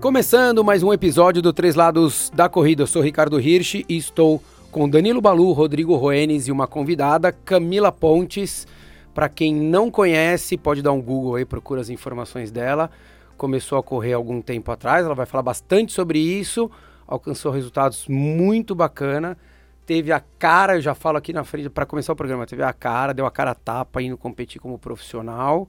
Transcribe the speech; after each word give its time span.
Começando 0.00 0.62
mais 0.62 0.84
um 0.84 0.92
episódio 0.92 1.42
do 1.42 1.52
Três 1.52 1.74
Lados 1.74 2.30
da 2.32 2.48
Corrida. 2.48 2.84
Eu 2.84 2.86
sou 2.86 3.02
Ricardo 3.02 3.40
Hirsch 3.40 3.84
e 3.88 3.96
estou 3.96 4.40
com 4.70 4.88
Danilo 4.88 5.20
Balu, 5.20 5.50
Rodrigo 5.50 5.96
Roenes 5.96 6.46
e 6.46 6.52
uma 6.52 6.68
convidada, 6.68 7.32
Camila 7.32 7.90
Pontes. 7.90 8.64
Para 9.12 9.28
quem 9.28 9.52
não 9.52 9.90
conhece, 9.90 10.56
pode 10.56 10.82
dar 10.82 10.92
um 10.92 11.02
Google 11.02 11.34
aí, 11.34 11.44
procura 11.44 11.80
as 11.80 11.90
informações 11.90 12.52
dela. 12.52 12.88
Começou 13.36 13.76
a 13.76 13.82
correr 13.82 14.12
algum 14.12 14.40
tempo 14.40 14.70
atrás, 14.70 15.04
ela 15.04 15.16
vai 15.16 15.26
falar 15.26 15.42
bastante 15.42 15.92
sobre 15.92 16.20
isso. 16.20 16.70
Alcançou 17.04 17.50
resultados 17.50 18.06
muito 18.06 18.76
bacana. 18.76 19.36
Teve 19.84 20.12
a 20.12 20.22
cara, 20.38 20.76
eu 20.76 20.80
já 20.80 20.94
falo 20.94 21.18
aqui 21.18 21.32
na 21.32 21.42
frente 21.42 21.68
para 21.68 21.84
começar 21.84 22.12
o 22.12 22.16
programa, 22.16 22.46
teve 22.46 22.62
a 22.62 22.72
cara, 22.72 23.12
deu 23.12 23.26
a 23.26 23.32
cara 23.32 23.50
a 23.50 23.54
tapa 23.56 24.00
indo 24.00 24.16
competir 24.16 24.60
como 24.60 24.78
profissional. 24.78 25.68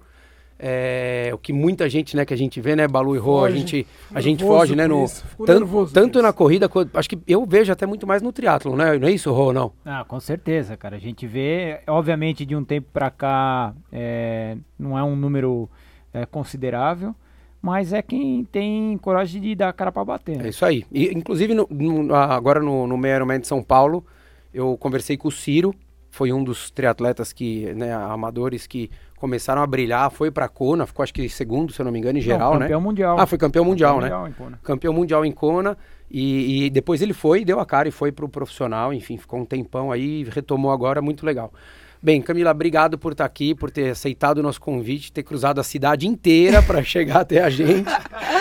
É, 0.62 1.32
o 1.34 1.38
que 1.38 1.54
muita 1.54 1.88
gente, 1.88 2.18
né, 2.18 2.26
que 2.26 2.34
a 2.34 2.38
gente 2.38 2.60
vê, 2.60 2.76
né, 2.76 2.86
Balu 2.86 3.16
e 3.16 3.18
Rô, 3.18 3.46
a 3.46 3.50
gente, 3.50 3.88
a 4.14 4.20
gente 4.20 4.44
foge, 4.44 4.76
né, 4.76 4.88
no, 4.88 5.06
tanto, 5.46 5.88
tanto 5.88 6.22
na 6.22 6.34
corrida, 6.34 6.68
quanto, 6.68 6.98
acho 6.98 7.08
que 7.08 7.18
eu 7.26 7.46
vejo 7.46 7.72
até 7.72 7.86
muito 7.86 8.06
mais 8.06 8.22
no 8.22 8.34
triatlo, 8.34 8.76
né, 8.76 8.98
não 9.00 9.08
é 9.08 9.12
isso, 9.12 9.32
Rô, 9.32 9.54
não? 9.54 9.72
Ah, 9.86 10.04
com 10.06 10.20
certeza, 10.20 10.76
cara, 10.76 10.98
a 10.98 11.00
gente 11.00 11.26
vê, 11.26 11.80
obviamente, 11.88 12.46
de 12.46 12.58
um 12.58 12.66
tempo 12.66 12.90
para 12.92 13.10
cá, 13.10 13.74
é, 13.90 14.58
não 14.78 15.00
é 15.00 15.04
um 15.04 15.16
número 15.16 15.70
é, 16.14 16.26
considerável, 16.26 17.16
mas 17.62 17.94
é 17.94 18.02
quem 18.02 18.44
tem 18.44 18.98
coragem 18.98 19.42
de 19.42 19.56
dar 19.56 19.70
a 19.70 19.74
cara 19.74 19.94
para 19.94 20.04
bater. 20.04 20.40
Né? 20.40 20.48
É 20.48 20.50
isso 20.50 20.66
aí, 20.66 20.84
e, 20.92 21.06
inclusive, 21.18 21.54
no, 21.54 21.70
no, 21.72 22.14
agora 22.14 22.60
no, 22.60 22.86
no 22.86 22.98
Meio 22.98 23.16
Ironman 23.16 23.40
de 23.40 23.48
São 23.48 23.64
Paulo, 23.64 24.06
eu 24.54 24.78
conversei 24.78 25.16
com 25.16 25.30
o 25.30 25.32
Ciro, 25.32 25.74
foi 26.10 26.34
um 26.34 26.44
dos 26.44 26.70
triatletas 26.72 27.32
que, 27.32 27.74
né, 27.76 27.94
amadores 27.94 28.68
que 28.68 28.90
começaram 29.20 29.62
a 29.62 29.68
brilhar, 29.68 30.10
foi 30.10 30.32
para 30.32 30.48
Kona, 30.48 30.86
ficou 30.86 31.04
acho 31.04 31.14
que 31.14 31.28
segundo, 31.30 31.74
se 31.74 31.82
eu 31.82 31.86
não 31.86 31.92
me 31.92 32.00
engano, 32.00 32.18
em 32.18 32.22
geral, 32.22 32.54
não, 32.54 32.60
campeão 32.60 32.60
né? 32.60 32.66
Campeão 32.66 32.82
mundial. 32.82 33.20
Ah, 33.20 33.26
foi 33.26 33.38
campeão 33.38 33.66
mundial, 33.66 34.00
campeão 34.00 34.24
né? 34.24 34.34
Mundial 34.40 34.60
campeão 34.64 34.94
mundial 34.94 35.26
em 35.26 35.32
Kona. 35.32 35.78
E, 36.10 36.66
e, 36.66 36.70
depois 36.72 37.04
ele 37.04 37.14
foi, 37.14 37.46
deu 37.46 37.60
a 37.60 37.66
cara 37.66 37.88
e 37.88 37.92
foi 37.92 38.12
pro 38.12 38.28
profissional, 38.28 38.92
enfim, 38.92 39.18
ficou 39.18 39.40
um 39.40 39.46
tempão 39.46 39.92
aí, 39.92 40.24
retomou 40.24 40.72
agora, 40.72 41.02
muito 41.04 41.24
legal. 41.24 41.54
Bem, 42.02 42.22
Camila, 42.22 42.52
obrigado 42.52 42.98
por 42.98 43.12
estar 43.12 43.26
aqui, 43.26 43.54
por 43.54 43.70
ter 43.70 43.92
aceitado 43.92 44.38
o 44.38 44.42
nosso 44.42 44.62
convite, 44.62 45.12
ter 45.12 45.22
cruzado 45.22 45.60
a 45.60 45.64
cidade 45.64 46.08
inteira 46.08 46.64
para 46.64 46.82
chegar 46.84 47.20
até 47.20 47.44
a 47.44 47.50
gente. 47.50 47.88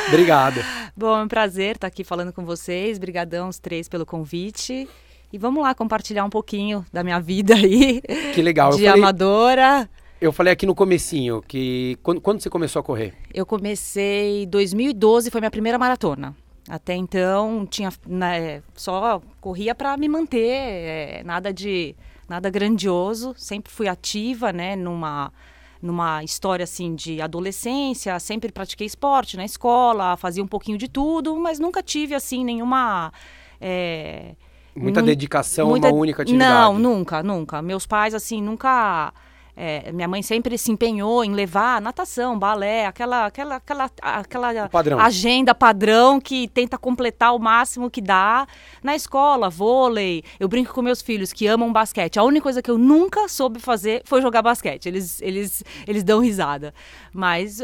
Obrigado. 0.06 0.60
Bom, 0.96 1.18
é 1.18 1.22
um 1.22 1.28
prazer 1.28 1.74
estar 1.74 1.88
aqui 1.88 2.04
falando 2.04 2.32
com 2.32 2.44
vocês. 2.44 2.96
Obrigadão 2.96 3.48
os 3.48 3.58
três 3.58 3.88
pelo 3.88 4.06
convite. 4.06 4.88
E 5.32 5.36
vamos 5.36 5.62
lá 5.62 5.74
compartilhar 5.74 6.24
um 6.24 6.30
pouquinho 6.30 6.86
da 6.92 7.04
minha 7.04 7.20
vida 7.20 7.54
aí. 7.54 8.00
Que 8.32 8.40
legal. 8.40 8.70
De 8.70 8.84
falei... 8.84 8.90
amadora. 8.90 9.90
Eu 10.20 10.32
falei 10.32 10.52
aqui 10.52 10.66
no 10.66 10.74
comecinho 10.74 11.40
que 11.42 11.96
quando, 12.02 12.20
quando 12.20 12.40
você 12.40 12.50
começou 12.50 12.80
a 12.80 12.82
correr? 12.82 13.14
Eu 13.32 13.46
comecei 13.46 14.42
em 14.42 14.48
2012, 14.48 15.30
foi 15.30 15.40
minha 15.40 15.50
primeira 15.50 15.78
maratona. 15.78 16.34
Até 16.68 16.94
então 16.94 17.66
tinha 17.66 17.90
né, 18.06 18.62
só 18.74 19.22
corria 19.40 19.74
para 19.74 19.96
me 19.96 20.08
manter, 20.08 20.50
é, 20.50 21.22
nada 21.24 21.52
de 21.52 21.94
nada 22.28 22.50
grandioso. 22.50 23.32
Sempre 23.36 23.72
fui 23.72 23.88
ativa, 23.88 24.52
né, 24.52 24.74
numa 24.76 25.32
numa 25.80 26.24
história 26.24 26.64
assim 26.64 26.96
de 26.96 27.20
adolescência, 27.20 28.18
sempre 28.18 28.50
pratiquei 28.50 28.84
esporte 28.84 29.36
na 29.36 29.44
escola, 29.44 30.16
fazia 30.16 30.42
um 30.42 30.46
pouquinho 30.48 30.76
de 30.76 30.88
tudo, 30.88 31.36
mas 31.36 31.60
nunca 31.60 31.80
tive 31.80 32.16
assim 32.16 32.44
nenhuma 32.44 33.12
é, 33.60 34.34
muita 34.74 35.00
dedicação 35.00 35.68
muita... 35.68 35.86
a 35.86 35.90
uma 35.92 36.00
única 36.00 36.22
atividade. 36.22 36.50
Não, 36.50 36.76
nunca, 36.76 37.22
nunca. 37.22 37.62
Meus 37.62 37.86
pais 37.86 38.12
assim 38.12 38.42
nunca 38.42 39.12
é, 39.60 39.90
minha 39.90 40.06
mãe 40.06 40.22
sempre 40.22 40.56
se 40.56 40.70
empenhou 40.70 41.24
em 41.24 41.32
levar 41.32 41.82
natação, 41.82 42.38
balé, 42.38 42.86
aquela, 42.86 43.26
aquela, 43.26 43.56
aquela, 43.56 43.90
aquela 44.00 44.68
padrão. 44.68 45.00
agenda 45.00 45.52
padrão 45.52 46.20
que 46.20 46.46
tenta 46.46 46.78
completar 46.78 47.34
o 47.34 47.40
máximo 47.40 47.90
que 47.90 48.00
dá. 48.00 48.46
Na 48.84 48.94
escola, 48.94 49.50
vôlei, 49.50 50.22
eu 50.38 50.46
brinco 50.46 50.72
com 50.72 50.80
meus 50.80 51.02
filhos 51.02 51.32
que 51.32 51.48
amam 51.48 51.72
basquete. 51.72 52.20
A 52.20 52.22
única 52.22 52.44
coisa 52.44 52.62
que 52.62 52.70
eu 52.70 52.78
nunca 52.78 53.26
soube 53.26 53.58
fazer 53.58 54.02
foi 54.04 54.22
jogar 54.22 54.42
basquete. 54.42 54.86
Eles, 54.86 55.20
eles, 55.20 55.64
eles 55.88 56.04
dão 56.04 56.20
risada. 56.20 56.72
Mas 57.12 57.58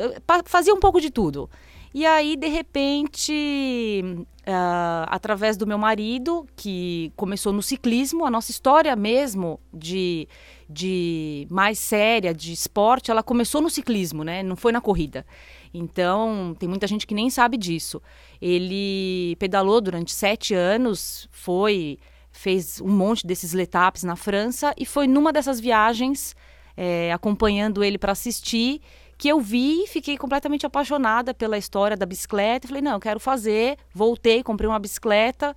fazia 0.47 0.75
um 0.75 0.81
pouco 0.81 1.01
de 1.01 1.13
tudo. 1.13 1.49
E 1.95 2.05
aí, 2.05 2.37
de 2.37 2.49
repente, 2.49 4.27
uh, 4.41 5.07
através 5.07 5.57
do 5.57 5.65
meu 5.65 5.79
marido, 5.79 6.45
que 6.57 7.13
começou 7.15 7.53
no 7.53 7.63
ciclismo, 7.63 8.27
a 8.27 8.31
nossa 8.31 8.51
história 8.51 8.97
mesmo 8.97 9.61
de 9.73 10.27
de 10.69 11.47
mais 11.51 11.79
séria, 11.79 12.33
de 12.35 12.53
esporte, 12.53 13.11
ela 13.11 13.23
começou 13.23 13.61
no 13.61 13.71
ciclismo, 13.71 14.25
né? 14.25 14.43
Não 14.43 14.57
foi 14.57 14.73
na 14.73 14.81
corrida. 14.81 15.27
Então, 15.73 16.55
tem 16.59 16.69
muita 16.69 16.87
gente 16.87 17.07
que 17.07 17.15
nem 17.15 17.29
sabe 17.31 17.57
disso. 17.57 18.01
Ele 18.41 19.37
pedalou 19.39 19.81
durante 19.81 20.13
sete 20.13 20.55
anos, 20.55 21.29
foi, 21.31 21.99
fez 22.31 22.81
um 22.81 22.89
monte 22.89 23.27
desses 23.27 23.53
letaps 23.53 24.03
na 24.05 24.17
França 24.17 24.73
e 24.79 24.87
foi 24.87 25.07
numa 25.07 25.33
dessas 25.33 25.59
viagens, 25.59 26.37
é, 26.77 27.13
acompanhando 27.13 27.83
ele 27.83 27.99
para 27.99 28.13
assistir, 28.13 28.81
que 29.17 29.29
eu 29.29 29.41
vi 29.41 29.85
e 29.85 29.87
fiquei 29.87 30.17
completamente 30.17 30.67
apaixonada 30.67 31.33
pela 31.33 31.59
história 31.59 31.97
da 31.97 32.07
bicicleta. 32.07 32.69
Falei, 32.69 32.83
não, 32.83 32.93
eu 32.93 33.01
quero 33.01 33.21
fazer. 33.21 33.77
Voltei, 33.93 34.43
comprei 34.43 34.69
uma 34.69 34.79
bicicleta 34.79 35.55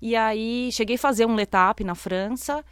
e 0.00 0.16
aí 0.16 0.70
cheguei 0.72 0.96
a 0.96 0.98
fazer 0.98 1.26
um 1.26 1.34
letap 1.34 1.84
na 1.84 1.94
França. 1.94 2.64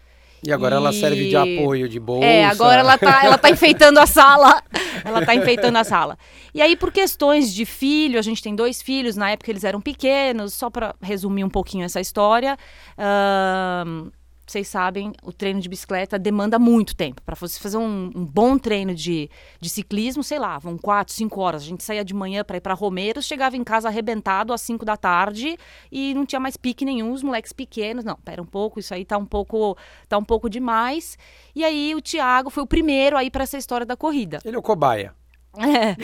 E 0.47 0.53
agora 0.53 0.76
e... 0.76 0.78
ela 0.78 0.93
serve 0.93 1.28
de 1.28 1.37
apoio, 1.37 1.88
de 1.88 1.99
bolsa. 1.99 2.26
É, 2.26 2.44
agora 2.44 2.81
ela 2.81 2.97
tá, 2.97 3.25
ela 3.25 3.38
tá 3.38 3.50
enfeitando 3.50 3.99
a 3.99 4.06
sala. 4.06 4.62
Ela 5.04 5.25
tá 5.25 5.32
enfeitando 5.32 5.76
a 5.76 5.84
sala. 5.84 6.19
E 6.53 6.60
aí, 6.60 6.76
por 6.76 6.91
questões 6.91 7.54
de 7.54 7.65
filho, 7.65 8.19
a 8.19 8.22
gente 8.22 8.43
tem 8.43 8.54
dois 8.54 8.82
filhos, 8.82 9.16
na 9.16 9.31
época 9.31 9.50
eles 9.50 9.62
eram 9.62 9.81
pequenos, 9.81 10.54
só 10.54 10.69
para 10.69 10.94
resumir 11.00 11.44
um 11.44 11.49
pouquinho 11.49 11.84
essa 11.84 12.00
história. 12.00 12.59
Uh, 12.99 14.10
vocês 14.53 14.69
sabem, 14.69 15.12
o 15.22 15.32
treino 15.32 15.60
de 15.60 15.69
bicicleta 15.69 16.19
demanda 16.19 16.59
muito 16.59 16.94
tempo. 16.97 17.22
Para 17.22 17.34
você 17.34 17.60
fazer 17.60 17.76
um, 17.76 18.10
um, 18.14 18.25
bom 18.25 18.59
treino 18.59 18.94
de, 18.94 19.31
de 19.60 19.69
ciclismo, 19.69 20.22
sei 20.22 20.38
lá, 20.38 20.59
vão 20.59 20.78
quatro, 20.78 21.12
cinco 21.14 21.41
horas. 21.41 21.62
A 21.62 21.66
gente 21.66 21.84
saía 21.84 22.04
de 22.04 22.14
manhã 22.14 22.44
para 22.44 22.56
ir 22.56 22.60
para 22.60 22.75
Romeiros, 22.75 23.25
chegava 23.25 23.56
em 23.56 23.64
casa 23.64 23.88
arrebentado 23.88 24.53
às 24.53 24.60
cinco 24.60 24.84
da 24.84 24.97
tarde 24.97 25.56
e 25.92 26.14
não 26.14 26.25
tinha 26.25 26.41
mais 26.41 26.56
pique 26.56 26.84
nenhum, 26.84 27.12
os 27.12 27.22
moleques 27.22 27.53
pequenos. 27.53 28.04
Não, 28.04 28.16
pera 28.16 28.41
um 28.41 28.47
pouco, 28.47 28.81
isso 28.81 28.94
aí 28.94 29.04
tá 29.04 29.19
um 29.19 29.26
pouco, 29.26 29.76
tá 30.08 30.16
um 30.19 30.25
pouco 30.25 30.48
demais. 30.48 31.19
E 31.54 31.64
aí 31.64 31.94
o 31.94 32.00
Thiago 32.00 32.50
foi 32.50 32.62
o 32.62 32.66
primeiro 32.66 33.16
aí 33.16 33.31
para 33.31 33.44
essa 33.44 33.58
história 33.58 33.87
da 33.87 33.97
corrida. 33.97 34.38
Ele 34.44 34.56
é 34.56 34.58
o 34.58 34.62
cobaia. 34.62 35.14
É. 35.56 35.94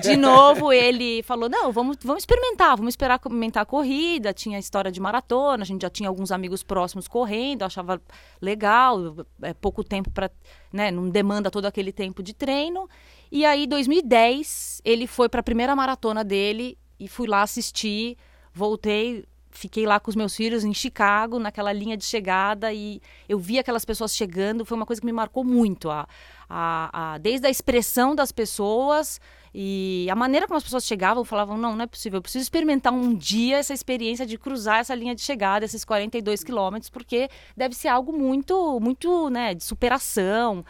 De 0.00 0.16
novo, 0.16 0.72
ele 0.72 1.22
falou: 1.22 1.48
não, 1.48 1.72
vamos, 1.72 1.96
vamos 2.02 2.22
experimentar, 2.22 2.76
vamos 2.76 2.92
esperar 2.92 3.18
comentar 3.18 3.62
a 3.62 3.66
corrida. 3.66 4.32
Tinha 4.32 4.58
história 4.58 4.92
de 4.92 5.00
maratona, 5.00 5.62
a 5.62 5.66
gente 5.66 5.82
já 5.82 5.90
tinha 5.90 6.08
alguns 6.08 6.30
amigos 6.30 6.62
próximos 6.62 7.08
correndo, 7.08 7.62
achava 7.62 8.00
legal, 8.40 9.16
é 9.40 9.54
pouco 9.54 9.82
tempo 9.82 10.10
para. 10.10 10.30
Né, 10.72 10.90
não 10.90 11.08
demanda 11.08 11.50
todo 11.50 11.66
aquele 11.66 11.92
tempo 11.92 12.22
de 12.22 12.34
treino. 12.34 12.88
E 13.30 13.44
aí, 13.44 13.66
2010, 13.66 14.82
ele 14.84 15.06
foi 15.06 15.28
para 15.28 15.40
a 15.40 15.44
primeira 15.44 15.74
maratona 15.74 16.22
dele 16.22 16.78
e 16.98 17.08
fui 17.08 17.26
lá 17.26 17.42
assistir. 17.42 18.16
Voltei, 18.54 19.24
fiquei 19.52 19.86
lá 19.86 20.00
com 20.00 20.10
os 20.10 20.16
meus 20.16 20.34
filhos 20.34 20.64
em 20.64 20.74
Chicago, 20.74 21.38
naquela 21.38 21.72
linha 21.72 21.96
de 21.96 22.04
chegada, 22.04 22.72
e 22.72 23.00
eu 23.28 23.38
vi 23.38 23.58
aquelas 23.58 23.84
pessoas 23.84 24.16
chegando. 24.16 24.64
Foi 24.64 24.76
uma 24.76 24.86
coisa 24.86 25.00
que 25.00 25.06
me 25.06 25.12
marcou 25.12 25.44
muito. 25.44 25.90
A, 25.90 26.08
a, 26.48 27.14
a, 27.14 27.18
desde 27.18 27.46
a 27.46 27.50
expressão 27.50 28.14
das 28.14 28.32
pessoas 28.32 29.20
e 29.54 30.08
a 30.10 30.16
maneira 30.16 30.46
como 30.46 30.56
as 30.56 30.64
pessoas 30.64 30.84
chegavam, 30.84 31.24
falavam: 31.24 31.58
não, 31.58 31.76
não 31.76 31.84
é 31.84 31.86
possível, 31.86 32.18
eu 32.18 32.22
preciso 32.22 32.42
experimentar 32.42 32.92
um 32.92 33.14
dia 33.14 33.58
essa 33.58 33.74
experiência 33.74 34.24
de 34.24 34.38
cruzar 34.38 34.78
essa 34.78 34.94
linha 34.94 35.14
de 35.14 35.20
chegada, 35.20 35.64
esses 35.64 35.84
42 35.84 36.42
quilômetros, 36.42 36.88
porque 36.88 37.28
deve 37.56 37.74
ser 37.74 37.88
algo 37.88 38.12
muito, 38.12 38.80
muito, 38.80 39.28
né, 39.28 39.54
de 39.54 39.62
superação. 39.62 40.64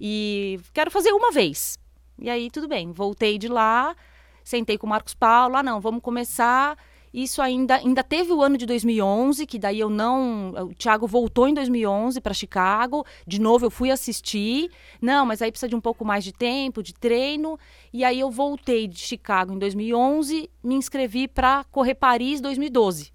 E 0.00 0.60
quero 0.72 0.90
fazer 0.90 1.10
uma 1.12 1.32
vez. 1.32 1.76
E 2.20 2.30
aí, 2.30 2.50
tudo 2.50 2.68
bem, 2.68 2.92
voltei 2.92 3.36
de 3.38 3.48
lá, 3.48 3.96
sentei 4.44 4.78
com 4.78 4.86
o 4.86 4.90
Marcos 4.90 5.14
Paulo: 5.14 5.56
ah, 5.56 5.62
não, 5.62 5.80
vamos 5.80 6.00
começar 6.00 6.78
isso 7.12 7.40
ainda, 7.40 7.76
ainda 7.76 8.02
teve 8.02 8.32
o 8.32 8.42
ano 8.42 8.56
de 8.56 8.66
2011, 8.66 9.46
que 9.46 9.58
daí 9.58 9.80
eu 9.80 9.88
não. 9.88 10.50
O 10.50 10.74
Thiago 10.74 11.06
voltou 11.06 11.48
em 11.48 11.54
2011 11.54 12.20
para 12.20 12.34
Chicago. 12.34 13.04
De 13.26 13.40
novo 13.40 13.66
eu 13.66 13.70
fui 13.70 13.90
assistir. 13.90 14.70
Não, 15.00 15.24
mas 15.24 15.40
aí 15.40 15.50
precisa 15.50 15.68
de 15.68 15.76
um 15.76 15.80
pouco 15.80 16.04
mais 16.04 16.22
de 16.22 16.32
tempo, 16.32 16.82
de 16.82 16.92
treino. 16.92 17.58
E 17.92 18.04
aí 18.04 18.20
eu 18.20 18.30
voltei 18.30 18.86
de 18.86 18.98
Chicago 18.98 19.52
em 19.52 19.58
2011, 19.58 20.50
me 20.62 20.74
inscrevi 20.74 21.26
para 21.26 21.64
correr 21.64 21.94
Paris 21.94 22.40
2012. 22.40 23.12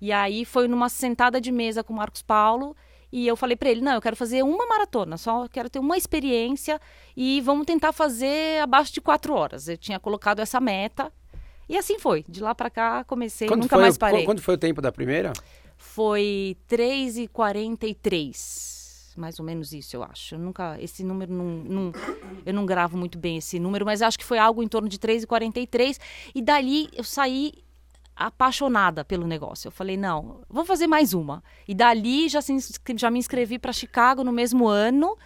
E 0.00 0.12
aí 0.12 0.44
foi 0.44 0.68
numa 0.68 0.88
sentada 0.88 1.40
de 1.40 1.50
mesa 1.50 1.82
com 1.84 1.92
o 1.92 1.96
Marcos 1.96 2.22
Paulo. 2.22 2.74
E 3.10 3.26
eu 3.26 3.36
falei 3.36 3.56
para 3.56 3.70
ele: 3.70 3.80
não, 3.80 3.92
eu 3.92 4.00
quero 4.00 4.16
fazer 4.16 4.42
uma 4.42 4.66
maratona, 4.66 5.16
só 5.16 5.48
quero 5.48 5.68
ter 5.68 5.78
uma 5.78 5.96
experiência 5.96 6.80
e 7.16 7.40
vamos 7.40 7.66
tentar 7.66 7.92
fazer 7.92 8.60
abaixo 8.62 8.92
de 8.92 9.00
quatro 9.00 9.34
horas. 9.34 9.68
Eu 9.68 9.76
tinha 9.76 9.98
colocado 9.98 10.40
essa 10.40 10.60
meta 10.60 11.12
e 11.68 11.76
assim 11.76 11.98
foi. 11.98 12.24
De 12.28 12.40
lá 12.40 12.54
para 12.54 12.70
cá 12.70 13.02
comecei, 13.04 13.48
quando 13.48 13.62
nunca 13.62 13.76
mais 13.76 13.98
parei. 13.98 14.24
Quando 14.24 14.40
foi 14.40 14.54
o 14.54 14.58
tempo 14.58 14.80
da 14.80 14.90
primeira? 14.90 15.32
Foi 15.76 16.56
3h43 16.68 18.68
mais 19.18 19.38
ou 19.38 19.44
menos 19.44 19.72
isso, 19.72 19.96
eu 19.96 20.04
acho. 20.04 20.36
Eu 20.36 20.38
nunca, 20.38 20.80
esse 20.80 21.02
número 21.02 21.32
não, 21.32 21.44
não, 21.44 21.92
eu 22.46 22.54
não 22.54 22.64
gravo 22.64 22.96
muito 22.96 23.18
bem 23.18 23.38
esse 23.38 23.58
número, 23.58 23.84
mas 23.84 24.00
acho 24.00 24.16
que 24.16 24.24
foi 24.24 24.38
algo 24.38 24.62
em 24.62 24.68
torno 24.68 24.88
de 24.88 24.98
3 24.98 25.24
e 25.24 25.26
43 25.26 26.00
e 26.34 26.40
dali 26.40 26.88
eu 26.94 27.02
saí 27.02 27.52
apaixonada 28.18 29.04
pelo 29.04 29.26
negócio. 29.26 29.68
Eu 29.68 29.72
falei, 29.72 29.96
não, 29.96 30.40
vou 30.48 30.64
fazer 30.64 30.86
mais 30.86 31.14
uma. 31.14 31.42
E 31.66 31.74
dali 31.74 32.28
já, 32.28 32.42
se, 32.42 32.56
já 32.96 33.10
me 33.10 33.18
inscrevi 33.18 33.58
para 33.58 33.72
Chicago 33.72 34.24
no 34.24 34.32
mesmo 34.32 34.66
ano, 34.66 35.16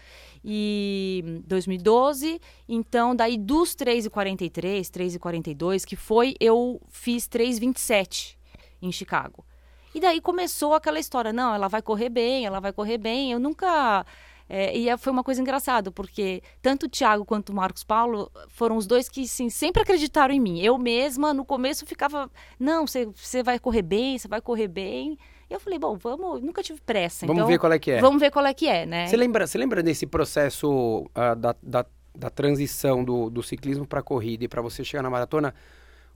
e 0.45 1.43
2012. 1.47 2.41
Então, 2.69 3.15
daí 3.15 3.37
dos 3.37 3.75
3,43, 3.75 4.83
3,42 4.91 5.85
que 5.85 5.97
foi, 5.97 6.35
eu 6.41 6.81
fiz 6.89 7.29
3,27 7.29 8.37
em 8.81 8.91
Chicago. 8.91 9.45
E 9.95 10.01
daí 10.01 10.21
começou 10.21 10.75
aquela 10.75 10.99
história, 10.99 11.33
não, 11.33 11.55
ela 11.55 11.69
vai 11.69 11.83
correr 11.83 12.09
bem, 12.09 12.47
ela 12.47 12.61
vai 12.61 12.73
correr 12.73 12.99
bem. 12.99 13.33
Eu 13.33 13.39
nunca 13.39 14.05
é, 14.55 14.77
e 14.77 14.87
é, 14.87 14.99
foi 14.99 15.11
uma 15.11 15.25
coisa 15.25 15.41
engraçada, 15.41 15.91
porque 15.91 16.43
tanto 16.61 16.85
o 16.85 16.89
Thiago 16.89 17.25
quanto 17.25 17.49
o 17.49 17.55
Marcos 17.55 17.83
Paulo 17.83 18.31
foram 18.49 18.77
os 18.77 18.87
dois 18.87 19.09
que 19.09 19.27
sim, 19.27 19.49
sempre 19.49 19.81
acreditaram 19.81 20.35
em 20.35 20.41
mim. 20.41 20.61
Eu 20.61 20.77
mesma, 20.77 21.33
no 21.33 21.43
começo, 21.43 21.87
ficava, 21.87 22.31
não, 22.61 22.87
você 22.87 23.43
vai 23.43 23.59
correr 23.59 23.81
bem, 23.81 24.19
você 24.19 24.29
vai 24.29 24.43
correr 24.43 24.69
bem. 24.69 25.19
Eu 25.53 25.61
falei, 25.61 25.79
bom, 25.79 25.97
vamos, 25.99 26.41
nunca 26.41 26.63
tive 26.63 26.81
pressa. 26.81 27.27
Vamos 27.27 27.41
então, 27.41 27.49
ver 27.49 27.59
qual 27.59 27.73
é 27.73 27.79
que 27.79 27.91
é. 27.91 28.01
Vamos 28.01 28.19
ver 28.19 28.31
qual 28.31 28.47
é 28.47 28.55
que 28.55 28.67
é, 28.67 28.87
né? 28.87 29.07
Você 29.07 29.17
lembra, 29.19 29.47
você 29.47 29.59
lembra 29.59 29.83
desse 29.83 30.07
processo 30.07 31.03
uh, 31.03 31.37
da, 31.37 31.55
da, 31.63 31.85
da, 32.15 32.31
transição 32.31 33.05
do, 33.05 33.29
do 33.29 33.43
ciclismo 33.43 33.87
para 33.87 34.01
a 34.01 34.03
corrida 34.03 34.45
e 34.45 34.49
para 34.49 34.63
você 34.63 34.83
chegar 34.83 35.03
na 35.03 35.11
maratona? 35.11 35.55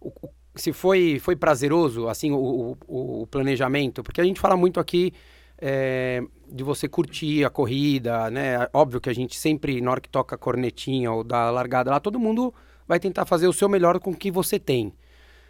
O, 0.01 0.09
o, 0.09 0.31
se 0.55 0.73
foi, 0.73 1.19
foi 1.21 1.37
prazeroso, 1.37 2.09
assim, 2.09 2.33
o, 2.33 2.79
o, 2.89 3.27
planejamento? 3.27 4.03
Porque 4.03 4.23
a 4.23 4.25
gente 4.25 4.41
fala 4.41 4.57
muito 4.57 4.81
aqui 4.81 5.13
é, 5.59 6.23
de 6.51 6.65
você 6.65 6.89
curtir 6.89 7.45
a 7.45 7.51
corrida, 7.51 8.31
né? 8.31 8.67
Óbvio 8.73 9.03
que 9.03 9.11
a 9.11 9.15
gente 9.15 9.39
sempre, 9.39 9.83
na 9.83 9.91
hora 9.91 10.01
que 10.01 10.09
toca 10.09 10.35
a 10.35 10.39
cornetinha 10.39 11.13
ou 11.13 11.23
da 11.23 11.51
largada 11.51 11.91
lá, 11.91 12.01
todo 12.01 12.19
mundo 12.19 12.55
vai 12.89 12.99
tentar 12.99 13.27
fazer 13.27 13.49
o 13.49 13.53
seu 13.53 13.69
melhor 13.69 14.01
com 14.01 14.13
o 14.13 14.17
que 14.17 14.31
você 14.31 14.59
tem. 14.59 14.95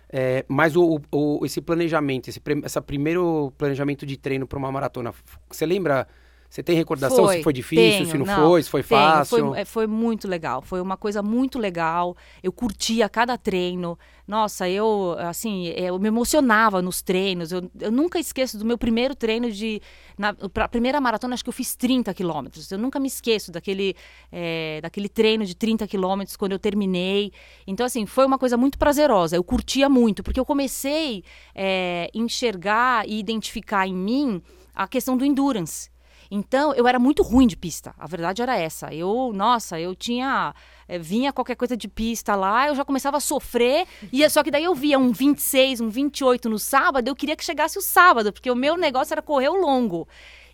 É, 0.08 0.44
mas 0.48 0.76
o, 0.76 1.00
o, 1.10 1.44
esse 1.44 1.60
planejamento, 1.60 2.28
esse 2.28 2.40
essa 2.62 2.80
primeiro 2.80 3.52
planejamento 3.58 4.06
de 4.06 4.16
treino 4.16 4.46
para 4.46 4.58
uma 4.58 4.70
maratona, 4.70 5.12
você 5.50 5.66
lembra 5.66 6.06
você 6.48 6.62
tem 6.62 6.76
recordação 6.76 7.24
foi, 7.24 7.38
se 7.38 7.42
foi 7.42 7.52
difícil, 7.52 7.98
tenho, 7.98 8.10
se 8.10 8.18
não, 8.18 8.26
não, 8.26 8.48
foi, 8.48 8.62
se 8.62 8.70
foi 8.70 8.82
tenho, 8.82 9.00
fácil? 9.00 9.50
Foi, 9.50 9.60
é, 9.60 9.64
foi, 9.64 9.86
muito 9.86 10.28
legal, 10.28 10.62
foi 10.62 10.80
uma 10.80 10.96
coisa 10.96 11.22
muito 11.22 11.58
legal. 11.58 12.16
Eu 12.42 12.52
curtia 12.52 13.08
cada 13.08 13.36
treino. 13.36 13.98
Nossa, 14.26 14.68
eu, 14.68 15.14
assim, 15.18 15.66
eu 15.68 15.98
me 15.98 16.08
emocionava 16.08 16.82
nos 16.82 17.02
treinos. 17.02 17.52
Eu, 17.52 17.70
eu 17.80 17.92
nunca 17.92 18.18
esqueço 18.18 18.58
do 18.58 18.64
meu 18.64 18.78
primeiro 18.78 19.14
treino 19.14 19.50
de. 19.50 19.80
Na 20.18 20.34
a 20.56 20.68
primeira 20.68 21.00
maratona, 21.00 21.34
acho 21.34 21.44
que 21.44 21.48
eu 21.48 21.54
fiz 21.54 21.76
30 21.76 22.12
quilômetros. 22.14 22.70
Eu 22.70 22.78
nunca 22.78 22.98
me 22.98 23.06
esqueço 23.06 23.52
daquele, 23.52 23.94
é, 24.32 24.80
daquele 24.80 25.08
treino 25.08 25.44
de 25.44 25.54
30 25.54 25.86
quilômetros 25.86 26.36
quando 26.36 26.52
eu 26.52 26.58
terminei. 26.58 27.32
Então, 27.66 27.86
assim, 27.86 28.06
foi 28.06 28.24
uma 28.24 28.38
coisa 28.38 28.56
muito 28.56 28.78
prazerosa. 28.78 29.36
Eu 29.36 29.44
curtia 29.44 29.88
muito, 29.88 30.22
porque 30.22 30.40
eu 30.40 30.44
comecei 30.46 31.22
a 31.54 31.60
é, 31.60 32.10
enxergar 32.14 33.08
e 33.08 33.18
identificar 33.18 33.86
em 33.86 33.94
mim 33.94 34.42
a 34.74 34.86
questão 34.86 35.16
do 35.16 35.24
endurance. 35.24 35.90
Então, 36.30 36.74
eu 36.74 36.86
era 36.86 36.98
muito 36.98 37.22
ruim 37.22 37.46
de 37.46 37.56
pista. 37.56 37.94
A 37.98 38.06
verdade 38.06 38.42
era 38.42 38.56
essa. 38.56 38.92
Eu, 38.92 39.32
nossa, 39.34 39.78
eu 39.80 39.94
tinha. 39.94 40.54
É, 40.88 40.98
vinha 40.98 41.32
qualquer 41.32 41.56
coisa 41.56 41.76
de 41.76 41.88
pista 41.88 42.36
lá, 42.36 42.68
eu 42.68 42.74
já 42.74 42.84
começava 42.84 43.16
a 43.16 43.20
sofrer. 43.20 43.86
E 44.12 44.28
só 44.30 44.42
que 44.42 44.50
daí 44.50 44.64
eu 44.64 44.74
via 44.74 44.98
um 44.98 45.12
26, 45.12 45.80
um 45.80 45.88
28 45.88 46.48
no 46.48 46.58
sábado, 46.58 47.08
eu 47.08 47.16
queria 47.16 47.34
que 47.34 47.44
chegasse 47.44 47.78
o 47.78 47.82
sábado, 47.82 48.32
porque 48.32 48.50
o 48.50 48.54
meu 48.54 48.76
negócio 48.76 49.12
era 49.12 49.22
correr 49.22 49.48
o 49.48 49.56
longo. 49.56 50.06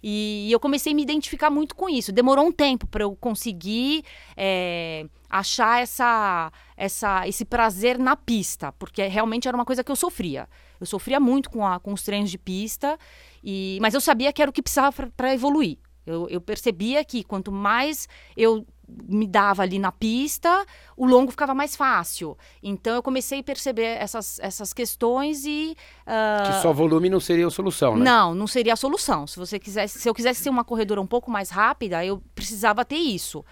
E, 0.02 0.50
eu 0.50 0.58
comecei 0.58 0.92
a 0.92 0.96
me 0.96 1.02
identificar 1.02 1.50
muito 1.50 1.76
com 1.76 1.88
isso. 1.88 2.10
Demorou 2.10 2.46
um 2.46 2.52
tempo 2.52 2.86
para 2.86 3.04
eu 3.04 3.14
conseguir 3.14 4.04
é, 4.36 5.06
achar 5.30 5.80
essa, 5.80 6.50
essa, 6.76 7.28
esse 7.28 7.44
prazer 7.44 7.98
na 7.98 8.16
pista, 8.16 8.72
porque 8.72 9.06
realmente 9.06 9.46
era 9.46 9.56
uma 9.56 9.64
coisa 9.64 9.84
que 9.84 9.92
eu 9.92 9.96
sofria. 9.96 10.48
Eu 10.80 10.86
sofria 10.86 11.20
muito 11.20 11.48
com, 11.48 11.64
a, 11.64 11.78
com 11.78 11.92
os 11.92 12.02
treinos 12.02 12.30
de 12.30 12.38
pista, 12.38 12.98
e, 13.42 13.78
mas 13.80 13.94
eu 13.94 14.00
sabia 14.00 14.32
que 14.32 14.40
era 14.40 14.50
o 14.50 14.52
que 14.52 14.62
precisava 14.62 15.10
para 15.16 15.34
evoluir. 15.34 15.78
Eu, 16.04 16.28
eu 16.28 16.40
percebia 16.40 17.04
que 17.04 17.22
quanto 17.22 17.52
mais 17.52 18.08
eu 18.36 18.66
me 19.08 19.26
dava 19.26 19.62
ali 19.62 19.78
na 19.78 19.90
pista, 19.90 20.66
o 20.96 21.06
longo 21.06 21.30
ficava 21.30 21.54
mais 21.54 21.76
fácil. 21.76 22.36
Então 22.62 22.94
eu 22.94 23.02
comecei 23.02 23.40
a 23.40 23.42
perceber 23.42 23.82
essas, 23.82 24.38
essas 24.40 24.72
questões 24.72 25.44
e. 25.44 25.76
Uh... 26.02 26.46
Que 26.46 26.62
só 26.62 26.72
volume 26.72 27.08
não 27.08 27.20
seria 27.20 27.46
a 27.46 27.50
solução, 27.50 27.96
né? 27.96 28.04
Não, 28.04 28.34
não 28.34 28.46
seria 28.46 28.74
a 28.74 28.76
solução. 28.76 29.26
Se 29.26 29.38
você 29.38 29.58
quisesse, 29.58 29.98
se 29.98 30.08
eu 30.08 30.14
quisesse 30.14 30.42
ser 30.42 30.50
uma 30.50 30.64
corredora 30.64 31.00
um 31.00 31.06
pouco 31.06 31.30
mais 31.30 31.50
rápida, 31.50 32.04
eu 32.04 32.22
precisava 32.34 32.84
ter 32.84 32.96
isso. 32.96 33.44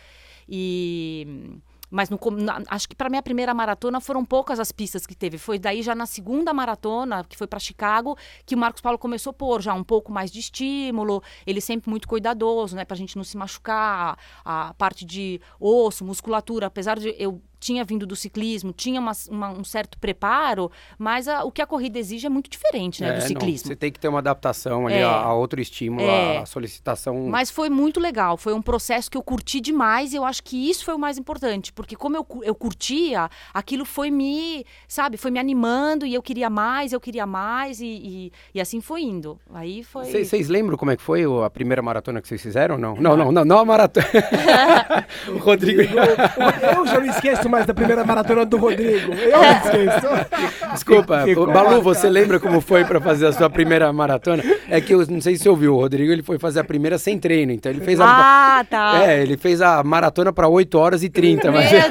E 0.48 1.60
mas 1.90 2.08
no, 2.08 2.18
na, 2.30 2.62
acho 2.68 2.88
que 2.88 2.94
para 2.94 3.08
minha 3.08 3.22
primeira 3.22 3.52
maratona 3.52 4.00
foram 4.00 4.24
poucas 4.24 4.60
as 4.60 4.70
pistas 4.70 5.06
que 5.06 5.14
teve. 5.14 5.36
Foi 5.36 5.58
daí 5.58 5.82
já 5.82 5.94
na 5.94 6.06
segunda 6.06 6.54
maratona, 6.54 7.24
que 7.24 7.36
foi 7.36 7.46
para 7.46 7.58
Chicago, 7.58 8.16
que 8.46 8.54
o 8.54 8.58
Marcos 8.58 8.80
Paulo 8.80 8.98
começou 8.98 9.30
a 9.30 9.34
pôr 9.34 9.60
já 9.60 9.74
um 9.74 9.84
pouco 9.84 10.12
mais 10.12 10.30
de 10.30 10.38
estímulo. 10.38 11.22
Ele 11.46 11.60
sempre 11.60 11.90
muito 11.90 12.06
cuidadoso, 12.06 12.76
né, 12.76 12.84
para 12.84 12.94
a 12.94 12.98
gente 12.98 13.16
não 13.16 13.24
se 13.24 13.36
machucar, 13.36 14.18
a 14.44 14.72
parte 14.74 15.04
de 15.04 15.40
osso, 15.58 16.04
musculatura. 16.04 16.66
Apesar 16.66 16.98
de 16.98 17.14
eu 17.18 17.42
tinha 17.60 17.84
vindo 17.84 18.06
do 18.06 18.16
ciclismo, 18.16 18.72
tinha 18.72 18.98
uma, 18.98 19.12
uma, 19.28 19.50
um 19.50 19.62
certo 19.62 19.98
preparo, 19.98 20.70
mas 20.98 21.28
a, 21.28 21.44
o 21.44 21.52
que 21.52 21.60
a 21.60 21.66
corrida 21.66 21.98
exige 21.98 22.26
é 22.26 22.30
muito 22.30 22.48
diferente 22.48 23.02
né, 23.02 23.10
é, 23.10 23.12
do 23.16 23.20
ciclismo. 23.20 23.68
Não, 23.68 23.74
você 23.74 23.76
tem 23.76 23.92
que 23.92 24.00
ter 24.00 24.08
uma 24.08 24.18
adaptação 24.18 24.86
ali 24.86 24.96
é, 24.96 25.04
a, 25.04 25.10
a, 25.10 25.34
outro 25.34 25.60
estímulo, 25.60 26.02
é, 26.02 26.38
a, 26.38 26.46
solicitação. 26.46 27.28
Mas 27.28 27.50
foi 27.50 27.68
muito 27.68 28.00
legal, 28.00 28.36
foi 28.36 28.54
um 28.54 28.62
processo 28.62 29.10
que 29.10 29.16
eu 29.16 29.22
curti 29.22 29.60
demais 29.60 30.12
e 30.12 30.16
eu 30.16 30.24
acho 30.24 30.42
que 30.42 30.70
isso 30.70 30.84
foi 30.84 30.94
o 30.94 30.98
mais 30.98 31.18
importante, 31.18 31.72
porque 31.72 31.94
como 31.94 32.16
eu, 32.16 32.26
eu 32.42 32.54
curtia, 32.54 33.28
aquilo 33.52 33.84
foi 33.84 34.10
me, 34.10 34.64
sabe, 34.88 35.18
foi 35.18 35.30
me 35.30 35.38
animando 35.38 36.06
e 36.06 36.14
eu 36.14 36.22
queria 36.22 36.48
mais, 36.48 36.92
eu 36.92 37.00
queria 37.00 37.26
mais 37.26 37.80
e, 37.80 37.86
e, 37.86 38.32
e 38.54 38.60
assim 38.60 38.80
foi 38.80 39.02
indo. 39.02 39.38
Aí 39.52 39.84
foi. 39.84 40.06
Vocês 40.06 40.48
lembram 40.48 40.78
como 40.78 40.90
é 40.90 40.96
que 40.96 41.02
foi 41.02 41.24
a 41.44 41.50
primeira 41.50 41.82
maratona 41.82 42.22
que 42.22 42.28
vocês 42.28 42.40
fizeram? 42.40 42.78
Não, 42.78 42.96
não, 42.96 43.16
não, 43.16 43.30
não, 43.30 43.44
não 43.44 43.58
a 43.58 43.64
maratona. 43.64 44.06
o 45.28 45.38
Rodrigo. 45.38 45.82
eu, 45.82 46.78
eu 46.78 46.86
já 46.86 47.00
me 47.00 47.08
esqueço 47.08 47.49
mais 47.50 47.66
da 47.66 47.74
primeira 47.74 48.04
maratona 48.04 48.44
do 48.44 48.56
Rodrigo. 48.56 49.12
Eu 49.12 49.30
não 49.32 49.52
esqueço. 49.52 50.70
Desculpa, 50.72 51.24
que, 51.24 51.34
que 51.34 51.46
Balu, 51.46 51.82
você 51.82 52.08
lembra 52.08 52.38
como 52.38 52.60
foi 52.60 52.84
para 52.84 53.00
fazer 53.00 53.26
a 53.26 53.32
sua 53.32 53.50
primeira 53.50 53.92
maratona? 53.92 54.42
É 54.68 54.80
que 54.80 54.94
eu 54.94 55.04
não 55.06 55.20
sei 55.20 55.36
se 55.36 55.42
você 55.42 55.48
ouviu, 55.48 55.74
o 55.74 55.80
Rodrigo 55.80 56.12
ele 56.12 56.22
foi 56.22 56.38
fazer 56.38 56.60
a 56.60 56.64
primeira 56.64 56.98
sem 56.98 57.18
treino, 57.18 57.52
então 57.52 57.70
ele 57.70 57.80
fez 57.80 58.00
a 58.00 58.06
Ah, 58.06 58.64
tá. 58.64 59.02
É, 59.04 59.22
ele 59.22 59.36
fez 59.36 59.60
a 59.60 59.82
maratona 59.82 60.32
para 60.32 60.48
8 60.48 60.78
horas 60.78 61.02
e 61.02 61.08
30, 61.08 61.50
Meu 61.50 61.60
mas 61.60 61.70
Deus. 61.70 61.84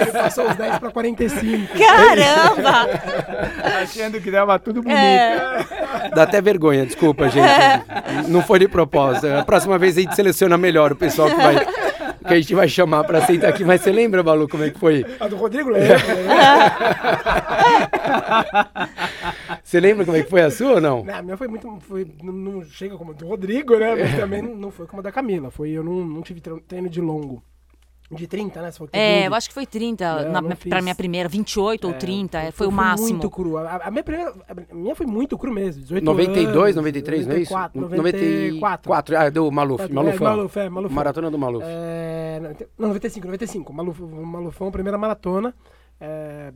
Ele 0.00 0.12
passou 0.12 0.48
os 0.48 0.56
10 0.56 0.78
para 0.78 0.90
45. 0.90 1.72
Caramba! 1.78 2.88
Achando 3.82 4.20
que 4.20 4.30
dava 4.30 4.58
tudo 4.58 4.82
bonito. 4.82 4.98
É. 4.98 6.10
Dá 6.14 6.22
até 6.22 6.40
vergonha, 6.40 6.86
desculpa, 6.86 7.28
gente. 7.28 7.46
Não 8.28 8.42
foi 8.42 8.58
de 8.60 8.68
propósito. 8.68 9.26
A 9.28 9.44
próxima 9.44 9.78
vez 9.78 9.96
a 9.96 10.00
gente 10.00 10.14
seleciona 10.14 10.56
melhor 10.56 10.92
o 10.92 10.96
pessoal 10.96 11.28
que 11.28 11.36
vai 11.36 11.56
que 12.22 12.34
a 12.34 12.40
gente 12.40 12.54
vai 12.54 12.68
chamar 12.68 13.04
pra 13.04 13.24
sentar 13.26 13.50
aqui. 13.50 13.64
Mas 13.64 13.80
você 13.80 13.92
lembra, 13.92 14.22
Balu, 14.22 14.48
como 14.48 14.64
é 14.64 14.70
que 14.70 14.78
foi? 14.78 15.04
A 15.20 15.28
do 15.28 15.36
Rodrigo 15.36 15.70
lembra. 15.70 15.96
você 19.62 19.80
lembra 19.80 20.04
como 20.04 20.16
é 20.16 20.22
que 20.22 20.30
foi 20.30 20.42
a 20.42 20.50
sua 20.50 20.74
ou 20.74 20.80
não? 20.80 21.04
não 21.04 21.14
a 21.14 21.22
minha 21.22 21.36
foi 21.36 21.48
muito. 21.48 21.78
Foi, 21.80 22.06
não, 22.22 22.32
não 22.32 22.64
chega 22.64 22.96
como 22.96 23.12
a 23.12 23.14
do 23.14 23.26
Rodrigo, 23.26 23.78
né? 23.78 23.94
Mas 23.94 24.16
também 24.16 24.42
não 24.42 24.70
foi 24.70 24.86
como 24.86 25.00
a 25.00 25.02
da 25.02 25.12
Camila. 25.12 25.50
Foi, 25.50 25.70
eu 25.70 25.82
não, 25.82 26.04
não 26.04 26.22
tive 26.22 26.40
treino 26.40 26.88
de 26.88 27.00
longo. 27.00 27.42
De 28.12 28.26
30, 28.26 28.60
né? 28.60 28.70
é, 28.92 29.26
eu 29.26 29.34
acho 29.34 29.48
que 29.48 29.54
foi 29.54 29.66
30 29.66 30.04
é, 30.04 30.28
na, 30.28 30.42
pra 30.42 30.82
minha 30.82 30.94
primeira, 30.94 31.28
28 31.28 31.86
é, 31.86 31.90
ou 31.90 31.98
30, 31.98 32.40
foi, 32.40 32.52
foi 32.52 32.66
o 32.66 32.72
máximo. 32.72 33.08
muito 33.08 33.30
cru. 33.30 33.56
A, 33.56 33.76
a, 33.76 33.90
minha 33.90 34.04
primeira, 34.04 34.34
a 34.48 34.74
minha 34.74 34.94
foi 34.94 35.06
muito 35.06 35.38
cru 35.38 35.52
mesmo, 35.52 35.82
18 35.82 36.04
92, 36.04 36.76
anos, 36.76 36.76
93, 36.76 37.26
94, 37.26 37.80
não 37.80 37.86
é 37.86 37.88
isso? 37.88 37.96
94. 37.96 38.90
94. 38.90 39.16
Ah, 39.16 39.30
do 39.30 39.50
Maluf, 39.50 39.82
é, 39.82 39.88
Malufão. 39.88 40.26
É, 40.26 40.30
Maluf, 40.30 40.58
é, 40.58 40.68
Malufão. 40.68 40.94
Maratona 40.94 41.30
do 41.30 41.38
Maluf. 41.38 41.64
É, 41.66 42.40
não, 42.78 42.88
95, 42.88 43.26
95. 43.26 43.72
Maluf, 43.72 44.02
Malufão, 44.02 44.70
primeira 44.70 44.98
maratona. 44.98 45.54
É, 46.04 46.52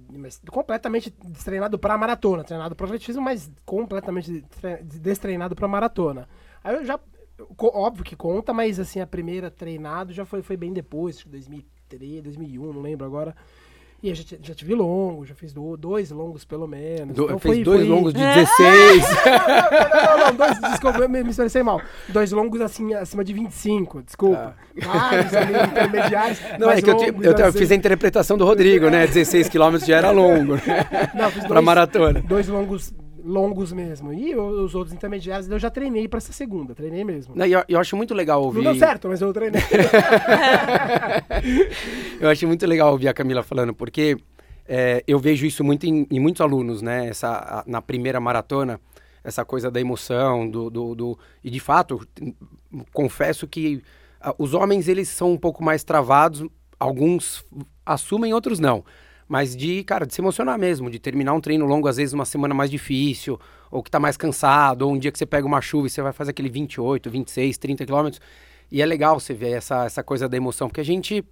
completamente 0.50 1.14
destreinado 1.24 1.78
para 1.78 1.96
maratona, 1.96 2.42
treinado 2.42 2.74
para 2.74 2.86
atletismo, 2.86 3.22
mas 3.22 3.48
completamente 3.64 4.44
destreinado 4.82 5.54
para 5.54 5.68
maratona. 5.68 6.28
Aí 6.64 6.74
eu 6.74 6.84
já 6.84 6.98
Óbvio 7.58 8.04
que 8.04 8.16
conta, 8.16 8.52
mas 8.52 8.80
assim, 8.80 9.00
a 9.00 9.06
primeira 9.06 9.50
treinado 9.50 10.12
já 10.12 10.24
foi, 10.24 10.42
foi 10.42 10.56
bem 10.56 10.72
depois, 10.72 11.22
2003, 11.24 12.22
2001, 12.22 12.72
não 12.72 12.80
lembro 12.80 13.06
agora. 13.06 13.34
E 14.02 14.14
já, 14.14 14.36
já 14.42 14.54
tive 14.54 14.74
longo, 14.74 15.24
já 15.24 15.34
fiz 15.34 15.54
do, 15.54 15.74
dois 15.76 16.10
longos 16.10 16.44
pelo 16.44 16.66
menos. 16.66 17.16
Do, 17.16 17.24
então 17.24 17.38
fez 17.38 17.54
foi, 17.54 17.64
dois 17.64 17.80
foi... 17.80 17.88
longos 17.88 18.12
de 18.12 18.20
16. 18.20 19.02
não, 19.26 20.18
não, 20.18 20.26
não, 20.26 20.34
dois, 20.34 20.60
desculpa, 20.60 20.98
eu 20.98 21.08
me, 21.08 21.24
me 21.24 21.30
expressei 21.30 21.62
mal. 21.62 21.80
Dois 22.08 22.30
longos 22.30 22.60
assim, 22.60 22.92
acima 22.92 23.24
de 23.24 23.32
25, 23.32 24.02
desculpa. 24.02 24.54
Ah. 24.82 25.10
Vários 25.10 25.34
ali, 25.34 25.54
intermediários. 25.54 26.38
Não, 26.58 26.70
é 26.70 26.82
que 26.82 26.90
eu, 26.90 27.00
eu, 27.22 27.32
eu, 27.32 27.52
fiz 27.52 27.70
a 27.70 27.74
interpretação 27.74 28.36
do 28.36 28.44
Rodrigo, 28.44 28.90
né? 28.90 29.06
16 29.06 29.48
quilômetros 29.48 29.88
já 29.88 29.96
era 29.96 30.10
longo, 30.10 30.54
né? 30.56 31.10
Não, 31.14 31.30
fiz 31.30 31.38
dois, 31.38 31.46
pra 31.46 31.62
maratona. 31.62 32.20
Dois 32.20 32.48
longos 32.48 32.92
longos 33.26 33.72
mesmo. 33.72 34.12
E 34.12 34.34
os 34.36 34.74
outros 34.74 34.94
intermediários 34.94 35.48
eu 35.50 35.58
já 35.58 35.68
treinei 35.70 36.06
para 36.08 36.18
essa 36.18 36.32
segunda, 36.32 36.74
treinei 36.74 37.04
mesmo. 37.04 37.34
Não, 37.36 37.44
eu, 37.44 37.62
eu 37.68 37.78
acho 37.80 37.96
muito 37.96 38.14
legal 38.14 38.42
ouvir. 38.42 38.62
Não 38.62 38.72
deu 38.72 38.78
certo, 38.78 39.08
mas 39.08 39.20
eu 39.20 39.32
treinei. 39.32 39.60
eu 42.20 42.28
acho 42.28 42.46
muito 42.46 42.66
legal 42.66 42.92
ouvir 42.92 43.08
a 43.08 43.14
Camila 43.14 43.42
falando, 43.42 43.74
porque 43.74 44.16
é, 44.66 45.02
eu 45.06 45.18
vejo 45.18 45.46
isso 45.46 45.62
muito 45.64 45.86
em, 45.86 46.06
em 46.10 46.20
muitos 46.20 46.40
alunos, 46.40 46.82
né? 46.82 47.08
Essa, 47.08 47.28
a- 47.30 47.64
na 47.66 47.80
primeira 47.82 48.20
maratona, 48.20 48.80
essa 49.22 49.44
coisa 49.44 49.70
da 49.70 49.80
emoção, 49.80 50.48
do, 50.48 50.70
do, 50.70 50.94
do- 50.94 51.18
e 51.42 51.50
de 51.50 51.60
fato, 51.60 52.06
confesso 52.92 53.46
que 53.46 53.82
ah, 54.20 54.34
os 54.38 54.54
homens 54.54 54.88
eles 54.88 55.08
são 55.08 55.32
um 55.32 55.36
pouco 55.36 55.62
mais 55.62 55.84
travados, 55.84 56.46
alguns 56.78 57.44
assumem, 57.84 58.32
outros 58.32 58.58
não. 58.58 58.84
Mas 59.28 59.56
de, 59.56 59.82
cara, 59.84 60.06
de 60.06 60.14
se 60.14 60.20
emocionar 60.20 60.58
mesmo, 60.58 60.90
de 60.90 60.98
terminar 60.98 61.32
um 61.32 61.40
treino 61.40 61.66
longo, 61.66 61.88
às 61.88 61.96
vezes 61.96 62.12
uma 62.12 62.24
semana 62.24 62.54
mais 62.54 62.70
difícil, 62.70 63.38
ou 63.70 63.82
que 63.82 63.90
tá 63.90 63.98
mais 63.98 64.16
cansado, 64.16 64.82
ou 64.82 64.92
um 64.92 64.98
dia 64.98 65.10
que 65.10 65.18
você 65.18 65.26
pega 65.26 65.46
uma 65.46 65.60
chuva 65.60 65.88
e 65.88 65.90
você 65.90 66.00
vai 66.00 66.12
fazer 66.12 66.30
aquele 66.30 66.48
28, 66.48 67.10
26, 67.10 67.58
30 67.58 67.84
quilômetros. 67.84 68.20
E 68.70 68.80
é 68.80 68.86
legal 68.86 69.18
você 69.18 69.34
ver 69.34 69.50
essa, 69.50 69.84
essa 69.84 70.02
coisa 70.02 70.28
da 70.28 70.36
emoção, 70.36 70.68
porque 70.68 70.80
a 70.80 70.84
gente 70.84 71.24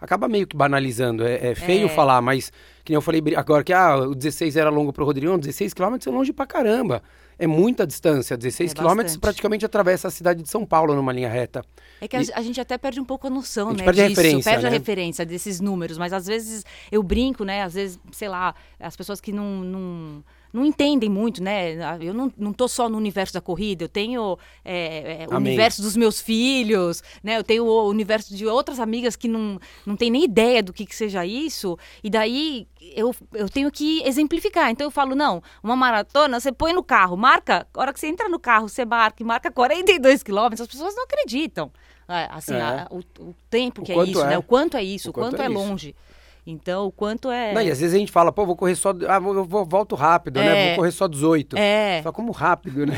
acaba 0.00 0.28
meio 0.28 0.46
que 0.46 0.56
banalizando. 0.56 1.26
É, 1.26 1.48
é 1.48 1.54
feio 1.54 1.86
É. 1.86 1.88
falar, 1.88 2.20
mas 2.20 2.50
que 2.84 2.92
nem 2.92 2.96
eu 2.96 3.02
falei 3.02 3.22
agora 3.36 3.62
que 3.64 3.72
ah, 3.72 3.96
o 3.96 4.14
16 4.14 4.56
era 4.56 4.70
longo 4.70 4.92
pro 4.92 5.04
Rodrigo, 5.04 5.30
não, 5.32 5.38
16 5.38 5.74
quilômetros 5.74 6.06
é 6.06 6.10
longe 6.16 6.32
pra 6.32 6.46
caramba. 6.46 7.02
É 7.40 7.46
muita 7.46 7.86
distância, 7.86 8.36
16 8.36 8.72
É 8.72 8.74
quilômetros 8.74 9.16
praticamente 9.16 9.64
atravessa 9.64 10.08
a 10.08 10.10
cidade 10.10 10.42
de 10.42 10.48
São 10.48 10.66
Paulo 10.66 10.94
numa 10.96 11.12
linha 11.12 11.28
reta. 11.28 11.64
É 12.00 12.08
que 12.08 12.16
a, 12.16 12.20
a 12.34 12.42
gente 12.42 12.60
até 12.60 12.76
perde 12.76 13.00
um 13.00 13.04
pouco 13.04 13.28
a 13.28 13.30
noção, 13.30 13.68
A 13.68 13.70
gente 13.70 13.78
né? 13.78 13.84
perde 13.84 14.00
a 14.00 14.08
disso, 14.08 14.20
referência, 14.20 14.50
perde 14.52 14.66
a 14.66 14.70
né? 14.70 14.76
referência 14.78 15.24
desses 15.26 15.60
números, 15.60 15.96
mas 15.98 16.12
às 16.12 16.26
vezes 16.26 16.64
eu 16.90 17.00
brinco, 17.02 17.44
né? 17.44 17.62
Às 17.62 17.74
vezes, 17.74 18.00
sei 18.10 18.28
lá, 18.28 18.54
as 18.80 18.96
pessoas 18.96 19.20
que 19.20 19.32
não. 19.32 19.62
não 19.62 20.24
não 20.52 20.64
entendem 20.64 21.08
muito, 21.10 21.42
né? 21.42 21.76
Eu 22.00 22.14
não, 22.14 22.32
não 22.36 22.52
tô 22.52 22.66
só 22.68 22.88
no 22.88 22.96
universo 22.96 23.34
da 23.34 23.40
corrida, 23.40 23.84
eu 23.84 23.88
tenho 23.88 24.38
é, 24.64 25.22
é, 25.22 25.26
o 25.28 25.36
universo 25.36 25.82
dos 25.82 25.96
meus 25.96 26.20
filhos, 26.20 27.02
né? 27.22 27.36
Eu 27.36 27.44
tenho 27.44 27.64
o 27.64 27.88
universo 27.88 28.34
de 28.34 28.46
outras 28.46 28.80
amigas 28.80 29.16
que 29.16 29.28
não, 29.28 29.58
não 29.84 29.96
tem 29.96 30.10
nem 30.10 30.24
ideia 30.24 30.62
do 30.62 30.72
que, 30.72 30.86
que 30.86 30.96
seja 30.96 31.24
isso, 31.26 31.78
e 32.02 32.08
daí 32.10 32.66
eu, 32.80 33.14
eu 33.34 33.48
tenho 33.48 33.70
que 33.70 34.02
exemplificar. 34.04 34.70
Então 34.70 34.86
eu 34.86 34.90
falo, 34.90 35.14
não, 35.14 35.42
uma 35.62 35.76
maratona, 35.76 36.40
você 36.40 36.50
põe 36.52 36.72
no 36.72 36.82
carro, 36.82 37.16
marca, 37.16 37.66
a 37.74 37.80
hora 37.80 37.92
que 37.92 38.00
você 38.00 38.06
entra 38.08 38.28
no 38.28 38.38
carro, 38.38 38.68
você 38.68 38.84
marca 38.84 39.22
e 39.22 39.26
marca 39.26 39.50
42 39.50 40.22
quilômetros, 40.22 40.60
as 40.62 40.68
pessoas 40.68 40.94
não 40.94 41.04
acreditam. 41.04 41.70
é, 42.08 42.26
Assim, 42.30 42.54
É. 42.54 42.60
a- 42.62 42.86
o, 42.90 43.00
o 43.20 43.34
tempo 43.50 43.82
O 43.82 43.84
que 43.84 43.92
é 43.92 43.94
quanto 43.94 44.10
isso, 44.10 44.22
é. 44.22 44.28
né? 44.28 44.38
O 44.38 44.42
quanto 44.42 44.76
é 44.76 44.82
isso, 44.82 45.08
O 45.08 45.10
o 45.10 45.12
quanto 45.14 45.30
quanto, 45.32 45.42
é 45.42 45.44
é, 45.46 45.48
isso. 45.48 45.54
Então, 46.50 46.86
o 46.86 46.90
quanto 46.90 47.30
é. 47.30 47.52
Não, 47.52 47.60
e 47.60 47.70
às 47.70 47.78
vezes 47.78 47.94
a 47.94 47.98
gente 47.98 48.10
fala, 48.10 48.32
pô, 48.32 48.46
vou 48.46 48.56
correr 48.56 48.74
só. 48.74 48.94
Ah, 49.06 49.18
vou, 49.18 49.44
vou- 49.44 49.66
volto 49.66 49.94
rápido, 49.94 50.40
né? 50.40 50.46
É. 50.46 50.66
Vou 50.68 50.76
correr 50.76 50.90
só 50.92 51.06
18. 51.06 51.58
É, 51.58 52.00
Só 52.02 52.10
como 52.10 52.32
rápido, 52.32 52.86
né? 52.86 52.94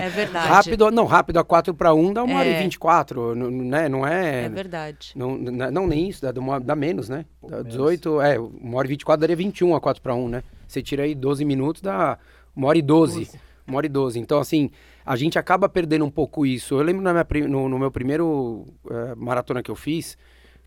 é 0.00 0.08
verdade. 0.08 0.48
rápido, 0.50 0.90
não, 0.90 1.04
rápido 1.06 1.38
a 1.38 1.44
4 1.44 1.72
para 1.74 1.94
1 1.94 2.12
dá 2.12 2.24
uma 2.24 2.38
hora 2.40 2.48
e 2.48 2.54
É. 2.54 2.58
24, 2.60 3.36
n- 3.36 3.44
n- 3.46 3.70
né? 3.70 3.88
Não 3.88 4.04
é. 4.04 4.46
É 4.46 4.48
verdade. 4.48 5.12
Não, 5.14 5.38
não, 5.38 5.86
nem 5.86 6.08
isso, 6.08 6.22
dá, 6.22 6.32
dá 6.58 6.74
menos, 6.74 7.08
né? 7.08 7.24
Dá 7.48 7.62
18, 7.62 8.20
é, 8.20 8.36
uma 8.40 8.78
hora 8.78 8.86
e 8.88 8.90
24 8.90 9.20
daria 9.20 9.36
21 9.36 9.76
a 9.76 9.80
4 9.80 10.02
para 10.02 10.14
1, 10.16 10.28
né? 10.28 10.42
Você 10.66 10.82
tira 10.82 11.04
aí 11.04 11.14
12 11.14 11.44
minutos, 11.44 11.80
dá 11.82 12.18
uma 12.56 12.66
hora 12.66 12.78
e 12.78 12.82
12. 12.82 13.30
Uma 13.64 13.76
hora 13.76 13.86
e 13.86 13.88
12. 13.88 14.18
Então, 14.18 14.40
assim, 14.40 14.70
a 15.06 15.14
gente 15.14 15.38
acaba 15.38 15.68
perdendo 15.68 16.04
um 16.04 16.10
pouco 16.10 16.44
isso. 16.44 16.74
Eu 16.74 16.82
lembro 16.82 17.00
na 17.00 17.12
minha 17.12 17.46
no, 17.48 17.68
no 17.68 17.78
meu 17.78 17.92
primeiro 17.92 18.66
eh, 18.90 19.14
maratona 19.16 19.62
que 19.62 19.70
eu 19.70 19.76
fiz, 19.76 20.18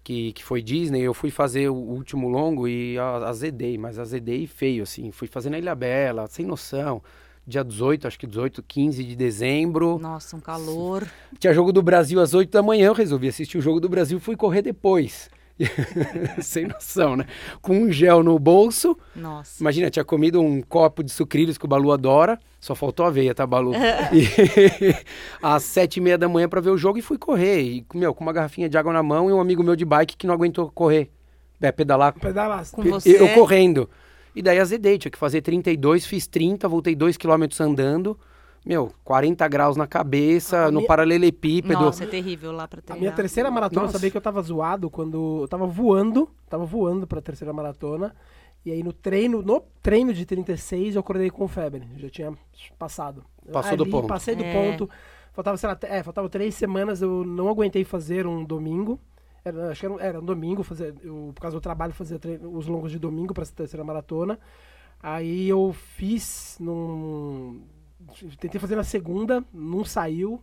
que, 0.06 0.34
que 0.34 0.44
foi 0.44 0.62
Disney, 0.62 1.02
eu 1.02 1.16
fui 1.16 1.32
fazer 1.32 1.68
o 1.68 1.74
último 1.74 2.30
longo 2.30 2.68
e 2.68 2.96
azedei, 3.26 3.76
mas 3.76 3.98
azedei 3.98 4.46
feio, 4.46 4.84
assim. 4.84 5.12
Fui 5.12 5.28
fazer 5.28 5.50
na 5.50 5.58
Ilha 5.58 5.74
Bela, 5.74 6.28
sem 6.28 6.46
noção. 6.46 7.02
Dia 7.46 7.64
18, 7.64 8.08
acho 8.08 8.20
que 8.20 8.28
18, 8.28 8.62
15 8.62 9.04
de 9.04 9.16
dezembro. 9.16 9.98
Nossa, 9.98 10.36
um 10.36 10.40
calor. 10.40 11.08
Tinha 11.40 11.54
jogo 11.56 11.74
do 11.74 11.82
Brasil 11.82 12.22
às 12.22 12.36
8 12.36 12.52
da 12.52 12.62
manhã, 12.62 12.86
eu 12.86 12.94
resolvi 12.94 13.28
assistir 13.28 13.58
o 13.58 13.62
jogo 13.62 13.80
do 13.80 13.90
Brasil 13.90 14.20
fui 14.20 14.36
correr 14.36 14.62
depois. 14.62 15.28
Sem 16.40 16.68
noção, 16.68 17.16
né? 17.16 17.26
Com 17.60 17.76
um 17.76 17.92
gel 17.92 18.22
no 18.22 18.38
bolso. 18.38 18.96
Nossa. 19.16 19.60
Imagina, 19.60 19.90
tinha 19.90 20.06
comido 20.06 20.40
um 20.40 20.62
copo 20.62 21.04
de 21.04 21.12
sucrilhos 21.12 21.58
que 21.58 21.66
o 21.66 21.68
Balu 21.68 21.92
adora. 21.92 22.40
Só 22.66 22.74
faltou 22.74 23.06
aveia, 23.06 23.36
tá, 23.36 23.46
Balu? 23.46 23.74
E, 24.12 24.26
às 25.40 25.62
sete 25.64 25.98
e 25.98 26.02
meia 26.02 26.18
da 26.18 26.28
manhã 26.28 26.50
pra 26.50 26.60
ver 26.60 26.72
o 26.72 26.78
jogo 26.78 26.98
e 26.98 27.02
fui 27.02 27.16
correr. 27.16 27.62
E, 27.62 27.86
meu, 27.94 28.12
com 28.12 28.24
uma 28.24 28.34
garrafinha 28.34 28.68
de 28.68 28.76
água 28.76 28.92
na 28.92 29.04
mão 29.04 29.30
e 29.30 29.34
um 29.34 29.40
amigo 29.40 29.64
meu 29.64 29.76
de 29.76 29.86
bike 29.86 30.18
que 30.18 30.26
não 30.26 30.34
aguentou 30.34 30.72
correr. 30.72 31.12
É, 31.62 31.72
pedalar. 31.72 32.14
Pedalar. 32.14 32.66
Com 32.72 32.82
você. 32.82 33.22
Eu 33.22 33.30
correndo. 33.36 33.88
E 34.36 34.42
daí 34.42 34.58
azedei, 34.60 34.98
tinha 34.98 35.12
que 35.12 35.18
fazer 35.18 35.42
32, 35.42 36.08
fiz 36.08 36.26
30, 36.26 36.68
voltei 36.68 36.96
2 36.96 37.18
km 37.18 37.44
andando. 37.60 38.18
Meu, 38.66 38.92
40 39.04 39.48
graus 39.48 39.78
na 39.78 39.86
cabeça, 39.86 40.66
A 40.66 40.72
no 40.72 40.80
minha- 40.80 40.88
paralelepípedo. 40.88 41.80
Nossa, 41.80 42.04
é 42.04 42.08
terrível 42.08 42.52
lá 42.52 42.68
pra 42.68 42.80
A 42.80 42.82
treinar. 42.82 43.00
minha 43.00 43.12
terceira 43.12 43.52
maratona, 43.52 43.84
Nossa. 43.84 43.92
eu 43.96 44.00
sabia 44.00 44.10
que 44.10 44.18
eu 44.18 44.22
tava 44.22 44.42
zoado 44.42 44.90
quando 44.90 45.42
eu 45.44 45.48
tava 45.48 45.68
voando, 45.68 46.28
tava 46.50 46.66
voando 46.66 47.06
pra 47.06 47.22
terceira 47.22 47.54
maratona. 47.54 48.16
E 48.66 48.72
aí 48.72 48.82
no 48.82 48.92
treino, 48.92 49.42
no 49.44 49.62
treino 49.82 50.12
de 50.14 50.26
36 50.26 50.96
eu 50.96 51.00
acordei 51.02 51.30
com 51.30 51.48
febre, 51.48 51.84
já 51.98 52.10
tinha 52.10 52.34
passado. 52.80 53.24
Passou 53.52 53.78
do 53.78 53.84
Ali, 53.84 53.92
ponto. 53.92 54.08
Passei 54.08 54.36
do 54.36 54.44
É. 54.44 54.52
ponto. 54.54 54.90
Faltava, 55.34 55.56
sei 55.58 55.70
lá, 55.70 55.78
é, 55.84 56.02
faltava 56.02 56.28
três 56.30 56.56
semanas, 56.56 57.02
eu 57.02 57.24
não 57.24 57.48
aguentei 57.50 57.84
fazer 57.84 58.26
um 58.26 58.44
domingo. 58.44 59.00
Era, 59.44 59.70
acho 59.70 59.82
que 59.82 59.86
era, 59.86 59.94
um- 59.96 60.00
era 60.00 60.20
um 60.20 60.26
domingo, 60.26 60.64
fazer, 60.64 60.96
eu, 61.04 61.32
por 61.36 61.42
causa 61.42 61.56
do 61.58 61.62
trabalho, 61.62 61.94
fazer 61.94 62.18
treino- 62.18 62.58
os 62.58 62.66
longos 62.66 62.92
de 62.92 62.98
domingo 62.98 63.34
pra 63.34 63.44
essa 63.44 63.54
terceira 63.54 63.84
maratona. 63.84 64.40
Aí 65.04 65.48
eu 65.48 65.72
fiz 65.74 66.58
num. 66.60 67.62
Tentei 68.40 68.60
fazer 68.60 68.76
na 68.76 68.84
segunda, 68.84 69.44
não 69.54 69.84
saiu. 69.86 70.42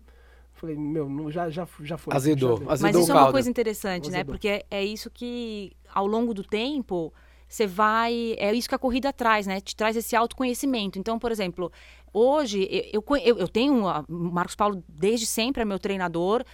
Falei, 0.52 0.76
meu, 0.76 1.08
não- 1.08 1.30
já, 1.30 1.50
já, 1.50 1.66
já 1.80 1.96
foi. 1.96 2.14
Azedou, 2.14 2.58
já 2.58 2.70
azedou. 2.72 2.92
Mas 2.92 3.02
isso 3.02 3.10
é 3.10 3.14
uma 3.14 3.32
coisa 3.32 3.50
interessante, 3.50 4.10
né? 4.10 4.18
Azedou. 4.18 4.34
Porque 4.34 4.48
é, 4.48 4.62
é 4.70 4.84
isso 4.84 5.10
que, 5.10 5.72
ao 5.92 6.06
longo 6.06 6.32
do 6.34 6.44
tempo, 6.44 7.12
você 7.54 7.66
vai. 7.66 8.34
É 8.38 8.52
isso 8.54 8.68
que 8.68 8.74
a 8.74 8.78
corrida 8.78 9.12
traz, 9.12 9.46
né? 9.46 9.60
Te 9.60 9.76
traz 9.76 9.96
esse 9.96 10.16
autoconhecimento. 10.16 10.98
Então, 10.98 11.18
por 11.18 11.30
exemplo, 11.30 11.70
hoje 12.12 12.66
eu, 12.92 13.04
eu, 13.22 13.38
eu- 13.38 13.48
tenho. 13.48 13.84
O 13.86 14.04
Marcos 14.32 14.54
Paulo, 14.54 14.82
desde 14.88 15.26
sempre, 15.26 15.62
é 15.62 15.64
meu 15.64 15.78
treinador. 15.78 16.44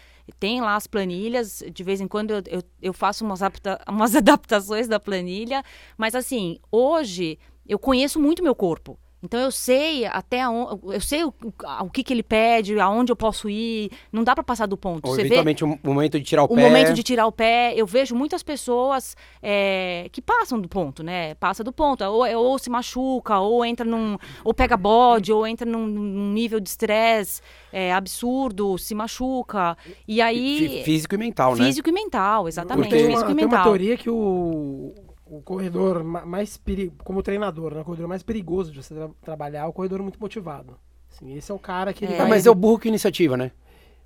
Tem 0.40 0.60
lá 0.60 0.74
as 0.76 0.86
planilhas. 0.86 1.62
De 1.72 1.82
vez 1.84 2.00
em 2.00 2.08
quando 2.08 2.32
eu, 2.32 2.42
eu, 2.46 2.62
eu 2.82 2.92
faço 2.92 3.24
umas, 3.24 3.42
adapta- 3.42 3.80
umas 3.88 4.14
adaptações 4.16 4.88
da 4.88 4.98
planilha. 4.98 5.62
Mas, 5.96 6.14
assim, 6.14 6.58
hoje 6.70 7.38
eu 7.66 7.78
conheço 7.78 8.18
muito 8.20 8.42
meu 8.42 8.54
corpo. 8.54 8.98
Então 9.22 9.40
eu 9.40 9.50
sei 9.50 10.06
até 10.06 10.42
aonde, 10.42 10.80
eu 10.94 11.00
sei 11.00 11.24
o, 11.24 11.34
o 11.82 11.90
que, 11.90 12.04
que 12.04 12.12
ele 12.12 12.22
pede, 12.22 12.78
aonde 12.78 13.10
eu 13.10 13.16
posso 13.16 13.50
ir. 13.50 13.90
Não 14.12 14.22
dá 14.22 14.32
para 14.34 14.44
passar 14.44 14.66
do 14.66 14.76
ponto. 14.76 15.06
Ou 15.08 15.14
Você 15.14 15.22
vê- 15.22 15.26
eventualmente 15.26 15.64
o 15.64 15.78
momento 15.82 16.18
de 16.20 16.24
tirar 16.24 16.42
o, 16.42 16.44
o 16.44 16.48
pé. 16.54 16.62
momento 16.62 16.92
de 16.94 17.02
tirar 17.02 17.26
o 17.26 17.32
pé. 17.32 17.72
Eu 17.76 17.84
vejo 17.84 18.14
muitas 18.14 18.44
pessoas 18.44 19.16
é, 19.42 20.08
que 20.12 20.22
passam 20.22 20.60
do 20.60 20.68
ponto, 20.68 21.02
né? 21.02 21.34
Passa 21.34 21.64
do 21.64 21.72
ponto. 21.72 22.04
Ou, 22.04 22.24
ou 22.36 22.58
se 22.60 22.70
machuca, 22.70 23.38
ou 23.40 23.64
entra 23.64 23.84
num. 23.84 24.16
ou 24.44 24.54
pega 24.54 24.76
bode, 24.76 25.32
ou 25.32 25.44
entra 25.46 25.68
num, 25.68 25.86
num 25.86 26.32
nível 26.32 26.60
de 26.60 26.68
estresse 26.68 27.40
é, 27.72 27.92
absurdo, 27.92 28.78
se 28.78 28.94
machuca. 28.94 29.76
E 30.06 30.20
aí. 30.22 30.58
Fí- 30.58 30.82
Físico 30.84 31.14
e 31.16 31.18
mental, 31.18 31.56
né? 31.56 31.64
Físico 31.66 31.88
e 31.88 31.92
mental, 31.92 32.46
exatamente. 32.46 32.90
Tem 32.90 33.00
uma, 33.06 33.10
Físico 33.10 33.30
e 33.32 33.34
tem 33.34 33.44
uma 33.44 33.50
mental. 33.50 33.64
teoria 33.64 33.96
que 33.96 34.08
o, 34.08 34.94
o 35.30 35.42
corredor 35.42 36.02
ma- 36.04 36.24
mais 36.24 36.56
perigoso, 36.56 36.98
como 37.04 37.22
treinador, 37.22 37.74
né, 37.74 37.80
o 37.80 37.84
corredor 37.84 38.08
mais 38.08 38.22
perigoso 38.22 38.70
de 38.72 38.82
você 38.82 38.94
tra- 38.94 39.10
trabalhar 39.22 39.60
é 39.62 39.66
o 39.66 39.72
corredor 39.72 40.02
muito 40.02 40.18
motivado. 40.20 40.76
Assim, 41.10 41.34
esse 41.36 41.50
é 41.50 41.54
o 41.54 41.58
cara 41.58 41.92
que 41.92 42.04
ele 42.04 42.12
É, 42.12 42.16
Ah, 42.16 42.20
vai- 42.20 42.28
mas 42.30 42.46
é 42.46 42.50
o 42.50 42.54
burro 42.54 42.78
com 42.80 42.88
iniciativa, 42.88 43.36
né? 43.36 43.50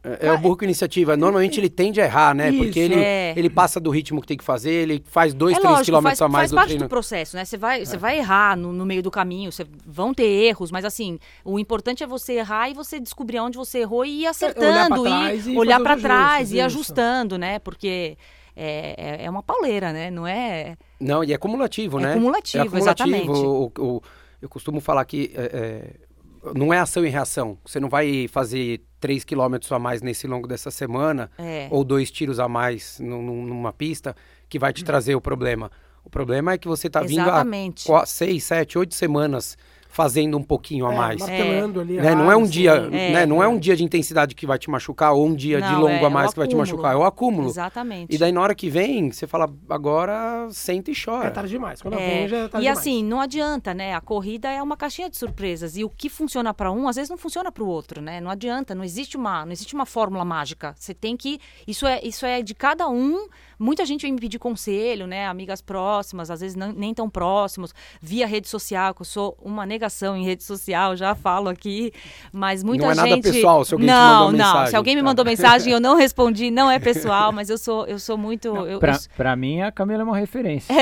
É, 0.05 0.27
é 0.27 0.33
o 0.33 0.39
burro 0.39 0.57
com 0.57 0.65
iniciativa. 0.65 1.17
Normalmente 1.17 1.61
ele 1.61 1.71
tende 1.71 2.01
a 2.01 2.05
errar, 2.05 2.35
né? 2.35 2.51
Isso, 2.51 2.59
Porque 2.65 2.79
ele, 2.81 2.97
é. 2.97 3.35
ele 3.37 3.49
passa 3.49 3.79
do 3.79 3.89
ritmo 3.89 4.21
que 4.21 4.27
tem 4.27 4.37
que 4.37 4.43
fazer, 4.43 4.73
ele 4.73 5.01
faz 5.07 5.33
dois, 5.33 5.57
é 5.57 5.61
três 5.61 5.71
lógico, 5.71 5.85
quilômetros 5.85 6.19
faz, 6.19 6.29
a 6.29 6.33
mais 6.33 6.41
faz 6.43 6.51
do 6.51 6.55
parte 6.57 6.67
treino. 6.71 6.85
É. 6.85 6.87
do 6.87 6.91
processo, 6.91 7.37
né? 7.37 7.45
Você 7.45 7.57
vai, 7.57 7.87
você 7.87 7.97
vai 7.97 8.19
errar 8.19 8.57
no, 8.57 8.73
no 8.73 8.85
meio 8.85 9.01
do 9.01 9.13
caminho, 9.13 9.53
você, 9.53 9.65
vão 9.87 10.13
ter 10.13 10.25
erros, 10.27 10.73
mas 10.73 10.85
assim, 10.85 11.21
o 11.45 11.57
importante 11.57 12.03
é 12.03 12.07
você 12.07 12.33
errar 12.35 12.69
e 12.69 12.75
você 12.75 12.99
descobrir 12.99 13.39
onde 13.39 13.57
você 13.57 13.79
errou 13.79 14.05
e 14.05 14.23
ir 14.23 14.27
acertando, 14.27 15.05
trás 15.05 15.47
e 15.47 15.53
e 15.53 15.57
olhar 15.59 15.81
para 15.81 15.97
trás 15.97 16.51
e 16.51 16.57
isso. 16.57 16.65
ajustando, 16.67 17.39
né? 17.39 17.61
Porque 17.61 18.17
é, 18.57 18.95
é, 19.23 19.25
é 19.27 19.31
uma 19.31 19.43
pauleira, 19.43 19.93
né? 19.93 20.11
Não 20.11 20.27
é. 20.27 20.77
Não, 21.03 21.25
e 21.25 21.33
é 21.33 21.37
cumulativo, 21.39 21.99
É 21.99 22.03
né? 22.03 22.15
cumulativo, 22.15 22.77
exatamente. 22.79 23.29
O- 23.31 23.73
o- 23.79 24.03
eu 24.41 24.49
costumo 24.49 24.81
falar 24.81 25.05
que 25.05 25.33
é, 25.35 25.43
é, 25.43 26.53
não 26.55 26.73
é 26.73 26.79
ação 26.79 27.05
e 27.05 27.09
reação. 27.09 27.59
Você 27.65 27.79
não 27.81 27.89
vai 27.89 28.27
fazer 28.29 28.81
3 29.01 29.25
quilômetros 29.25 29.71
a 29.73 29.79
mais 29.79 30.01
nesse 30.03 30.27
longo 30.27 30.47
dessa 30.47 30.71
semana, 30.71 31.31
É. 31.39 31.69
ou 31.71 31.83
dois 31.85 32.11
tiros 32.11 32.39
a 32.39 32.49
mais 32.49 32.99
num- 33.01 33.23
num- 33.23 33.45
numa 33.47 33.73
pista, 33.73 34.15
que 34.49 34.59
vai 34.59 34.73
te 34.73 34.85
trazer 34.85 35.15
o 35.15 35.21
problema. 35.21 35.71
O 36.05 36.11
problema 36.11 36.53
é 36.53 36.59
que 36.59 36.67
você 36.69 36.89
está 36.89 37.01
vindo 37.01 37.21
há 37.21 37.25
Exatamente. 37.25 37.85
6, 38.07 38.45
7, 38.45 38.77
8 38.79 38.95
semanas 38.95 39.57
fazendo 39.93 40.39
um 40.39 40.43
pouquinho 40.43 40.87
a 40.87 40.95
é, 40.95 40.97
mais. 40.97 41.21
martelando 41.21 41.81
ali. 41.83 41.99
Né? 41.99 42.15
Não 42.15 42.33
é 42.33 42.35
um 42.35 42.45
dia, 42.45 42.87
assim. 42.87 42.97
É. 42.97 43.13
né? 43.13 43.27
Não 43.27 43.43
é 43.43 43.47
um 43.47 43.59
dia 43.59 43.77
de 43.77 43.85
intensidade 43.85 44.35
que 44.35 44.47
vai 44.47 44.59
te 44.59 44.71
machucar 44.71 45.13
ou 45.13 45.27
um 45.27 45.35
dia 45.35 45.61
de 45.61 45.71
Não, 45.71 45.83
longo 45.83 46.03
é, 46.03 46.07
a 46.07 46.11
mais 46.11 46.31
é 46.31 46.33
que 46.33 46.39
vai 46.39 46.49
te 46.49 46.57
machucar, 46.57 46.95
é 46.95 46.97
o 46.97 47.05
acúmulo. 47.05 47.49
Exatamente. 47.49 48.13
E 48.13 48.17
daí 48.17 48.33
na 48.33 48.41
hora 48.41 48.55
que 48.55 48.71
vem, 48.71 49.13
você 49.13 49.27
fala, 49.27 49.53
agora 49.69 50.49
senta 50.51 50.91
e 50.91 50.95
chora. 50.95 51.27
É 51.29 51.31
tarde 51.31 51.51
demais. 51.51 51.83
Quando 51.83 51.99
É, 51.99 51.99
vem 51.99 52.29
já 52.29 52.37
é 52.39 52.49
tarde 52.49 52.57
e 52.57 52.61
demais. 52.71 52.79
assim, 52.79 53.05
não 53.05 53.21
adianta, 53.21 53.75
né? 53.75 53.95
A 53.95 54.01
corrida 54.01 54.49
é 54.51 54.63
uma 54.63 54.79
caixinha 54.79 55.11
de 55.11 55.17
surpresas. 55.19 55.77
E 55.77 55.85
o 55.85 55.91
que 55.91 56.09
funciona 56.09 56.55
para 56.55 56.73
um, 56.73 56.89
às 56.89 56.97
vezes 56.97 57.11
não 57.11 57.19
funciona 57.19 57.53
para 57.53 57.63
o 57.63 57.67
outro, 57.67 58.01
né? 58.01 58.19
Não 58.19 58.31
adianta, 58.31 58.75
não 58.75 58.83
existe 58.83 59.19
uma, 59.19 59.45
não 59.45 59.53
existe 59.53 59.75
uma 59.75 59.85
fórmula 59.85 60.25
mágica. 60.25 60.75
Você 60.79 60.95
tem 60.95 61.19
que. 61.19 61.39
Isso 61.69 61.87
é, 61.87 62.01
isso 62.03 62.25
é 62.25 62.41
de 62.41 62.55
cada 62.55 62.89
um, 62.89 63.29
muita 63.63 63.87
gente 63.87 64.03
vem 64.03 64.13
me 64.13 64.21
pedir 64.21 64.39
conselho, 64.39 65.07
né? 65.07 65.27
Amigas 65.27 65.61
próximas, 65.61 66.31
às 66.31 66.41
vezes 66.41 66.57
não, 66.57 66.73
nem 66.73 66.93
tão 66.93 67.09
próximos, 67.09 67.73
via 68.01 68.27
rede 68.27 68.49
social, 68.49 68.95
que 68.95 69.03
eu 69.03 69.07
sou 69.07 69.37
uma 69.43 69.65
negação 69.65 70.17
em 70.17 70.25
rede 70.25 70.43
social, 70.45 70.97
já 70.97 71.15
falo 71.15 71.49
aqui, 71.49 71.93
mas 72.33 72.63
muita 72.63 72.85
não 72.85 72.91
é 72.91 72.95
gente... 72.95 73.09
nada 73.11 73.23
pessoal, 73.23 73.65
se 73.65 73.75
alguém 73.75 73.87
não, 73.87 73.95
te 73.95 74.01
mandou 74.03 74.33
não, 74.33 74.39
mensagem. 74.39 74.67
se 74.71 74.77
alguém 74.77 74.97
me 74.97 75.03
Tá. 75.03 75.07
mandou 75.09 75.25
mensagem 75.25 75.73
eu 75.73 75.81
não 75.81 75.97
respondi, 75.97 76.51
não 76.51 76.71
é 76.71 76.79
pessoal, 76.79 77.33
mas 77.33 77.49
eu 77.51 77.59
sou, 77.59 77.87
eu 77.87 77.99
sou 77.99 78.17
muito... 78.19 78.49
eu- 78.49 78.79
Pra, 78.81 78.93
eu- 78.95 78.99
pra 79.17 79.37
mim, 79.37 79.61
a 79.63 79.71
Camila 79.71 80.03
é 80.03 80.05
uma 80.05 80.17
referência. 80.19 80.75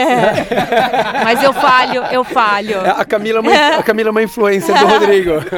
mas 1.25 1.43
eu 1.43 1.53
falho, 1.53 2.03
eu 2.05 2.25
falho. 2.25 2.77
É, 2.79 2.91
A 2.91 3.05
Camila, 3.05 3.39
é 3.39 3.43
uma- 3.43 3.77
a 3.79 3.83
Camila 3.83 4.09
é 4.09 4.13
uma 4.13 4.23
influência 4.23 4.75
do 4.75 4.87
Rodrigo. 4.87 5.31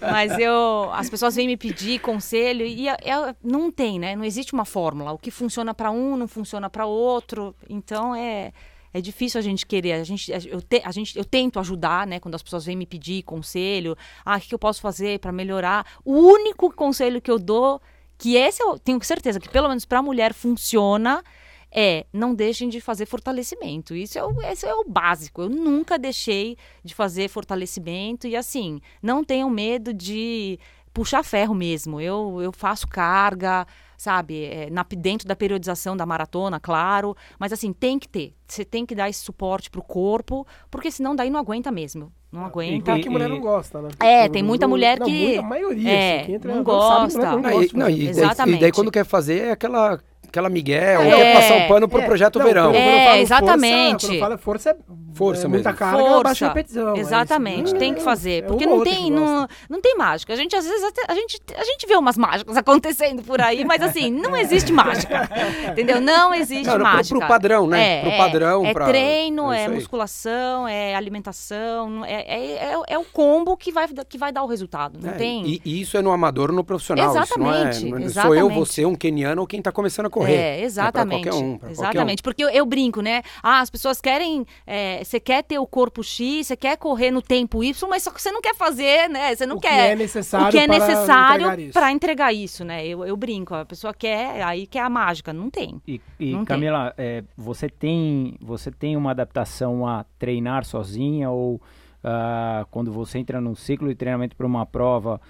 Mas 0.00 0.38
eu, 0.38 0.90
as 0.94 1.10
pessoas 1.10 1.34
vêm 1.36 1.46
me 1.46 1.56
pedir 1.56 1.98
conselho 2.00 2.64
e 2.64 2.88
é- 2.88 2.96
é- 3.04 3.34
não 3.42 3.70
tem, 3.70 3.98
né? 3.98 4.16
Não 4.16 4.24
existe 4.24 4.52
uma 4.52 4.64
fórmula. 4.64 5.12
O 5.12 5.18
que 5.18 5.30
funciona 5.30 5.74
para 5.74 5.85
um 5.90 6.16
não 6.16 6.28
funciona 6.28 6.68
para 6.70 6.86
outro. 6.86 7.54
Então 7.68 8.14
é 8.14 8.52
é 8.96 9.00
difícil 9.00 9.38
a 9.38 9.42
gente 9.42 9.66
querer. 9.66 9.92
A 9.92 10.04
gente, 10.04 10.32
eu, 10.48 10.62
te- 10.62 10.80
a 10.82 10.90
gente, 10.90 11.18
eu 11.18 11.24
tento 11.24 11.60
ajudar, 11.60 12.06
né? 12.06 12.18
Quando 12.18 12.34
as 12.34 12.42
pessoas 12.42 12.64
vêm 12.64 12.74
me 12.74 12.86
pedir 12.86 13.22
conselho, 13.24 13.94
ah, 14.24 14.38
o 14.38 14.40
que 14.40 14.48
que 14.48 14.54
eu 14.54 14.58
posso 14.58 14.80
fazer 14.80 15.18
para 15.20 15.30
melhorar? 15.30 15.86
O 16.02 16.14
único 16.14 16.72
conselho 16.72 17.20
que 17.20 17.30
eu 17.30 17.38
dou, 17.38 17.78
que 18.16 18.36
esse 18.36 18.62
eu 18.62 18.78
tenho 18.78 19.02
certeza 19.04 19.38
que 19.38 19.50
pelo 19.50 19.68
menos 19.68 19.84
para 19.84 19.98
a 19.98 20.02
mulher 20.02 20.32
funciona, 20.32 21.22
é 21.70 22.06
não 22.10 22.34
deixem 22.34 22.70
de 22.70 22.80
fazer 22.80 23.04
fortalecimento. 23.04 23.94
Isso 23.94 24.18
é, 24.18 24.24
o, 24.24 24.40
esse 24.40 24.64
é 24.64 24.74
o 24.74 24.84
básico. 24.84 25.42
Eu 25.42 25.50
nunca 25.50 25.98
deixei 25.98 26.56
de 26.82 26.94
fazer 26.94 27.28
fortalecimento 27.28 28.26
e 28.26 28.34
assim, 28.34 28.80
não 29.02 29.22
tenham 29.22 29.50
medo 29.50 29.92
de 29.92 30.58
puxar 30.94 31.22
ferro 31.22 31.54
mesmo. 31.54 32.00
Eu, 32.00 32.40
eu 32.40 32.50
faço 32.50 32.88
carga, 32.88 33.66
sabe, 33.96 34.44
é, 34.44 34.70
na, 34.70 34.84
dentro 34.96 35.26
da 35.26 35.34
periodização 35.36 35.96
da 35.96 36.04
maratona, 36.06 36.58
claro, 36.60 37.16
mas 37.38 37.52
assim, 37.52 37.72
tem 37.72 37.98
que 37.98 38.08
ter. 38.08 38.34
Você 38.46 38.64
tem 38.64 38.86
que 38.86 38.94
dar 38.94 39.08
esse 39.08 39.20
suporte 39.20 39.70
pro 39.70 39.82
corpo, 39.82 40.46
porque 40.70 40.90
senão 40.90 41.16
daí 41.16 41.30
não 41.30 41.40
aguenta 41.40 41.70
mesmo. 41.72 42.12
Não 42.30 42.44
aguenta. 42.44 42.92
Tá 42.92 42.98
que 43.00 43.08
mulher 43.08 43.28
não 43.28 43.40
gosta, 43.40 43.80
né? 43.80 43.88
É, 44.00 44.28
tem 44.28 44.42
muita 44.42 44.68
mulher 44.68 44.98
não, 44.98 45.06
que- 45.06 45.26
Muita 45.26 45.42
maioria, 45.42 45.90
é, 45.90 46.16
assim, 46.16 46.26
quem 46.26 46.34
entra 46.34 46.54
não 46.54 46.58
na 46.58 46.64
dança 46.64 46.80
sabe 46.88 47.06
que 47.08 47.16
gosta. 47.18 47.36
mulher 47.36 47.48
Aí, 47.48 47.58
gosta, 47.60 47.78
não, 47.78 47.86
né? 47.86 47.92
e, 47.92 47.96
daí, 47.96 48.08
Exatamente. 48.08 48.56
e 48.56 48.60
daí 48.60 48.72
quando 48.72 48.90
quer 48.90 49.04
fazer 49.04 49.44
é 49.44 49.50
aquela, 49.52 50.00
aquela 50.36 50.48
migué, 50.50 50.98
ou 50.98 51.04
É. 51.04 51.16
quer 51.16 51.34
passar 51.34 51.64
o 51.64 51.68
pano 51.68 51.88
pro 51.88 52.00
É, 52.00 52.04
projeto 52.04 52.38
não, 52.38 52.46
verão. 52.46 52.64
Quando, 52.72 52.76
É, 52.76 53.04
quando 53.06 53.20
exatamente. 53.20 54.06
Força, 54.06 54.06
quando 54.06 54.14
eu 54.14 54.20
falo 54.20 54.38
força, 54.38 54.70
é, 54.70 54.76
Força 55.14 55.46
é 55.46 55.48
muita 55.48 55.70
mesmo. 55.70 55.78
carga, 55.78 55.98
Força. 56.02 56.22
baixa 56.22 56.48
repetição. 56.48 56.94
é. 56.94 56.98
Exatamente, 56.98 57.74
tem 57.74 57.94
que 57.94 58.00
é- 58.00 58.04
fazer. 58.04 58.38
é 58.38 58.42
porque 58.42 58.66
não 58.66 58.82
tem, 58.82 59.10
não, 59.10 59.48
não 59.70 59.80
tem 59.80 59.96
mágica. 59.96 60.32
A 60.32 60.36
gente, 60.36 60.54
às 60.54 60.66
vezes, 60.66 60.84
até- 60.84 61.10
a, 61.10 61.14
gente, 61.14 61.38
a 61.56 61.64
gente 61.64 61.86
vê 61.86 61.96
umas 61.96 62.18
mágicas 62.18 62.54
acontecendo 62.56 63.22
por 63.22 63.40
aí, 63.40 63.64
mas 63.64 63.80
assim, 63.82 64.10
não 64.10 64.36
existe 64.36 64.72
mágica. 64.72 65.28
Entendeu? 65.70 66.00
Não 66.00 66.34
existe 66.34 66.66
Não, 66.66 66.74
não, 66.78 66.84
pro- 66.84 66.94
mágica. 66.96 67.18
pro 67.18 67.28
padrão, 67.28 67.66
né? 67.66 67.98
É, 67.98 68.00
Pro 68.02 68.10
é. 68.10 68.16
padrão, 68.18 68.66
É 68.66 68.72
pra- 68.74 68.86
treino, 68.86 69.50
é 69.52 69.64
é, 69.64 69.68
musculação, 69.68 70.68
é 70.68 70.94
alimentação. 70.94 72.04
É, 72.04 72.14
é, 72.26 72.52
é, 72.72 72.76
é 72.88 72.98
o 72.98 73.04
combo 73.04 73.56
que 73.56 73.72
vai, 73.72 73.86
que 74.08 74.18
vai 74.18 74.30
dar 74.32 74.42
o 74.42 74.46
resultado. 74.46 74.98
Não 75.02 75.10
É, 75.10 75.14
tem. 75.14 75.46
E, 75.46 75.62
e 75.64 75.80
isso 75.80 75.96
é 75.96 76.02
no 76.02 76.12
amador 76.12 76.50
ou 76.50 76.56
no 76.56 76.62
profissional. 76.64 77.06
Isso 77.06 77.38
não 77.38 77.52
é, 77.52 77.56
Exatamente, 77.62 77.90
não 77.90 77.98
é- 77.98 78.08
sou 78.10 78.34
eu, 78.34 78.46
exatamente. 78.46 78.54
você, 78.58 78.84
um 78.84 78.94
keniano 78.94 79.40
ou 79.40 79.46
quem 79.46 79.62
tá 79.62 79.72
começando 79.72 80.06
a 80.06 80.10
correr. 80.10 80.25
É, 80.32 80.62
exatamente. 80.62 81.22
pra 81.22 81.30
qualquer 81.32 81.44
um. 81.46 81.58
pra 81.58 81.68
qualquer 81.68 81.68
um. 81.68 81.70
exatamente. 81.72 82.22
Porque 82.22 82.44
eu, 82.44 82.48
eu 82.48 82.66
brinco, 82.66 83.00
né? 83.00 83.22
Ah, 83.42 83.60
as 83.60 83.70
pessoas 83.70 84.00
querem. 84.00 84.44
é, 84.66 85.02
Você 85.04 85.18
quer 85.20 85.42
ter 85.42 85.58
o 85.58 85.66
corpo 85.66 86.02
X, 86.02 86.46
você 86.46 86.56
quer 86.56 86.76
correr 86.76 87.10
no 87.10 87.22
tempo 87.22 87.62
Y, 87.62 87.88
mas 87.88 88.02
só 88.02 88.10
que 88.10 88.20
você 88.20 88.30
não 88.32 88.40
quer 88.40 88.54
fazer, 88.54 89.08
né? 89.08 89.34
Você 89.34 89.46
não 89.46 89.56
O 89.56 89.60
que 89.60 89.68
quer. 89.68 89.92
é 89.92 89.96
necessário 89.96 90.48
o 90.48 90.50
que 90.50 90.58
é 90.58 90.66
para 90.66 90.78
necessário 90.78 91.46
entregar 91.46 91.58
isso. 91.60 91.72
para 91.72 91.92
entregar 91.92 92.32
isso, 92.32 92.64
né? 92.64 92.86
Eu, 92.86 93.04
eu 93.04 93.16
brinco, 93.16 93.54
a 93.54 93.64
pessoa 93.64 93.92
quer, 93.94 94.42
aí 94.42 94.66
quer 94.66 94.80
a 94.80 94.90
mágica. 94.90 95.32
Não 95.32 95.50
tem. 95.50 95.80
E, 95.86 96.00
e, 96.18 96.32
Não 96.32 96.38
tem. 96.38 96.46
Camila, 96.46 96.94
é, 96.96 97.22
você 97.36 97.68
tem 97.68 98.36
você 98.40 98.70
tem 98.70 98.96
uma 98.96 99.10
adaptação 99.10 99.86
a 99.86 100.04
treinar 100.18 100.64
sozinha 100.64 101.30
ou 101.30 101.60
ah, 102.02 102.64
quando 102.70 102.92
você 102.92 103.18
entra 103.18 103.40
num 103.40 103.54
ciclo 103.54 103.88
de 103.88 103.94
treinamento 103.94 104.36
para 104.36 104.46
uma 104.46 104.64
prova, 104.64 105.20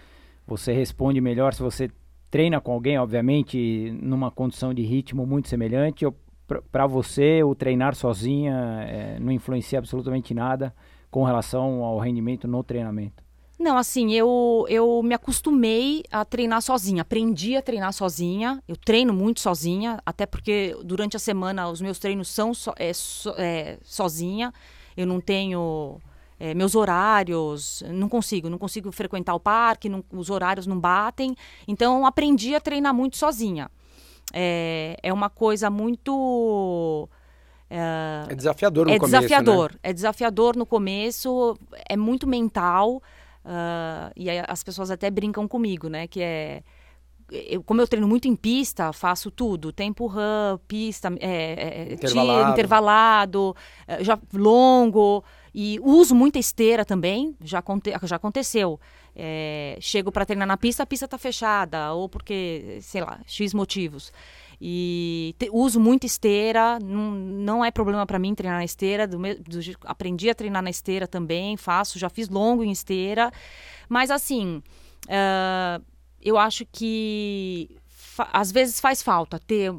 você 0.46 0.72
responde 0.72 1.20
melhor 1.20 1.54
se 1.54 1.62
você 1.62 1.90
treina 2.30 2.60
com 2.60 2.72
alguém, 2.72 2.98
obviamente, 2.98 3.90
numa 4.00 4.30
condição 4.30 4.72
de 4.74 4.82
ritmo 4.82 5.26
muito 5.26 5.48
semelhante 5.48 6.04
para 6.70 6.86
você 6.86 7.42
o 7.42 7.54
treinar 7.54 7.94
sozinha 7.94 8.54
é, 8.88 9.18
não 9.18 9.32
influencia 9.32 9.78
absolutamente 9.78 10.32
nada 10.32 10.74
com 11.10 11.24
relação 11.24 11.82
ao 11.82 11.98
rendimento 11.98 12.46
no 12.46 12.62
treinamento? 12.62 13.24
Não, 13.58 13.78
assim, 13.78 14.12
eu, 14.12 14.66
eu 14.68 15.02
me 15.02 15.14
acostumei 15.14 16.02
a 16.10 16.24
treinar 16.26 16.60
sozinha, 16.60 17.00
aprendi 17.02 17.56
a 17.56 17.62
treinar 17.62 17.90
sozinha, 17.92 18.62
eu 18.68 18.76
treino 18.76 19.14
muito 19.14 19.40
sozinha, 19.40 19.98
até 20.04 20.26
porque 20.26 20.76
durante 20.84 21.16
a 21.16 21.18
semana 21.18 21.68
os 21.68 21.80
meus 21.80 21.98
treinos 21.98 22.28
são 22.28 22.52
so, 22.52 22.72
é, 22.76 22.92
so- 22.92 23.34
é, 23.38 23.78
sozinha, 23.82 24.52
eu 24.94 25.06
não 25.06 25.20
tenho 25.22 25.98
é, 26.38 26.54
meus 26.54 26.74
horários, 26.74 27.82
não 27.88 28.08
consigo, 28.08 28.48
não 28.50 28.58
consigo 28.58 28.90
frequentar 28.92 29.34
o 29.34 29.40
parque, 29.40 29.88
não- 29.88 30.04
os 30.12 30.28
horários 30.30 30.66
não 30.66 30.78
batem, 30.78 31.34
então 31.66 32.04
aprendi 32.06 32.54
a 32.54 32.60
treinar 32.60 32.92
muito 32.94 33.16
sozinha. 33.16 33.70
É, 34.32 34.96
é 35.02 35.12
uma 35.12 35.30
coisa 35.30 35.70
muito... 35.70 37.08
é, 37.70 38.26
É 38.28 38.34
desafiador 38.34 38.86
no 38.86 38.92
é 38.92 38.98
começo, 38.98 39.12
né? 39.14 39.18
desafiador. 39.20 39.74
É 39.82 39.92
desafiador 39.92 40.56
no 40.56 40.66
começo, 40.66 41.56
é 41.88 41.96
muito 41.96 42.26
mental. 42.26 43.02
ah, 43.44 44.10
e 44.16 44.28
as 44.30 44.62
pessoas 44.64 44.90
até 44.90 45.10
brincam 45.10 45.46
comigo, 45.48 45.88
né? 45.88 46.06
Que 46.06 46.20
é. 46.22 46.62
Eu, 47.30 47.60
como 47.60 47.80
eu 47.80 47.88
treino 47.88 48.06
muito 48.06 48.28
em 48.28 48.36
pista, 48.36 48.92
faço 48.92 49.32
tudo. 49.32 49.72
Tempo 49.72 50.06
run, 50.06 50.58
pista, 50.68 51.08
é, 51.18 51.88
é, 51.90 51.92
Intervalado. 51.94 52.38
tiro, 52.40 52.50
intervalado, 52.52 53.56
é, 53.88 54.04
já 54.04 54.16
longo. 54.32 55.24
E 55.58 55.80
uso 55.82 56.14
muita 56.14 56.38
esteira 56.38 56.84
também, 56.84 57.34
já, 57.42 57.60
aconte, 57.60 57.90
já 58.02 58.16
aconteceu. 58.16 58.78
É, 59.14 59.78
chego 59.80 60.12
para 60.12 60.26
treinar 60.26 60.46
na 60.46 60.58
pista, 60.58 60.82
a 60.82 60.86
pista 60.86 61.08
tá 61.08 61.16
fechada, 61.16 61.94
ou 61.94 62.10
porque, 62.10 62.76
sei 62.82 63.00
lá, 63.00 63.20
X 63.26 63.54
motivos. 63.54 64.12
E 64.60 65.34
te- 65.38 65.48
uso 65.50 65.80
muita 65.80 66.04
esteira, 66.04 66.78
não, 66.78 67.10
não 67.12 67.64
é 67.64 67.70
problema 67.70 68.04
para 68.04 68.18
mim 68.18 68.34
treinar 68.34 68.58
na 68.58 68.66
esteira. 68.66 69.06
do 69.08 69.16
do 69.16 69.60
aprendi 69.86 70.28
a 70.28 70.34
treinar 70.34 70.62
na 70.62 70.68
esteira 70.68 71.08
também, 71.08 71.56
faço, 71.56 71.98
já 71.98 72.10
fiz 72.10 72.28
longo 72.28 72.62
em 72.62 72.70
esteira. 72.70 73.32
Mas 73.88 74.10
assim, 74.10 74.62
ah, 75.08 75.80
eu 76.20 76.36
acho 76.36 76.66
que 76.70 77.70
às 78.30 78.52
vezes 78.52 78.78
faz 78.78 79.02
falta 79.02 79.38
ter 79.38 79.72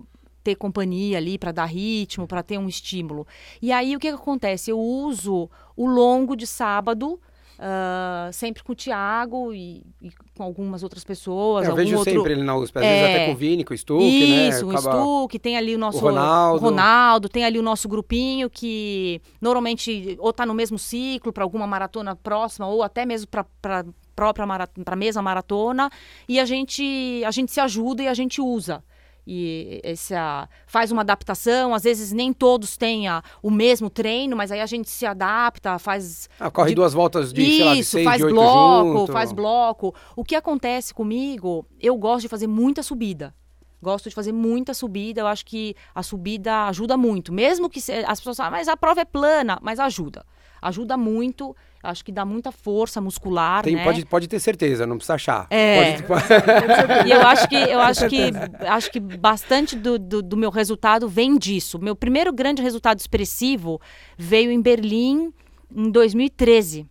ter 0.47 0.55
companhia 0.55 1.17
ali 1.17 1.37
para 1.37 1.51
dar 1.51 1.65
ritmo, 1.65 2.25
para 2.25 2.41
ter 2.41 2.57
um 2.57 2.69
estímulo. 2.69 3.27
E 3.61 3.69
aí 3.69 3.97
o 3.97 3.99
que, 3.99 4.07
que 4.07 4.15
acontece? 4.15 4.71
Eu 4.71 4.79
uso 4.79 5.49
o 5.75 5.85
longo 5.85 6.37
de 6.37 6.47
sábado 6.47 7.19
ah, 7.59 8.29
sempre 8.31 8.63
com 8.63 8.71
o 8.71 8.75
Thiago 8.75 9.51
e, 9.53 9.83
e 10.01 10.09
com 10.37 10.43
algumas 10.43 10.83
outras 10.83 11.03
pessoas. 11.03 11.63
É, 11.63 11.67
eu 11.67 11.71
algum 11.71 11.83
vejo 11.83 11.97
outro... 11.97 12.13
sempre 12.13 12.31
ele 12.33 12.43
na 12.43 12.55
USP, 12.55 12.77
às 12.77 12.85
vezes 12.85 13.03
É. 13.03 13.15
até 13.15 13.25
com 13.25 13.31
o 13.33 13.35
Vini, 13.35 13.65
com 13.65 13.73
o 13.73 13.77
Stuck, 13.77 14.01
né? 14.03 14.47
Isso, 14.49 14.67
o 14.67 14.69
Acaba- 14.69 14.91
Stuck, 14.93 15.39
tem 15.39 15.57
ali 15.57 15.75
o 15.75 15.77
nosso 15.77 15.97
O 15.97 16.01
Ronaldo. 16.01 16.63
Ronaldo, 16.63 17.27
tem 17.27 17.43
ali 17.43 17.59
o 17.59 17.63
nosso 17.63 17.89
grupinho 17.89 18.49
que 18.49 19.21
normalmente 19.41 20.15
ou 20.19 20.31
tá 20.31 20.45
no 20.45 20.53
mesmo 20.53 20.79
ciclo 20.79 21.33
para 21.33 21.43
alguma 21.43 21.67
maratona 21.67 22.15
próxima 22.15 22.67
ou 22.67 22.83
até 22.83 23.05
mesmo 23.05 23.27
para 23.27 23.85
própria 24.15 24.45
maratona, 24.47 24.85
para 24.85 24.95
mesma 24.95 25.21
maratona, 25.21 25.91
e 26.27 26.39
a 26.39 26.45
gente 26.45 27.21
a 27.25 27.31
gente 27.31 27.51
se 27.51 27.59
ajuda 27.59 28.01
e 28.03 28.07
a 28.07 28.13
gente 28.13 28.39
usa. 28.39 28.81
E 29.29 29.81
essa 29.83 30.47
faz 30.65 30.89
uma 30.89 31.01
adaptação, 31.01 31.75
às 31.75 31.83
vezes 31.83 32.13
nem 32.13 32.31
todos 32.31 32.77
têm 32.77 33.09
a- 33.09 33.21
o 33.43 33.51
mesmo 33.51 33.89
treino, 33.89 34.37
mas 34.37 34.53
aí 34.53 34.61
a 34.61 34.65
gente 34.65 34.89
se 34.89 35.05
adapta, 35.05 35.77
faz 35.77 36.29
Ah, 36.39 36.49
corre 36.49 36.69
de- 36.69 36.75
duas 36.75 36.93
voltas 36.93 37.33
de, 37.33 37.45
sei 37.45 37.65
lá, 37.65 37.73
de 37.73 37.79
isso, 37.81 37.91
seis, 37.91 38.05
faz 38.05 38.21
de 38.25 38.29
bloco, 38.31 38.99
junto. 38.99 39.11
faz 39.11 39.33
bloco. 39.33 39.93
O 40.15 40.23
que 40.23 40.33
acontece 40.33 40.93
comigo, 40.93 41.65
eu 41.81 41.97
gosto 41.97 42.21
de 42.21 42.29
fazer 42.29 42.47
muita 42.47 42.81
subida. 42.81 43.35
Gosto 43.81 44.07
de 44.09 44.15
fazer 44.15 44.31
muita 44.31 44.73
subida, 44.73 45.19
eu 45.21 45.27
acho 45.27 45.45
que 45.45 45.75
a 45.93 46.01
subida 46.01 46.65
ajuda 46.67 46.95
muito. 46.97 47.31
Mesmo 47.33 47.69
que 47.69 47.81
se- 47.81 47.91
as 48.07 48.19
pessoas 48.19 48.37
falam, 48.37 48.53
mas 48.53 48.67
a 48.69 48.77
prova 48.77 49.01
é 49.01 49.05
plana, 49.05 49.59
mas 49.61 49.77
ajuda. 49.79 50.25
Ajuda 50.61 50.95
muito, 50.97 51.55
acho 51.89 52.03
que 52.03 52.11
dá 52.11 52.25
muita 52.25 52.51
força 52.51 52.99
muscular, 52.99 53.63
Tem- 53.63 53.75
né? 53.75 53.83
pode, 53.83 54.05
pode 54.05 54.27
ter 54.27 54.39
certeza, 54.39 54.85
não 54.85 54.97
precisa 54.97 55.15
achar. 55.15 55.47
É. 55.49 56.01
Pode- 56.01 56.23
E 57.07 57.11
eu 57.11 57.21
acho 57.21 57.47
que 57.47 57.55
eu 57.55 57.79
acho 57.81 58.07
que 58.09 58.31
acho 58.67 58.91
que 58.91 58.99
bastante 58.99 59.75
do, 59.75 59.97
do, 59.97 60.21
do 60.21 60.37
meu 60.37 60.49
resultado 60.49 61.07
vem 61.07 61.37
disso. 61.37 61.79
Meu 61.79 61.95
primeiro 61.95 62.33
grande 62.33 62.61
resultado 62.61 62.99
expressivo 62.99 63.79
veio 64.17 64.51
em 64.51 64.61
Berlim 64.61 65.33
em 65.75 65.89
2013. 65.91 66.85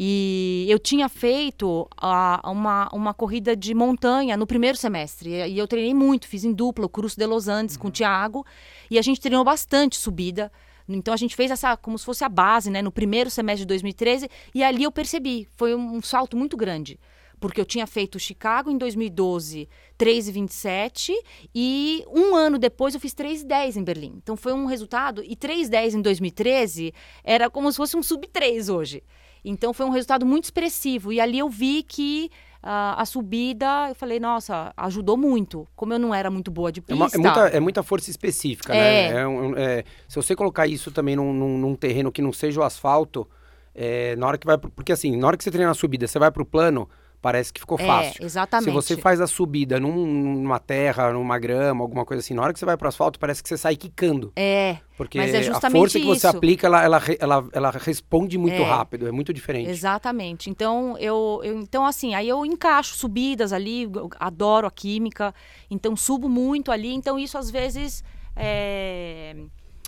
E 0.00 0.64
eu 0.68 0.78
tinha 0.78 1.08
feito 1.08 1.88
ah, 2.00 2.40
uma, 2.44 2.88
uma 2.92 3.12
corrida 3.12 3.56
de 3.56 3.74
montanha 3.74 4.36
no 4.36 4.46
primeiro 4.46 4.78
semestre. 4.78 5.30
E 5.30 5.48
e 5.54 5.58
eu 5.58 5.66
treinei 5.66 5.92
muito, 5.92 6.28
fiz 6.28 6.44
em 6.44 6.52
dupla 6.52 6.86
o 6.86 6.88
Cruzo 6.88 7.16
de 7.16 7.26
Los 7.26 7.48
Andes 7.48 7.76
com 7.76 7.88
o 7.88 7.90
Thiago. 7.90 8.46
E 8.88 8.96
a 8.98 9.02
gente 9.02 9.20
treinou 9.20 9.42
bastante 9.44 9.96
subida. 9.96 10.52
Então 10.88 11.12
a 11.12 11.16
gente 11.16 11.36
fez 11.36 11.50
essa 11.50 11.76
como 11.76 11.98
se 11.98 12.04
fosse 12.04 12.24
a 12.24 12.28
base, 12.28 12.70
né, 12.70 12.80
no 12.80 12.90
primeiro 12.90 13.30
semestre 13.30 13.64
de 13.64 13.68
2013. 13.68 14.28
E 14.54 14.62
ali 14.62 14.84
eu 14.84 14.92
percebi, 14.92 15.46
foi 15.56 15.74
um 15.74 16.00
salto 16.00 16.36
muito 16.36 16.56
grande 16.56 16.98
porque 17.40 17.60
eu 17.60 17.64
tinha 17.64 17.86
feito 17.86 18.18
Chicago 18.18 18.70
em 18.70 18.76
2012, 18.76 19.68
3,27 19.98 21.12
e 21.54 22.04
um 22.08 22.34
ano 22.34 22.58
depois 22.58 22.94
eu 22.94 23.00
fiz 23.00 23.14
3,10 23.14 23.76
em 23.76 23.84
Berlim. 23.84 24.14
Então 24.16 24.36
foi 24.36 24.52
um 24.52 24.66
resultado 24.66 25.22
e 25.24 25.36
3,10 25.36 25.94
em 25.94 26.02
2013 26.02 26.92
era 27.22 27.48
como 27.48 27.70
se 27.70 27.76
fosse 27.76 27.96
um 27.96 28.02
sub 28.02 28.26
3 28.26 28.68
hoje. 28.68 29.02
Então 29.44 29.72
foi 29.72 29.86
um 29.86 29.90
resultado 29.90 30.26
muito 30.26 30.44
expressivo 30.44 31.12
e 31.12 31.20
ali 31.20 31.38
eu 31.38 31.48
vi 31.48 31.82
que 31.82 32.30
a 32.62 33.04
subida, 33.04 33.88
eu 33.88 33.94
falei, 33.94 34.18
nossa, 34.18 34.72
ajudou 34.76 35.16
muito. 35.16 35.66
Como 35.76 35.92
eu 35.92 35.98
não 35.98 36.14
era 36.14 36.30
muito 36.30 36.50
boa 36.50 36.72
de 36.72 36.80
pista. 36.80 36.92
É, 36.92 36.96
uma, 36.96 37.06
é, 37.06 37.18
muita, 37.18 37.56
é 37.56 37.60
muita, 37.60 37.82
força 37.82 38.10
específica, 38.10 38.74
é. 38.74 39.12
né? 39.12 39.62
É, 39.62 39.78
é, 39.78 39.84
se 40.08 40.16
você 40.16 40.34
colocar 40.34 40.66
isso 40.66 40.90
também 40.90 41.14
num, 41.14 41.32
num, 41.32 41.58
num 41.58 41.74
terreno 41.74 42.10
que 42.10 42.20
não 42.20 42.32
seja 42.32 42.60
o 42.60 42.64
asfalto, 42.64 43.28
é, 43.74 44.16
na 44.16 44.26
hora 44.26 44.36
que 44.36 44.46
vai. 44.46 44.58
Porque 44.58 44.92
assim, 44.92 45.16
na 45.16 45.26
hora 45.26 45.36
que 45.36 45.44
você 45.44 45.50
treina 45.50 45.70
a 45.70 45.74
subida, 45.74 46.06
você 46.06 46.18
vai 46.18 46.30
pro 46.30 46.44
plano 46.44 46.88
parece 47.20 47.52
que 47.52 47.60
ficou 47.60 47.78
é, 47.80 47.84
fácil. 47.86 48.24
exatamente. 48.24 48.64
Se 48.68 48.70
você 48.74 48.96
faz 48.96 49.20
a 49.20 49.26
subida 49.26 49.78
num, 49.80 50.06
numa 50.06 50.58
terra, 50.58 51.12
numa 51.12 51.38
grama, 51.38 51.82
alguma 51.82 52.04
coisa 52.04 52.20
assim, 52.20 52.34
na 52.34 52.42
hora 52.42 52.52
que 52.52 52.58
você 52.58 52.64
vai 52.64 52.76
pro 52.76 52.88
asfalto, 52.88 53.18
parece 53.18 53.42
que 53.42 53.48
você 53.48 53.56
sai 53.58 53.76
quicando. 53.76 54.32
É. 54.36 54.78
Porque 54.96 55.18
é 55.18 55.22
a 55.50 55.70
força 55.70 55.98
que 55.98 56.04
você 56.04 56.26
isso. 56.26 56.36
aplica, 56.36 56.66
ela, 56.66 56.82
ela, 56.84 57.02
ela, 57.20 57.48
ela 57.52 57.70
responde 57.70 58.36
muito 58.38 58.54
É. 58.60 58.64
rápido, 58.64 59.06
é 59.06 59.12
muito 59.12 59.32
diferente. 59.32 59.70
Exatamente. 59.70 60.50
Então, 60.50 60.96
eu, 60.98 61.40
eu- 61.44 61.60
então 61.60 61.84
assim, 61.86 62.14
aí 62.14 62.28
eu 62.28 62.44
encaixo 62.44 62.94
subidas 62.94 63.52
ali, 63.52 63.88
adoro 64.18 64.66
a 64.66 64.70
química, 64.70 65.34
então 65.70 65.94
subo 65.96 66.28
muito 66.28 66.70
ali. 66.72 66.92
Então, 66.94 67.18
isso 67.18 67.36
às 67.38 67.50
vezes. 67.50 68.02
é, 68.34 69.34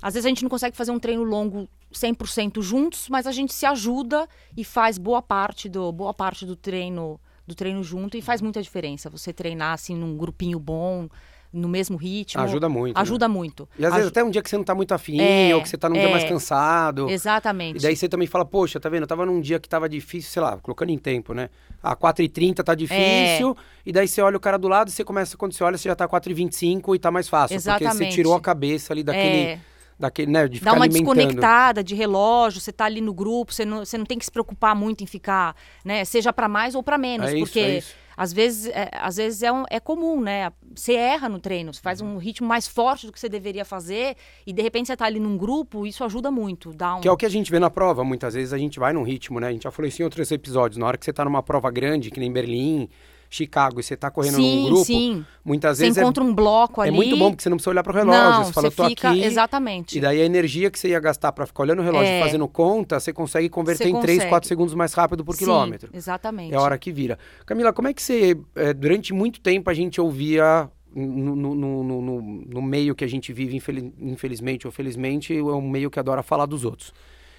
Às 0.02 0.14
vezes 0.14 0.26
a 0.26 0.28
gente 0.28 0.42
não 0.42 0.48
consegue 0.50 0.76
fazer 0.76 0.90
um 0.92 0.98
treino 0.98 1.22
longo 1.22 1.68
100% 1.92 2.62
juntos, 2.62 3.08
mas 3.08 3.26
a 3.26 3.32
gente 3.32 3.52
se 3.52 3.66
ajuda 3.66 4.28
e 4.56 4.64
faz 4.64 4.98
boa 4.98 5.20
parte 5.20 5.68
do, 5.68 5.90
boa 5.92 6.14
parte 6.14 6.46
do 6.46 6.56
treino 6.56 7.20
do 7.46 7.54
treino 7.54 7.82
junto 7.82 8.16
e 8.16 8.22
faz 8.22 8.40
muita 8.40 8.62
diferença. 8.62 9.10
Você 9.10 9.32
treinar 9.32 9.74
assim 9.74 9.96
num 9.96 10.16
grupinho 10.16 10.60
bom, 10.60 11.08
no 11.52 11.68
mesmo 11.68 11.96
ritmo. 11.96 12.40
Ajuda 12.42 12.68
muito, 12.68 12.94
né? 12.94 13.02
Ajuda 13.02 13.28
muito. 13.28 13.68
E 13.78 13.84
às 13.84 13.92
vezes 13.92 14.08
até 14.08 14.22
um 14.22 14.30
dia 14.30 14.40
que 14.40 14.48
você 14.48 14.56
não 14.56 14.64
tá 14.64 14.74
muito 14.74 14.92
afim, 14.92 15.20
É, 15.20 15.54
ou 15.54 15.62
que 15.62 15.68
você 15.68 15.76
tá 15.76 15.88
num 15.88 15.96
dia 15.96 16.08
é. 16.08 16.10
mais 16.10 16.24
cansado. 16.24 17.10
Exatamente. 17.10 17.78
E 17.78 17.82
daí 17.82 17.96
você 17.96 18.08
também 18.08 18.28
fala, 18.28 18.44
poxa, 18.44 18.78
tá 18.78 18.88
vendo? 18.88 19.02
Eu 19.02 19.08
tava 19.08 19.26
num 19.26 19.40
dia 19.40 19.58
que 19.58 19.68
tava 19.68 19.88
difícil, 19.88 20.30
sei 20.30 20.42
lá, 20.42 20.56
colocando 20.58 20.90
em 20.90 20.98
tempo, 20.98 21.34
né? 21.34 21.50
Ah, 21.82 21.96
4h30 21.96 22.62
tá 22.62 22.74
difícil. 22.74 23.56
E 23.84 23.92
daí 23.92 24.06
você 24.06 24.22
olha 24.22 24.36
o 24.36 24.40
cara 24.40 24.58
do 24.58 24.68
lado 24.68 24.88
e 24.88 24.90
você 24.92 25.04
começa, 25.04 25.36
quando 25.36 25.52
você 25.52 25.64
olha, 25.64 25.76
você 25.76 25.88
já 25.88 25.96
tá 25.96 26.06
4h25 26.06 26.94
e 26.94 26.98
tá 26.98 27.10
mais 27.10 27.28
fácil. 27.28 27.56
Porque 27.56 27.62
você 27.62 27.84
Exatamente. 27.84 28.14
tirou 28.14 28.34
a 28.34 28.40
cabeça 28.40 28.92
ali 28.92 29.02
daquele. 29.02 29.60
Daquele 30.00 30.32
né, 30.32 30.48
de 30.48 30.60
Dá 30.60 30.72
uma 30.72 30.88
desconectada 30.88 31.84
de 31.84 31.94
relógio, 31.94 32.58
você 32.58 32.72
tá 32.72 32.86
ali 32.86 33.02
no 33.02 33.12
grupo, 33.12 33.52
você 33.52 33.66
não, 33.66 33.84
você 33.84 33.98
não 33.98 34.06
tem 34.06 34.18
que 34.18 34.24
se 34.24 34.30
preocupar 34.30 34.74
muito 34.74 35.04
em 35.04 35.06
ficar, 35.06 35.54
né? 35.84 36.04
Seja 36.06 36.32
para 36.32 36.48
mais 36.48 36.74
ou 36.74 36.82
para 36.82 36.96
menos, 36.96 37.28
É 37.28 37.32
isso, 37.34 37.40
porque 37.44 37.60
é 37.60 37.78
isso. 37.78 37.94
às 38.16 38.32
vezes, 38.32 38.72
é, 38.74 38.88
às 38.94 39.16
vezes 39.18 39.42
é, 39.42 39.52
um- 39.52 39.64
é 39.68 39.78
comum, 39.78 40.18
né? 40.22 40.50
Você 40.74 40.94
erra 40.94 41.28
no 41.28 41.38
treino, 41.38 41.74
você 41.74 41.82
faz 41.82 42.00
um 42.00 42.16
ritmo 42.16 42.48
mais 42.48 42.66
forte 42.66 43.04
do 43.06 43.12
que 43.12 43.20
você 43.20 43.28
deveria 43.28 43.64
fazer 43.64 44.16
e 44.46 44.54
de 44.54 44.62
repente 44.62 44.86
você 44.86 44.96
tá 44.96 45.04
ali 45.04 45.20
num 45.20 45.36
grupo, 45.36 45.86
isso 45.86 46.02
ajuda 46.02 46.30
muito, 46.30 46.72
dá 46.72 46.96
um 46.96 47.00
Que 47.02 47.08
é 47.08 47.12
o 47.12 47.16
que 47.16 47.26
a 47.26 47.30
gente 47.30 47.50
vê 47.50 47.58
na 47.58 47.68
prova, 47.68 48.02
muitas 48.02 48.32
vezes 48.32 48.54
a 48.54 48.58
gente 48.58 48.78
vai 48.78 48.94
num 48.94 49.02
ritmo, 49.02 49.38
né? 49.38 49.48
A 49.48 49.52
gente 49.52 49.64
já 49.64 49.70
falou 49.70 49.86
isso 49.86 50.00
em 50.00 50.04
outros 50.04 50.30
episódios. 50.32 50.78
Na 50.78 50.86
hora 50.86 50.96
que 50.96 51.04
você 51.04 51.12
tá 51.12 51.26
numa 51.26 51.42
prova 51.42 51.70
grande, 51.70 52.10
que 52.10 52.18
nem 52.18 52.32
Berlim, 52.32 52.88
Chicago, 53.30 53.78
e 53.78 53.82
você 53.84 53.96
tá 53.96 54.10
correndo 54.10 54.34
sim, 54.34 54.56
num 54.56 54.64
grupo, 54.70 54.84
sim. 54.84 55.24
muitas 55.44 55.78
Você 55.78 55.84
vezes 55.84 55.98
é, 55.98 56.00
encontra 56.02 56.24
um 56.24 56.34
bloco 56.34 56.82
é 56.82 56.88
ali. 56.88 56.96
muito 56.96 57.16
bom, 57.16 57.30
porque 57.30 57.44
você 57.44 57.48
não 57.48 57.56
precisa 57.56 57.70
olhar 57.70 57.84
pro 57.84 57.94
relógio. 57.94 58.20
Não, 58.20 58.44
você 58.44 58.52
fala, 58.52 58.70
você 58.72 58.88
fica 58.88 59.10
aqui. 59.10 59.22
exatamente. 59.22 59.96
E 59.96 60.00
daí 60.00 60.20
a 60.20 60.24
energia 60.24 60.68
que 60.68 60.78
você 60.78 60.88
ia 60.88 60.98
gastar 60.98 61.30
pra 61.30 61.46
ficar 61.46 61.62
olhando 61.62 61.78
o 61.78 61.82
relógio 61.84 62.08
e 62.12 62.16
É. 62.16 62.20
fazendo 62.22 62.48
conta, 62.48 62.98
você 62.98 63.12
consegue 63.12 63.48
converter 63.48 63.84
Você 63.84 63.90
em 63.90 64.00
3, 64.00 64.16
consegue. 64.18 64.28
4 64.30 64.48
segundos 64.48 64.74
mais 64.74 64.92
rápido 64.92 65.24
por 65.24 65.34
Sim, 65.36 65.44
quilômetro. 65.44 65.90
Exatamente. 65.94 66.52
É 66.52 66.56
a 66.56 66.60
hora 66.60 66.76
que 66.76 66.90
vira. 66.92 67.16
Camila, 67.46 67.72
como 67.72 67.86
é 67.86 67.94
que 67.94 68.02
você. 68.02 68.36
é, 68.56 68.74
durante 68.74 69.14
muito 69.14 69.40
tempo 69.40 69.70
a 69.70 69.74
gente 69.74 70.00
ouvia. 70.00 70.68
No, 70.92 71.36
no, 71.36 71.54
no, 71.54 72.02
no- 72.48 72.60
meio 72.62 72.96
que 72.96 73.04
a 73.04 73.08
gente 73.08 73.32
vive, 73.32 73.54
infeli- 73.54 73.94
infelizmente 74.00 74.66
ou 74.66 74.72
felizmente, 74.72 75.32
é 75.36 75.40
um 75.40 75.60
meio 75.70 75.88
que 75.88 76.00
adora 76.00 76.20
falar 76.20 76.46
dos 76.46 76.64
outros. 76.64 76.92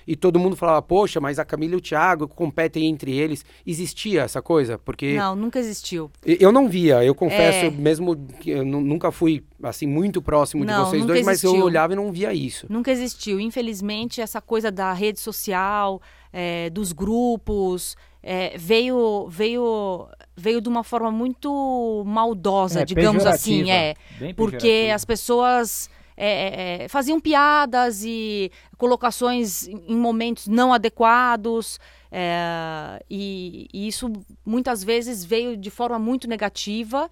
E 0.08 0.16
todo 0.16 0.40
mundo 0.40 0.56
falava, 0.56 0.82
poxa, 0.82 1.20
mas 1.20 1.38
a 1.40 1.46
Camila 1.46 1.74
e 1.74 1.78
o 1.78 1.82
Thiago 1.82 2.28
competem 2.28 2.86
entre 2.88 3.12
eles. 3.18 3.46
Existia 3.66 4.22
essa 4.24 4.42
coisa? 4.42 4.78
Porque 4.78 5.16
Não, 5.16 5.36
nunca 5.36 5.60
existiu. 5.60 6.10
eu 6.26 6.52
não 6.52 6.68
via, 6.68 7.04
eu 7.04 7.14
confesso, 7.16 7.66
É. 7.68 7.70
mesmo 7.72 8.16
que 8.40 8.50
eu 8.52 8.66
nu- 8.66 8.82
nunca 8.82 9.12
fui 9.12 9.44
assim 9.62 9.86
muito 9.88 10.22
próximo 10.22 10.66
de 10.66 10.72
Não, 10.72 10.86
vocês 10.86 11.02
nunca 11.02 11.14
dois, 11.14 11.26
mas 11.26 11.44
eu 11.44 11.50
existiu. 11.52 11.66
olhava 11.66 11.94
e 11.94 11.96
não 11.96 12.12
via 12.12 12.34
isso. 12.34 12.66
Nunca 12.70 12.92
existiu. 12.92 13.40
Infelizmente, 13.40 14.22
essa 14.22 14.42
coisa 14.42 14.72
da 14.72 14.92
rede 14.94 15.20
social, 15.20 16.02
é, 16.34 16.70
dos 16.70 16.92
grupos, 16.94 17.96
é, 18.24 18.58
veio, 18.58 19.28
veio, 19.30 20.08
veio 20.36 20.62
de 20.62 20.70
uma 20.70 20.84
forma 20.84 21.12
muito 21.12 22.04
maldosa, 22.06 22.82
É, 22.82 22.86
digamos 22.86 23.26
assim. 23.26 23.70
É, 23.72 23.96
Bem 24.20 24.34
porque 24.34 24.90
as 24.94 25.04
pessoas 25.06 25.90
é, 26.16 26.28
é, 26.28 26.84
é, 26.84 26.88
faziam 26.88 27.20
piadas 27.20 28.04
e 28.04 28.52
colocações 28.78 29.68
em 29.68 29.96
momentos 29.96 30.48
não 30.48 30.74
adequados. 30.74 31.80
é, 32.12 33.04
e, 33.10 33.68
e 33.74 33.88
isso 33.88 34.12
muitas 34.46 34.84
vezes 34.84 35.24
veio 35.24 35.56
de 35.58 35.70
forma 35.70 35.98
muito 35.98 36.28
negativa. 36.28 37.10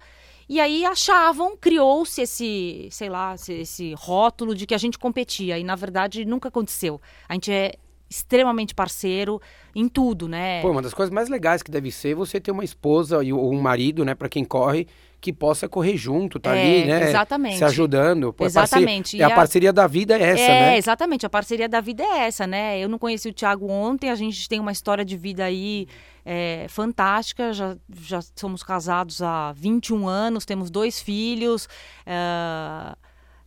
E 0.48 0.58
aí 0.58 0.84
achavam, 0.84 1.56
criou-se 1.56 2.20
esse, 2.20 2.88
sei 2.90 3.08
lá, 3.08 3.36
esse, 3.48 3.94
rótulo 3.94 4.52
de 4.52 4.66
que 4.66 4.74
a 4.74 4.78
gente 4.78 4.98
competia. 4.98 5.56
E 5.56 5.62
na 5.62 5.76
verdade 5.76 6.24
nunca 6.24 6.48
aconteceu. 6.48 7.00
A 7.28 7.34
gente 7.34 7.52
é 7.52 7.74
extremamente 8.10 8.74
parceiro 8.74 9.40
em 9.72 9.86
tudo, 9.88 10.26
né? 10.26 10.60
Pô, 10.60 10.72
uma 10.72 10.82
das 10.82 10.92
coisas 10.92 11.14
mais 11.14 11.28
legais 11.28 11.62
que 11.62 11.70
deve 11.70 11.92
ser 11.92 12.16
você 12.16 12.40
ter 12.40 12.50
uma 12.50 12.64
esposa 12.64 13.18
ou 13.18 13.54
um 13.54 13.60
marido, 13.60 14.04
né, 14.04 14.16
pra 14.16 14.28
quem 14.28 14.44
corre, 14.44 14.88
que 15.20 15.32
possa 15.32 15.68
correr 15.68 15.96
junto, 15.96 16.40
tá 16.40 16.56
É, 16.56 16.60
ali, 16.62 16.84
né? 16.88 17.08
exatamente. 17.08 17.58
Se 17.58 17.64
ajudando. 17.64 18.32
Pô, 18.32 18.44
é 18.44 18.46
Exatamente. 18.46 19.02
parceria- 19.02 19.24
é 19.24 19.28
E 19.28 19.30
a 19.30 19.34
a- 19.34 19.36
parceria 19.36 19.72
da 19.72 19.86
vida 19.86 20.16
é 20.18 20.22
essa, 20.22 20.40
é, 20.42 20.60
né? 20.70 20.78
exatamente. 20.78 21.26
A 21.26 21.30
parceria 21.30 21.68
da 21.68 21.80
vida 21.80 22.02
é 22.02 22.20
essa, 22.26 22.46
né? 22.46 22.78
Eu 22.78 22.88
não 22.88 22.98
conheci 22.98 23.28
o 23.28 23.32
Thiago 23.32 23.70
ontem, 23.70 24.08
a 24.10 24.14
gente 24.14 24.48
tem 24.48 24.58
uma 24.58 24.72
história 24.72 25.04
de 25.04 25.16
vida 25.16 25.44
aí 25.44 25.86
é, 26.24 26.66
fantástica. 26.68 27.52
Já, 27.52 27.76
já 28.00 28.20
somos 28.34 28.62
casados 28.62 29.20
há 29.22 29.52
21 29.52 30.08
anos, 30.08 30.44
temos 30.44 30.70
dois 30.70 31.00
filhos. 31.00 31.68
é, 32.06 32.96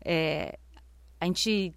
é, 0.05 0.57
a 1.19 1.25
gente 1.25 1.73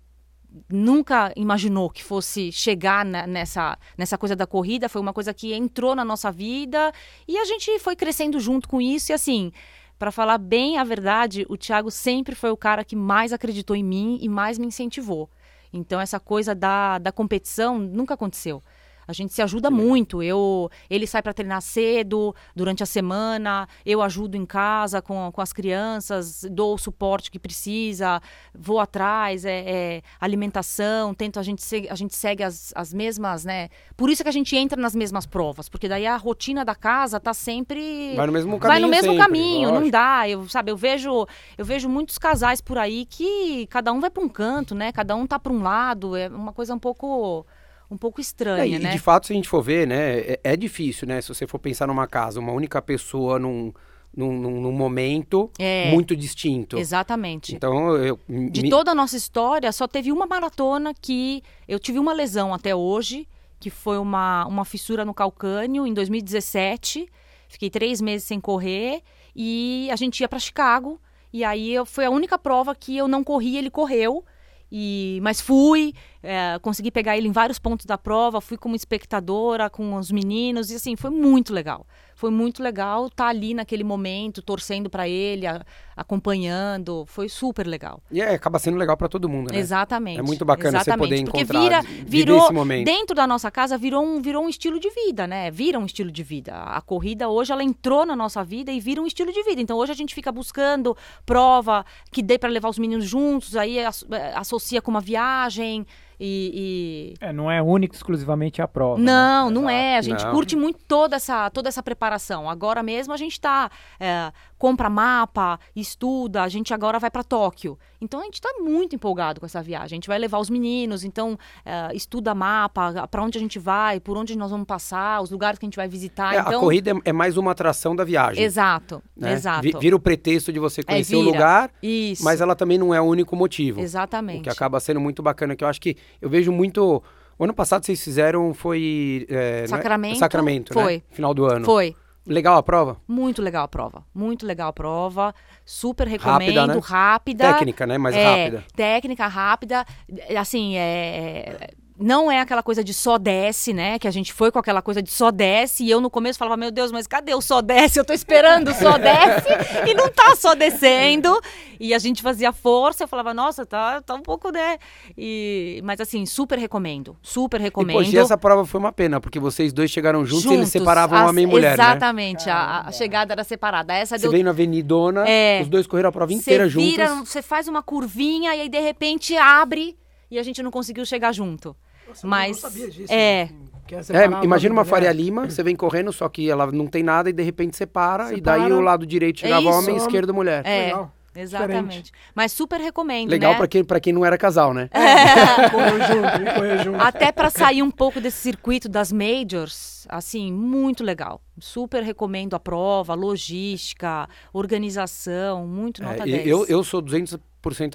nunca 0.70 1.32
imaginou 1.36 1.90
que 1.90 2.02
fosse 2.02 2.50
chegar 2.50 3.04
na- 3.04 3.26
nessa, 3.26 3.78
nessa 3.96 4.16
coisa 4.16 4.34
da 4.34 4.46
corrida. 4.46 4.88
Foi 4.88 5.00
uma 5.02 5.12
coisa 5.12 5.34
que 5.34 5.52
entrou 5.52 5.94
na 5.94 6.04
nossa 6.04 6.30
vida 6.32 6.92
e 7.28 7.36
a 7.36 7.44
gente 7.44 7.78
foi 7.78 7.94
crescendo 7.94 8.40
junto 8.40 8.66
com 8.68 8.80
isso. 8.80 9.12
E 9.12 9.14
assim, 9.14 9.52
para 9.98 10.12
falar 10.12 10.38
bem 10.38 10.78
a 10.78 10.84
verdade, 10.84 11.46
o 11.48 11.56
Thiago 11.56 11.90
sempre 11.90 12.34
foi 12.34 12.50
o 12.50 12.56
cara 12.56 12.84
que 12.84 12.94
mais 12.94 13.32
acreditou 13.32 13.74
em 13.74 13.84
mim 13.84 14.18
e 14.20 14.28
mais 14.28 14.58
me 14.58 14.66
incentivou. 14.66 15.30
Então 15.72 16.00
essa 16.00 16.20
coisa 16.20 16.54
da, 16.54 16.98
da 16.98 17.12
competição 17.12 17.78
nunca 17.78 18.14
aconteceu. 18.14 18.62
A 19.06 19.12
gente 19.12 19.32
se 19.32 19.40
ajuda 19.42 19.70
muito. 19.70 20.22
Eu, 20.22 20.70
ele 20.90 21.06
sai 21.06 21.22
para 21.22 21.32
treinar 21.32 21.62
cedo 21.62 22.34
durante 22.54 22.82
a 22.82 22.86
semana. 22.86 23.68
Eu 23.84 24.02
ajudo 24.02 24.36
em 24.36 24.44
casa 24.44 25.00
com, 25.00 25.30
com 25.32 25.40
as 25.40 25.52
crianças, 25.52 26.44
dou 26.50 26.74
o 26.74 26.78
suporte 26.78 27.30
que 27.30 27.38
precisa, 27.38 28.20
vou 28.54 28.80
atrás, 28.80 29.44
é, 29.44 29.64
é, 29.66 30.02
alimentação. 30.20 31.14
Tento 31.14 31.38
a 31.38 31.42
gente 31.42 31.62
segue, 31.62 31.88
a 31.88 31.94
gente 31.94 32.14
segue 32.14 32.42
as, 32.42 32.72
as 32.74 32.92
mesmas, 32.92 33.44
né? 33.44 33.68
Por 33.96 34.10
isso 34.10 34.22
que 34.22 34.28
a 34.28 34.32
gente 34.32 34.56
entra 34.56 34.80
nas 34.80 34.94
mesmas 34.94 35.26
provas, 35.26 35.68
porque 35.68 35.88
daí 35.88 36.06
a 36.06 36.16
rotina 36.16 36.64
da 36.64 36.74
casa 36.74 37.20
tá 37.20 37.32
sempre 37.32 38.14
Vai 38.16 38.26
no 38.26 38.32
mesmo 38.32 38.58
vai 38.58 38.80
no 38.80 38.88
caminho 38.88 38.88
mesmo 38.88 39.12
sempre, 39.12 39.22
caminho, 39.22 39.68
não 39.68 39.74
lógico. 39.74 39.92
dá. 39.92 40.28
Eu, 40.28 40.48
sabe, 40.48 40.70
eu 40.70 40.76
vejo, 40.76 41.26
eu 41.56 41.64
vejo 41.64 41.88
muitos 41.88 42.18
casais 42.18 42.60
por 42.60 42.78
aí 42.78 43.06
que 43.06 43.66
cada 43.68 43.92
um 43.92 44.00
vai 44.00 44.10
para 44.10 44.22
um 44.22 44.28
canto, 44.28 44.74
né? 44.74 44.92
Cada 44.92 45.14
um 45.14 45.26
tá 45.26 45.38
para 45.38 45.52
um 45.52 45.62
lado, 45.62 46.16
é 46.16 46.28
uma 46.28 46.52
coisa 46.52 46.74
um 46.74 46.78
pouco 46.78 47.46
um 47.90 47.96
pouco 47.96 48.20
É, 48.20 48.22
estranha, 48.22 48.76
e 48.76 48.78
né? 48.78 48.90
de 48.90 48.98
fato, 48.98 49.26
se 49.26 49.32
a 49.32 49.36
gente 49.36 49.48
for 49.48 49.62
ver, 49.62 49.86
né, 49.86 50.18
é, 50.20 50.40
é 50.44 50.56
difícil, 50.56 51.06
né? 51.06 51.20
Se 51.20 51.28
você 51.28 51.46
for 51.46 51.58
pensar 51.58 51.86
numa 51.86 52.06
casa, 52.06 52.40
uma 52.40 52.52
única 52.52 52.80
pessoa 52.82 53.38
num, 53.38 53.72
num, 54.16 54.32
num- 54.38 54.60
num 54.62 54.72
momento 54.72 55.50
É. 55.58 55.90
muito 55.92 56.16
distinto. 56.16 56.78
Exatamente. 56.78 57.54
Então, 57.54 57.94
eu. 57.96 58.18
De 58.50 58.62
me- 58.62 58.70
toda 58.70 58.90
a 58.90 58.94
nossa 58.94 59.16
história, 59.16 59.70
só 59.72 59.86
teve 59.86 60.10
uma 60.10 60.26
maratona 60.26 60.92
que 61.00 61.42
eu 61.68 61.78
tive 61.78 61.98
uma 61.98 62.12
lesão 62.12 62.52
até 62.54 62.74
hoje, 62.74 63.28
que 63.60 63.70
foi 63.70 63.98
uma, 63.98 64.44
uma 64.46 64.64
fissura 64.64 65.04
no 65.04 65.14
calcânio 65.14 65.86
em 65.86 65.94
2017. 65.94 67.08
Fiquei 67.48 67.70
três 67.70 68.00
meses 68.00 68.26
sem 68.26 68.40
correr 68.40 69.02
e 69.34 69.88
a 69.92 69.96
gente 69.96 70.20
ia 70.20 70.28
para 70.28 70.38
Chicago. 70.38 71.00
E 71.32 71.44
aí 71.44 71.72
eu, 71.72 71.84
foi 71.86 72.04
a 72.04 72.10
única 72.10 72.38
prova 72.38 72.74
que 72.74 72.96
eu 72.96 73.06
não 73.06 73.22
corri, 73.22 73.56
ele 73.56 73.70
correu. 73.70 74.24
E, 74.72 75.20
mas 75.22 75.40
fui, 75.40 75.94
é, 76.22 76.58
consegui 76.60 76.90
pegar 76.90 77.16
ele 77.16 77.28
em 77.28 77.32
vários 77.32 77.58
pontos 77.58 77.86
da 77.86 77.98
prova, 77.98 78.40
fui 78.40 78.56
como 78.56 78.74
espectadora 78.74 79.70
com 79.70 79.94
os 79.94 80.10
meninos, 80.10 80.70
e 80.70 80.74
assim, 80.74 80.96
foi 80.96 81.10
muito 81.10 81.52
legal. 81.52 81.86
Foi 82.16 82.30
muito 82.30 82.62
legal 82.62 83.08
estar 83.08 83.28
ali 83.28 83.52
naquele 83.52 83.84
momento, 83.84 84.40
torcendo 84.40 84.88
para 84.88 85.06
ele, 85.06 85.46
a, 85.46 85.62
acompanhando, 85.94 87.04
foi 87.06 87.28
super 87.28 87.66
legal. 87.66 88.02
E 88.10 88.22
é, 88.22 88.34
acaba 88.34 88.58
sendo 88.58 88.78
legal 88.78 88.96
para 88.96 89.06
todo 89.06 89.28
mundo, 89.28 89.52
né? 89.52 89.58
Exatamente. 89.58 90.18
É 90.18 90.22
muito 90.22 90.42
bacana 90.42 90.78
exatamente, 90.78 91.08
você 91.08 91.08
poder 91.08 91.24
porque 91.24 91.40
encontrar, 91.42 91.82
vira, 91.82 92.04
virou, 92.06 92.44
esse 92.44 92.52
momento. 92.54 92.86
dentro 92.86 93.14
da 93.14 93.26
nossa 93.26 93.50
casa, 93.50 93.76
virou 93.76 94.02
um, 94.02 94.22
virou 94.22 94.44
um 94.44 94.48
estilo 94.48 94.80
de 94.80 94.88
vida, 94.88 95.26
né? 95.26 95.50
Vira 95.50 95.78
um 95.78 95.84
estilo 95.84 96.10
de 96.10 96.22
vida. 96.22 96.54
A 96.54 96.80
corrida 96.80 97.28
hoje, 97.28 97.52
ela 97.52 97.62
entrou 97.62 98.06
na 98.06 98.16
nossa 98.16 98.42
vida 98.42 98.72
e 98.72 98.80
vira 98.80 99.02
um 99.02 99.06
estilo 99.06 99.30
de 99.30 99.42
vida. 99.42 99.60
Então 99.60 99.76
hoje 99.76 99.92
a 99.92 99.96
gente 99.96 100.14
fica 100.14 100.32
buscando 100.32 100.96
prova 101.26 101.84
que 102.10 102.22
dê 102.22 102.38
para 102.38 102.48
levar 102.48 102.70
os 102.70 102.78
meninos 102.78 103.04
juntos, 103.06 103.56
aí 103.56 103.78
eh, 103.78 103.88
associa 104.34 104.80
com 104.80 104.90
uma 104.90 105.02
viagem 105.02 105.86
e... 106.18 107.14
e- 107.20 107.24
É, 107.24 107.32
não 107.32 107.50
é 107.50 107.62
único 107.62 107.94
exclusivamente 107.94 108.60
a 108.62 108.68
prova. 108.68 108.98
né? 108.98 109.04
Não, 109.04 109.50
não 109.50 109.70
é. 109.70 109.96
A 109.98 110.00
gente 110.02 110.24
Não. 110.24 110.32
curte 110.32 110.56
muito 110.56 110.78
toda 110.86 111.16
essa, 111.16 111.48
toda 111.50 111.68
essa 111.68 111.82
preparação. 111.82 112.48
Agora 112.48 112.82
mesmo 112.82 113.12
a 113.12 113.16
gente 113.16 113.40
tá. 113.40 113.70
é, 114.00 114.32
compra 114.58 114.88
mapa, 114.88 115.58
estuda, 115.74 116.42
a 116.42 116.48
gente 116.48 116.72
agora 116.72 116.98
vai 116.98 117.10
para 117.10 117.22
Tóquio. 117.22 117.78
Então 118.00 118.20
a 118.20 118.24
gente 118.24 118.34
está 118.34 118.50
muito 118.60 118.94
empolgado 118.94 119.40
com 119.40 119.46
essa 119.46 119.62
viagem. 119.62 119.84
A 119.84 119.88
gente 119.96 120.08
vai 120.08 120.18
levar 120.18 120.38
os 120.38 120.50
meninos, 120.50 121.04
então 121.04 121.38
é, 121.64 121.94
estuda 121.94 122.34
mapa, 122.34 123.06
para 123.08 123.22
onde 123.22 123.38
a 123.38 123.40
gente 123.40 123.58
vai, 123.58 124.00
por 124.00 124.16
onde 124.16 124.36
nós 124.36 124.50
vamos 124.50 124.66
passar, 124.66 125.20
os 125.22 125.30
lugares 125.30 125.58
que 125.58 125.64
a 125.64 125.68
gente 125.68 125.76
vai 125.76 125.88
visitar. 125.88 126.34
É, 126.34 126.40
então, 126.40 126.58
A 126.58 126.60
corrida 126.60 126.90
é, 126.90 126.94
é 127.06 127.12
mais 127.12 127.36
uma 127.36 127.52
atração 127.52 127.94
da 127.96 128.04
viagem. 128.04 128.42
Exato, 128.44 129.02
né? 129.16 129.32
exato. 129.32 129.62
Vi- 129.62 129.74
Vira 129.78 129.96
o 129.96 130.00
pretexto 130.00 130.52
de 130.52 130.58
você 130.58 130.82
conhecer 130.82 131.16
o 131.16 131.20
vira. 131.20 131.32
lugar, 131.32 131.70
Isso. 131.82 132.24
mas 132.24 132.40
ela 132.40 132.54
também 132.56 132.78
não 132.78 132.94
é 132.94 133.00
o 133.00 133.04
único 133.04 133.34
motivo. 133.36 133.80
Exatamente. 133.80 134.40
O 134.40 134.42
que 134.42 134.50
acaba 134.50 134.78
sendo 134.80 135.00
muito 135.00 135.22
bacana, 135.22 135.54
que 135.56 135.62
eu 135.64 135.68
acho 135.68 135.80
que 135.80 135.96
eu 136.20 136.28
vejo 136.28 136.50
muito. 136.52 137.02
O 137.38 137.44
ano 137.44 137.52
passado 137.52 137.84
vocês 137.84 138.02
fizeram 138.02 138.54
foi. 138.54 139.26
é, 139.28 139.56
não 139.58 139.64
é? 139.64 139.66
Sacramento, 139.68 140.18
Sacramento, 140.18 140.74
né? 140.74 140.82
foi. 140.82 141.02
Final 141.10 141.34
do 141.34 141.44
ano. 141.44 141.64
Foi. 141.64 141.94
Legal 142.26 142.56
a 142.56 142.62
prova? 142.62 142.96
Muito 143.06 143.40
legal 143.40 143.64
a 143.64 143.68
prova. 143.68 144.04
Muito 144.12 144.44
legal 144.44 144.68
a 144.68 144.72
prova. 144.72 145.34
Super 145.64 146.08
Rápida, 146.08 146.30
recomendo. 146.40 146.74
né? 146.74 146.80
Rápida. 146.82 147.52
Técnica, 147.52 147.86
né? 147.86 147.98
Mais 147.98 148.16
é, 148.16 148.24
rápida. 148.24 148.64
Técnica 148.74 149.26
rápida. 149.28 149.86
É, 150.28 150.36
Assim, 150.36 150.76
é. 150.76 151.70
Não 151.98 152.30
é 152.30 152.40
aquela 152.40 152.62
coisa 152.62 152.84
de 152.84 152.92
só 152.92 153.16
desce, 153.16 153.72
né? 153.72 153.98
Que 153.98 154.06
a 154.06 154.10
gente 154.10 154.30
foi 154.32 154.50
com 154.52 154.58
aquela 154.58 154.82
coisa 154.82 155.00
de 155.02 155.10
só 155.10 155.30
desce. 155.30 155.82
E 155.82 155.90
eu 155.90 155.98
no 156.00 156.10
começo 156.10 156.38
falava, 156.38 156.54
meu 156.56 156.70
Deus, 156.70 156.92
mas 156.92 157.06
cadê 157.06 157.34
o 157.34 157.40
só 157.40 157.62
desce? 157.62 157.98
Eu 157.98 158.04
tô 158.04 158.12
esperando 158.12 158.68
o 158.70 158.74
só 158.74 158.96
desce 158.98 159.48
e 159.90 159.94
não 159.94 160.08
tá 160.10 160.36
só 160.36 160.54
descendo. 160.54 161.40
E 161.80 161.94
a 161.94 161.98
gente 161.98 162.20
fazia 162.22 162.52
força. 162.52 163.04
Eu 163.04 163.08
falava, 163.08 163.32
nossa, 163.32 163.64
tá, 163.64 164.02
tá 164.02 164.14
um 164.14 164.20
pouco, 164.20 164.50
né? 164.50 164.76
E, 165.16 165.80
mas 165.84 165.98
assim, 166.00 166.26
super 166.26 166.58
recomendo. 166.58 167.16
Super 167.22 167.60
E, 167.60 167.64
recomendo. 167.64 167.96
poxa, 167.96 168.10
e 168.14 168.18
essa 168.18 168.36
prova 168.36 168.66
foi 168.66 168.78
uma 168.78 168.92
pena, 168.92 169.18
porque 169.20 169.38
vocês 169.40 169.72
dois 169.72 169.90
chegaram 169.90 170.24
juntos, 170.24 170.44
e 170.44 170.48
eles 170.48 170.56
Juntos, 170.58 170.72
separavam 170.72 171.18
as- 171.18 171.30
homem 171.30 171.44
e 171.44 171.46
mulher, 171.46 171.78
né? 171.78 171.84
Exatamente, 171.84 172.50
a, 172.50 172.82
a 172.86 172.92
chegada 172.92 173.32
era 173.32 173.42
separada. 173.44 173.94
Essa 173.94 174.16
Você 174.18 174.22
deu 174.22 174.32
veio 174.32 174.44
na 174.44 174.50
Avenidona, 174.50 175.26
É. 175.26 175.60
os 175.62 175.68
dois 175.68 175.86
correram 175.86 176.10
a 176.10 176.12
prova 176.12 176.32
inteira 176.32 176.68
Você 176.68 176.76
vira, 176.78 177.06
juntos. 177.06 177.30
você 177.30 177.40
faz 177.40 177.68
uma 177.68 177.82
curvinha 177.82 178.54
e 178.54 178.60
aí 178.62 178.68
de 178.68 178.80
repente 178.80 179.34
abre 179.36 179.96
e 180.30 180.38
a 180.38 180.42
gente 180.42 180.62
não 180.62 180.70
conseguiu 180.70 181.04
chegar 181.06 181.32
junto. 181.32 181.74
Nossa, 182.08 182.26
eu 182.26 182.30
Mas 182.30 182.62
não 182.62 182.70
sabia 182.70 182.90
disso. 182.90 183.12
é. 183.12 183.48
Que 183.86 183.94
ia 183.94 184.00
É, 184.00 184.02
separar 184.02 184.44
imagina 184.44 184.72
uma. 184.72 184.84
Faria 184.84 185.12
Lima, 185.12 185.48
você 185.48 185.62
vem 185.62 185.76
correndo, 185.76 186.12
só 186.12 186.28
que 186.28 186.50
ela 186.50 186.66
não 186.72 186.88
tem 186.88 187.04
nada 187.04 187.30
e 187.30 187.32
de 187.32 187.42
repente 187.44 187.76
separa, 187.76 188.34
e 188.34 188.40
daí 188.40 188.72
o 188.72 188.80
lado 188.80 189.06
direito 189.06 189.40
chegava 189.40 189.60
isso. 189.62 189.70
homem, 189.78 189.96
esquerdo 189.96 190.34
mulher. 190.34 190.66
É, 190.66 190.86
Legal. 190.86 191.12
exatamente. 191.36 192.10
Mas 192.34 192.50
super 192.50 192.80
recomendo, 192.80 193.30
Legal 193.30 193.52
né? 193.52 193.58
pra, 193.58 193.68
quem, 193.68 193.84
pra 193.84 194.00
quem 194.00 194.12
não 194.12 194.24
era 194.24 194.36
casal, 194.36 194.74
né? 194.74 194.90
Correu 195.70 195.98
junto, 196.00 196.54
correu 196.54 196.78
junto. 196.82 197.00
Até 197.00 197.30
pra 197.30 197.48
sair 197.48 197.80
um 197.80 197.90
pouco 197.92 198.20
desse 198.20 198.38
circuito 198.38 198.88
das 198.88 199.12
majors, 199.12 200.04
assim, 200.08 200.52
muito 200.52 201.04
legal. 201.04 201.40
Super 201.60 202.02
recomendo 202.02 202.54
a 202.56 202.58
prova, 202.58 203.14
logística, 203.14 204.28
organização, 204.52 205.66
muito 205.66 206.02
nota 206.02 206.22
É, 206.24 206.26
10. 206.26 206.46
eu, 206.46 206.66
eu 206.66 206.82
sou 206.82 207.00
200% 207.02 207.38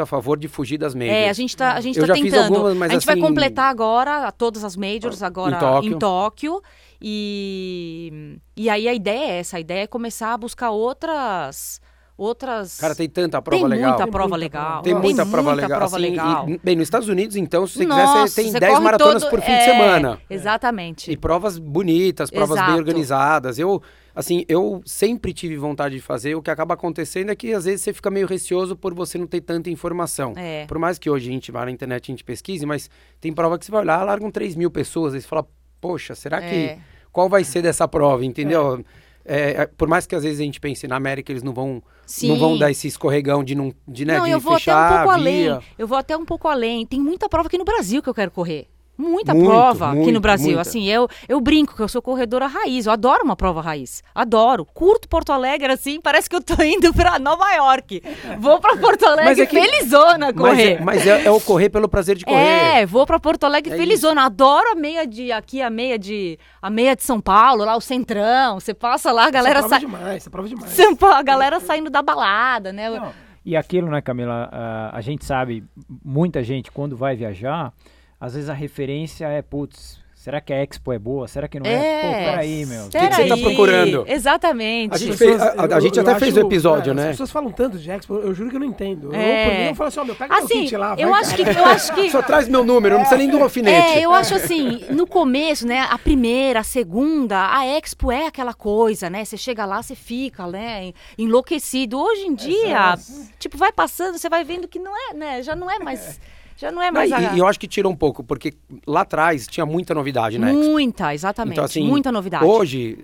a 0.01 0.05
favor 0.05 0.37
de 0.37 0.47
fugir 0.47 0.77
das 0.77 0.93
majors. 0.95 1.15
É, 1.17 1.29
a 1.29 1.33
gente 1.33 1.55
tá, 1.55 1.73
a 1.73 1.81
gente 1.81 1.97
Eu 1.99 2.07
tá 2.07 2.13
fiz 2.15 2.23
tentando. 2.23 2.53
algumas, 2.55 2.75
mas 2.77 2.89
a 2.89 2.93
gente 2.93 3.09
assim- 3.09 3.19
vai 3.21 3.29
completar 3.29 3.69
agora 3.69 4.31
todas 4.31 4.63
as 4.63 4.75
majors 4.75 5.21
agora 5.23 5.57
Tóquio. 5.57 5.93
em 5.93 5.99
Tóquio. 5.99 6.61
E, 7.01 8.37
e 8.55 8.69
aí 8.69 8.87
a 8.87 8.93
ideia 8.93 9.31
é 9.31 9.39
essa, 9.39 9.57
a 9.57 9.59
ideia 9.59 9.83
é 9.83 9.87
começar 9.87 10.33
a 10.33 10.37
buscar 10.37 10.69
outras 10.71 11.81
outras 12.17 12.77
Cara, 12.79 12.93
tem 12.95 13.09
tanta 13.09 13.41
prova 13.41 13.61
tem 13.61 13.67
legal. 13.69 13.89
muita 13.89 14.03
Tem 14.03 14.11
prova 14.11 14.27
muita 14.29 14.37
legal. 14.43 14.65
prova. 14.67 14.83
Tem 14.83 14.93
muita 14.95 15.25
prova 15.25 15.49
muita 15.51 15.61
legal. 15.61 15.79
prova 15.79 15.95
assim, 15.97 16.09
legal. 16.09 16.49
e, 16.49 16.59
bem, 16.63 16.75
nos 16.75 16.83
Estados 16.87 17.07
Unidos, 17.09 17.35
então, 17.35 17.65
se 17.65 17.77
você 17.79 17.85
Nossa, 17.85 18.01
quiser, 18.13 18.27
você 18.27 18.41
tem 18.43 18.51
você 18.51 18.59
10 18.59 18.71
corre 18.73 18.83
maratonas 18.83 19.21
todo- 19.23 19.29
por 19.29 19.41
fim 19.41 19.51
é, 19.51 19.57
de 19.59 19.65
semana. 19.65 20.21
Exatamente. 20.29 21.11
E 21.11 21.17
provas 21.17 21.57
bonitas, 21.57 22.29
provas 22.29 22.57
bem 22.57 22.65
Exato. 22.65 22.77
organizadas. 22.79 23.59
Eu, 23.59 23.81
assim, 24.15 24.45
eu 24.47 24.81
sempre 24.85 25.33
tive 25.33 25.55
vontade 25.57 25.95
de 25.95 26.01
fazer. 26.01 26.35
O 26.35 26.41
que 26.41 26.51
acaba 26.51 26.73
acontecendo 26.73 27.31
é 27.31 27.35
que 27.35 27.53
às 27.53 27.65
vezes 27.65 27.81
você 27.81 27.93
fica 27.93 28.09
meio 28.11 28.27
receoso 28.27 28.75
por 28.75 28.93
você 28.93 29.17
não 29.17 29.27
ter 29.27 29.41
tanta 29.41 29.69
informação. 29.69 30.33
É. 30.35 30.65
Por 30.67 30.77
mais 30.77 30.99
que 30.99 31.09
hoje 31.09 31.29
a 31.29 31.33
gente 31.33 31.51
vá 31.51 31.65
na 31.65 31.71
internet 31.71 32.07
e 32.07 32.11
a 32.11 32.13
gente 32.13 32.23
pesquise, 32.23 32.65
mas 32.65 32.89
tem 33.19 33.31
prova 33.33 33.57
que 33.57 33.65
você 33.65 33.71
vai 33.71 33.81
olhar, 33.81 34.03
largam 34.03 34.29
3 34.29 34.55
mil 34.55 34.69
pessoas. 34.69 35.13
Aí 35.13 35.21
você 35.21 35.27
fala, 35.27 35.45
poxa, 35.79 36.15
será 36.15 36.39
que. 36.41 36.45
É. 36.55 36.77
Qual 37.11 37.27
vai 37.27 37.43
ser 37.43 37.61
dessa 37.61 37.85
prova, 37.89 38.23
entendeu? 38.23 38.79
É, 38.79 38.83
é, 39.25 39.65
por 39.65 39.87
mais 39.87 40.05
que 40.05 40.15
às 40.15 40.23
vezes 40.23 40.39
a 40.39 40.43
gente 40.43 40.59
pense 40.59 40.87
na 40.87 40.95
América, 40.95 41.31
eles 41.31 41.43
não 41.43 41.53
vão, 41.53 41.81
não 42.23 42.37
vão 42.37 42.57
dar 42.57 42.71
esse 42.71 42.87
escorregão 42.87 43.43
de 43.43 43.55
não, 43.55 43.73
de, 43.87 44.05
né, 44.05 44.17
Não, 44.17 44.25
de 44.25 44.31
eu 44.31 44.39
vou 44.39 44.53
fechar 44.53 44.85
até 44.85 44.93
um 44.93 44.97
pouco 44.97 45.09
a 45.09 45.13
além. 45.13 45.59
Eu 45.77 45.87
vou 45.87 45.97
até 45.97 46.17
um 46.17 46.25
pouco 46.25 46.47
além. 46.47 46.85
Tem 46.85 46.99
muita 46.99 47.29
prova 47.29 47.47
aqui 47.47 47.57
no 47.57 47.65
Brasil 47.65 48.01
que 48.01 48.09
eu 48.09 48.13
quero 48.13 48.31
correr. 48.31 48.67
Muita 48.97 49.33
Muito, 49.33 49.47
prova 49.49 49.87
aqui 49.87 49.95
muito, 49.97 50.11
no 50.11 50.19
Brasil. 50.19 50.47
muita. 50.49 50.61
Assim, 50.61 50.83
eu, 50.87 51.07
eu 51.27 51.41
brinco 51.41 51.75
que 51.75 51.81
eu 51.81 51.87
sou 51.87 52.01
corredora 52.03 52.45
raiz. 52.45 52.85
Eu 52.85 52.91
adoro 52.91 53.23
uma 53.23 53.35
prova 53.35 53.59
raiz. 53.59 54.03
Adoro. 54.13 54.63
Curto 54.65 55.09
Porto 55.09 55.31
Alegre, 55.31 55.71
assim, 55.73 55.99
parece 55.99 56.29
que 56.29 56.35
eu 56.35 56.41
tô 56.41 56.53
indo 56.61 56.93
pra 56.93 57.17
Nova 57.17 57.51
York. 57.53 58.01
Vou 58.39 58.59
pra 58.59 58.77
Porto 58.77 59.03
Alegre 59.05 59.25
Mas 59.25 59.39
é 59.39 59.45
que- 59.47 59.59
felizona 59.59 60.27
Mas, 60.27 60.35
correr. 60.35 60.73
é, 60.73 60.81
mas 60.81 61.07
é, 61.07 61.25
é 61.25 61.31
o 61.31 61.39
correr 61.41 61.69
pelo 61.69 61.89
prazer 61.89 62.15
de 62.15 62.25
correr. 62.25 62.37
É, 62.81 62.85
vou 62.85 63.05
pra 63.07 63.19
Porto 63.19 63.43
Alegre 63.45 63.73
É 63.73 63.77
felizona. 63.77 64.25
Adoro 64.25 64.71
a 64.71 64.75
meia 64.75 65.07
de 65.07 65.31
aqui, 65.31 65.61
a 65.63 65.69
meia 65.69 65.97
de 65.97 66.37
a 66.61 66.69
meia 66.69 66.95
de 66.95 67.01
São 67.03 67.19
Paulo, 67.19 67.65
lá 67.65 67.75
o 67.75 67.81
Centrão. 67.81 68.59
Você 68.59 68.73
passa 68.73 69.11
lá, 69.11 69.25
a 69.25 69.31
galera 69.31 69.59
prova 69.61 69.69
sai 69.69 69.77
é 69.77 69.81
demais, 69.81 70.27
prova 70.27 70.47
é 70.47 70.49
demais. 70.49 70.71
São 70.73 70.95
Paulo, 70.95 71.15
a 71.15 71.23
galera 71.23 71.59
saindo 71.59 71.89
da 71.89 72.03
balada, 72.03 72.71
né? 72.71 72.87
Não, 72.89 73.11
E 73.43 73.57
aquilo, 73.57 73.89
né, 73.89 73.99
Camila? 74.01 74.47
ah, 74.51 74.91
a 74.93 75.01
gente 75.01 75.25
sabe, 75.25 75.63
muita 76.05 76.43
gente, 76.43 76.71
quando 76.71 76.95
vai 76.95 77.15
viajar, 77.15 77.73
às 78.21 78.35
vezes 78.35 78.47
a 78.49 78.53
referência 78.53 79.25
é, 79.27 79.41
putz, 79.41 79.99
será 80.13 80.39
que 80.39 80.53
a 80.53 80.61
Expo 80.63 80.93
é 80.93 80.99
boa? 80.99 81.27
Será 81.27 81.47
que 81.47 81.59
não 81.59 81.65
é? 81.65 81.73
É. 81.73 82.01
Pô, 82.01 82.31
peraí, 82.31 82.65
meu. 82.67 82.83
que 82.89 82.99
que 82.99 82.99
você 83.15 83.27
tá 83.27 83.35
Peraí, 83.35 83.41
procurando? 83.43 84.05
Exatamente. 84.07 84.93
A 84.93 84.97
gente 84.99 85.17
fez- 85.17 85.41
a- 85.41 85.75
a 85.75 85.79
gente 85.79 85.99
até 85.99 86.19
fez 86.19 86.37
o 86.37 86.41
episódio, 86.41 86.93
né? 86.93 87.05
As 87.05 87.09
pessoas 87.11 87.31
falam 87.31 87.51
tanto 87.51 87.79
de 87.79 87.89
Expo, 87.89 88.13
eu 88.15 88.31
juro 88.35 88.51
que 88.51 88.55
eu 88.55 88.59
não 88.59 88.67
entendo. 88.67 89.13
É. 89.15 89.45
Eu, 89.45 89.49
por 89.49 89.57
mim, 89.57 89.65
eu 89.69 89.75
falo 89.75 89.87
assim, 89.87 89.99
ó, 89.99 90.05
meu, 90.05 90.15
pega 90.15 90.35
meu 90.35 90.43
Assim, 90.45 90.61
kit 90.61 90.77
lá, 90.77 90.95
eu 90.99 91.09
vai, 91.09 91.21
acho 91.21 91.37
cara. 91.37 91.53
que 91.53 91.59
eu 91.59 91.65
acho 91.65 91.93
que 91.95 92.09
Só 92.11 92.21
traz 92.21 92.47
meu 92.47 92.63
número, 92.63 92.93
não 92.93 93.01
precisa 93.01 93.17
nem 93.17 93.29
do 93.29 93.41
alfinete. 93.41 93.97
É, 93.97 94.05
eu 94.05 94.13
acho 94.13 94.35
assim, 94.35 94.85
no 94.91 95.07
começo, 95.07 95.65
né, 95.65 95.79
a 95.89 95.97
primeira, 95.97 96.59
a 96.59 96.63
segunda, 96.63 97.51
a 97.51 97.65
Expo 97.65 98.11
é 98.11 98.27
aquela 98.27 98.53
coisa, 98.53 99.09
né? 99.09 99.25
Você 99.25 99.35
chega 99.37 99.65
lá, 99.65 99.81
você 99.81 99.95
fica, 99.95 100.45
né, 100.45 100.93
enlouquecido. 101.17 101.99
Hoje 101.99 102.21
em 102.27 102.35
dia, 102.35 102.95
tipo, 103.39 103.57
vai 103.57 103.71
passando, 103.71 104.19
você 104.19 104.29
vai 104.29 104.43
vendo 104.43 104.67
que 104.67 104.77
não 104.77 104.93
é, 104.95 105.13
né, 105.15 105.41
já 105.41 105.55
não 105.55 105.69
é 105.71 105.79
mais, 105.79 106.19
já 106.57 106.71
não 106.71 106.81
é 106.81 106.87
Não, 106.87 106.93
mais 106.93 107.09
e, 107.09 107.13
a... 107.13 107.33
e 107.33 107.39
eu 107.39 107.47
acho 107.47 107.59
que 107.59 107.67
tirou 107.67 107.91
um 107.91 107.95
pouco, 107.95 108.23
porque 108.23 108.53
lá 108.85 109.01
atrás 109.01 109.47
tinha 109.47 109.65
muita 109.65 109.93
novidade, 109.93 110.37
né? 110.37 110.51
Muita, 110.51 111.13
exatamente, 111.13 111.53
Então, 111.53 111.65
assim, 111.65 111.83
muita 111.83 112.11
novidade. 112.11 112.45
Hoje, 112.45 112.97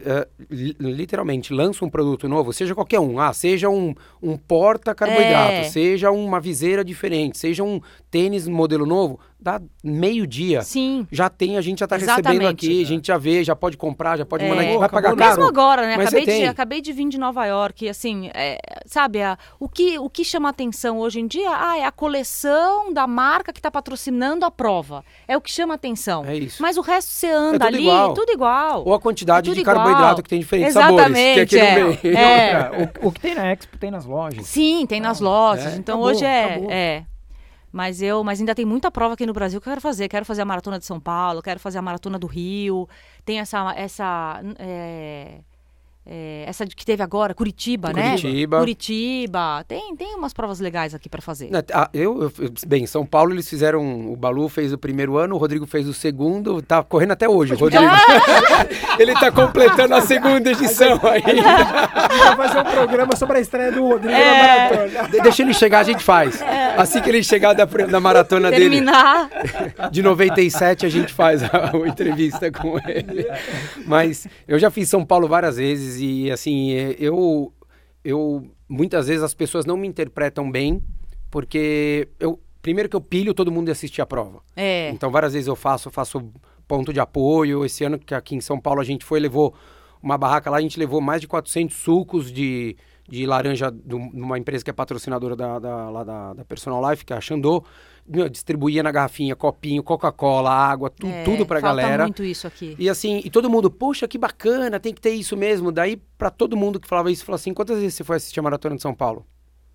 li- 0.49 0.75
literalmente, 0.79 1.53
lança 1.53 1.83
um 1.83 1.89
produto 1.89 2.27
novo, 2.27 2.53
seja 2.53 2.75
qualquer 2.75 2.99
um. 2.99 3.19
Ah, 3.19 3.33
seja 3.33 3.69
um, 3.69 3.93
um 4.21 4.37
porta-carboidrato, 4.37 5.51
É. 5.53 5.63
seja 5.63 6.11
uma 6.11 6.39
viseira 6.39 6.83
diferente, 6.83 7.37
seja 7.37 7.63
um 7.63 7.81
tênis 8.11 8.47
modelo 8.47 8.85
novo, 8.85 9.19
dá 9.39 9.61
meio-dia. 9.83 10.61
Sim. 10.63 11.07
Já 11.11 11.29
tem, 11.29 11.57
a 11.57 11.61
gente 11.61 11.79
já 11.79 11.87
tá 11.87 11.95
recebendo 11.95 12.19
Exatamente. 12.19 12.65
aqui, 12.65 12.81
a 12.81 12.85
gente 12.85 13.07
já 13.07 13.17
vê, 13.17 13.43
já 13.43 13.55
pode 13.55 13.77
comprar, 13.77 14.17
já 14.17 14.25
pode 14.25 14.43
É. 14.45 14.49
mandar, 14.49 14.61
a 14.61 14.65
gente 14.65 14.77
vai 14.79 14.89
pagar 14.89 15.15
caro. 15.15 15.29
Mesmo 15.29 15.43
agora, 15.47 15.85
né? 15.85 15.95
Mas 15.97 16.07
Acabei 16.07 16.25
você 16.25 16.31
de, 16.31 16.37
tem. 16.39 16.47
acabei 16.47 16.81
de 16.81 16.91
vir 16.93 17.07
de 17.09 17.17
Nova 17.17 17.45
York, 17.45 17.87
assim, 17.87 18.29
é, 18.33 18.57
sabe, 18.85 19.21
a- 19.21 19.37
o, 19.59 19.69
que, 19.69 19.97
o 19.99 20.09
que 20.09 20.23
chama 20.25 20.49
atenção 20.49 20.97
hoje 20.99 21.19
em 21.19 21.27
dia 21.27 21.49
ah, 21.51 21.77
é 21.77 21.85
a 21.85 21.91
coleção 21.91 22.91
da 22.91 23.05
marca 23.07 23.53
que 23.53 23.59
está 23.59 23.69
patrocinando 23.71 24.45
a 24.45 24.51
prova. 24.51 25.03
É 25.27 25.37
o 25.37 25.41
que 25.41 25.51
chama 25.51 25.73
atenção. 25.75 26.25
É 26.25 26.35
isso. 26.35 26.61
Mas 26.61 26.75
o 26.77 26.81
resto 26.81 27.09
você 27.11 27.27
anda 27.29 27.59
tudo 27.59 27.67
ali, 27.67 27.83
igual. 27.83 28.13
tudo 28.13 28.31
igual. 28.31 28.83
Ou 28.85 28.93
a 28.93 28.99
quantidade 28.99 29.49
É 29.49 29.53
de 29.53 29.61
tudo 29.61 29.69
igual. 29.71 29.85
carboidrato 29.85 30.23
que 30.23 30.29
tem 30.29 30.39
diferentes 30.39 30.73
sabores. 30.73 31.05
Aqui 31.05 31.55
Exatamente, 31.55 31.57
é. 31.59 31.75
vem. 31.75 32.17
É. 32.17 32.69
Outra, 32.79 33.01
o, 33.03 33.07
o 33.07 33.11
que 33.11 33.19
tem 33.21 33.35
na 33.35 33.51
Expo 33.53 33.77
tem 33.77 33.91
nas 33.91 34.05
lojas. 34.05 34.45
Sim, 34.47 34.85
tem 34.87 34.99
nas 34.99 35.19
lojas. 35.19 35.73
é. 35.73 35.77
Então 35.77 35.95
Acabou, 35.95 36.11
hoje 36.15 36.25
é, 36.25 36.43
acabou. 36.45 36.71
é. 36.71 37.05
Mas 37.71 38.01
eu, 38.01 38.23
mas 38.23 38.39
ainda 38.39 38.55
tem 38.55 38.65
muita 38.65 38.89
prova 38.89 39.13
aqui 39.13 39.25
no 39.25 39.33
Brasil 39.33 39.59
que 39.61 39.67
eu 39.67 39.71
quero 39.71 39.81
fazer. 39.81 40.07
Quero 40.07 40.25
fazer 40.25 40.41
a 40.41 40.45
maratona 40.45 40.79
de 40.79 40.85
São 40.85 40.99
Paulo, 40.99 41.41
quero 41.41 41.59
fazer 41.59 41.77
a 41.77 41.81
maratona 41.81 42.17
do 42.17 42.27
Rio. 42.27 42.87
Tem 43.25 43.39
essa 43.39 43.73
essa 43.75 44.41
é, 44.59 45.41
é, 46.09 46.45
essa 46.47 46.65
que 46.65 46.85
teve 46.85 47.03
agora, 47.03 47.33
Curitiba, 47.33 47.91
né? 47.91 48.11
Curitiba. 48.11 48.59
Curitiba. 48.59 49.65
Tem, 49.67 49.95
tem 49.95 50.15
umas 50.15 50.33
provas 50.33 50.59
legais 50.59 50.95
aqui 50.95 51.09
pra 51.09 51.21
fazer. 51.21 51.49
Né, 51.51 51.61
ah, 51.73 51.89
Eu, 51.93 52.23
eu- 52.23 52.31
bem, 52.65 52.85
São 52.87 53.05
Paulo 53.05 53.33
eles 53.33 53.49
fizeram, 53.49 54.11
o 54.11 54.15
Balu 54.15 54.47
fez 54.47 54.71
o 54.71 54.77
primeiro 54.77 55.17
ano, 55.17 55.35
o 55.35 55.37
Rodrigo 55.37 55.65
fez 55.67 55.87
o 55.87 55.93
segundo, 55.93 56.61
tá 56.61 56.81
correndo 56.83 57.11
até 57.11 57.27
hoje, 57.27 57.53
o 57.53 57.57
Rodrigo. 57.57 57.83
Ele 58.99 59.13
tá 59.13 59.31
completando 59.31 59.93
a 59.95 60.01
segunda 60.01 60.49
edição 60.51 60.99
aí. 61.03 61.21
Vai 61.21 62.35
fazer 62.35 62.59
um 62.59 62.63
programa 62.63 63.15
sobre 63.15 63.37
a 63.37 63.41
estreia 63.41 63.71
do 63.71 63.81
Rodrigo 63.87 64.13
É. 64.13 64.69
na 64.69 64.77
maratona. 64.87 65.09
De- 65.09 65.21
Deixa 65.21 65.43
ele 65.43 65.53
chegar, 65.53 65.79
a 65.79 65.83
gente 65.83 66.03
faz. 66.03 66.41
Assim 66.77 67.01
que 67.01 67.09
ele 67.09 67.23
chegar 67.23 67.53
da, 67.53 67.65
da 67.65 67.99
maratona 67.99 68.49
dele 68.49 68.69
Terminar. 68.69 69.29
de 69.91 70.01
97, 70.01 70.85
a 70.85 70.89
gente 70.89 71.13
faz 71.13 71.43
a, 71.43 71.71
a 71.73 71.87
entrevista 71.87 72.51
com 72.51 72.77
ele. 72.87 73.27
Mas 73.85 74.27
eu 74.47 74.57
já 74.57 74.71
fiz 74.71 74.89
São 74.89 75.05
Paulo 75.05 75.27
várias 75.27 75.57
vezes 75.57 75.96
e 75.99 76.31
assim, 76.31 76.71
é, 76.73 76.95
eu, 76.99 77.53
eu 78.03 78.47
muitas 78.67 79.07
vezes 79.07 79.23
as 79.23 79.33
pessoas 79.33 79.65
não 79.65 79.77
me 79.77 79.87
interpretam 79.87 80.49
bem, 80.51 80.81
porque 81.29 82.07
eu 82.19 82.39
primeiro 82.61 82.89
que 82.89 82.95
eu 82.95 83.01
pilho 83.01 83.33
todo 83.33 83.51
mundo 83.51 83.65
de 83.67 83.71
assistir 83.71 84.01
a 84.01 84.05
prova. 84.05 84.41
É. 84.55 84.89
Então, 84.89 85.09
várias 85.09 85.33
vezes 85.33 85.47
eu 85.47 85.55
faço, 85.55 85.89
faço 85.89 86.31
ponto 86.67 86.91
de 86.91 86.99
apoio. 86.99 87.63
Esse 87.63 87.83
ano 87.85 87.97
que 87.97 88.13
aqui 88.13 88.35
em 88.35 88.41
São 88.41 88.59
Paulo 88.59 88.81
a 88.81 88.83
gente 88.83 89.05
foi, 89.05 89.19
levou 89.19 89.53
uma 90.03 90.17
barraca 90.17 90.49
lá, 90.49 90.57
a 90.57 90.61
gente 90.61 90.77
levou 90.77 90.99
mais 90.99 91.21
de 91.21 91.27
400 91.27 91.75
sucos 91.75 92.29
de, 92.31 92.75
de 93.07 93.25
laranja 93.25 93.71
de 93.71 93.95
um- 93.95 94.09
uma 94.13 94.37
empresa 94.37 94.63
que 94.65 94.69
é 94.69 94.73
patrocinadora 94.73 95.35
da, 95.35 95.59
da, 95.59 95.89
lá 95.89 96.03
da, 96.03 96.33
da 96.33 96.45
Personal 96.45 96.89
Life, 96.89 97.05
que 97.05 97.13
é 97.13 97.15
a 97.15 97.21
Xandô. 97.21 97.63
Distribuía 98.31 98.81
na 98.81 98.91
garrafinha, 98.91 99.35
copinho, 99.35 99.83
Coca-Cola, 99.83 100.49
água, 100.49 100.89
tu- 100.89 101.07
É, 101.07 101.23
tudo 101.23 101.45
pra 101.45 101.59
falta 101.59 101.75
galera. 101.81 102.03
muito 102.03 102.23
isso 102.23 102.47
aqui. 102.47 102.75
E 102.79 102.89
assim, 102.89 103.21
e 103.25 103.29
todo 103.29 103.49
mundo, 103.49 103.69
poxa, 103.69 104.07
que 104.07 104.17
bacana, 104.17 104.79
tem 104.79 104.93
que 104.93 105.01
ter 105.01 105.11
isso 105.13 105.35
mesmo. 105.35 105.71
Daí, 105.71 105.97
pra 106.17 106.29
todo 106.29 106.55
mundo 106.55 106.79
que 106.79 106.87
falava 106.87 107.11
isso, 107.11 107.25
falou 107.25 107.35
assim: 107.35 107.53
quantas 107.53 107.77
vezes 107.79 107.95
você 107.95 108.03
foi 108.03 108.15
assistir 108.15 108.39
a 108.39 108.43
Maratona 108.43 108.75
de 108.77 108.81
São 108.81 108.93
Paulo? 108.93 109.25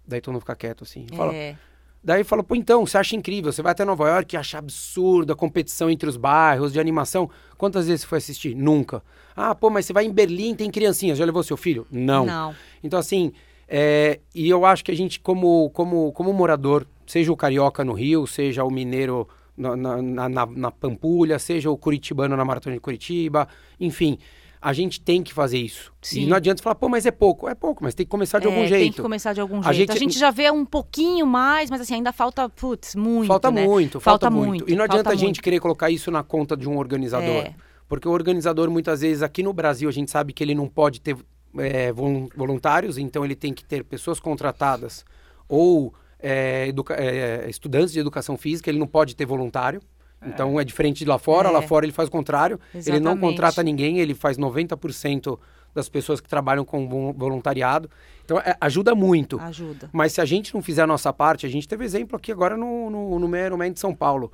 Daí 0.08 0.20
todo 0.20 0.32
mundo 0.32 0.40
fica 0.40 0.56
quieto 0.56 0.82
assim. 0.84 1.06
Fala, 1.14 1.34
É. 1.34 1.56
Daí 2.04 2.24
falou, 2.24 2.42
pô, 2.42 2.56
então, 2.56 2.84
você 2.84 2.98
acha 2.98 3.14
incrível, 3.14 3.52
você 3.52 3.62
vai 3.62 3.70
até 3.70 3.84
Nova 3.84 4.08
York 4.08 4.34
e 4.34 4.36
acha 4.36 4.58
absurdo 4.58 5.32
a 5.32 5.36
competição 5.36 5.88
entre 5.88 6.08
os 6.08 6.16
bairros 6.16 6.72
de 6.72 6.80
animação. 6.80 7.30
Quantas 7.56 7.86
vezes 7.86 8.00
você 8.00 8.06
foi 8.08 8.18
assistir? 8.18 8.56
Nunca. 8.56 9.04
Ah, 9.36 9.54
pô, 9.54 9.70
mas 9.70 9.86
você 9.86 9.92
vai 9.92 10.04
em 10.04 10.10
Berlim, 10.10 10.52
tem 10.56 10.68
criancinhas, 10.68 11.16
já 11.16 11.24
levou 11.24 11.44
seu 11.44 11.56
filho? 11.56 11.86
Não. 11.92 12.26
Não. 12.26 12.56
Então, 12.82 12.98
assim, 12.98 13.32
é, 13.68 14.18
e 14.34 14.48
eu 14.50 14.66
acho 14.66 14.84
que 14.84 14.90
a 14.90 14.96
gente, 14.96 15.20
como, 15.20 15.70
como, 15.70 16.10
como 16.10 16.32
morador, 16.32 16.84
seja 17.12 17.30
o 17.30 17.36
carioca 17.36 17.84
no 17.84 17.92
Rio, 17.92 18.26
seja 18.26 18.64
o 18.64 18.70
mineiro 18.70 19.28
na, 19.56 19.76
na, 19.76 20.28
na- 20.30 20.46
na- 20.46 20.70
Pampulha, 20.70 21.38
seja 21.38 21.70
o 21.70 21.76
curitibano 21.76 22.34
na 22.36 22.44
Maratona 22.44 22.74
de 22.74 22.80
Curitiba, 22.80 23.46
enfim, 23.78 24.16
a 24.60 24.72
gente 24.72 24.98
tem 24.98 25.22
que 25.22 25.34
fazer 25.34 25.58
isso. 25.58 25.92
Sim. 26.00 26.22
E 26.22 26.26
não 26.26 26.36
adianta 26.38 26.62
falar, 26.62 26.74
pô, 26.76 26.88
mas 26.88 27.04
é 27.04 27.10
pouco. 27.10 27.46
É 27.48 27.54
pouco, 27.54 27.82
mas 27.84 27.94
tem 27.94 28.06
que 28.06 28.10
começar 28.10 28.38
de 28.38 28.46
É, 28.46 28.50
algum 28.50 28.66
jeito. 28.66 28.82
Tem 28.84 28.92
que 28.92 29.02
começar 29.02 29.32
de 29.34 29.40
algum 29.42 29.58
A 29.62 29.72
jeito. 29.74 29.90
A 29.90 29.94
gente- 29.94 30.12
gente, 30.12 30.18
já 30.18 30.30
vê 30.30 30.50
um 30.50 30.64
pouquinho 30.64 31.26
mais, 31.26 31.68
mas 31.68 31.80
assim, 31.82 31.94
ainda 31.94 32.12
falta, 32.12 32.48
putz, 32.48 32.94
muito. 32.94 33.26
Falta 33.26 33.50
né? 33.50 33.66
muito, 33.66 34.00
falta, 34.00 34.30
muito. 34.30 34.48
muito, 34.48 34.64
E 34.70 34.72
não 34.72 34.78
falta 34.78 34.92
adianta 34.94 35.10
a 35.10 35.14
gente 35.14 35.24
muito. 35.36 35.42
querer 35.42 35.60
colocar 35.60 35.90
isso 35.90 36.10
na 36.10 36.22
conta 36.22 36.56
de 36.56 36.66
um 36.68 36.78
organizador. 36.78 37.28
É. 37.44 37.54
Porque 37.88 38.08
o 38.08 38.12
organizador, 38.12 38.70
muitas 38.70 39.02
vezes, 39.02 39.22
aqui 39.22 39.42
no 39.42 39.52
Brasil, 39.52 39.86
a 39.88 39.92
gente 39.92 40.10
sabe 40.10 40.32
que 40.32 40.42
ele 40.42 40.54
não 40.54 40.66
pode 40.68 40.98
ter 41.00 41.14
é, 41.58 41.92
volun- 41.92 42.28
voluntários, 42.34 42.96
então 42.96 43.22
ele 43.22 43.34
tem 43.34 43.52
que 43.52 43.62
ter 43.64 43.84
pessoas 43.84 44.18
contratadas 44.18 45.04
ou 45.46 45.92
é, 46.22 46.68
educa- 46.68 46.94
é, 46.94 47.48
estudantes 47.50 47.92
de 47.92 47.98
educação 48.00 48.36
física, 48.36 48.70
ele 48.70 48.78
não 48.78 48.86
pode 48.86 49.14
ter 49.16 49.26
voluntário. 49.26 49.80
Então 50.24 50.60
é 50.60 50.62
diferente 50.64 50.98
de 50.98 51.04
lá 51.04 51.18
fora, 51.18 51.48
É. 51.48 51.52
lá 51.52 51.60
fora 51.62 51.84
ele 51.84 51.92
faz 51.92 52.08
o 52.08 52.12
contrário, 52.12 52.60
ele 52.72 52.82
não 53.00 53.10
Exatamente. 53.12 53.20
contrata 53.20 53.60
ninguém, 53.62 53.98
ele 53.98 54.14
faz 54.14 54.38
90% 54.38 55.36
das 55.74 55.88
pessoas 55.88 56.20
que 56.20 56.28
trabalham 56.28 56.64
com 56.64 56.88
vo- 56.88 57.12
voluntariado. 57.12 57.90
Então 58.24 58.38
é, 58.38 58.54
ajuda 58.60 58.94
muito. 58.94 59.40
Ajuda. 59.40 59.90
Mas 59.92 60.12
se 60.12 60.20
a 60.20 60.24
gente 60.24 60.54
não 60.54 60.62
fizer 60.62 60.82
a 60.82 60.86
nossa 60.86 61.12
parte, 61.12 61.44
a 61.44 61.48
gente 61.48 61.66
teve 61.66 61.84
exemplo 61.84 62.16
aqui 62.16 62.30
agora 62.30 62.56
no, 62.56 62.88
no, 62.88 63.18
no 63.18 63.36
Ironman 63.36 63.72
de 63.72 63.80
São 63.80 63.92
Paulo. 63.92 64.30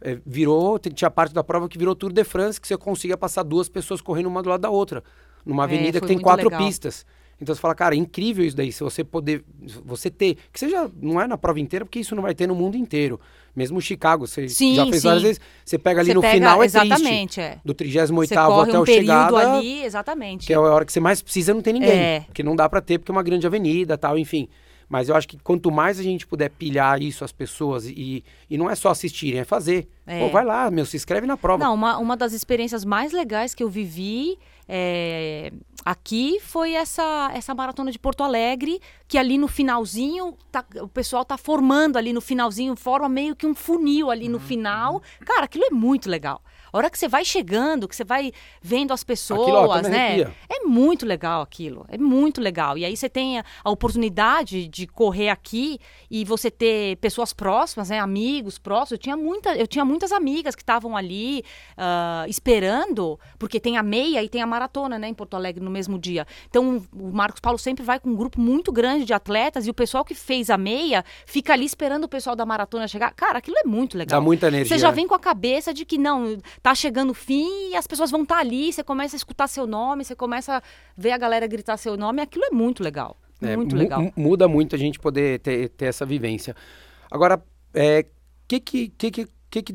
É, 0.00 0.18
virou, 0.26 0.76
tinha 0.78 1.10
parte 1.10 1.32
da 1.32 1.44
prova 1.44 1.68
que 1.68 1.78
virou 1.78 1.94
Tour 1.94 2.12
de 2.12 2.24
France, 2.24 2.60
que 2.60 2.66
você 2.66 2.76
conseguia 2.76 3.16
passar 3.16 3.42
duas 3.44 3.68
pessoas 3.68 4.00
correndo 4.00 4.26
uma 4.26 4.42
do 4.42 4.48
lado 4.48 4.60
da 4.62 4.70
outra. 4.70 5.04
Numa 5.46 5.62
É, 5.62 5.66
avenida 5.66 6.00
que 6.00 6.06
foi 6.06 6.16
tem 6.16 6.18
quatro 6.22 6.48
legal. 6.48 6.64
pistas. 6.66 7.06
Então 7.40 7.54
você 7.54 7.60
fala, 7.60 7.74
cara, 7.74 7.94
é 7.94 7.98
incrível 7.98 8.44
isso 8.44 8.56
daí, 8.56 8.72
se 8.72 8.82
você 8.82 9.04
poder, 9.04 9.44
você 9.84 10.10
ter, 10.10 10.36
que 10.52 10.58
seja, 10.58 10.90
não 11.00 11.20
é 11.20 11.26
na 11.26 11.38
prova 11.38 11.60
inteira, 11.60 11.84
porque 11.84 12.00
isso 12.00 12.14
não 12.16 12.22
vai 12.22 12.34
ter 12.34 12.46
no 12.48 12.54
mundo 12.54 12.76
inteiro. 12.76 13.20
Mesmo 13.54 13.80
Chicago, 13.80 14.26
você 14.26 14.48
Sim, 14.48 14.74
já 14.74 14.84
fez 14.86 15.02
sim. 15.02 15.06
várias 15.08 15.22
vezes, 15.22 15.40
você 15.64 15.78
pega 15.78 16.00
ali 16.00 16.08
Você 16.10 16.14
no 16.14 16.20
pega- 16.20 16.34
final, 16.34 16.62
é 16.62 16.66
exatamente, 16.66 17.34
triste. 17.34 17.40
é. 17.40 17.58
Do 17.64 17.74
38 17.74 18.14
Você 18.14 18.34
até 18.34 18.48
o 18.48 18.82
um 18.82 18.84
período 18.84 18.86
chegada, 18.86 19.56
ali, 19.58 19.82
exatamente. 19.84 20.46
que 20.46 20.52
é 20.52 20.56
a 20.56 20.60
hora 20.60 20.84
que 20.84 20.92
você 20.92 21.00
mais 21.00 21.22
precisa, 21.22 21.54
não 21.54 21.62
tem 21.62 21.72
ninguém. 21.74 21.90
É. 21.90 22.20
Porque 22.26 22.42
não 22.42 22.54
dá 22.56 22.68
pra 22.68 22.80
ter, 22.80 22.98
porque 22.98 23.10
é 23.10 23.14
uma 23.14 23.22
grande 23.22 23.46
avenida 23.46 23.96
tal, 23.98 24.18
enfim. 24.18 24.48
Mas 24.88 25.08
eu 25.08 25.14
acho 25.16 25.28
que 25.28 25.36
quanto 25.38 25.70
mais 25.70 25.98
a 26.00 26.02
gente 26.02 26.26
puder 26.26 26.48
pilhar 26.50 27.02
isso 27.02 27.22
às 27.22 27.30
pessoas 27.30 27.86
e, 27.86 28.24
e 28.48 28.56
não 28.56 28.70
é 28.70 28.74
só 28.74 28.88
assistirem, 28.88 29.40
é 29.40 29.44
fazer. 29.44 29.86
É. 30.06 30.20
Pô, 30.20 30.30
vai 30.30 30.44
lá, 30.44 30.70
meu, 30.70 30.86
se 30.86 30.96
inscreve 30.96 31.26
na 31.26 31.36
prova. 31.36 31.62
Não, 31.62 31.74
uma, 31.74 31.98
uma 31.98 32.16
das 32.16 32.32
experiências 32.32 32.84
mais 32.86 33.12
legais 33.12 33.54
que 33.54 33.62
eu 33.62 33.68
vivi 33.68 34.38
é, 34.66 35.52
aqui 35.84 36.38
foi 36.40 36.72
essa, 36.74 37.30
essa 37.32 37.54
maratona 37.54 37.90
de 37.90 37.98
Porto 37.98 38.22
Alegre, 38.22 38.80
que 39.06 39.16
ali 39.18 39.38
no 39.38 39.48
finalzinho, 39.48 40.36
tá- 40.50 40.64
o 40.82 40.88
pessoal 40.88 41.24
tá 41.24 41.36
formando 41.38 41.96
ali 41.96 42.12
no 42.12 42.20
finalzinho, 42.20 42.76
forma 42.76 43.08
meio 43.08 43.34
que 43.36 43.46
um 43.46 43.54
funil 43.54 44.10
ali 44.10 44.26
Uhum, 44.26 44.32
no 44.32 44.40
final. 44.40 45.02
Cara, 45.24 45.44
aquilo 45.44 45.64
é 45.64 45.70
muito 45.70 46.08
legal. 46.10 46.42
A 46.72 46.76
hora 46.76 46.90
que 46.90 46.98
você 46.98 47.08
vai 47.08 47.24
chegando, 47.24 47.88
que 47.88 47.96
você 47.96 48.04
vai 48.04 48.32
vendo 48.60 48.92
as 48.92 49.04
pessoas, 49.04 49.40
Aquilo, 49.42 49.88
né? 49.90 50.06
arrepia. 50.06 50.34
É 50.48 50.64
muito 50.64 51.06
legal 51.06 51.42
aquilo. 51.42 51.86
É 51.88 51.98
muito 51.98 52.40
legal. 52.40 52.76
E 52.76 52.84
aí 52.84 52.96
você 52.96 53.08
tem 53.08 53.38
a, 53.38 53.44
a 53.64 53.70
oportunidade 53.70 54.68
de 54.68 54.86
correr 54.86 55.30
aqui 55.30 55.78
e 56.10 56.24
você 56.24 56.50
ter 56.50 56.96
pessoas 56.96 57.32
próximas, 57.32 57.90
né? 57.90 57.98
Amigos 57.98 58.58
próximos. 58.58 58.92
Eu 58.92 58.98
tinha, 58.98 59.16
muita, 59.16 59.54
eu 59.56 59.66
tinha 59.66 59.84
muitas 59.84 60.12
amigas 60.12 60.54
que 60.54 60.62
estavam 60.62 60.96
ali 60.96 61.44
ah, 61.76 62.24
esperando, 62.28 63.18
porque 63.38 63.60
tem 63.60 63.76
a 63.76 63.82
meia 63.82 64.22
e 64.22 64.28
tem 64.28 64.42
a 64.42 64.46
maratona, 64.46 64.98
né? 64.98 65.08
Em 65.08 65.14
Porto 65.14 65.34
Alegre 65.34 65.62
no 65.62 65.70
mesmo 65.70 65.98
dia. 65.98 66.26
Então 66.48 66.82
o 66.92 67.12
Marcos 67.12 67.40
Paulo 67.40 67.58
sempre 67.58 67.84
vai 67.84 67.98
com 67.98 68.10
um 68.10 68.16
grupo 68.16 68.40
muito 68.40 68.70
grande 68.72 69.04
de 69.04 69.12
atletas 69.12 69.66
e 69.66 69.70
o 69.70 69.74
pessoal 69.74 70.04
que 70.04 70.14
fez 70.14 70.50
a 70.50 70.58
meia 70.58 71.04
fica 71.26 71.52
ali 71.52 71.64
esperando 71.64 72.04
o 72.04 72.08
pessoal 72.08 72.36
da 72.36 72.44
maratona 72.44 72.86
chegar. 72.88 73.12
Cara, 73.14 73.38
aquilo 73.38 73.56
é 73.58 73.64
muito 73.64 73.96
legal. 73.96 74.20
Dá 74.20 74.24
muita 74.24 74.48
energia. 74.48 74.76
Você 74.76 74.80
já 74.80 74.88
né? 74.88 74.94
vem 74.94 75.06
com 75.06 75.14
a 75.14 75.18
cabeça 75.18 75.72
de 75.72 75.84
que 75.84 75.98
não, 75.98 76.38
tá 76.62 76.74
chegando 76.74 77.10
o 77.10 77.14
fim 77.14 77.70
e 77.70 77.76
as 77.76 77.86
pessoas 77.86 78.10
vão 78.10 78.22
estar 78.22 78.38
ali, 78.38 78.72
você 78.72 78.82
começa 78.82 79.14
a 79.16 79.18
escutar 79.18 79.46
seu 79.48 79.66
nome, 79.66 80.04
você 80.04 80.14
começa 80.14 80.56
a 80.58 80.62
ver 80.96 81.12
a 81.12 81.18
galera 81.18 81.46
gritar 81.46 81.76
seu 81.76 81.96
nome, 81.96 82.20
aquilo 82.22 82.44
é 82.44 82.50
muito 82.50 82.82
legal. 82.82 83.16
É, 83.40 83.56
muito 83.56 83.74
mu- 83.76 83.82
legal. 83.82 84.00
mu- 84.02 84.12
Muda 84.16 84.48
muito 84.48 84.74
a 84.74 84.78
gente 84.78 84.98
poder 84.98 85.38
ter, 85.40 85.68
ter 85.70 85.86
essa 85.86 86.04
vivência. 86.04 86.54
Agora, 87.10 87.40
é, 87.72 88.04
que, 88.48 88.58
que, 88.58 88.88
que, 88.88 89.10
que, 89.50 89.62
que 89.62 89.74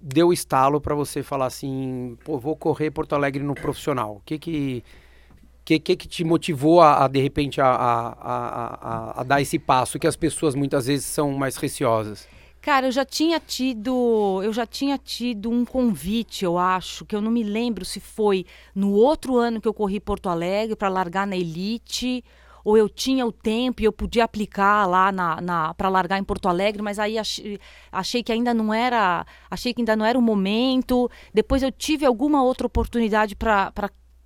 deu 0.00 0.32
estalo 0.32 0.80
pra 0.80 0.94
você 0.94 1.22
falar 1.22 1.46
assim, 1.46 2.16
pô, 2.24 2.38
vou 2.38 2.54
correr 2.56 2.90
Porto 2.90 3.14
Alegre 3.14 3.42
no 3.42 3.54
profissional? 3.54 4.16
O 4.16 4.22
que 4.24 4.38
que, 4.38 4.84
que, 5.64 5.78
que, 5.78 5.96
que 5.96 6.08
te 6.08 6.24
motivou 6.24 6.80
a, 6.82 7.04
a, 7.04 7.08
de 7.08 7.20
repente, 7.20 7.60
a, 7.60 7.66
a, 7.66 8.08
a, 8.08 8.88
a- 9.14 9.20
a 9.20 9.24
dar 9.24 9.40
esse 9.40 9.58
passo 9.58 9.98
que 9.98 10.06
as 10.06 10.16
pessoas 10.16 10.54
muitas 10.54 10.86
vezes 10.86 11.06
são 11.06 11.32
mais 11.32 11.56
receosas? 11.56 12.28
Cara, 12.60 12.88
eu 12.88 12.92
já 12.92 13.06
tinha 13.06 13.40
tido, 13.40 14.42
eu 14.44 14.52
já 14.52 14.66
tinha 14.66 14.98
tido 14.98 15.50
um 15.50 15.64
convite, 15.64 16.44
eu 16.44 16.58
acho, 16.58 17.06
que 17.06 17.16
eu 17.16 17.20
não 17.22 17.30
me 17.30 17.42
lembro 17.42 17.86
se 17.86 18.00
foi 18.00 18.44
no 18.74 18.92
outro 18.92 19.36
ano 19.38 19.62
que 19.62 19.66
eu 19.66 19.72
corri 19.72 19.98
Porto 19.98 20.28
Alegre 20.28 20.76
para 20.76 20.90
largar 20.90 21.26
na 21.26 21.36
elite, 21.36 22.22
ou 22.62 22.76
eu 22.76 22.86
tinha 22.86 23.24
o 23.24 23.32
tempo 23.32 23.80
e 23.80 23.86
eu 23.86 23.92
podia 23.92 24.24
aplicar 24.24 24.86
lá 24.86 25.10
na, 25.10 25.40
na 25.40 25.74
para 25.74 25.88
largar 25.88 26.18
em 26.18 26.24
Porto 26.24 26.48
Alegre, 26.48 26.82
mas 26.82 26.98
aí 26.98 27.16
achei, 27.18 27.58
achei 27.90 28.22
que 28.22 28.30
ainda 28.30 28.52
não 28.52 28.74
era, 28.74 29.24
achei 29.50 29.72
que 29.72 29.80
ainda 29.80 29.96
não 29.96 30.04
era 30.04 30.18
o 30.18 30.22
momento. 30.22 31.10
Depois 31.32 31.62
eu 31.62 31.72
tive 31.72 32.04
alguma 32.04 32.42
outra 32.42 32.66
oportunidade 32.66 33.34
para 33.34 33.72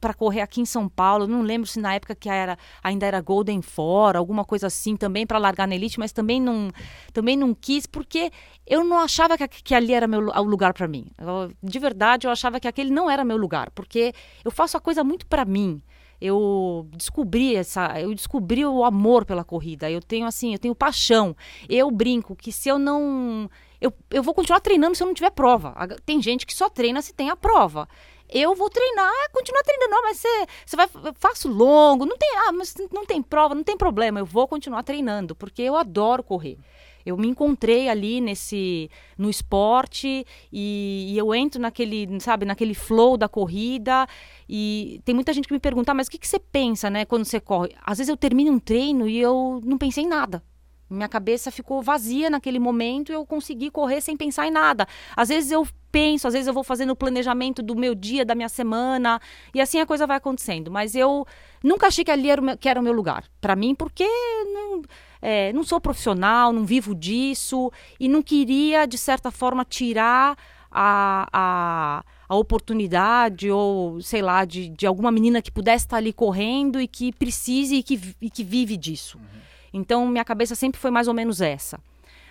para 0.05 0.13
correr 0.13 0.43
aqui 0.43 0.61
em 0.61 0.67
São 0.67 0.87
Paulo. 0.87 1.27
Não 1.27 1.41
lembro 1.41 1.67
se 1.67 1.81
na 1.81 1.95
época 1.95 2.15
que 2.15 2.29
era, 2.29 2.59
ainda 2.83 3.07
era 3.07 3.23
Golden 3.23 3.63
Four, 3.63 4.17
alguma 4.17 4.45
coisa 4.45 4.67
assim, 4.67 4.99
também 4.99 5.27
para 5.27 5.39
largar 5.39 5.67
na 5.67 5.75
elite, 5.75 5.99
mas 5.99 6.13
também 6.13 6.39
não, 6.39 6.71
também 7.11 7.39
não 7.39 7.55
quis 7.55 7.87
porque 7.87 8.31
eu 8.67 8.85
não 8.85 8.99
achava 8.99 9.39
que, 9.39 9.49
que 9.49 9.75
ali 9.75 9.95
era 9.95 10.07
meu, 10.07 10.29
o 10.29 10.43
lugar 10.43 10.75
para 10.75 10.87
mim. 10.87 11.07
Eu, 11.17 11.51
de 11.63 11.79
verdade, 11.79 12.27
eu 12.27 12.31
achava 12.31 12.61
que 12.61 12.69
aquele 12.69 12.91
não 12.91 13.11
era 13.11 13.25
meu 13.25 13.39
lugar, 13.39 13.71
porque 13.71 14.13
eu 14.45 14.51
faço 14.51 14.77
a 14.77 14.81
coisa 14.81 15.03
muito 15.03 15.27
para 15.27 15.47
mim. 15.47 15.81
Eu 16.21 16.87
descobri 16.93 17.57
essa, 17.57 17.99
eu 17.99 18.15
descobri 18.15 18.65
o 18.65 18.85
amor 18.85 19.25
pela 19.25 19.43
corrida. 19.43 19.91
Eu 19.91 20.03
tenho 20.03 20.27
assim, 20.27 20.53
eu 20.53 20.59
tenho 20.59 20.75
paixão. 20.75 21.35
Eu 21.67 21.91
brinco 21.91 22.37
que 22.37 22.53
se 22.53 22.69
eu 22.69 22.79
não 22.79 23.49
eu, 23.81 23.93
eu 24.11 24.23
vou 24.23 24.33
continuar 24.33 24.61
treinando 24.61 24.95
se 24.95 25.03
eu 25.03 25.07
não 25.07 25.15
tiver 25.15 25.31
prova. 25.31 25.75
Tem 26.07 26.21
gente 26.23 26.47
que 26.47 26.55
só 26.55 26.71
treina 26.71 27.03
se 27.03 27.13
tem 27.13 27.29
a 27.29 27.37
prova. 27.37 27.87
Eu 28.35 28.57
vou 28.57 28.69
treinar, 28.69 29.13
continuar 29.33 29.63
treinando. 29.63 29.91
Não, 29.93 30.03
mas 30.03 30.17
você, 30.17 30.47
você 30.67 30.77
vai, 30.77 30.89
faço 31.15 31.49
longo, 31.49 32.05
não 32.05 32.19
tem, 32.19 32.29
ah, 32.49 32.53
mas 32.53 32.75
não 32.93 33.07
tem 33.07 33.23
prova, 33.23 33.55
não 33.55 33.63
tem 33.63 33.77
problema. 33.77 34.19
Eu 34.19 34.27
vou 34.27 34.49
continuar 34.49 34.83
treinando, 34.83 35.37
porque 35.37 35.63
eu 35.63 35.77
adoro 35.77 36.21
correr. 36.25 36.59
eu 37.07 37.17
me 37.17 37.29
encontrei 37.29 37.89
ali 37.89 38.21
nesse 38.21 38.91
no 39.17 39.31
esporte 39.31 40.27
e, 40.53 41.13
e, 41.13 41.17
eu 41.19 41.33
entro 41.33 41.61
naquele, 41.61 42.09
sabe, 42.21 42.45
naquele 42.45 42.75
flow 42.75 43.17
da 43.17 43.29
corrida 43.29 44.05
e 44.49 45.01
tem 45.05 45.15
muita 45.15 45.33
gente 45.33 45.47
que 45.47 45.55
me 45.55 45.61
pergunta, 45.61 45.93
ah, 45.93 45.95
mas 45.95 46.09
o 46.09 46.11
que, 46.11 46.19
que 46.19 46.27
você 46.27 46.41
pensa, 46.41 46.91
né, 46.91 47.05
quando 47.05 47.25
você 47.25 47.39
corre? 47.39 47.71
Às 47.85 47.99
vezes 47.99 48.09
eu 48.09 48.17
termino 48.17 48.51
um 48.51 48.59
treino 48.59 49.07
e 49.09 49.21
eu 49.21 49.61
não 49.65 49.79
pensei 49.79 50.03
em 50.05 50.09
nada. 50.09 50.43
Minha 50.95 51.09
cabeça 51.09 51.51
ficou 51.51 51.83
vazia 51.83 52.31
naquele 52.31 52.59
momento 52.59 53.11
e 53.11 53.15
eu 53.15 53.27
consegui 53.27 53.71
correr 53.71 54.01
sem 54.01 54.17
pensar 54.17 54.47
em 54.47 54.51
nada. 54.51 54.87
Às 55.17 55.29
vezes 55.29 55.51
eu 55.51 55.67
penso, 55.95 56.27
às 56.27 56.33
vezes 56.35 56.49
eu 56.49 56.53
vou 56.53 56.65
fazendo 56.65 56.91
o 56.91 56.97
planejamento 56.97 57.63
do 57.63 57.77
meu 57.77 57.95
dia, 57.95 58.25
da 58.25 58.35
minha 58.35 58.49
semana, 58.49 59.21
e 59.55 59.61
assim 59.61 59.79
a 59.79 59.87
coisa 59.87 60.09
vai 60.09 60.17
acontecendo. 60.17 60.69
Mas 60.69 60.97
eu 60.97 61.25
nunca 61.63 61.87
achei 61.87 62.05
que 62.05 62.11
ali 62.11 62.29
era 62.29 62.41
o 62.41 62.45
meu, 62.45 62.59
que 62.59 62.69
era 62.69 62.81
o 62.81 62.83
meu 62.83 62.93
lugar. 62.93 63.25
Para 63.41 63.55
mim, 63.55 63.77
porque 63.77 64.05
não, 64.05 64.83
é, 65.23 65.53
não 65.53 65.63
sou 65.63 65.81
profissional, 65.81 66.53
não 66.53 66.65
vivo 66.65 66.97
disso, 66.97 67.71
e 68.01 68.09
não 68.09 68.23
queria, 68.23 68.87
de 68.87 68.99
certa 68.99 69.31
forma, 69.31 69.65
tirar 69.65 70.37
a, 70.69 71.29
a, 71.33 72.05
a 72.29 72.35
oportunidade, 72.35 73.49
ou 73.49 74.01
sei 74.03 74.21
lá, 74.21 74.45
de, 74.45 74.69
de 74.71 74.89
alguma 74.89 75.13
menina 75.13 75.41
que 75.41 75.53
pudesse 75.53 75.85
estar 75.85 75.99
ali 75.99 76.13
correndo 76.13 76.81
e 76.81 76.89
que 76.89 77.13
precise 77.13 77.77
e 77.77 77.83
que, 77.85 78.17
e 78.21 78.29
que 78.29 78.43
vive 78.43 78.77
disso. 78.77 79.19
Uhum. 79.19 79.54
Então, 79.75 80.07
minha 80.07 80.25
cabeça 80.25 80.55
sempre 80.55 80.81
foi 80.81 80.93
mais 80.93 81.09
ou 81.09 81.15
menos 81.15 81.41
essa. 81.41 81.81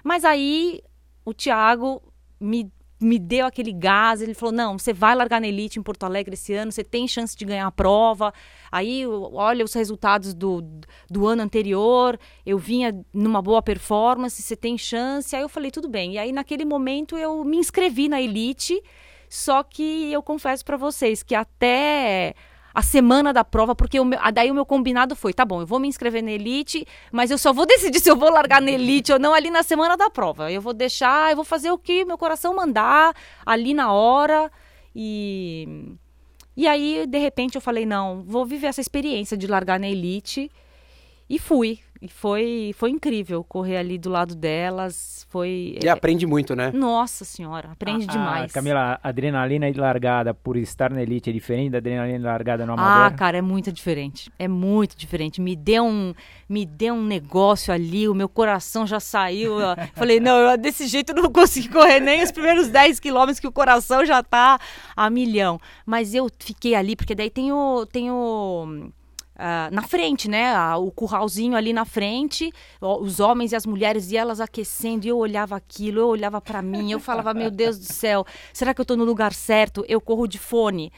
Mas 0.01 0.23
aí, 0.23 0.81
o 1.25 1.33
Thiago 1.33 2.01
me, 2.39 2.71
me 3.01 3.19
deu 3.19 3.45
aquele 3.45 3.73
gás, 3.73 4.21
ele 4.21 4.33
falou, 4.33 4.53
não, 4.53 4.79
você 4.79 4.93
vai 4.93 5.13
largar 5.13 5.41
na 5.41 5.47
Elite 5.47 5.77
em 5.77 5.83
Porto 5.83 6.05
Alegre 6.05 6.35
esse 6.35 6.53
ano, 6.53 6.71
você 6.71 6.85
tem 6.85 7.05
chance 7.05 7.35
de 7.35 7.43
ganhar 7.43 7.67
a 7.67 7.71
prova. 7.71 8.33
Aí, 8.71 9.05
olha 9.05 9.65
os 9.65 9.73
resultados 9.73 10.33
do, 10.33 10.63
do 11.09 11.27
ano 11.27 11.41
anterior, 11.41 12.17
eu 12.45 12.57
vinha 12.57 12.97
numa 13.13 13.41
boa 13.41 13.61
performance, 13.61 14.41
você 14.41 14.55
tem 14.55 14.77
chance. 14.77 15.35
Aí 15.35 15.41
eu 15.41 15.49
falei, 15.49 15.69
tudo 15.69 15.89
bem. 15.89 16.13
E 16.13 16.19
aí, 16.19 16.31
naquele 16.31 16.63
momento, 16.63 17.17
eu 17.17 17.43
me 17.43 17.57
inscrevi 17.57 18.07
na 18.07 18.21
Elite, 18.21 18.81
só 19.27 19.63
que 19.63 20.09
eu 20.13 20.23
confesso 20.23 20.63
para 20.63 20.77
vocês 20.77 21.21
que 21.23 21.35
até 21.35 22.35
a 22.73 22.81
semana 22.81 23.31
da 23.31 23.43
prova, 23.43 23.75
porque 23.75 23.99
o 23.99 24.05
meu, 24.05 24.19
daí 24.33 24.49
o 24.49 24.53
meu 24.53 24.65
combinado 24.65 25.15
foi, 25.15 25.33
tá 25.33 25.45
bom, 25.45 25.61
eu 25.61 25.67
vou 25.67 25.79
me 25.79 25.87
inscrever 25.87 26.23
na 26.23 26.31
Elite, 26.31 26.85
mas 27.11 27.29
eu 27.29 27.37
só 27.37 27.53
vou 27.53 27.65
decidir 27.67 27.99
se 27.99 28.09
eu 28.09 28.15
vou 28.15 28.31
largar 28.31 28.61
na 28.61 28.71
Elite 28.71 29.13
ou 29.13 29.19
não 29.19 29.33
ali 29.33 29.51
na 29.51 29.63
semana 29.63 29.95
da 29.95 30.09
prova. 30.09 30.51
Eu 30.51 30.61
vou 30.61 30.73
deixar, 30.73 31.31
eu 31.31 31.35
vou 31.35 31.45
fazer 31.45 31.71
o 31.71 31.77
que 31.77 32.03
meu 32.03 32.17
coração 32.17 32.55
mandar 32.55 33.15
ali 33.45 33.73
na 33.73 33.91
hora 33.91 34.51
e 34.95 35.95
e 36.55 36.67
aí 36.67 37.05
de 37.07 37.17
repente 37.17 37.55
eu 37.55 37.61
falei, 37.61 37.85
não, 37.85 38.23
vou 38.23 38.45
viver 38.45 38.67
essa 38.67 38.81
experiência 38.81 39.35
de 39.35 39.47
largar 39.47 39.79
na 39.79 39.87
Elite 39.87 40.51
e 41.29 41.39
fui. 41.39 41.79
E 42.03 42.09
foi, 42.09 42.75
foi 42.75 42.89
incrível 42.89 43.45
correr 43.45 43.77
ali 43.77 43.97
do 43.97 44.09
lado 44.09 44.35
delas. 44.35 45.25
Foi. 45.29 45.79
E 45.81 45.87
aprende 45.87 46.27
muito, 46.27 46.53
né? 46.53 46.69
Nossa 46.69 47.23
senhora, 47.23 47.69
aprende 47.71 48.03
a, 48.09 48.11
demais. 48.11 48.51
A, 48.51 48.53
Camila, 48.53 48.99
a 49.01 49.07
adrenalina 49.07 49.71
de 49.71 49.79
largada 49.79 50.33
por 50.33 50.57
estar 50.57 50.91
na 50.91 51.01
elite 51.01 51.29
é 51.29 51.33
diferente 51.33 51.71
da 51.71 51.77
adrenalina 51.77 52.19
de 52.19 52.25
largada 52.25 52.65
no 52.65 52.73
amador? 52.73 53.05
Ah, 53.05 53.11
cara, 53.11 53.37
é 53.37 53.41
muito 53.41 53.71
diferente. 53.71 54.29
É 54.37 54.49
muito 54.49 54.97
diferente. 54.97 55.39
Me 55.39 55.55
deu 55.55 55.85
um, 55.85 56.13
me 56.49 56.65
deu 56.65 56.93
um 56.93 57.05
negócio 57.05 57.73
ali, 57.73 58.05
o 58.09 58.13
meu 58.13 58.27
coração 58.27 58.85
já 58.85 58.99
saiu. 58.99 59.53
falei, 59.95 60.19
não, 60.19 60.35
eu, 60.35 60.57
desse 60.57 60.87
jeito 60.87 61.13
eu 61.13 61.23
não 61.23 61.31
consegui 61.31 61.69
correr 61.69 62.01
nem 62.01 62.21
os 62.21 62.33
primeiros 62.33 62.67
10 62.67 62.99
quilômetros 62.99 63.39
que 63.39 63.47
o 63.47 63.51
coração 63.51 64.05
já 64.05 64.21
tá 64.21 64.59
a 64.93 65.09
milhão. 65.09 65.57
Mas 65.85 66.13
eu 66.13 66.29
fiquei 66.37 66.75
ali, 66.75 66.97
porque 66.97 67.15
daí 67.15 67.29
tem 67.29 67.53
o. 67.53 67.85
Tem 67.85 68.11
o 68.11 68.91
Uh, 69.43 69.75
na 69.75 69.81
frente, 69.81 70.29
né? 70.29 70.55
O 70.77 70.89
curralzinho 70.89 71.57
ali 71.57 71.73
na 71.73 71.83
frente, 71.83 72.49
os 72.79 73.19
homens 73.19 73.51
e 73.51 73.57
as 73.57 73.65
mulheres 73.65 74.09
e 74.09 74.15
elas 74.15 74.39
aquecendo, 74.39 75.05
e 75.05 75.09
eu 75.09 75.17
olhava 75.17 75.53
aquilo, 75.53 75.99
eu 75.99 76.07
olhava 76.07 76.39
para 76.39 76.61
mim, 76.61 76.93
eu 76.93 76.99
falava, 76.99 77.33
meu 77.33 77.51
Deus 77.51 77.77
do 77.77 77.83
céu, 77.83 78.25
será 78.53 78.73
que 78.73 78.79
eu 78.79 78.85
tô 78.85 78.95
no 78.95 79.03
lugar 79.03 79.33
certo? 79.33 79.83
Eu 79.85 79.99
corro 79.99 80.27
de 80.27 80.39
fone 80.39 80.93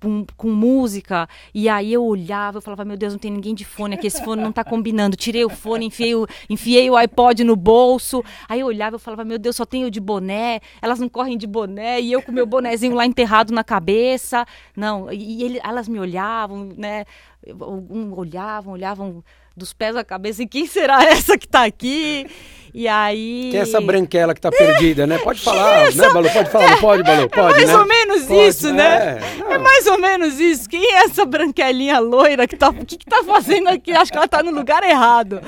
com, 0.00 0.24
com, 0.36 0.48
música. 0.48 1.28
E 1.54 1.68
aí 1.68 1.92
eu 1.92 2.04
olhava, 2.04 2.58
eu 2.58 2.62
falava, 2.62 2.84
meu 2.84 2.96
Deus, 2.96 3.12
não 3.12 3.18
tem 3.18 3.30
ninguém 3.30 3.54
de 3.54 3.64
fone 3.64 3.94
aqui, 3.94 4.06
esse 4.06 4.22
fone 4.24 4.42
não 4.42 4.52
tá 4.52 4.64
combinando. 4.64 5.16
Tirei 5.16 5.44
o 5.44 5.50
fone, 5.50 5.86
enfiei 5.86 6.14
o, 6.14 6.26
enfiei 6.48 6.90
o 6.90 6.96
iPod 6.96 7.44
no 7.44 7.56
bolso. 7.56 8.24
Aí 8.48 8.60
eu 8.60 8.66
olhava, 8.66 8.96
eu 8.96 9.00
falava, 9.00 9.24
meu 9.24 9.38
Deus, 9.38 9.56
só 9.56 9.64
tenho 9.64 9.90
de 9.90 10.00
boné, 10.00 10.60
elas 10.80 10.98
não 10.98 11.08
correm 11.08 11.36
de 11.36 11.46
boné, 11.46 12.00
e 12.00 12.12
eu 12.12 12.22
com 12.22 12.32
meu 12.32 12.46
bonézinho 12.46 12.94
lá 12.94 13.04
enterrado 13.04 13.52
na 13.52 13.62
cabeça. 13.62 14.46
Não, 14.76 15.12
e 15.12 15.42
ele, 15.42 15.60
elas 15.62 15.88
me 15.88 15.98
olhavam, 15.98 16.70
né? 16.76 17.04
Um, 17.46 18.12
olhavam, 18.14 18.72
olhavam 18.72 19.24
dos 19.56 19.72
pés 19.72 19.96
à 19.96 20.04
cabeça, 20.04 20.42
e 20.42 20.46
quem 20.46 20.66
será 20.66 21.02
essa 21.04 21.36
que 21.36 21.48
tá 21.48 21.64
aqui? 21.64 22.26
E 22.72 22.86
aí. 22.86 23.48
Quem 23.50 23.60
é 23.60 23.62
essa 23.62 23.80
branquela 23.80 24.34
que 24.34 24.40
tá 24.40 24.50
perdida, 24.50 25.06
né? 25.06 25.18
Pode 25.18 25.40
falar, 25.40 25.90
né, 25.92 26.08
Balu? 26.12 26.30
Pode 26.30 26.50
falar, 26.50 26.70
não 26.70 26.78
pode, 26.78 27.02
Balu? 27.02 27.28
Pode, 27.28 27.54
é 27.54 27.56
mais 27.56 27.68
né? 27.68 27.76
ou 27.76 27.86
menos 27.86 28.22
pode, 28.24 28.48
isso, 28.48 28.72
né? 28.72 29.18
É, 29.50 29.58
mais 29.58 29.86
ou 29.86 29.98
menos 29.98 30.38
isso. 30.38 30.68
Quem 30.68 30.84
é 30.84 31.04
essa 31.04 31.24
branquelinha 31.24 31.98
loira 31.98 32.46
que 32.46 32.56
tá. 32.56 32.68
O 32.68 32.84
que, 32.84 32.96
que 32.96 33.06
tá 33.06 33.22
fazendo 33.24 33.68
aqui? 33.68 33.92
Acho 33.92 34.12
que 34.12 34.18
ela 34.18 34.28
tá 34.28 34.42
no 34.42 34.50
lugar 34.50 34.82
errado. 34.82 35.40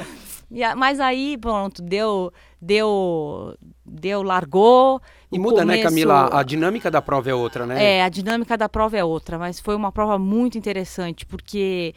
E, 0.50 0.74
mas 0.74 1.00
aí, 1.00 1.36
pronto, 1.38 1.82
deu. 1.82 2.32
Deu. 2.60 3.56
Deu, 3.84 4.22
largou. 4.22 5.00
E 5.32 5.38
muda, 5.38 5.64
né, 5.64 5.78
começo... 5.78 5.82
né, 5.82 5.82
Camila? 5.82 6.30
A 6.32 6.42
dinâmica 6.42 6.90
da 6.90 7.00
prova 7.00 7.30
é 7.30 7.34
outra, 7.34 7.66
né? 7.66 7.98
É, 7.98 8.02
a 8.02 8.08
dinâmica 8.08 8.56
da 8.56 8.68
prova 8.68 8.96
é 8.96 9.04
outra, 9.04 9.38
mas 9.38 9.60
foi 9.60 9.74
uma 9.74 9.92
prova 9.92 10.18
muito 10.18 10.58
interessante, 10.58 11.24
porque 11.24 11.94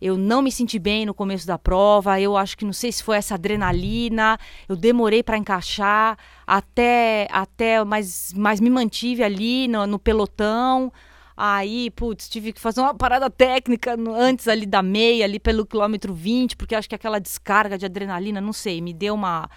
eu 0.00 0.16
não 0.16 0.40
me 0.40 0.52
senti 0.52 0.78
bem 0.78 1.04
no 1.04 1.12
começo 1.12 1.46
da 1.46 1.58
prova. 1.58 2.20
Eu 2.20 2.36
acho 2.36 2.56
que 2.56 2.64
não 2.64 2.72
sei 2.72 2.92
se 2.92 3.02
foi 3.02 3.16
essa 3.16 3.34
adrenalina. 3.34 4.38
Eu 4.68 4.76
demorei 4.76 5.22
para 5.22 5.36
encaixar 5.36 6.16
até 6.46 7.26
até 7.30 7.82
mas 7.84 8.32
mas 8.36 8.60
me 8.60 8.70
mantive 8.70 9.22
ali 9.22 9.66
no, 9.66 9.86
no 9.86 9.98
pelotão. 9.98 10.92
Aí, 11.40 11.88
putz, 11.92 12.28
tive 12.28 12.52
que 12.52 12.60
fazer 12.60 12.80
uma 12.80 12.92
parada 12.92 13.30
técnica 13.30 13.96
antes 14.10 14.48
ali 14.48 14.66
da 14.66 14.82
meia, 14.82 15.24
ali 15.24 15.38
pelo 15.38 15.64
quilômetro 15.64 16.12
20, 16.12 16.56
porque 16.56 16.74
acho 16.74 16.88
que 16.88 16.96
aquela 16.96 17.20
descarga 17.20 17.78
de 17.78 17.86
adrenalina, 17.86 18.40
não 18.40 18.52
sei, 18.52 18.80
me 18.80 18.92
deu 18.92 19.14
uma. 19.14 19.48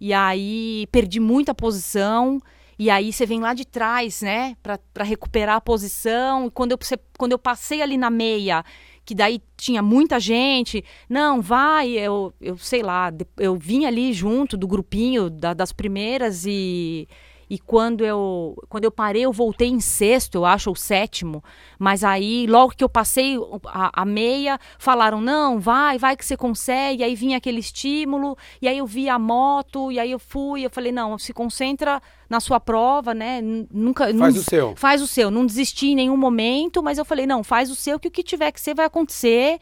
E 0.00 0.14
aí 0.14 0.86
perdi 0.90 1.20
muita 1.20 1.54
posição. 1.54 2.40
E 2.78 2.88
aí 2.88 3.12
você 3.12 3.26
vem 3.26 3.40
lá 3.40 3.52
de 3.52 3.66
trás, 3.66 4.22
né, 4.22 4.56
para 4.62 5.04
recuperar 5.04 5.56
a 5.56 5.60
posição. 5.60 6.46
E 6.46 6.50
quando 6.50 6.72
eu, 6.72 6.78
quando 7.18 7.32
eu 7.32 7.38
passei 7.38 7.82
ali 7.82 7.98
na 7.98 8.08
meia 8.08 8.64
que 9.04 9.14
daí 9.14 9.40
tinha 9.56 9.82
muita 9.82 10.20
gente. 10.20 10.84
Não, 11.08 11.40
vai, 11.40 11.90
eu, 11.90 12.32
eu 12.40 12.58
sei 12.58 12.82
lá, 12.82 13.10
eu 13.38 13.56
vim 13.56 13.86
ali 13.86 14.12
junto 14.12 14.54
do 14.54 14.68
grupinho 14.68 15.30
da, 15.30 15.54
das 15.54 15.72
primeiras 15.72 16.44
e 16.46 17.08
e 17.50 17.58
quando 17.58 18.04
eu, 18.04 18.56
quando 18.68 18.84
eu 18.84 18.90
parei, 18.90 19.22
eu 19.24 19.32
voltei 19.32 19.68
em 19.68 19.80
sexto, 19.80 20.34
eu 20.34 20.44
acho, 20.44 20.68
ou 20.68 20.76
sétimo. 20.76 21.42
Mas 21.78 22.04
aí, 22.04 22.46
logo 22.46 22.74
que 22.76 22.84
eu 22.84 22.88
passei 22.88 23.36
a, 23.66 24.02
a, 24.02 24.04
meia, 24.04 24.58
falaram: 24.78 25.20
não, 25.20 25.58
vai, 25.58 25.98
vai 25.98 26.14
que 26.14 26.26
você 26.26 26.36
consegue. 26.36 27.02
E 27.02 27.04
aí 27.04 27.14
vinha 27.14 27.38
aquele 27.38 27.60
estímulo, 27.60 28.36
e 28.60 28.68
aí 28.68 28.76
eu 28.76 28.86
vi 28.86 29.08
a 29.08 29.18
moto, 29.18 29.90
e 29.90 29.98
aí 29.98 30.10
eu 30.10 30.18
fui. 30.18 30.62
Eu 30.62 30.70
falei: 30.70 30.92
não, 30.92 31.18
se 31.18 31.32
concentra 31.32 32.02
na 32.28 32.38
sua 32.38 32.60
prova, 32.60 33.14
né? 33.14 33.40
Nunca. 33.72 34.12
Faz 34.12 34.36
o 34.36 34.42
seu. 34.42 34.76
Faz 34.76 35.02
o 35.02 35.06
seu. 35.06 35.30
Não 35.30 35.46
desisti 35.46 35.88
em 35.88 35.94
nenhum 35.94 36.16
momento, 36.16 36.82
mas 36.82 36.98
eu 36.98 37.04
falei: 37.04 37.26
não, 37.26 37.42
faz 37.42 37.70
o 37.70 37.74
seu, 37.74 37.98
que 37.98 38.08
o 38.08 38.10
que 38.10 38.22
tiver 38.22 38.52
que 38.52 38.60
ser 38.60 38.74
vai 38.74 38.84
acontecer. 38.84 39.58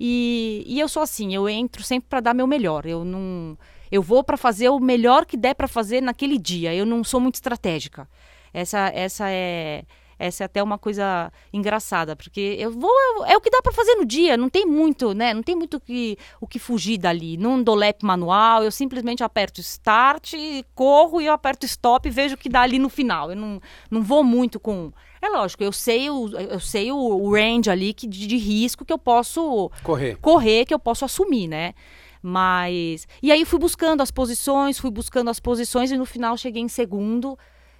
E, 0.00 0.64
e 0.66 0.78
eu 0.78 0.88
sou 0.88 1.02
assim, 1.02 1.34
eu 1.34 1.48
entro 1.48 1.82
sempre 1.82 2.08
para 2.08 2.20
dar 2.20 2.34
meu 2.34 2.46
melhor. 2.46 2.86
Eu 2.86 3.04
não 3.04 3.56
eu 3.90 4.02
vou 4.02 4.22
para 4.22 4.36
fazer 4.36 4.68
o 4.68 4.78
melhor 4.78 5.24
que 5.24 5.36
der 5.36 5.54
para 5.54 5.68
fazer 5.68 6.00
naquele 6.00 6.38
dia. 6.38 6.74
Eu 6.74 6.86
não 6.86 7.02
sou 7.04 7.20
muito 7.20 7.36
estratégica. 7.36 8.08
Essa, 8.52 8.88
essa 8.94 9.30
é 9.30 9.84
essa 10.18 10.42
é 10.42 10.46
até 10.46 10.62
uma 10.62 10.76
coisa 10.76 11.32
engraçada, 11.52 12.16
porque 12.16 12.56
eu 12.58 12.72
vou 12.72 12.90
é 13.26 13.36
o 13.36 13.40
que 13.40 13.50
dá 13.50 13.62
para 13.62 13.72
fazer 13.72 13.94
no 13.94 14.04
dia, 14.04 14.36
não 14.36 14.48
tem 14.48 14.66
muito, 14.66 15.14
né? 15.14 15.32
Não 15.32 15.42
tem 15.42 15.54
muito 15.54 15.78
que, 15.78 16.18
o 16.40 16.46
que 16.46 16.58
fugir 16.58 16.98
dali. 16.98 17.36
Não 17.36 17.62
dou 17.62 17.76
lap 17.76 18.02
manual, 18.02 18.64
eu 18.64 18.72
simplesmente 18.72 19.22
aperto 19.22 19.60
start, 19.60 20.34
corro 20.74 21.20
e 21.20 21.26
eu 21.26 21.32
aperto 21.32 21.64
stop 21.66 22.08
e 22.08 22.10
vejo 22.10 22.34
o 22.34 22.38
que 22.38 22.48
dá 22.48 22.62
ali 22.62 22.78
no 22.78 22.88
final. 22.88 23.30
Eu 23.30 23.36
não, 23.36 23.60
não 23.90 24.02
vou 24.02 24.24
muito 24.24 24.58
com 24.58 24.92
é 25.20 25.28
lógico, 25.28 25.64
eu 25.64 25.72
sei 25.72 26.08
o, 26.10 26.28
eu 26.28 26.60
sei 26.60 26.92
o 26.92 27.32
range 27.32 27.68
ali 27.68 27.92
que, 27.92 28.06
de, 28.06 28.26
de 28.26 28.36
risco 28.36 28.84
que 28.84 28.92
eu 28.92 28.98
posso 28.98 29.70
correr. 29.82 30.16
correr, 30.20 30.64
que 30.64 30.72
eu 30.72 30.78
posso 30.78 31.04
assumir, 31.04 31.48
né? 31.48 31.74
Mas. 32.22 33.06
E 33.22 33.30
aí 33.30 33.44
fui 33.44 33.58
buscando 33.58 34.02
as 34.02 34.10
posições, 34.10 34.78
fui 34.78 34.90
buscando 34.90 35.30
as 35.30 35.40
posições 35.40 35.90
e 35.90 35.96
no 35.96 36.04
final 36.04 36.36
cheguei 36.36 36.62
em 36.62 36.68
segundo. 36.68 37.38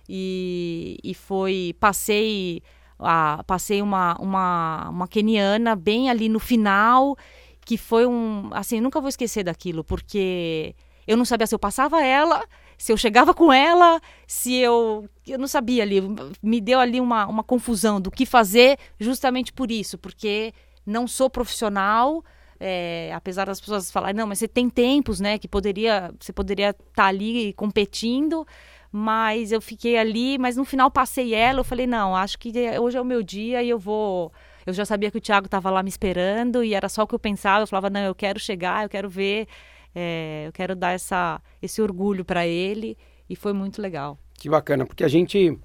E, 0.09 0.99
e 1.03 1.15
foi. 1.15 1.75
Passei. 1.79 2.63
A, 2.99 3.45
passei 3.47 3.81
uma, 3.81 4.17
uma, 4.19 4.89
uma 4.89 5.07
keniana 5.07 5.77
bem 5.77 6.11
ali 6.11 6.29
no 6.29 6.41
final, 6.41 7.17
que 7.65 7.77
foi 7.77 8.07
um. 8.07 8.51
Assim, 8.53 8.81
nunca 8.81 9.01
vou 9.01 9.09
esquecer 9.09 9.45
daquilo, 9.45 9.85
porque 9.85 10.75
eu 11.07 11.17
não 11.17 11.25
sabia 11.25 11.47
se 11.47 11.55
eu 11.55 11.59
passava 11.59 12.05
ela, 12.05 12.45
se 12.77 12.93
eu 12.93 12.97
chegava 12.97 13.33
com 13.33 13.53
ela, 13.53 14.01
se 14.27 14.55
eu. 14.55 15.09
Eu 15.27 15.39
não 15.39 15.49
sabia 15.49 15.83
ali. 15.83 16.01
Me 16.43 16.61
deu 16.61 16.81
ali 16.81 17.01
uma, 17.01 17.27
uma 17.27 17.45
confusão 17.45 18.01
do 18.01 18.11
que 18.11 18.27
fazer, 18.27 18.79
justamente 18.99 19.53
por 19.53 19.71
isso, 19.71 19.97
porque 19.97 20.53
não 20.85 21.07
sou 21.07 21.31
profissional 21.31 22.25
é, 22.61 23.13
apesar 23.15 23.47
das 23.47 23.61
pessoas 23.61 23.91
falarem, 23.91 24.17
não, 24.17 24.27
mas 24.27 24.39
você 24.39 24.49
tem 24.49 24.69
tempos, 24.69 25.21
né, 25.21 25.39
que 25.39 25.47
poderia, 25.47 26.13
você 26.19 26.33
poderia 26.33 26.71
estar 26.71 26.85
tá 26.95 27.07
ali 27.07 27.53
competindo, 27.55 28.47
mas 28.91 29.53
eu 29.53 29.61
fiquei 29.61 29.97
ali, 29.97 30.39
mas 30.39 30.57
no 30.57 30.65
final 30.65 30.91
passei 30.91 31.35
ela, 31.35 31.61
eu 31.61 31.65
falei, 31.65 31.87
não, 31.87 32.17
acho 32.17 32.39
que 32.39 32.53
hoje 32.81 32.97
é 32.97 33.01
o 33.01 33.05
meu 33.05 33.23
dia 33.23 33.63
e 33.63 33.69
eu 33.69 33.79
vou... 33.79 34.33
Eu 34.67 34.73
já 34.75 34.85
sabia 34.85 35.11
que 35.11 35.17
o 35.17 35.21
Thiago 35.21 35.47
estava 35.47 35.71
lá 35.71 35.83
me 35.83 35.89
esperando 35.89 36.63
e 36.63 36.75
era 36.75 36.91
só 36.91 37.03
o 37.03 37.07
que 37.07 37.15
eu 37.15 37.19
pensava, 37.19 37.63
eu 37.63 37.67
falava, 37.67 37.89
não, 37.89 38.03
eu 38.03 38.15
quero 38.15 38.39
chegar, 38.39 38.83
eu 38.83 38.89
quero 38.89 39.09
ver, 39.09 39.49
é, 39.95 40.45
eu 40.47 40.53
quero 40.53 40.77
dar 40.77 40.93
essa, 40.93 41.41
esse 41.63 41.81
orgulho 41.81 42.23
para 42.23 42.47
ele 42.47 42.97
e 43.31 43.35
foi 43.35 43.55
muito 43.55 43.81
legal. 43.81 44.19
Que 44.35 44.49
bacana, 44.49 44.85
porque 44.85 45.05
a 45.05 45.09
gente 45.09 45.59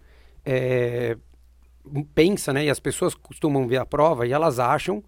é, 0.45 1.17
pensa, 2.15 2.53
né, 2.53 2.65
e 2.65 2.69
as 2.69 2.79
pessoas 2.79 3.13
costumam 3.13 3.67
ver 3.67 3.77
a 3.77 3.85
prova 3.85 4.25
e 4.25 4.31
elas 4.31 4.57
acham 4.57 5.03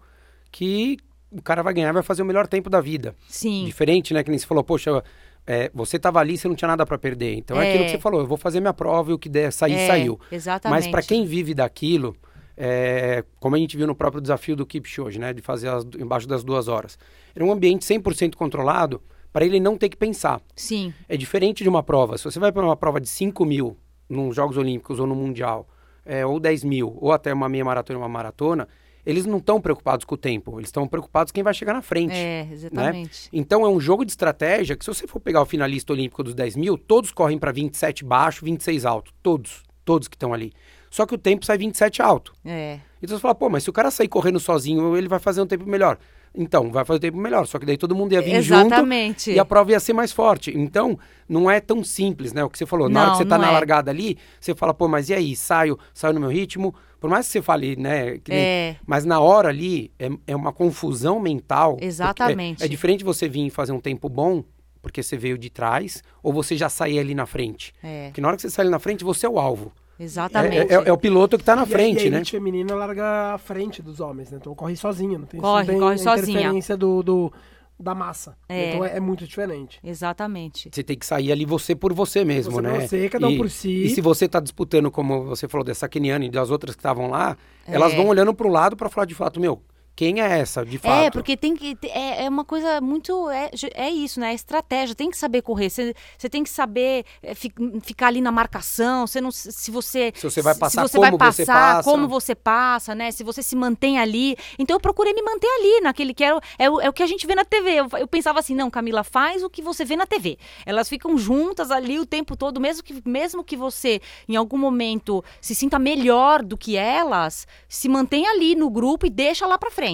que 0.50 0.98
o 1.36 1.42
cara 1.42 1.62
vai 1.62 1.74
ganhar, 1.74 1.92
vai 1.92 2.02
fazer 2.02 2.22
o 2.22 2.26
melhor 2.26 2.46
tempo 2.46 2.70
da 2.70 2.80
vida. 2.80 3.14
Sim. 3.28 3.64
Diferente, 3.64 4.14
né, 4.14 4.22
que 4.22 4.30
nem 4.30 4.38
você 4.38 4.46
falou, 4.46 4.64
poxa, 4.64 5.02
é, 5.46 5.70
você 5.74 5.96
estava 5.96 6.18
ali, 6.18 6.36
você 6.36 6.48
não 6.48 6.54
tinha 6.54 6.68
nada 6.68 6.84
para 6.84 6.98
perder. 6.98 7.34
Então 7.36 7.60
é. 7.60 7.66
é. 7.66 7.68
aquilo 7.70 7.84
que 7.84 7.90
você 7.92 7.98
falou, 7.98 8.20
eu 8.20 8.26
vou 8.26 8.36
fazer 8.36 8.60
minha 8.60 8.74
prova 8.74 9.10
e 9.10 9.14
o 9.14 9.18
que 9.18 9.28
der 9.28 9.52
sair, 9.52 9.74
é, 9.74 9.86
saiu. 9.86 10.18
Exatamente. 10.30 10.84
Mas 10.84 10.90
para 10.90 11.02
quem 11.02 11.24
vive 11.24 11.54
daquilo, 11.54 12.16
é, 12.56 13.24
como 13.38 13.54
a 13.54 13.58
gente 13.58 13.76
viu 13.76 13.86
no 13.86 13.94
próprio 13.94 14.20
desafio 14.20 14.56
do 14.56 14.66
Kipchoge, 14.66 15.18
né, 15.18 15.32
de 15.32 15.42
fazer 15.42 15.68
as, 15.68 15.84
embaixo 15.98 16.26
das 16.26 16.42
duas 16.42 16.68
horas, 16.68 16.98
era 17.34 17.44
um 17.44 17.52
ambiente 17.52 17.84
100% 17.84 18.34
controlado 18.34 19.00
para 19.32 19.44
ele 19.44 19.60
não 19.60 19.76
ter 19.76 19.90
que 19.90 19.96
pensar. 19.96 20.40
Sim. 20.54 20.94
É 21.08 21.16
diferente 21.16 21.62
de 21.62 21.68
uma 21.68 21.82
prova. 21.82 22.16
Se 22.16 22.24
você 22.24 22.38
vai 22.38 22.50
para 22.50 22.64
uma 22.64 22.76
prova 22.76 23.00
de 23.00 23.08
5 23.08 23.44
mil 23.44 23.76
nos 24.08 24.34
Jogos 24.34 24.56
Olímpicos 24.56 24.98
ou 24.98 25.06
no 25.06 25.14
Mundial, 25.14 25.68
é, 26.06 26.24
ou 26.24 26.40
10 26.40 26.64
mil, 26.64 26.96
ou 27.00 27.12
até 27.12 27.34
uma 27.34 27.48
meia 27.48 27.64
maratona 27.64 27.98
uma 27.98 28.08
maratona, 28.08 28.66
eles 29.06 29.24
não 29.24 29.38
estão 29.38 29.60
preocupados 29.60 30.04
com 30.04 30.16
o 30.16 30.18
tempo, 30.18 30.58
eles 30.58 30.68
estão 30.68 30.86
preocupados 30.88 31.30
quem 31.30 31.44
vai 31.44 31.54
chegar 31.54 31.72
na 31.72 31.80
frente. 31.80 32.12
É, 32.12 32.44
né? 32.44 32.48
exatamente. 32.52 33.24
Né? 33.24 33.28
Então 33.32 33.64
é 33.64 33.68
um 33.68 33.78
jogo 33.78 34.04
de 34.04 34.10
estratégia 34.10 34.76
que 34.76 34.84
se 34.84 34.92
você 34.92 35.06
for 35.06 35.20
pegar 35.20 35.40
o 35.40 35.46
finalista 35.46 35.92
olímpico 35.92 36.24
dos 36.24 36.34
10 36.34 36.56
mil, 36.56 36.76
todos 36.76 37.12
correm 37.12 37.38
para 37.38 37.52
27 37.52 38.04
baixo, 38.04 38.44
26 38.44 38.84
alto. 38.84 39.12
Todos. 39.22 39.62
Todos 39.84 40.08
que 40.08 40.16
estão 40.16 40.34
ali. 40.34 40.52
Só 40.90 41.06
que 41.06 41.14
o 41.14 41.18
tempo 41.18 41.46
sai 41.46 41.56
27 41.56 42.02
alto. 42.02 42.32
É. 42.44 42.80
Então 43.00 43.16
você 43.16 43.22
fala, 43.22 43.34
pô, 43.34 43.48
mas 43.48 43.62
se 43.62 43.70
o 43.70 43.72
cara 43.72 43.90
sair 43.90 44.08
correndo 44.08 44.40
sozinho, 44.40 44.96
ele 44.96 45.08
vai 45.08 45.20
fazer 45.20 45.40
um 45.40 45.46
tempo 45.46 45.64
melhor. 45.64 45.98
Então, 46.36 46.70
vai 46.70 46.84
fazer 46.84 46.98
um 46.98 47.00
tempo 47.00 47.18
melhor. 47.18 47.46
Só 47.46 47.58
que 47.58 47.64
daí 47.64 47.76
todo 47.76 47.94
mundo 47.94 48.12
ia 48.12 48.20
vir 48.20 48.34
Exatamente. 48.34 49.30
junto 49.30 49.36
e 49.36 49.38
a 49.38 49.44
prova 49.44 49.70
ia 49.70 49.80
ser 49.80 49.94
mais 49.94 50.12
forte. 50.12 50.52
Então, 50.56 50.98
não 51.28 51.50
é 51.50 51.60
tão 51.60 51.82
simples, 51.82 52.32
né? 52.32 52.44
O 52.44 52.50
que 52.50 52.58
você 52.58 52.66
falou. 52.66 52.88
Na 52.88 52.94
não, 52.94 53.00
hora 53.00 53.10
que 53.12 53.18
você 53.18 53.24
tá 53.28 53.38
na 53.38 53.48
é. 53.48 53.52
largada 53.52 53.90
ali, 53.90 54.18
você 54.38 54.54
fala, 54.54 54.74
pô, 54.74 54.86
mas 54.86 55.08
e 55.08 55.14
aí? 55.14 55.34
Saio, 55.34 55.78
saio 55.94 56.12
no 56.12 56.20
meu 56.20 56.28
ritmo? 56.28 56.74
Por 57.00 57.08
mais 57.08 57.26
que 57.26 57.32
você 57.32 57.42
fale, 57.42 57.76
né? 57.76 58.18
Nem... 58.28 58.38
É. 58.38 58.76
Mas 58.86 59.04
na 59.04 59.18
hora 59.20 59.48
ali, 59.48 59.90
é, 59.98 60.10
é 60.26 60.36
uma 60.36 60.52
confusão 60.52 61.18
mental. 61.18 61.78
Exatamente. 61.80 62.62
É, 62.62 62.66
é 62.66 62.68
diferente 62.68 63.02
você 63.02 63.28
vir 63.28 63.48
fazer 63.50 63.72
um 63.72 63.80
tempo 63.80 64.08
bom 64.08 64.44
porque 64.86 65.02
você 65.02 65.16
veio 65.16 65.36
de 65.36 65.50
trás, 65.50 66.00
ou 66.22 66.32
você 66.32 66.56
já 66.56 66.68
sair 66.68 67.00
ali 67.00 67.12
na 67.12 67.26
frente. 67.26 67.72
É. 67.82 68.06
Porque 68.06 68.20
na 68.20 68.28
hora 68.28 68.36
que 68.36 68.42
você 68.42 68.50
sai 68.50 68.62
ali 68.62 68.70
na 68.70 68.78
frente, 68.78 69.02
você 69.02 69.26
é 69.26 69.28
o 69.28 69.36
alvo. 69.36 69.72
Exatamente. 69.98 70.72
É, 70.72 70.74
é, 70.76 70.88
é 70.88 70.92
o 70.92 70.98
piloto 70.98 71.36
que 71.36 71.42
está 71.42 71.54
na 71.56 71.62
E 71.62 71.64
a- 71.64 71.68
frente, 71.68 72.04
e 72.04 72.08
a 72.08 72.10
né? 72.10 72.16
elite 72.18 72.30
feminina 72.32 72.74
larga 72.74 73.34
à 73.34 73.38
frente 73.38 73.80
dos 73.82 74.00
homens, 74.00 74.30
né? 74.30 74.38
Então 74.40 74.54
corre 74.54 74.76
sozinha, 74.76 75.18
não 75.18 75.26
tem, 75.26 75.40
Corre, 75.40 75.62
não 75.64 75.66
tem 75.66 75.78
corre 75.80 75.94
a 75.94 75.98
sozinha. 75.98 76.38
interferência 76.40 76.76
do, 76.76 77.02
do- 77.02 77.32
da 77.78 77.94
massa. 77.94 78.36
É. 78.48 78.70
Então 78.70 78.84
é, 78.84 78.96
é 78.96 79.00
muito 79.00 79.26
diferente. 79.26 79.78
Exatamente. 79.84 80.70
Você 80.72 80.82
tem 80.82 80.96
que 80.96 81.04
sair 81.04 81.30
ali 81.32 81.44
você 81.44 81.74
por 81.74 81.92
você 81.92 82.24
mesmo, 82.24 82.52
Você 82.52 82.62
né? 82.62 82.80
você, 82.80 83.08
cada 83.08 83.26
um 83.26 83.30
e, 83.32 83.36
por 83.36 83.50
si. 83.50 83.84
E 83.84 83.88
se 83.90 84.00
você 84.00 84.28
tá 84.28 84.40
disputando, 84.40 84.90
como 84.90 85.24
você 85.24 85.46
falou, 85.46 85.64
dessa 85.64 85.88
Keniana 85.88 86.24
e 86.24 86.30
das 86.30 86.50
outras 86.50 86.74
que 86.74 86.80
estavam 86.80 87.08
lá, 87.10 87.36
elas 87.66 87.92
É. 87.92 87.96
vão 87.96 88.06
olhando 88.08 88.32
pro 88.34 88.48
lado 88.48 88.76
para 88.76 88.88
falar 88.88 89.04
de 89.06 89.14
fato, 89.14 89.38
meu, 89.40 89.60
quem 89.96 90.20
é 90.20 90.40
essa, 90.40 90.62
de 90.64 90.76
fato? 90.76 91.06
É, 91.06 91.10
porque 91.10 91.38
tem 91.38 91.56
que. 91.56 91.74
É, 91.84 92.26
é 92.26 92.28
uma 92.28 92.44
coisa 92.44 92.82
muito. 92.82 93.30
É, 93.30 93.50
é 93.72 93.90
isso, 93.90 94.20
né? 94.20 94.32
É 94.32 94.34
estratégia. 94.34 94.94
Tem 94.94 95.10
que 95.10 95.16
saber 95.16 95.40
correr. 95.40 95.70
Você 95.70 95.94
você 96.18 96.28
tem 96.28 96.44
que 96.44 96.50
saber 96.50 97.06
é, 97.22 97.34
fi- 97.34 97.54
ficar 97.82 98.08
ali 98.08 98.20
na 98.20 98.30
marcação. 98.30 99.06
Você 99.06 99.22
não, 99.22 99.30
se 99.30 99.70
você. 99.70 100.12
Se 100.14 100.22
você 100.30 100.42
vai 100.42 100.54
passar, 100.54 100.86
se 100.86 100.92
você 100.92 100.98
como 100.98 101.16
vai 101.16 101.32
você 101.32 101.46
passar, 101.46 101.76
passa. 101.76 101.90
como 101.90 102.06
você 102.06 102.34
passa, 102.34 102.94
né? 102.94 103.10
Se 103.10 103.24
você 103.24 103.42
se 103.42 103.56
mantém 103.56 103.98
ali. 103.98 104.36
Então 104.58 104.76
eu 104.76 104.80
procurei 104.80 105.14
me 105.14 105.22
manter 105.22 105.48
ali, 105.58 105.80
naquele 105.80 106.12
que 106.12 106.22
era, 106.22 106.38
é, 106.58 106.68
o, 106.68 106.78
é 106.78 106.90
o 106.90 106.92
que 106.92 107.02
a 107.02 107.06
gente 107.06 107.26
vê 107.26 107.34
na 107.34 107.44
TV. 107.46 107.70
Eu, 107.70 107.88
eu 107.98 108.06
pensava 108.06 108.38
assim, 108.38 108.54
não, 108.54 108.70
Camila, 108.70 109.02
faz 109.02 109.42
o 109.42 109.48
que 109.48 109.62
você 109.62 109.82
vê 109.82 109.96
na 109.96 110.04
TV. 110.04 110.36
Elas 110.66 110.90
ficam 110.90 111.16
juntas 111.16 111.70
ali 111.70 111.98
o 111.98 112.04
tempo 112.04 112.36
todo, 112.36 112.60
mesmo 112.60 112.82
que, 112.82 113.02
mesmo 113.08 113.42
que 113.42 113.56
você, 113.56 114.02
em 114.28 114.36
algum 114.36 114.58
momento, 114.58 115.24
se 115.40 115.54
sinta 115.54 115.78
melhor 115.78 116.42
do 116.42 116.58
que 116.58 116.76
elas, 116.76 117.46
se 117.66 117.88
mantém 117.88 118.26
ali 118.26 118.54
no 118.54 118.68
grupo 118.68 119.06
e 119.06 119.10
deixa 119.10 119.46
lá 119.46 119.56
pra 119.56 119.70
frente. 119.70 119.85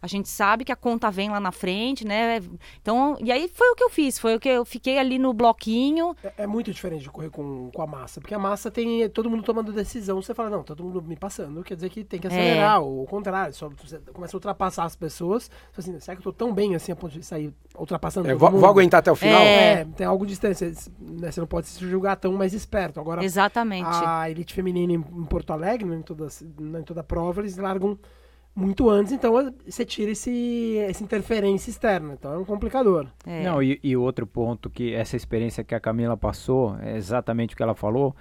A 0.00 0.06
gente 0.06 0.28
sabe 0.28 0.64
que 0.64 0.72
a 0.72 0.76
conta 0.76 1.10
vem 1.10 1.30
lá 1.30 1.40
na 1.40 1.50
frente, 1.50 2.06
né? 2.06 2.40
Então, 2.80 3.16
e 3.20 3.32
aí 3.32 3.48
foi 3.48 3.70
o 3.70 3.74
que 3.74 3.82
eu 3.82 3.90
fiz, 3.90 4.18
foi 4.18 4.36
o 4.36 4.40
que 4.40 4.48
eu 4.48 4.64
fiquei 4.64 4.98
ali 4.98 5.18
no 5.18 5.32
bloquinho. 5.32 6.14
É, 6.22 6.44
é 6.44 6.46
muito 6.46 6.72
diferente 6.72 7.02
de 7.02 7.10
correr 7.10 7.30
com, 7.30 7.70
com 7.70 7.82
a 7.82 7.86
massa, 7.86 8.20
porque 8.20 8.34
a 8.34 8.38
massa 8.38 8.70
tem 8.70 9.08
todo 9.08 9.28
mundo 9.30 9.42
tomando 9.42 9.72
decisão. 9.72 10.20
Você 10.20 10.34
fala, 10.34 10.50
não, 10.50 10.62
todo 10.62 10.84
mundo 10.84 11.02
me 11.02 11.16
passando, 11.16 11.62
quer 11.62 11.74
dizer 11.74 11.88
que 11.88 12.04
tem 12.04 12.20
que 12.20 12.26
acelerar, 12.26 12.80
ou 12.80 13.00
ao 13.00 13.06
contrário, 13.06 13.54
só 13.54 13.68
você 13.68 13.98
começa 14.12 14.36
a 14.36 14.38
ultrapassar 14.38 14.84
as 14.84 14.96
pessoas. 14.96 15.44
Você 15.44 15.82
fala 15.82 15.96
assim, 15.96 16.00
será 16.00 16.16
que 16.16 16.20
eu 16.20 16.32
tô 16.32 16.32
tão 16.32 16.52
bem 16.52 16.74
assim 16.74 16.92
a 16.92 16.96
ponto 16.96 17.18
de 17.18 17.24
sair 17.24 17.52
ultrapassando 17.76 18.30
É, 18.30 18.34
vou, 18.34 18.50
vou 18.50 18.68
aguentar 18.68 19.00
até 19.00 19.10
o 19.10 19.16
final? 19.16 19.40
É. 19.40 19.62
É, 19.62 19.84
tem 19.84 20.06
algo 20.06 20.26
de 20.26 20.32
distância. 20.32 20.72
Né, 20.98 21.30
você 21.30 21.40
não 21.40 21.46
pode 21.46 21.68
se 21.68 21.80
julgar 21.88 22.16
tão 22.16 22.32
mais 22.32 22.52
esperto. 22.52 23.00
Agora, 23.00 23.24
Exatamente. 23.24 23.88
a 23.90 24.30
elite 24.30 24.54
feminina 24.54 24.92
em, 24.92 25.02
Porto 25.24 25.52
Alegre, 25.52 25.86
não 25.86 25.96
em, 25.96 26.02
toda, 26.02 26.28
em 26.58 26.82
toda 26.82 27.02
prova, 27.02 27.40
eles 27.40 27.56
largam 27.56 27.98
muito 28.54 28.88
antes, 28.88 29.12
então 29.12 29.52
você 29.66 29.84
tira 29.84 30.10
esse, 30.10 30.76
essa 30.78 31.02
interferência 31.02 31.70
externa. 31.70 32.14
Então 32.14 32.32
é 32.34 32.38
um 32.38 32.44
complicador. 32.44 33.06
É. 33.26 33.42
Não, 33.42 33.62
e, 33.62 33.80
e 33.82 33.96
outro 33.96 34.26
ponto 34.26 34.68
que 34.68 34.92
essa 34.94 35.16
experiência 35.16 35.64
que 35.64 35.74
a 35.74 35.80
Camila 35.80 36.16
passou, 36.16 36.76
é 36.80 36.96
exatamente 36.96 37.54
o 37.54 37.56
que 37.56 37.62
ela 37.62 37.74
falou, 37.74 38.14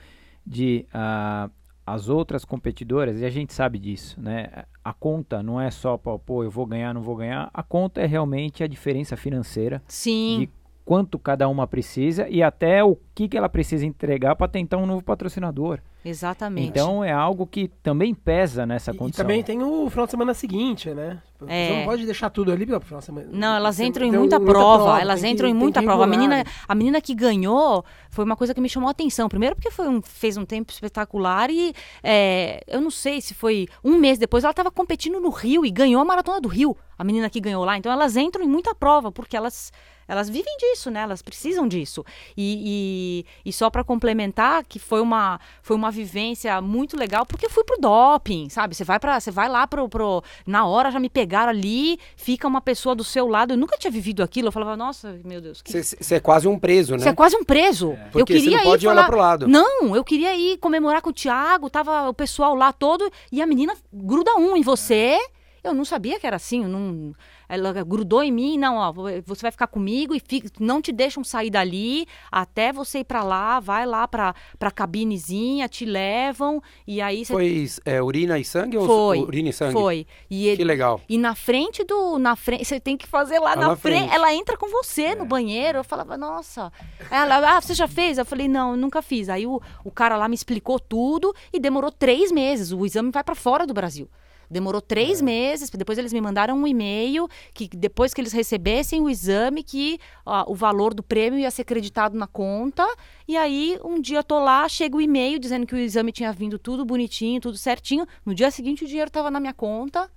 de 0.45 0.85
ah, 0.93 1.49
as 1.85 2.07
outras 2.07 2.45
competidoras, 2.45 3.19
e 3.19 3.25
a 3.25 3.29
gente 3.29 3.53
sabe 3.53 3.77
disso, 3.77 4.19
né? 4.19 4.65
A 4.83 4.93
conta 4.93 5.43
não 5.43 5.59
é 5.59 5.69
só, 5.69 5.97
pô, 5.97 6.17
pô, 6.17 6.43
eu 6.43 6.49
vou 6.49 6.65
ganhar, 6.65 6.93
não 6.93 7.01
vou 7.01 7.15
ganhar. 7.15 7.49
A 7.53 7.61
conta 7.61 8.01
é 8.01 8.05
realmente 8.05 8.63
a 8.63 8.67
diferença 8.67 9.17
financeira 9.17 9.83
Sim. 9.87 10.39
de 10.39 10.49
quanto 10.83 11.17
cada 11.19 11.47
uma 11.47 11.67
precisa 11.67 12.27
e 12.29 12.41
até 12.43 12.83
o 12.83 12.97
que, 13.13 13.27
que 13.27 13.37
ela 13.37 13.47
precisa 13.49 13.85
entregar 13.85 14.35
para 14.35 14.47
tentar 14.47 14.77
um 14.77 14.85
novo 14.85 15.03
patrocinador. 15.03 15.79
Exatamente. 16.03 16.67
Então 16.67 17.03
é 17.03 17.11
algo 17.11 17.45
que 17.45 17.67
também 17.83 18.11
pesa 18.15 18.65
nessa 18.65 18.89
E, 18.91 18.95
e 18.95 18.97
condição. 18.97 19.23
também 19.23 19.43
tem 19.43 19.61
o 19.61 19.87
final 19.89 20.05
de 20.07 20.11
semana 20.11 20.33
seguinte, 20.33 20.89
né? 20.89 21.21
É. 21.47 21.67
Você 21.67 21.75
não 21.77 21.85
pode 21.85 22.05
deixar 22.05 22.29
tudo 22.31 22.51
ali 22.51 22.65
pro 22.65 22.79
final 22.81 22.99
de 22.99 23.05
semana. 23.05 23.27
Não, 23.31 23.55
elas 23.55 23.79
entram 23.79 24.07
em 24.07 24.11
muita 24.11 24.39
um- 24.39 24.45
prova, 24.45 24.99
elas 24.99 25.21
tem 25.21 25.29
que- 25.29 25.33
entram 25.35 25.47
em 25.47 25.53
muita 25.53 25.81
prova. 25.83 26.03
A 26.03 26.07
menina, 26.07 26.43
a 26.67 26.73
menina 26.73 26.99
que 26.99 27.13
ganhou 27.13 27.85
foi 28.09 28.25
uma 28.25 28.35
coisa 28.35 28.51
que 28.53 28.59
me 28.61 28.67
chamou 28.67 28.87
a 28.87 28.91
atenção. 28.91 29.29
Primeiro 29.29 29.55
porque 29.55 29.69
foi 29.69 29.87
um, 29.87 30.01
fez 30.01 30.37
um 30.37 30.45
tempo 30.45 30.71
espetacular 30.71 31.51
e 31.51 31.71
é, 32.03 32.63
eu 32.67 32.81
não 32.81 32.89
sei 32.91 33.21
se 33.21 33.35
foi 33.35 33.67
um 33.83 33.97
mês 33.99 34.17
depois, 34.17 34.43
ela 34.43 34.51
estava 34.51 34.71
competindo 34.71 35.19
no 35.19 35.29
Rio 35.29 35.63
e 35.63 35.69
ganhou 35.69 36.01
a 36.01 36.05
Maratona 36.05 36.41
do 36.41 36.47
Rio, 36.47 36.75
a 36.97 37.03
menina 37.03 37.29
que 37.29 37.39
ganhou 37.39 37.63
lá. 37.63 37.77
Então 37.77 37.91
elas 37.91 38.17
entram 38.17 38.43
em 38.43 38.47
muita 38.47 38.73
prova, 38.73 39.11
porque 39.11 39.37
elas, 39.37 39.71
elas 40.11 40.29
vivem 40.29 40.57
disso, 40.57 40.91
né? 40.91 40.99
Elas 40.99 41.21
precisam 41.21 41.65
disso. 41.65 42.03
E, 42.35 43.23
e, 43.45 43.49
e 43.49 43.53
só 43.53 43.69
para 43.69 43.81
complementar, 43.81 44.65
que 44.65 44.77
foi 44.77 44.99
uma, 44.99 45.39
foi 45.61 45.73
uma 45.73 45.89
vivência 45.89 46.59
muito 46.59 46.97
legal, 46.97 47.25
porque 47.25 47.45
eu 47.45 47.49
fui 47.49 47.63
pro 47.63 47.79
doping, 47.79 48.49
sabe? 48.49 48.75
Você 48.75 48.83
vai 48.83 48.99
para 48.99 49.17
você 49.17 49.31
vai 49.31 49.47
lá 49.47 49.65
pro, 49.65 49.87
pro. 49.87 50.21
Na 50.45 50.65
hora 50.65 50.91
já 50.91 50.99
me 50.99 51.09
pegaram 51.09 51.49
ali, 51.49 51.97
fica 52.17 52.45
uma 52.45 52.59
pessoa 52.59 52.93
do 52.93 53.05
seu 53.05 53.25
lado. 53.25 53.53
Eu 53.53 53.57
nunca 53.57 53.77
tinha 53.77 53.89
vivido 53.89 54.21
aquilo. 54.21 54.49
Eu 54.49 54.51
falava, 54.51 54.75
nossa, 54.75 55.17
meu 55.23 55.39
Deus, 55.39 55.61
que 55.61 55.71
Você 55.81 56.15
é 56.15 56.19
quase 56.19 56.45
um 56.45 56.59
preso, 56.59 56.91
né? 56.91 56.99
você 56.99 57.09
é 57.09 57.13
quase 57.13 57.37
um 57.37 57.45
preso. 57.45 57.91
eu 57.91 58.11
Porque 58.11 58.33
você 58.33 58.39
queria 58.41 58.57
não 58.57 58.63
pode 58.65 58.85
ir 58.85 58.89
olhar 58.89 58.95
falar... 58.95 59.07
pro 59.07 59.17
lado. 59.17 59.47
Não, 59.47 59.95
eu 59.95 60.03
queria 60.03 60.35
ir 60.35 60.57
comemorar 60.57 61.01
com 61.01 61.11
o 61.11 61.13
Thiago, 61.13 61.69
tava 61.69 62.09
o 62.09 62.13
pessoal 62.13 62.53
lá 62.53 62.73
todo, 62.73 63.09
e 63.31 63.41
a 63.41 63.47
menina 63.47 63.73
gruda 63.93 64.35
um 64.35 64.57
em 64.57 64.61
você. 64.61 65.17
Eu 65.63 65.73
não 65.75 65.85
sabia 65.85 66.19
que 66.19 66.25
era 66.25 66.37
assim, 66.37 66.65
não... 66.65 67.13
ela 67.47 67.71
grudou 67.83 68.23
em 68.23 68.31
mim, 68.31 68.57
não, 68.57 68.77
ó, 68.77 68.91
você 69.25 69.43
vai 69.43 69.51
ficar 69.51 69.67
comigo 69.67 70.15
e 70.15 70.19
fica- 70.19 70.49
não 70.59 70.81
te 70.81 70.91
deixam 70.91 71.23
sair 71.23 71.51
dali 71.51 72.07
até 72.31 72.73
você 72.73 72.99
ir 72.99 73.03
pra 73.03 73.21
lá, 73.23 73.59
vai 73.59 73.85
lá 73.85 74.07
pra, 74.07 74.33
pra 74.57 74.71
cabinezinha, 74.71 75.69
te 75.69 75.85
levam, 75.85 76.61
e 76.87 76.99
aí 77.01 77.23
você 77.25 77.33
Foi 77.33 77.67
é, 77.85 78.01
urina 78.01 78.39
e 78.39 78.43
sangue 78.43 78.77
ou 78.77 78.87
foi, 78.87 79.19
urina 79.19 79.49
e 79.49 79.53
sangue? 79.53 79.73
foi. 79.73 80.07
E 80.29 80.47
ele, 80.47 80.57
Que 80.57 80.63
legal. 80.63 80.99
e 81.07 81.17
na 81.17 81.35
frente 81.35 81.83
do. 81.83 82.17
Na 82.17 82.35
frente, 82.35 82.65
você 82.65 82.79
tem 82.79 82.97
que 82.97 83.07
fazer 83.07 83.37
lá, 83.39 83.51
Lá 83.51 83.55
na, 83.55 83.67
na 83.69 83.75
frente. 83.75 83.99
frente. 83.99 84.15
Ela 84.15 84.33
entra 84.33 84.57
com 84.57 84.67
você 84.69 85.13
no 85.15 85.25
banheiro. 85.25 85.77
Eu 85.79 85.83
falava, 85.83 86.17
nossa. 86.17 86.71
Ela, 87.09 87.57
ah, 87.57 87.61
você 87.61 87.73
já 87.73 87.87
fez? 87.87 88.17
Eu 88.17 88.25
falei, 88.25 88.47
não, 88.47 88.71
eu 88.71 88.77
nunca 88.77 89.01
fiz. 89.01 89.29
Aí 89.29 89.45
o, 89.45 89.61
o 89.83 89.91
cara 89.91 90.15
lá 90.17 90.27
me 90.27 90.35
explicou 90.35 90.79
tudo 90.79 91.33
e 91.53 91.59
demorou 91.59 91.91
três 91.91 92.31
meses. 92.31 92.71
O 92.71 92.85
exame 92.85 93.11
vai 93.11 93.23
para 93.23 93.35
fora 93.35 93.67
do 93.67 93.73
Brasil. 93.73 94.09
Demorou 94.51 94.81
três 94.81 95.21
meses, 95.21 95.69
depois 95.69 95.97
eles 95.97 96.11
me 96.11 96.19
mandaram 96.19 96.57
um 96.57 96.67
e-mail 96.67 97.27
que 97.53 97.69
depois 97.69 98.13
que 98.13 98.19
eles 98.19 98.33
recebessem 98.33 99.01
o 99.01 99.09
exame, 99.09 99.63
que 99.63 99.97
ó, 100.25 100.43
o 100.51 100.53
valor 100.55 100.93
do 100.93 101.01
prêmio 101.01 101.39
ia 101.39 101.49
ser 101.49 101.63
creditado 101.63 102.17
na 102.17 102.27
conta. 102.27 102.85
E 103.27 103.37
aí, 103.37 103.79
um 103.83 103.99
dia 104.01 104.19
eu 104.19 104.23
tô 104.23 104.37
lá, 104.39 104.67
chega 104.67 104.97
o 104.97 105.01
e-mail 105.01 105.39
dizendo 105.39 105.65
que 105.65 105.73
o 105.73 105.77
exame 105.77 106.11
tinha 106.11 106.31
vindo 106.33 106.59
tudo 106.59 106.83
bonitinho, 106.85 107.39
tudo 107.39 107.57
certinho. 107.57 108.05
No 108.25 108.35
dia 108.35 108.51
seguinte 108.51 108.83
o 108.83 108.87
dinheiro 108.87 109.07
estava 109.07 109.31
na 109.31 109.39
minha 109.39 109.53
conta. 109.53 110.09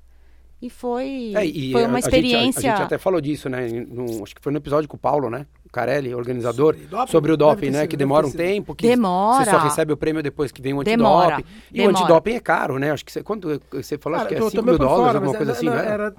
E 0.63 0.71
foi, 0.71 1.33
É, 1.37 1.45
e 1.45 1.73
foi 1.73 1.85
a- 1.85 1.89
uma 1.89 1.99
a 1.99 2.01
gente- 2.01 2.07
experiência. 2.07 2.73
A, 2.73 2.77
gente 2.77 2.85
até 2.87 2.97
falou 2.99 3.21
disso, 3.21 3.49
né? 3.51 3.69
no- 3.69 4.23
acho 4.23 4.35
que 4.35 4.41
foi 4.41 4.51
no 4.51 4.59
episódio 4.59 4.89
com 4.89 4.97
o 4.97 5.01
Paulo, 5.01 5.29
né? 5.29 5.47
O 5.75 5.81
Carelli, 5.85 6.15
organizador, 6.15 6.75
Sobre 6.75 6.87
doping? 6.89 7.11
sobre 7.11 7.33
o 7.33 7.37
doping, 7.37 7.71
né? 7.71 7.81
sido, 7.81 7.89
que 7.91 7.97
demora 7.97 8.25
um 8.25 8.31
sido. 8.31 8.39
tempo, 8.39 8.75
que 8.77 8.87
Demora. 8.87 9.45
você 9.45 9.51
só 9.51 9.59
recebe 9.59 9.93
o 9.93 9.97
prêmio 9.97 10.23
depois 10.23 10.53
que 10.53 10.63
vem 10.63 10.73
o 10.73 10.85
Demora. 10.85 11.35
antidoping. 11.39 11.55
E 11.73 11.81
o 11.81 11.87
Demora. 11.89 11.99
antidoping 11.99 12.33
é 12.35 12.41
caro, 12.41 12.79
né? 12.79 12.93
Acho 12.93 13.05
que 13.05 13.11
você, 13.11 13.25
quanto 13.25 13.61
você 13.73 13.99
falou, 13.99 14.17
acho 14.19 14.27
Cara, 14.27 14.29
que 14.29 14.35
é 14.35 14.39
eu 14.39 14.45
tô- 14.45 14.51
5 14.51 14.63
tô 14.63 14.67
meio 14.67 14.79
mil 14.79 14.87
dólares, 14.89 15.05
fora, 15.07 15.19
alguma 15.19 15.37
coisa 15.37 15.51
assim, 15.53 15.69
era, 15.69 15.83
né? 15.83 15.91
era- 15.91 16.15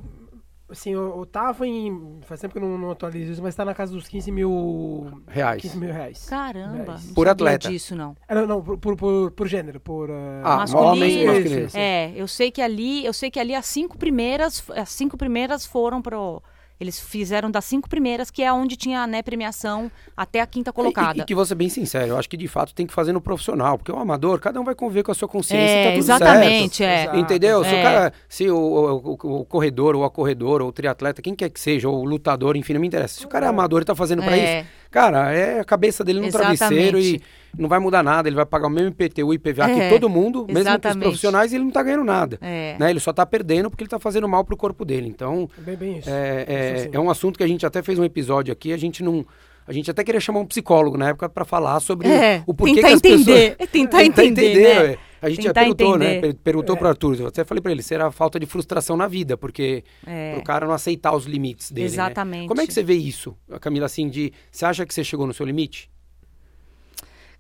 assim, 0.70 0.92
eu, 0.94 1.16
eu 1.20 1.26
tava 1.26 1.66
em. 1.66 2.20
Faz 2.28 2.42
tempo 2.42 2.52
que 2.54 2.58
eu 2.60 2.68
não, 2.68 2.78
não 2.78 2.92
atualizo 2.92 3.32
isso, 3.32 3.42
mas 3.42 3.56
tá 3.56 3.64
na 3.64 3.74
casa 3.74 3.94
dos 3.94 4.10
15 4.10 4.30
mil. 4.30 5.22
Reais. 5.26 5.62
15 5.62 5.78
mil 5.78 5.94
reais. 5.94 6.26
Caramba, 6.30 6.84
Reais. 6.84 7.06
não 7.08 7.14
Por 7.14 7.28
sabia 7.28 7.32
atleta. 7.32 7.70
disso, 7.70 7.96
não. 7.96 8.14
Era, 8.28 8.46
não, 8.46 8.62
por, 8.62 8.78
por, 8.78 8.98
por, 8.98 9.32
por 9.32 9.48
gênero, 9.48 9.80
por. 9.80 10.12
ah, 10.12 10.42
Ah, 10.44 10.58
Masculino. 10.58 11.06
e 11.06 11.26
masculinos. 11.28 11.68
isso. 11.70 11.78
É, 11.78 12.12
eu 12.14 12.28
sei 12.28 12.52
que 12.52 12.62
ali, 12.62 13.06
eu 13.06 13.14
sei 13.14 13.32
que 13.32 13.40
ali 13.40 13.56
as 13.56 13.66
cinco 13.68 13.98
primeiras, 13.98 14.62
as 14.76 14.90
cinco 14.90 15.16
primeiras 15.18 15.66
foram 15.66 16.02
pro 16.02 16.44
eles 16.80 17.00
fizeram 17.00 17.50
das 17.50 17.64
cinco 17.66 17.88
primeiras, 17.90 18.30
que 18.30 18.44
é 18.44 18.52
onde 18.52 18.76
tinha 18.76 19.08
né, 19.08 19.22
premiação 19.22 19.90
até 20.16 20.42
a 20.42 20.46
quinta 20.46 20.74
colocada. 20.74 21.18
E, 21.20 21.22
e 21.22 21.26
que 21.26 21.34
vou 21.34 21.46
ser 21.46 21.56
bem 21.56 21.70
sincero, 21.70 22.08
eu 22.10 22.18
acho 22.18 22.30
que 22.30 22.36
de 22.36 22.48
fato 22.48 22.74
tem 22.76 22.86
que 22.86 22.94
fazer 22.94 23.14
no 23.14 23.22
profissional, 23.22 23.78
porque 23.78 23.92
o 23.92 23.98
amador, 23.98 24.40
cada 24.40 24.60
um 24.60 24.64
vai 24.64 24.76
conviver 24.76 25.04
com 25.04 25.12
a 25.12 25.16
sua 25.16 25.28
consciência 25.28 25.74
e 25.74 25.78
é, 25.78 25.84
tá 25.84 25.90
tudo 25.92 26.00
exatamente, 26.00 26.76
certo. 26.78 27.16
é. 27.16 27.20
Entendeu? 27.20 27.64
Se 27.64 27.74
É. 27.76 27.80
o 27.80 27.84
cara, 27.84 28.14
se 28.28 28.50
o, 28.50 28.58
o, 28.58 29.18
o- 29.24 29.40
o 29.42 29.46
corredor, 29.46 29.96
ou 29.96 30.04
a 30.04 30.10
corredora, 30.10 30.64
ou 30.64 30.70
o 30.70 30.74
triatleta, 30.74 31.22
quem 31.22 31.34
quer 31.36 31.50
que 31.50 31.60
seja, 31.60 31.88
ou 31.88 32.02
o 32.02 32.06
lutador, 32.06 32.56
enfim, 32.58 32.74
não 32.74 32.82
me 32.82 32.88
interessa. 32.88 33.20
Se 33.20 33.26
o 33.26 33.30
cara 33.30 33.46
é 33.46 33.50
amador 33.50 33.82
e 33.82 33.86
tá 33.86 33.96
fazendo 33.96 34.22
pra 34.22 34.36
É. 34.38 34.60
isso, 34.62 34.70
cara, 34.92 35.32
é 35.32 35.60
a 35.62 35.64
cabeça 35.66 36.04
dele 36.04 36.20
no 36.20 36.26
Exatamente. 36.28 36.58
travesseiro 36.58 37.00
e 37.00 37.22
não 37.58 37.68
vai 37.70 37.80
mudar 37.80 38.04
nada. 38.04 38.28
Ele 38.30 38.36
vai 38.36 38.46
pagar 38.46 38.68
o 38.68 38.70
mesmo 38.70 38.90
IPTU 38.90 39.34
e 39.34 39.36
IPVA 39.36 39.66
que 39.66 39.80
É, 39.82 39.90
todo 39.90 40.10
mundo, 40.10 40.40
mesmo 40.40 40.48
que 40.48 40.54
os 40.54 40.60
exatamente. 40.62 41.04
profissionais, 41.04 41.52
e 41.52 41.56
ele 41.56 41.64
não 41.66 41.72
tá 41.72 41.84
ganhando 41.84 42.04
nada. 42.04 42.38
É. 42.42 42.76
Né? 42.80 42.90
Ele 42.90 43.00
só 43.00 43.12
tá 43.14 43.26
perdendo 43.26 43.70
porque 43.70 43.84
ele 43.84 43.90
tá 43.90 44.00
fazendo 44.00 44.28
mal 44.28 44.44
pro 44.44 44.58
corpo 44.58 44.84
dele. 44.86 45.08
Então, 45.08 45.50
Bem, 45.58 45.76
bem 45.76 45.98
isso. 46.00 46.10
é, 46.10 46.46
é, 46.48 46.74
Isso 46.76 46.84
sim. 46.86 46.90
é 46.94 47.00
um 47.00 47.10
assunto 47.10 47.38
que 47.38 47.44
a 47.44 47.48
gente 47.48 47.66
até 47.66 47.82
fez 47.82 47.98
um 48.00 48.04
episódio 48.04 48.52
aqui, 48.52 48.72
a 48.74 48.78
gente 48.78 49.02
não. 49.04 49.26
A 49.68 49.74
gente 49.74 49.90
até 49.90 50.04
queria 50.04 50.22
chamar 50.22 50.42
um 50.42 50.46
psicólogo 50.46 50.96
na 50.96 51.10
época 51.10 51.28
pra 51.28 51.44
falar 51.44 51.80
sobre 51.80 52.08
É, 52.08 52.44
o 52.46 52.54
porquê 52.54 52.76
tentar 52.76 52.88
que 52.88 52.94
as 52.94 53.00
entender, 53.00 53.52
pessoas. 53.56 53.70
tentar 53.72 54.06
entender, 54.06 54.90
né? 54.92 54.98
A 55.20 55.28
gente 55.30 55.42
já 55.42 55.50
Tentar 55.50 55.62
perguntou, 55.62 55.98
né? 55.98 56.06
entender. 56.18 56.22
Per- 56.34 56.36
Perguntou 56.44 56.78
pro 56.78 56.88
Arthur. 56.88 57.20
Eu 57.20 57.28
até 57.28 57.44
falei 57.44 57.60
pra 57.64 57.72
ele, 57.72 57.82
será 57.82 58.12
falta 58.12 58.40
de 58.40 58.46
frustração 58.46 58.96
na 58.96 59.08
vida, 59.08 59.36
porque 59.36 59.84
É. 60.06 60.34
pro 60.36 60.44
cara 60.44 60.68
não 60.68 60.74
aceitar 60.76 61.16
os 61.16 61.26
limites 61.26 61.72
dele. 61.72 61.88
né? 61.88 61.94
Exatamente. 61.94 62.48
Como 62.48 62.62
é 62.62 62.68
que 62.68 62.72
você 62.74 62.84
vê 62.84 62.94
isso, 62.94 63.36
Camila, 63.60 63.88
assim, 63.88 64.08
de. 64.08 64.32
Você 64.52 64.66
acha 64.66 64.86
que 64.86 64.94
você 64.94 65.04
chegou 65.04 65.26
no 65.26 65.34
seu 65.34 65.44
limite? 65.48 65.90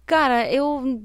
Cara, 0.05 0.51
eu 0.51 1.01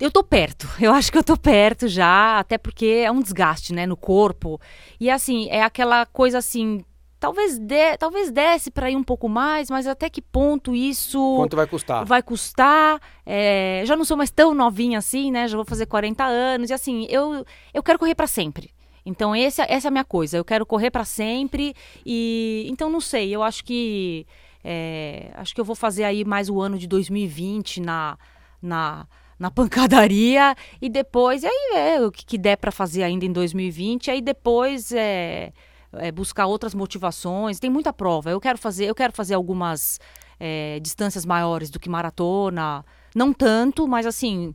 eu 0.00 0.10
tô 0.10 0.22
perto. 0.24 0.68
Eu 0.80 0.92
acho 0.92 1.10
que 1.10 1.18
eu 1.18 1.24
tô 1.24 1.36
perto 1.36 1.88
já, 1.88 2.38
até 2.38 2.58
porque 2.58 2.86
é 3.04 3.10
um 3.10 3.20
desgaste, 3.20 3.72
né, 3.72 3.86
no 3.86 3.96
corpo. 3.96 4.60
E 5.00 5.10
assim, 5.10 5.48
é 5.50 5.62
aquela 5.62 6.04
coisa 6.06 6.38
assim, 6.38 6.84
talvez 7.20 7.58
dê, 7.58 7.96
talvez 7.96 8.30
desse 8.30 8.70
para 8.70 8.90
ir 8.90 8.96
um 8.96 9.04
pouco 9.04 9.28
mais, 9.28 9.70
mas 9.70 9.86
até 9.86 10.10
que 10.10 10.20
ponto 10.20 10.74
isso 10.74 11.36
Quanto 11.36 11.56
vai 11.56 11.66
custar? 11.66 12.04
vai 12.04 12.22
custar? 12.22 13.00
É, 13.24 13.82
já 13.86 13.96
não 13.96 14.04
sou 14.04 14.16
mais 14.16 14.30
tão 14.30 14.52
novinha 14.52 14.98
assim, 14.98 15.30
né? 15.30 15.48
Já 15.48 15.56
vou 15.56 15.64
fazer 15.64 15.86
40 15.86 16.24
anos 16.24 16.70
e 16.70 16.74
assim, 16.74 17.06
eu 17.08 17.44
eu 17.72 17.82
quero 17.82 17.98
correr 17.98 18.14
para 18.14 18.26
sempre. 18.26 18.70
Então 19.06 19.36
esse, 19.36 19.60
essa 19.62 19.88
é 19.88 19.90
a 19.90 19.92
minha 19.92 20.04
coisa. 20.04 20.36
Eu 20.36 20.44
quero 20.44 20.66
correr 20.66 20.90
para 20.90 21.04
sempre 21.04 21.74
e 22.04 22.66
então 22.68 22.90
não 22.90 23.00
sei. 23.00 23.34
Eu 23.34 23.42
acho 23.42 23.64
que 23.64 24.26
é, 24.64 25.30
acho 25.34 25.54
que 25.54 25.60
eu 25.60 25.64
vou 25.64 25.76
fazer 25.76 26.04
aí 26.04 26.24
mais 26.24 26.48
o 26.48 26.60
ano 26.60 26.78
de 26.78 26.86
2020 26.86 27.80
na 27.80 28.16
na 28.62 29.06
na 29.38 29.50
pancadaria. 29.50 30.54
E 30.80 30.88
depois 30.88 31.42
e 31.42 31.46
aí 31.46 31.72
é 31.74 32.00
o 32.00 32.10
que, 32.10 32.24
que 32.24 32.38
der 32.38 32.56
para 32.56 32.72
fazer 32.72 33.02
ainda 33.02 33.26
em 33.26 33.32
2020 33.32 34.10
aí 34.10 34.22
depois 34.22 34.90
é, 34.92 35.52
é, 35.92 36.10
buscar 36.10 36.46
outras 36.46 36.74
motivações. 36.74 37.60
Tem 37.60 37.68
muita 37.68 37.92
prova. 37.92 38.30
Eu 38.30 38.40
quero 38.40 38.58
fazer 38.58 38.86
eu 38.86 38.94
quero 38.94 39.12
fazer 39.12 39.34
algumas 39.34 40.00
é, 40.40 40.80
distâncias 40.80 41.26
maiores 41.26 41.68
do 41.68 41.78
que 41.78 41.88
maratona. 41.88 42.84
Não 43.14 43.32
tanto 43.32 43.86
mas 43.86 44.06
assim 44.06 44.54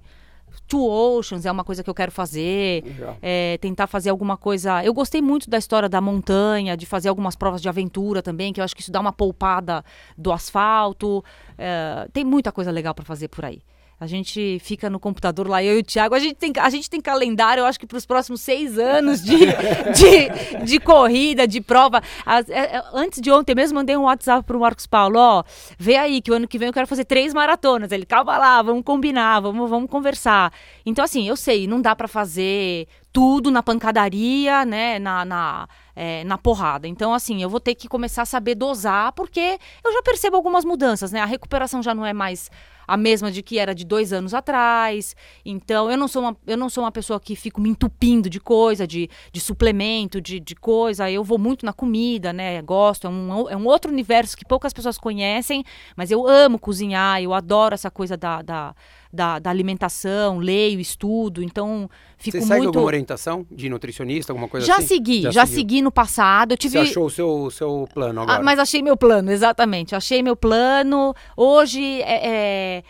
Two 0.67 0.87
Oceans 0.87 1.45
é 1.45 1.51
uma 1.51 1.63
coisa 1.63 1.83
que 1.83 1.89
eu 1.89 1.93
quero 1.93 2.11
fazer 2.11 2.83
é, 3.21 3.57
tentar 3.59 3.87
fazer 3.87 4.09
alguma 4.09 4.37
coisa. 4.37 4.83
Eu 4.83 4.93
gostei 4.93 5.21
muito 5.21 5.49
da 5.49 5.57
história 5.57 5.89
da 5.89 6.01
montanha, 6.01 6.75
de 6.75 6.85
fazer 6.85 7.09
algumas 7.09 7.35
provas 7.35 7.61
de 7.61 7.69
aventura 7.69 8.21
também, 8.21 8.53
que 8.53 8.59
eu 8.59 8.63
acho 8.63 8.75
que 8.75 8.81
isso 8.81 8.91
dá 8.91 8.99
uma 8.99 9.13
poupada 9.13 9.83
do 10.17 10.31
asfalto. 10.31 11.23
É, 11.57 12.07
tem 12.13 12.23
muita 12.23 12.51
coisa 12.51 12.71
legal 12.71 12.93
para 12.93 13.05
fazer 13.05 13.27
por 13.27 13.45
aí. 13.45 13.61
A 13.99 14.07
gente 14.07 14.59
fica 14.61 14.89
no 14.89 14.97
computador 14.97 15.45
lá, 15.49 15.61
eu 15.61 15.75
e 15.77 15.79
o 15.81 15.83
Thiago, 15.83 16.15
a 16.15 16.19
gente 16.19 16.35
tem, 16.35 16.53
a 16.57 16.69
gente 16.69 16.89
tem 16.89 17.01
calendário, 17.01 17.61
eu 17.61 17.65
acho 17.65 17.77
que 17.77 17.85
para 17.85 17.97
os 17.97 18.05
próximos 18.05 18.39
seis 18.39 18.77
anos 18.79 19.21
de, 19.21 19.35
de, 19.93 20.65
de 20.65 20.79
corrida, 20.79 21.45
de 21.45 21.59
prova. 21.59 22.01
As- 22.25 22.49
é, 22.49 22.77
é, 22.77 22.83
antes 22.93 23.19
de 23.21 23.29
ontem 23.29 23.53
mesmo, 23.53 23.75
mandei 23.75 23.97
um 23.97 24.03
WhatsApp 24.03 24.43
pro 24.45 24.59
Marcos 24.59 24.87
Paulo, 24.87 25.19
ó, 25.19 25.43
vê 25.77 25.97
aí 25.97 26.21
que 26.21 26.31
o 26.31 26.33
ano 26.33 26.47
que 26.47 26.57
vem 26.57 26.67
eu 26.67 26.73
quero 26.73 26.87
fazer 26.87 27.03
três 27.03 27.33
maratonas. 27.33 27.91
Ele, 27.91 28.05
calma 28.05 28.37
lá, 28.37 28.61
vamos 28.61 28.83
combinar, 28.83 29.41
vamos, 29.41 29.69
vamos 29.69 29.89
conversar. 29.89 30.53
Então, 30.85 31.03
assim, 31.03 31.27
eu 31.27 31.35
sei, 31.35 31.67
não 31.67 31.81
dá 31.81 31.93
para 31.93 32.07
fazer 32.07 32.87
tudo 33.11 33.51
na 33.51 33.61
pancadaria, 33.61 34.63
né, 34.65 34.97
na, 34.99 35.25
na, 35.25 35.67
é, 35.95 36.23
na 36.23 36.37
porrada. 36.37 36.87
Então, 36.87 37.13
assim, 37.13 37.41
eu 37.41 37.49
vou 37.49 37.59
ter 37.59 37.75
que 37.75 37.87
começar 37.87 38.21
a 38.21 38.25
saber 38.25 38.55
dosar, 38.55 39.11
porque 39.13 39.59
eu 39.83 39.91
já 39.91 40.01
percebo 40.03 40.37
algumas 40.37 40.63
mudanças, 40.63 41.11
né? 41.11 41.19
A 41.19 41.25
recuperação 41.25 41.81
já 41.83 41.93
não 41.93 42.05
é 42.05 42.13
mais 42.13 42.49
a 42.89 42.97
mesma 42.97 43.31
de 43.31 43.43
que 43.43 43.59
era 43.59 43.75
de 43.75 43.85
dois 43.85 44.11
anos 44.11 44.33
atrás. 44.33 45.15
Então, 45.45 45.91
eu 45.91 45.95
não 45.95 46.07
sou 46.07 46.23
uma, 46.23 46.37
eu 46.47 46.57
não 46.57 46.69
sou 46.69 46.83
uma 46.83 46.91
pessoa 46.91 47.19
que 47.19 47.35
fico 47.35 47.61
me 47.61 47.69
entupindo 47.69 48.27
de 48.27 48.39
coisa, 48.39 48.87
de, 48.87 49.07
de 49.31 49.39
suplemento, 49.39 50.19
de, 50.19 50.39
de 50.39 50.55
coisa. 50.55 51.09
Eu 51.09 51.23
vou 51.23 51.37
muito 51.37 51.63
na 51.63 51.71
comida, 51.71 52.33
né? 52.33 52.59
Gosto, 52.63 53.05
é 53.05 53.09
um, 53.11 53.49
é 53.49 53.55
um 53.55 53.67
outro 53.67 53.91
universo 53.91 54.35
que 54.35 54.43
poucas 54.43 54.73
pessoas 54.73 54.97
conhecem, 54.97 55.63
mas 55.95 56.09
eu 56.09 56.27
amo 56.27 56.57
cozinhar, 56.57 57.21
eu 57.21 57.31
adoro 57.31 57.75
essa 57.75 57.91
coisa 57.91 58.17
da, 58.17 58.41
da, 58.41 58.75
da, 59.12 59.39
da 59.39 59.49
alimentação, 59.49 60.38
leio, 60.38 60.80
estudo. 60.80 61.41
Então, 61.41 61.89
fico 62.18 62.38
Você 62.38 62.45
segue 62.45 62.62
muito. 62.62 62.68
alguma 62.68 62.86
orientação 62.86 63.45
de 63.51 63.68
nutricionista, 63.70 64.32
alguma 64.32 64.47
coisa 64.47 64.66
Já 64.66 64.78
assim? 64.78 64.88
segui, 64.88 65.22
já, 65.24 65.45
seguiu. 65.45 65.55
segui 65.60 65.82
no 65.82 65.91
passado. 65.91 66.53
Eu 66.53 66.57
tive. 66.57 66.74
Você 66.74 66.89
achou 66.89 67.05
o 67.05 67.10
seu, 67.10 67.51
seu 67.51 67.88
plano 67.93 68.22
agora? 68.22 68.39
Ah, 68.39 68.43
mas 68.43 68.60
achei 68.60 68.82
meu 68.82 68.95
plano, 68.95 69.32
exatamente. 69.32 69.95
Achei 69.95 70.22
meu 70.22 70.36
plano. 70.36 71.14
Hoje 71.36 72.01
é, 72.03 72.28
é, 72.28 72.84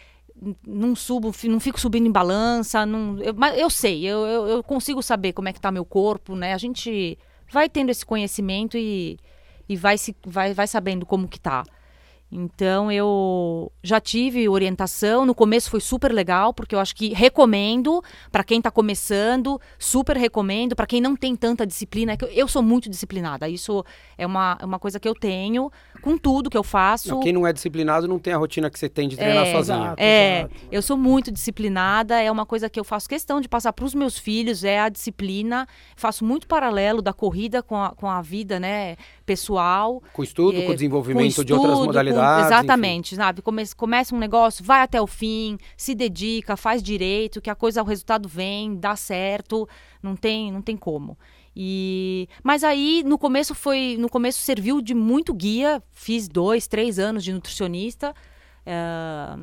não 0.66 0.96
subo, 0.96 1.34
não 1.46 1.60
fico 1.60 1.80
subindo 1.80 2.08
em 2.08 2.12
balança. 2.12 2.86
Não, 2.86 3.18
eu, 3.20 3.34
mas 3.34 3.58
eu 3.58 3.70
sei, 3.70 4.06
eu, 4.06 4.26
eu, 4.26 4.48
eu 4.48 4.64
consigo 4.64 5.02
saber 5.02 5.34
como 5.34 5.48
é 5.48 5.54
que 5.54 5.62
tá 5.62 5.72
meu 5.72 5.86
corpo, 5.86 6.36
né? 6.36 6.54
A 6.54 6.58
gente 6.58 7.18
vai 7.52 7.70
tendo 7.70 7.90
esse 7.90 8.06
conhecimento 8.06 8.78
e, 8.78 9.18
e 9.68 9.76
vai, 9.76 9.98
se, 9.98 10.16
vai, 10.26 10.54
vai 10.54 10.68
sabendo 10.68 11.06
como 11.06 11.28
que 11.28 11.40
tá. 11.40 11.64
Então 12.32 12.92
eu 12.92 13.72
já 13.84 14.00
tive 14.00 14.48
orientação, 14.48 15.26
no 15.26 15.34
começo 15.34 15.70
foi 15.70 15.80
super 15.80 16.12
legal, 16.14 16.54
porque 16.54 16.76
eu 16.76 16.80
acho 16.80 16.96
que 16.96 17.14
recomendo 17.14 18.04
para 18.32 18.44
quem 18.44 18.60
está 18.60 18.70
começando, 18.70 19.60
super 19.80 20.16
recomendo, 20.16 20.76
para 20.76 20.86
quem 20.86 21.02
não 21.02 21.16
tem 21.16 21.36
tanta 21.36 21.66
disciplina, 21.66 22.14
é 22.14 22.18
eu, 22.22 22.28
eu 22.28 22.48
sou 22.48 22.62
muito 22.62 22.90
disciplinada, 22.90 23.50
isso 23.50 23.84
é 24.18 24.28
uma, 24.28 24.58
é 24.62 24.66
uma 24.66 24.78
coisa 24.78 25.00
que 25.00 25.10
eu 25.10 25.16
tenho 25.16 25.72
com 26.02 26.18
tudo 26.18 26.50
que 26.50 26.58
eu 26.58 26.64
faço. 26.64 27.10
Não, 27.10 27.20
quem 27.20 27.34
não 27.34 27.45
é 27.45 27.54
disciplinado 27.54 28.08
não 28.08 28.18
tem 28.20 28.34
a 28.34 28.38
rotina 28.38 28.70
que 28.70 28.80
você 28.80 28.88
tem 28.89 29.08
de 29.08 29.16
treinar 29.18 29.45
É, 29.47 29.52
sozinho. 29.52 29.78
exato. 29.78 30.02
É, 30.02 30.39
Exato. 30.39 30.56
eu 30.72 30.82
sou 30.82 30.97
muito 30.97 31.32
disciplinada, 31.32 32.22
é 32.22 32.32
uma 32.32 32.45
coisa 32.45 32.70
que 32.70 32.80
eu 32.80 32.84
faço 32.84 33.08
questão 33.10 33.41
de 33.41 33.47
passar 33.50 33.74
para 33.74 33.86
os 33.86 33.93
meus 33.93 34.18
filhos, 34.18 34.64
é 34.64 34.80
a 34.80 34.89
disciplina. 34.89 35.68
Faço 35.95 36.24
muito 36.26 36.47
paralelo 36.47 37.02
da 37.02 37.14
corrida 37.14 37.62
com 37.64 37.76
a, 37.76 37.89
com 37.91 38.10
a 38.10 38.22
vida, 38.22 38.60
né, 38.60 38.95
pessoal. 39.26 40.02
Com 40.14 40.24
estudo, 40.24 40.58
É, 40.58 40.66
com 40.66 40.72
o 40.72 40.76
desenvolvimento 40.76 41.36
com 41.36 41.43
de 41.43 41.54
outras 41.54 41.70
estudo, 41.72 41.80
com- 41.82 41.86
modalidades. 41.88 42.45
exatamente, 42.47 43.16
sabe? 43.16 43.41
Come, 43.41 43.64
começa 43.76 44.16
um 44.16 44.20
negócio, 44.20 44.64
vai 44.64 44.82
até 44.82 45.02
o 45.02 45.08
fim, 45.08 45.58
se 45.78 45.93
dedica, 45.93 46.58
faz 46.58 46.82
direito, 46.82 47.41
que 47.41 47.50
a 47.50 47.56
coisa, 47.56 47.82
o 47.82 47.86
resultado 47.86 48.28
vem, 48.28 48.76
dá 48.76 48.95
certo, 48.95 49.68
não 50.02 50.16
tem, 50.16 50.52
não 50.52 50.62
tem 50.62 50.76
como. 50.78 51.18
E, 51.56 52.28
mas 52.43 52.64
aí 52.64 53.04
no 53.06 53.18
começo 53.18 53.54
foi, 53.54 53.97
no 54.00 54.10
começo 54.10 54.39
serviu 54.39 54.82
de 54.82 54.93
muito 54.93 55.34
guia. 55.34 55.82
Fiz 55.91 56.28
dois, 56.28 56.68
três 56.68 57.00
anos 57.00 57.24
de 57.24 57.34
nutricionista. 57.34 58.14
eh, 58.66 59.36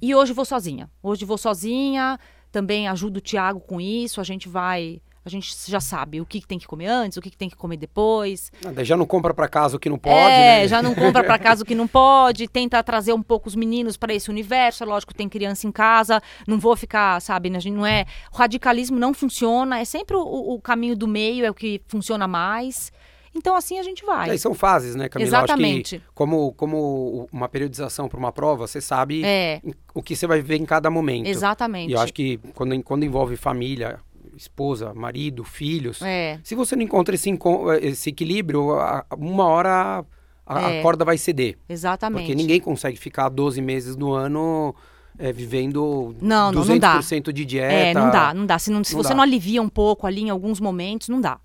e 0.00 0.14
hoje 0.16 0.32
vou 0.32 0.44
sozinha. 0.44 0.90
Hoje 1.00 1.24
vou 1.24 1.38
sozinha. 1.38 2.18
Também 2.50 2.88
ajudo 2.88 3.18
o 3.18 3.20
Thiago 3.20 3.60
com 3.60 3.80
isso. 3.80 4.20
A 4.20 4.24
gente 4.24 4.48
vai, 4.48 5.00
a 5.24 5.28
gente 5.28 5.54
já 5.68 5.80
sabe 5.80 6.20
o 6.20 6.26
que 6.26 6.40
que 6.40 6.46
tem 6.46 6.58
que 6.58 6.66
comer 6.66 6.86
antes, 6.86 7.16
o 7.16 7.22
que 7.22 7.30
que 7.30 7.36
tem 7.36 7.48
que 7.48 7.56
comer 7.56 7.76
depois. 7.76 8.50
Ah, 8.64 8.82
já 8.82 8.96
não 8.96 9.06
compra 9.06 9.32
pra 9.32 9.48
casa 9.48 9.76
o 9.76 9.80
que 9.80 9.88
não 9.88 9.98
pode, 9.98 10.16
é, 10.16 10.62
né? 10.62 10.68
já 10.68 10.82
não 10.82 10.94
compra 10.94 11.22
para 11.22 11.38
casa 11.38 11.62
o 11.62 11.66
que 11.66 11.74
não 11.74 11.86
pode, 11.88 12.48
tenta 12.48 12.82
trazer 12.82 13.12
um 13.12 13.22
pouco 13.22 13.48
os 13.48 13.54
meninos 13.54 13.96
para 13.96 14.12
esse 14.12 14.30
universo. 14.30 14.82
É 14.82 14.86
lógico, 14.86 15.14
tem 15.14 15.28
criança 15.28 15.66
em 15.66 15.72
casa, 15.72 16.20
não 16.46 16.58
vou 16.58 16.76
ficar, 16.76 17.20
sabe, 17.20 17.50
né, 17.50 17.58
a 17.58 17.60
gente 17.60 17.74
não 17.74 17.86
é. 17.86 18.04
O 18.32 18.36
radicalismo 18.36 18.98
não 18.98 19.14
funciona, 19.14 19.78
é 19.78 19.84
sempre 19.84 20.16
o, 20.16 20.54
o 20.54 20.60
caminho 20.60 20.96
do 20.96 21.06
meio, 21.06 21.44
é 21.44 21.50
o 21.50 21.54
que 21.54 21.80
funciona 21.86 22.26
mais. 22.26 22.90
Então, 23.34 23.56
assim 23.56 23.78
a 23.78 23.82
gente 23.82 24.04
vai. 24.04 24.28
É, 24.30 24.36
são 24.36 24.52
fases, 24.52 24.94
né, 24.94 25.08
Camila? 25.08 25.28
Exatamente. 25.28 25.98
Que 25.98 26.04
como, 26.14 26.52
como 26.52 27.28
uma 27.32 27.48
periodização 27.48 28.08
para 28.08 28.18
uma 28.18 28.30
prova, 28.30 28.66
você 28.66 28.80
sabe 28.80 29.24
É, 29.24 29.60
o 29.94 30.02
que 30.02 30.14
você 30.14 30.26
vai 30.26 30.40
viver 30.42 30.56
em 30.56 30.66
cada 30.66 30.90
momento. 30.90 31.26
exatamente. 31.26 31.90
E 31.90 31.94
eu 31.94 32.00
acho 32.00 32.12
que 32.12 32.38
quando, 32.54 32.82
quando 32.82 33.04
envolve 33.04 33.36
família, 33.36 33.98
esposa, 34.36 34.92
marido, 34.94 35.44
filhos. 35.44 36.00
É. 36.02 36.38
Se 36.42 36.54
você 36.54 36.74
não 36.76 36.82
encontra 36.82 37.14
esse, 37.14 37.28
enco- 37.30 37.72
esse 37.74 38.10
equilíbrio, 38.10 38.72
a- 38.78 39.04
uma 39.16 39.44
hora 39.44 40.04
a, 40.46 40.58
a 40.58 40.72
É. 40.72 40.82
corda 40.82 41.04
vai 41.04 41.16
ceder. 41.18 41.58
Exatamente. 41.68 42.20
Porque 42.22 42.34
ninguém 42.34 42.60
consegue 42.60 42.96
ficar 42.98 43.28
12 43.28 43.60
meses 43.62 43.96
no 43.96 44.12
ano 44.12 44.74
é, 45.18 45.30
vivendo 45.32 46.16
Não, 46.20 46.50
não, 46.50 46.64
não 46.64 46.78
dá. 46.78 46.98
200% 46.98 47.32
de 47.32 47.44
dieta. 47.44 47.72
É, 47.72 47.94
não 47.94 48.10
dá, 48.10 48.32
não 48.34 48.46
dá. 48.46 48.58
Se, 48.58 48.70
não, 48.70 48.82
se 48.82 48.94
Não 48.94 49.02
você 49.02 49.10
dá. 49.10 49.14
não 49.16 49.22
alivia 49.22 49.60
um 49.60 49.68
pouco 49.68 50.06
ali 50.06 50.22
em 50.22 50.30
alguns 50.30 50.58
momentos, 50.60 51.08
não 51.08 51.20
dá. 51.20 51.38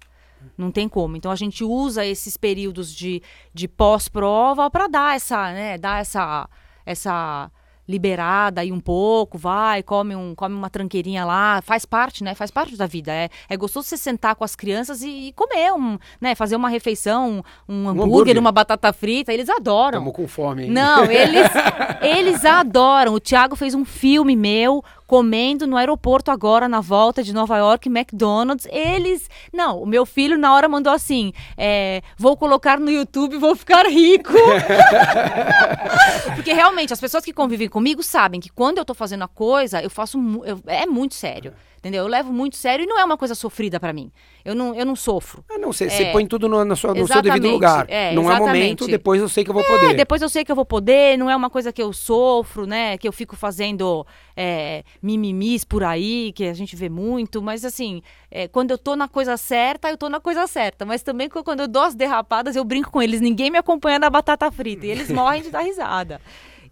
Não 0.58 0.72
tem 0.72 0.88
como. 0.88 1.18
Então 1.18 1.30
a 1.32 1.36
gente 1.36 1.64
usa 1.64 2.06
esses 2.06 2.38
períodos 2.38 2.94
de, 2.96 3.22
de 3.54 3.68
pós-prova 3.68 4.70
para 4.72 4.88
dar 4.88 5.16
essa, 5.16 5.52
né, 5.52 5.78
dar 5.78 6.00
essa, 6.00 6.48
essa 6.86 7.52
liberada 7.88 8.62
aí 8.62 8.72
um 8.72 8.80
pouco, 8.80 9.38
vai, 9.38 9.82
come, 9.82 10.16
um, 10.16 10.36
come 10.36 10.54
uma 10.54 10.70
tranqueirinha 10.70 11.24
lá, 11.24 11.62
faz 11.62 11.86
parte, 11.86 12.24
né? 12.24 12.36
Faz 12.36 12.52
parte 12.52 12.76
da 12.76 12.86
vida. 12.86 13.12
É, 13.12 13.30
é 13.50 13.58
gostoso 13.58 13.88
você 13.88 13.98
sentar 13.98 14.36
com 14.36 14.44
as 14.44 14.56
crianças 14.56 15.02
e, 15.02 15.28
e 15.28 15.34
comer, 15.34 15.72
um, 15.74 15.98
né? 16.20 16.36
Fazer 16.36 16.56
uma 16.56 16.70
refeição, 16.70 17.44
um 17.68 17.88
hambúrguer, 17.90 18.04
hambúrguer. 18.04 18.40
uma 18.40 18.52
batata 18.52 18.92
frita, 18.92 19.34
eles 19.34 19.50
adoram. 19.50 20.00
Estamos 20.00 20.14
com 20.14 20.28
fome, 20.28 20.64
hein? 20.64 20.72
Não, 20.72 21.06
eles, 21.06 21.50
eles 22.02 22.46
adoram. 22.46 23.14
O 23.14 23.20
Thiago 23.20 23.56
fez 23.56 23.74
um 23.74 23.86
filme 23.86 24.36
meu 24.36 24.84
comendo 25.08 25.66
no 25.66 25.78
aeroporto 25.78 26.30
agora, 26.30 26.68
na 26.68 26.82
volta 26.82 27.24
de 27.24 27.34
Nova 27.34 27.58
York, 27.58 27.88
McDonald's. 27.90 28.68
Eles. 28.70 29.30
Não, 29.54 29.82
o 29.82 29.86
meu 29.86 30.06
filho 30.06 30.38
na 30.38 30.54
hora 30.54 30.68
mandou 30.68 30.92
assim: 30.94 31.32
é, 31.58 32.02
vou 32.18 32.36
colocar 32.38 32.80
no 32.80 32.92
YouTube, 32.92 33.38
vou 33.38 33.56
ficar 33.56 33.86
rico. 33.88 34.34
Porque 36.36 36.54
realmente, 36.54 36.94
as 36.94 37.00
pessoas 37.00 37.24
que 37.24 37.34
convivem 37.34 37.70
comigo 37.70 38.04
sabem 38.04 38.40
que 38.40 38.50
quando 38.50 38.78
eu 38.78 38.86
tô 38.86 38.94
fazendo 38.94 39.24
a 39.24 39.28
coisa, 39.28 39.82
eu 39.82 39.90
faço. 39.90 40.18
eu- 40.46 40.62
é 40.68 40.86
muito 40.86 41.16
sério. 41.16 41.54
Entendeu? 41.78 42.04
Eu 42.04 42.08
levo 42.08 42.34
muito 42.34 42.56
sério 42.58 42.84
e 42.84 42.86
não 42.88 43.00
é 43.00 43.06
uma 43.06 43.18
coisa 43.18 43.36
sofrida 43.36 43.80
pra 43.80 43.94
mim. 43.94 44.12
Eu 44.44 44.56
não, 44.56 44.74
eu 44.74 44.84
não 44.86 44.96
sofro. 44.96 45.44
Ah, 45.50 45.58
não, 45.60 45.72
você 45.72 45.86
É. 45.86 46.12
põe 46.12 46.26
tudo 46.26 46.50
no, 46.50 46.66
na 46.66 46.76
sua- 46.76 46.90
no 46.90 46.96
seu 46.98 47.06
Exatamente, 47.06 47.34
devido 47.42 47.52
lugar. 47.52 47.86
é, 47.88 48.14
não 48.14 48.24
é 48.32 48.40
momento, 48.40 48.84
exatamente. 48.84 48.88
depois 48.92 49.22
eu 49.22 49.30
sei 49.30 49.44
que 49.44 49.50
eu 49.50 49.54
vou 49.54 49.64
É, 49.64 49.68
poder. 49.68 49.94
depois 49.96 50.22
eu 50.22 50.28
sei 50.30 50.44
que 50.44 50.52
eu 50.52 50.56
vou 50.56 50.66
poder, 50.66 51.18
não 51.18 51.30
é 51.30 51.36
uma 51.36 51.50
coisa 51.50 51.72
que 51.72 51.82
eu 51.82 51.94
sofro, 51.94 52.66
né? 52.66 52.98
Que 52.98 53.08
eu 53.08 53.14
fico 53.14 53.36
fazendo 53.36 54.06
é, 54.36 54.84
mimimis 55.02 55.64
por 55.64 55.84
aí, 55.84 56.32
que 56.34 56.46
a 56.46 56.54
gente 56.54 56.76
vê 56.76 56.90
muito, 56.90 57.42
mas 57.42 57.64
assim, 57.64 58.02
é, 58.32 58.48
quando 58.48 58.72
eu 58.72 58.78
tô 58.78 58.96
na 58.96 59.08
coisa 59.08 59.38
certa, 59.38 59.90
eu 59.90 59.98
tô 59.98 60.10
na 60.10 60.20
coisa 60.20 60.48
certa. 60.48 60.86
Mas 60.86 61.04
também 61.04 61.30
quando 61.30 61.60
eu 61.62 61.68
dou 61.68 61.84
as 61.84 61.94
derrapadas, 61.96 62.56
eu 62.56 62.64
brinco 62.64 62.92
com 62.92 63.02
eles, 63.02 63.22
ninguém 63.22 63.52
me 63.52 63.58
acompanha 63.58 64.00
na 64.00 64.10
batata 64.10 64.50
frita. 64.52 64.86
E 64.86 64.90
eles 64.90 65.10
morrem 65.12 65.44
de 65.44 65.50
dar 65.52 65.62
risada. 65.62 66.20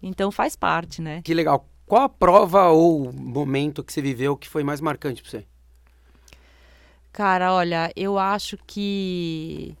Então 0.02 0.30
faz 0.30 0.56
parte, 0.56 1.00
né? 1.00 1.20
Que 1.24 1.32
legal. 1.32 1.66
Qual 1.86 2.02
a 2.02 2.08
prova 2.08 2.68
ou 2.70 3.12
momento 3.12 3.84
que 3.84 3.92
você 3.92 4.02
viveu 4.02 4.36
que 4.36 4.48
foi 4.48 4.64
mais 4.64 4.80
marcante 4.80 5.22
pra 5.22 5.30
você? 5.30 5.46
Cara, 7.12 7.54
olha, 7.54 7.92
eu 7.94 8.18
acho 8.18 8.58
que 8.66 9.74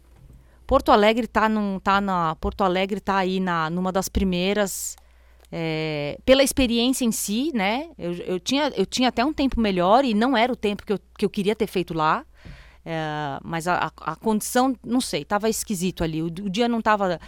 Porto 0.66 0.90
Alegre 0.90 1.26
tá, 1.26 1.48
num, 1.48 1.78
tá 1.78 2.00
na 2.00 2.34
Porto 2.36 2.62
Alegre 2.62 3.00
tá 3.00 3.16
aí 3.16 3.40
na 3.40 3.68
numa 3.68 3.92
das 3.92 4.08
primeiras 4.08 4.96
é, 5.50 6.18
pela 6.24 6.42
experiência 6.42 7.04
em 7.04 7.12
si, 7.12 7.50
né? 7.54 7.88
Eu, 7.98 8.12
eu, 8.14 8.40
tinha, 8.40 8.72
eu 8.76 8.86
tinha 8.86 9.08
até 9.08 9.24
um 9.24 9.32
tempo 9.32 9.60
melhor 9.60 10.04
e 10.04 10.14
não 10.14 10.36
era 10.36 10.52
o 10.52 10.56
tempo 10.56 10.84
que 10.84 10.92
eu, 10.92 10.98
que 11.18 11.24
eu 11.24 11.30
queria 11.30 11.54
ter 11.54 11.66
feito 11.66 11.94
lá. 11.94 12.24
É, 12.84 13.38
mas 13.42 13.66
a, 13.66 13.92
a, 14.00 14.14
condição, 14.14 14.76
não 14.84 15.00
sei, 15.00 15.24
tava 15.24 15.48
esquisito 15.48 16.04
ali. 16.04 16.22
O, 16.22 16.26
o 16.26 16.30
dia 16.50 16.68
não 16.68 16.80
tava. 16.80 17.20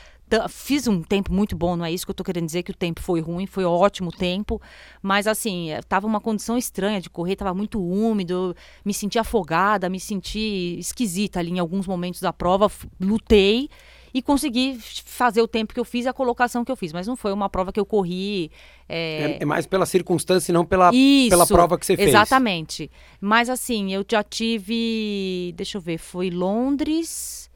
Fiz 0.48 0.86
um 0.86 1.02
tempo 1.02 1.32
muito 1.32 1.56
bom, 1.56 1.76
não 1.76 1.84
é 1.84 1.92
isso 1.92 2.04
que 2.06 2.10
eu 2.10 2.14
tô 2.14 2.24
querendo 2.24 2.46
dizer 2.46 2.62
que 2.62 2.70
o 2.70 2.74
tempo 2.74 3.00
foi 3.02 3.20
ruim, 3.20 3.46
foi 3.46 3.64
ótimo 3.64 4.10
tempo. 4.10 4.60
Mas 5.02 5.26
assim, 5.26 5.70
eh, 5.70 5.80
tava 5.82 6.06
uma 6.06 6.20
condição 6.20 6.56
estranha 6.56 7.00
de 7.00 7.08
correr, 7.10 7.36
tava 7.36 7.54
muito 7.54 7.82
úmido, 7.82 8.54
me 8.84 8.92
senti 8.94 9.18
afogada, 9.18 9.88
me 9.88 10.00
senti 10.00 10.76
esquisita 10.78 11.38
ali 11.40 11.50
em 11.50 11.58
alguns 11.58 11.86
momentos 11.86 12.20
da 12.20 12.32
prova. 12.32 12.70
Lutei 13.00 13.68
e 14.12 14.22
consegui 14.22 14.78
fazer 15.04 15.42
o 15.42 15.46
tempo 15.48 15.74
que 15.74 15.78
eu 15.80 15.84
fiz 15.84 16.06
e 16.06 16.08
a 16.08 16.12
colocação 16.12 16.64
que 16.64 16.72
eu 16.72 16.76
fiz. 16.76 16.92
Mas 16.92 17.06
não 17.06 17.14
foi 17.16 17.32
uma 17.32 17.48
prova 17.48 17.72
que 17.72 17.78
eu 17.78 17.84
corri. 17.86 18.50
eh, 18.88 19.36
É, 19.38 19.42
é 19.42 19.44
mais 19.44 19.66
pela 19.66 19.84
circunstância 19.86 20.50
e 20.50 20.54
não 20.54 20.64
pela, 20.64 20.90
isso, 20.94 21.28
pela 21.30 21.46
prova 21.46 21.78
que 21.78 21.84
você 21.86 21.96
fez. 21.96 22.08
Exatamente. 22.08 22.90
Mas 23.20 23.48
assim, 23.50 23.92
eu 23.92 24.04
já 24.10 24.22
tive. 24.22 25.52
Deixa 25.56 25.76
eu 25.78 25.82
ver, 25.82 25.98
foi 25.98 26.30
Londres, 26.30 27.47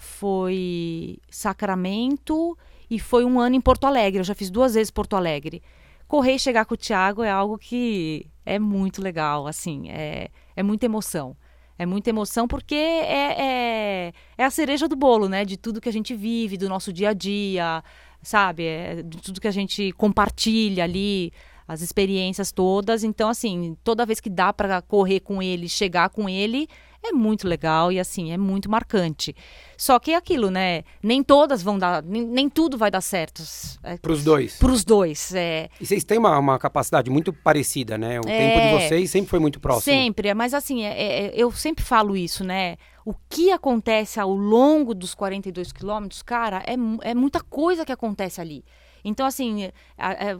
foi 0.00 1.18
Sacramento 1.28 2.56
e 2.90 2.98
foi 2.98 3.24
um 3.24 3.38
ano 3.38 3.54
em 3.54 3.60
Porto 3.60 3.86
Alegre. 3.86 4.20
Eu 4.20 4.24
já 4.24 4.34
fiz 4.34 4.50
duas 4.50 4.74
vezes 4.74 4.90
Porto 4.90 5.14
Alegre. 5.14 5.62
Correr 6.08 6.34
e 6.34 6.38
chegar 6.38 6.64
com 6.64 6.74
o 6.74 6.76
Thiago 6.76 7.22
é 7.22 7.30
algo 7.30 7.56
que 7.56 8.26
é 8.44 8.58
muito 8.58 9.02
legal, 9.02 9.46
assim, 9.46 9.90
é, 9.90 10.30
é 10.56 10.62
muita 10.62 10.86
emoção. 10.86 11.36
É 11.78 11.86
muita 11.86 12.10
emoção 12.10 12.48
porque 12.48 12.74
é, 12.74 13.40
é, 13.40 14.12
é 14.36 14.44
a 14.44 14.50
cereja 14.50 14.88
do 14.88 14.96
bolo, 14.96 15.28
né? 15.28 15.44
De 15.44 15.56
tudo 15.56 15.80
que 15.80 15.88
a 15.88 15.92
gente 15.92 16.14
vive, 16.14 16.56
do 16.56 16.68
nosso 16.68 16.92
dia 16.92 17.10
a 17.10 17.12
dia, 17.14 17.82
sabe? 18.22 18.64
É, 18.64 19.02
de 19.02 19.18
tudo 19.18 19.40
que 19.40 19.48
a 19.48 19.52
gente 19.52 19.92
compartilha 19.92 20.84
ali, 20.84 21.32
as 21.66 21.80
experiências 21.80 22.52
todas. 22.52 23.04
Então, 23.04 23.28
assim, 23.28 23.76
toda 23.84 24.04
vez 24.04 24.20
que 24.20 24.28
dá 24.28 24.52
para 24.52 24.82
correr 24.82 25.20
com 25.20 25.42
ele, 25.42 25.68
chegar 25.68 26.10
com 26.10 26.28
ele, 26.28 26.68
é 27.02 27.12
muito 27.12 27.48
legal 27.48 27.90
e, 27.90 27.98
assim, 27.98 28.32
é 28.32 28.36
muito 28.36 28.70
marcante. 28.70 29.34
Só 29.76 29.98
que 29.98 30.10
é 30.12 30.16
aquilo, 30.16 30.50
né? 30.50 30.82
Nem 31.02 31.22
todas 31.22 31.62
vão 31.62 31.78
dar, 31.78 32.02
nem, 32.02 32.22
nem 32.26 32.48
tudo 32.48 32.76
vai 32.76 32.90
dar 32.90 33.00
certo. 33.00 33.42
É, 33.82 33.96
Pros 33.96 34.22
dois. 34.22 34.58
pros 34.58 34.84
dois. 34.84 35.34
É, 35.34 35.68
E 35.80 35.86
vocês 35.86 36.04
têm 36.04 36.18
uma, 36.18 36.38
uma 36.38 36.58
capacidade 36.58 37.10
muito 37.10 37.32
parecida, 37.32 37.96
né? 37.96 38.20
O 38.20 38.28
É. 38.28 38.38
tempo 38.38 38.60
de 38.60 38.84
vocês 38.84 39.10
sempre 39.10 39.30
foi 39.30 39.38
muito 39.38 39.58
próximo. 39.58 39.82
Sempre, 39.94 40.34
mas 40.34 40.52
assim, 40.52 40.82
é- 40.84 41.26
é- 41.28 41.32
eu 41.34 41.50
sempre 41.52 41.82
falo 41.84 42.16
isso, 42.16 42.44
né? 42.44 42.76
O 43.04 43.14
que 43.30 43.50
acontece 43.50 44.20
ao 44.20 44.30
longo 44.34 44.94
dos 44.94 45.14
42 45.14 45.72
quilômetros, 45.72 46.22
cara, 46.22 46.62
é, 46.66 46.74
é 47.10 47.14
muita 47.14 47.40
coisa 47.40 47.84
que 47.84 47.92
acontece 47.92 48.40
ali. 48.40 48.62
Então, 49.04 49.26
assim, 49.26 49.70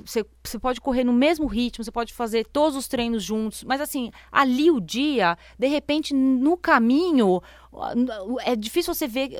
você 0.04 0.58
pode 0.58 0.80
correr 0.80 1.04
no 1.04 1.12
mesmo 1.12 1.46
ritmo, 1.46 1.84
você 1.84 1.92
pode 1.92 2.12
fazer 2.12 2.46
todos 2.46 2.76
os 2.76 2.88
treinos 2.88 3.22
juntos, 3.22 3.64
mas 3.64 3.80
assim, 3.80 4.10
ali 4.30 4.70
o 4.70 4.80
dia, 4.80 5.36
de 5.58 5.66
repente, 5.66 6.14
no 6.14 6.56
caminho, 6.56 7.42
é 8.44 8.54
difícil 8.56 8.94
você 8.94 9.06
ver 9.06 9.30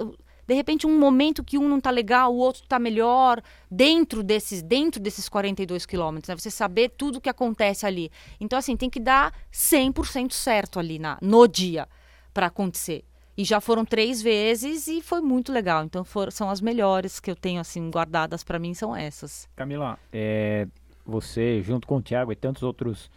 de 0.51 0.55
repente 0.55 0.85
um 0.85 0.99
momento 0.99 1.45
que 1.45 1.57
um 1.57 1.69
não 1.69 1.81
tá 1.81 1.91
legal, 1.91 2.35
o 2.35 2.39
outro 2.39 2.63
tá 2.67 2.77
melhor, 2.77 3.41
dentro 3.71 4.21
desses, 4.21 4.63
dentro 4.63 5.01
desses 5.01 5.29
42 5.29 5.87
quilômetros, 5.87 6.29
né? 6.29 6.37
Você 6.37 6.51
saber 6.51 6.89
tudo 6.89 7.19
o 7.19 7.21
que 7.21 7.29
acontece 7.29 7.87
ali. 7.87 8.11
Então, 8.41 8.59
assim, 8.59 8.77
tem 8.77 8.91
que 8.91 8.99
dar 8.99 9.33
100% 9.53 10.33
certo 10.33 10.81
ali 10.81 10.99
na, 10.99 11.19
no 11.23 11.47
dia 11.47 11.89
para 12.35 12.47
acontecer. 12.47 13.05
E 13.41 13.45
já 13.45 13.59
foram 13.59 13.87
três 13.87 14.21
vezes 14.21 14.87
e 14.87 15.01
foi 15.01 15.23
muito 15.23 15.51
legal. 15.51 15.83
Então, 15.83 16.05
foram, 16.05 16.31
são 16.31 16.51
as 16.51 16.61
melhores 16.61 17.19
que 17.19 17.31
eu 17.31 17.35
tenho, 17.35 17.59
assim, 17.59 17.91
guardadas 17.91 18.45
para 18.45 18.59
mim, 18.59 18.75
são 18.75 18.95
essas. 18.95 19.49
Camila, 19.57 19.99
é, 20.13 20.69
você, 21.07 21.63
junto 21.63 21.89
com 21.89 21.97
o 21.97 22.03
Thiago 22.03 22.31
e 22.33 22.37
tantos 22.37 22.63
outros 22.63 23.11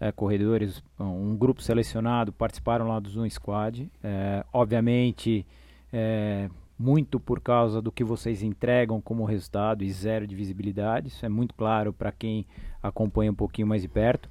é, 0.00 0.10
corredores, 0.10 0.82
um 0.98 1.36
grupo 1.36 1.60
selecionado, 1.60 2.32
participaram 2.32 2.88
lá 2.88 2.98
do 2.98 3.10
Zoom 3.10 3.28
Squad. 3.28 3.90
É, 4.02 4.42
obviamente, 4.54 5.44
é, 5.92 6.48
muito 6.78 7.20
por 7.20 7.38
causa 7.38 7.82
do 7.82 7.92
que 7.92 8.02
vocês 8.02 8.42
entregam 8.42 9.02
como 9.02 9.26
resultado 9.26 9.84
e 9.84 9.92
zero 9.92 10.26
de 10.26 10.34
visibilidade. 10.34 11.08
Isso 11.08 11.26
é 11.26 11.28
muito 11.28 11.54
claro 11.54 11.92
para 11.92 12.10
quem 12.10 12.46
acompanha 12.82 13.30
um 13.30 13.34
pouquinho 13.34 13.66
mais 13.66 13.82
de 13.82 13.88
perto. 13.88 14.30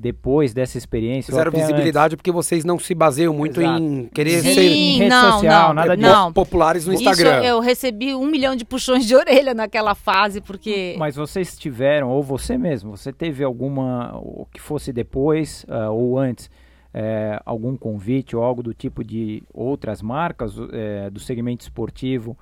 Depois 0.00 0.54
dessa 0.54 0.78
experiência. 0.78 1.34
Zero 1.34 1.50
visibilidade 1.50 2.16
porque 2.16 2.30
vocês 2.30 2.64
não 2.64 2.78
se 2.78 2.94
baseiam 2.94 3.34
muito 3.34 3.60
Exato. 3.60 3.82
em 3.82 4.06
querer 4.06 4.40
Sim, 4.42 4.54
ser 4.54 4.68
rede 4.68 5.08
não, 5.08 5.32
social, 5.32 5.68
não, 5.68 5.74
nada 5.74 5.96
disso. 5.96 6.08
não. 6.08 6.32
populares 6.32 6.86
no 6.86 6.92
Isso 6.94 7.02
Instagram. 7.02 7.42
eu 7.42 7.58
recebi 7.58 8.14
um 8.14 8.24
milhão 8.24 8.54
de 8.54 8.64
puxões 8.64 9.04
de 9.04 9.16
orelha 9.16 9.52
naquela 9.54 9.96
fase, 9.96 10.40
porque. 10.40 10.94
Mas 10.96 11.16
vocês 11.16 11.58
tiveram, 11.58 12.10
ou 12.10 12.22
você 12.22 12.56
mesmo, 12.56 12.96
você 12.96 13.12
teve 13.12 13.42
alguma, 13.42 14.16
o 14.18 14.46
que 14.52 14.60
fosse 14.60 14.92
depois 14.92 15.66
ah, 15.68 15.90
ou 15.90 16.16
antes, 16.16 16.48
eh, 16.94 17.40
algum 17.44 17.76
convite 17.76 18.36
ou 18.36 18.44
algo 18.44 18.62
do 18.62 18.72
tipo 18.72 19.02
de 19.02 19.42
outras 19.52 20.00
marcas 20.00 20.54
eh, 20.72 21.10
do 21.10 21.18
segmento 21.18 21.62
esportivo 21.62 22.38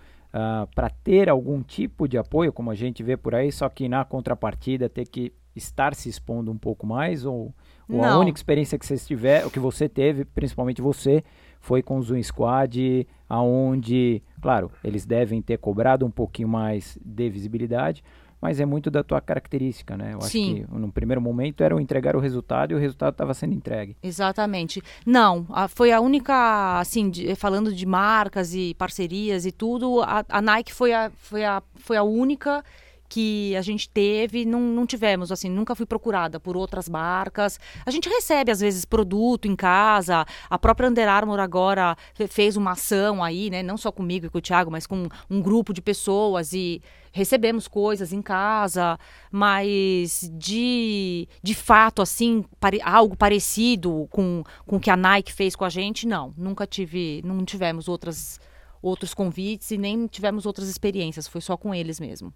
para 0.75 0.91
ter 0.91 1.31
algum 1.31 1.63
tipo 1.63 2.07
de 2.07 2.19
apoio, 2.19 2.53
como 2.53 2.71
a 2.71 2.75
gente 2.75 3.03
vê 3.03 3.17
por 3.17 3.35
aí, 3.35 3.51
só 3.51 3.71
que 3.71 3.89
na 3.89 4.05
contrapartida 4.05 4.87
ter 4.87 5.07
que 5.07 5.33
estar 5.57 5.95
se 5.95 6.09
expondo 6.09 6.51
um 6.53 6.59
pouco 6.59 6.87
mais? 6.87 7.25
Ou, 7.25 7.53
ou 7.89 8.05
a 8.05 8.19
única 8.19 8.39
experiência 8.39 8.79
que, 8.79 8.87
vocês 8.87 9.07
tiver, 9.07 9.45
o 9.47 9.51
que 9.51 9.59
você 9.59 9.89
teve, 9.89 10.25
principalmente 10.25 10.83
você, 10.83 11.25
foi 11.61 11.83
com 11.83 11.99
o 11.99 12.03
Zoom 12.03 12.23
Squad, 12.23 13.07
aonde, 13.29 14.23
claro, 14.41 14.71
eles 14.85 15.05
devem 15.07 15.41
ter 15.43 15.59
cobrado 15.59 16.05
um 16.07 16.11
pouquinho 16.11 16.49
mais 16.49 16.99
de 17.05 17.29
visibilidade, 17.31 18.05
mas 18.41 18.61
é 18.61 18.67
muito 18.67 18.91
da 18.91 19.03
tua 19.03 19.21
característica, 19.21 19.97
né? 19.97 20.11
Eu 20.13 20.19
acho 20.19 20.29
Sim. 20.29 20.67
que 20.69 20.75
no 20.75 20.93
primeiro 20.93 21.21
momento 21.23 21.63
era 21.65 21.75
o 21.75 21.81
entregar 21.81 22.15
o 22.15 22.21
resultado 22.21 22.71
e 22.73 22.75
o 22.75 22.79
resultado 22.79 23.13
estava 23.13 23.33
sendo 23.33 23.55
entregue. 23.55 23.97
Exatamente. 24.03 24.83
Não, 25.07 25.47
a- 25.49 25.67
foi 25.69 25.91
a 25.91 26.01
única, 26.01 26.79
assim, 26.79 27.09
de- 27.09 27.35
falando 27.35 27.73
de 27.75 27.87
marcas 27.87 28.55
e 28.55 28.75
parcerias 28.75 29.47
e 29.47 29.53
tudo, 29.53 30.03
a, 30.03 30.25
a 30.29 30.43
Nike 30.43 30.73
foi 30.73 30.93
a, 30.93 31.11
foi, 31.17 31.45
a, 31.45 31.63
foi 31.77 31.97
a 31.97 32.03
única 32.03 32.63
que 33.09 33.55
a 33.57 33.63
gente 33.63 33.89
teve, 33.89 34.45
não, 34.45 34.61
não 34.61 34.87
tivemos, 34.87 35.31
assim, 35.31 35.49
nunca 35.49 35.75
fui 35.75 35.87
procurada 35.87 36.39
por 36.41 36.57
outras 36.57 36.89
marcas. 36.89 37.59
A 37.85 37.91
gente 37.91 38.09
recebe, 38.09 38.51
às 38.51 38.61
vezes, 38.61 38.85
produto 38.85 39.47
em 39.47 39.57
casa. 39.57 40.25
A 40.51 40.59
própria 40.59 40.89
Under 40.89 41.09
Armour 41.09 41.39
agora 41.41 41.97
fe- 42.15 42.27
fez 42.27 42.57
uma 42.57 42.73
ação 42.73 43.23
aí, 43.23 43.51
né? 43.51 43.63
Não 43.63 43.77
só 43.77 43.91
comigo 43.93 44.27
e 44.27 44.31
com 44.31 44.39
o 44.39 44.41
Thiago, 44.41 44.71
mas 44.71 44.87
com 44.87 45.09
um 45.31 45.41
grupo 45.41 45.73
de 45.73 45.81
pessoas 45.83 46.53
e 46.53 46.83
recebemos 47.13 47.67
coisas 47.67 48.13
em 48.13 48.21
casa, 48.21 48.99
mas 49.31 50.31
de, 50.35 51.27
de 51.43 51.55
fato, 51.55 52.03
assim, 52.03 52.45
pare- 52.61 52.81
algo 52.83 53.17
parecido 53.17 54.07
com, 54.11 54.43
com 54.67 54.77
o 54.77 54.81
que 54.81 54.91
a 54.91 54.97
Nike 54.97 55.33
fez 55.33 55.57
com 55.57 55.65
a 55.65 55.69
gente, 55.71 56.07
não. 56.07 56.35
Nunca 56.37 56.67
tive, 56.67 57.23
não 57.25 57.43
tivemos 57.45 57.89
outras, 57.89 58.39
outros 58.83 59.15
convites 59.15 59.71
e 59.71 59.79
nem 59.79 60.07
tivemos 60.07 60.45
outras 60.45 60.69
experiências. 60.69 61.27
Foi 61.27 61.41
só 61.41 61.57
com 61.57 61.75
eles 61.75 61.99
mesmo. 61.99 62.35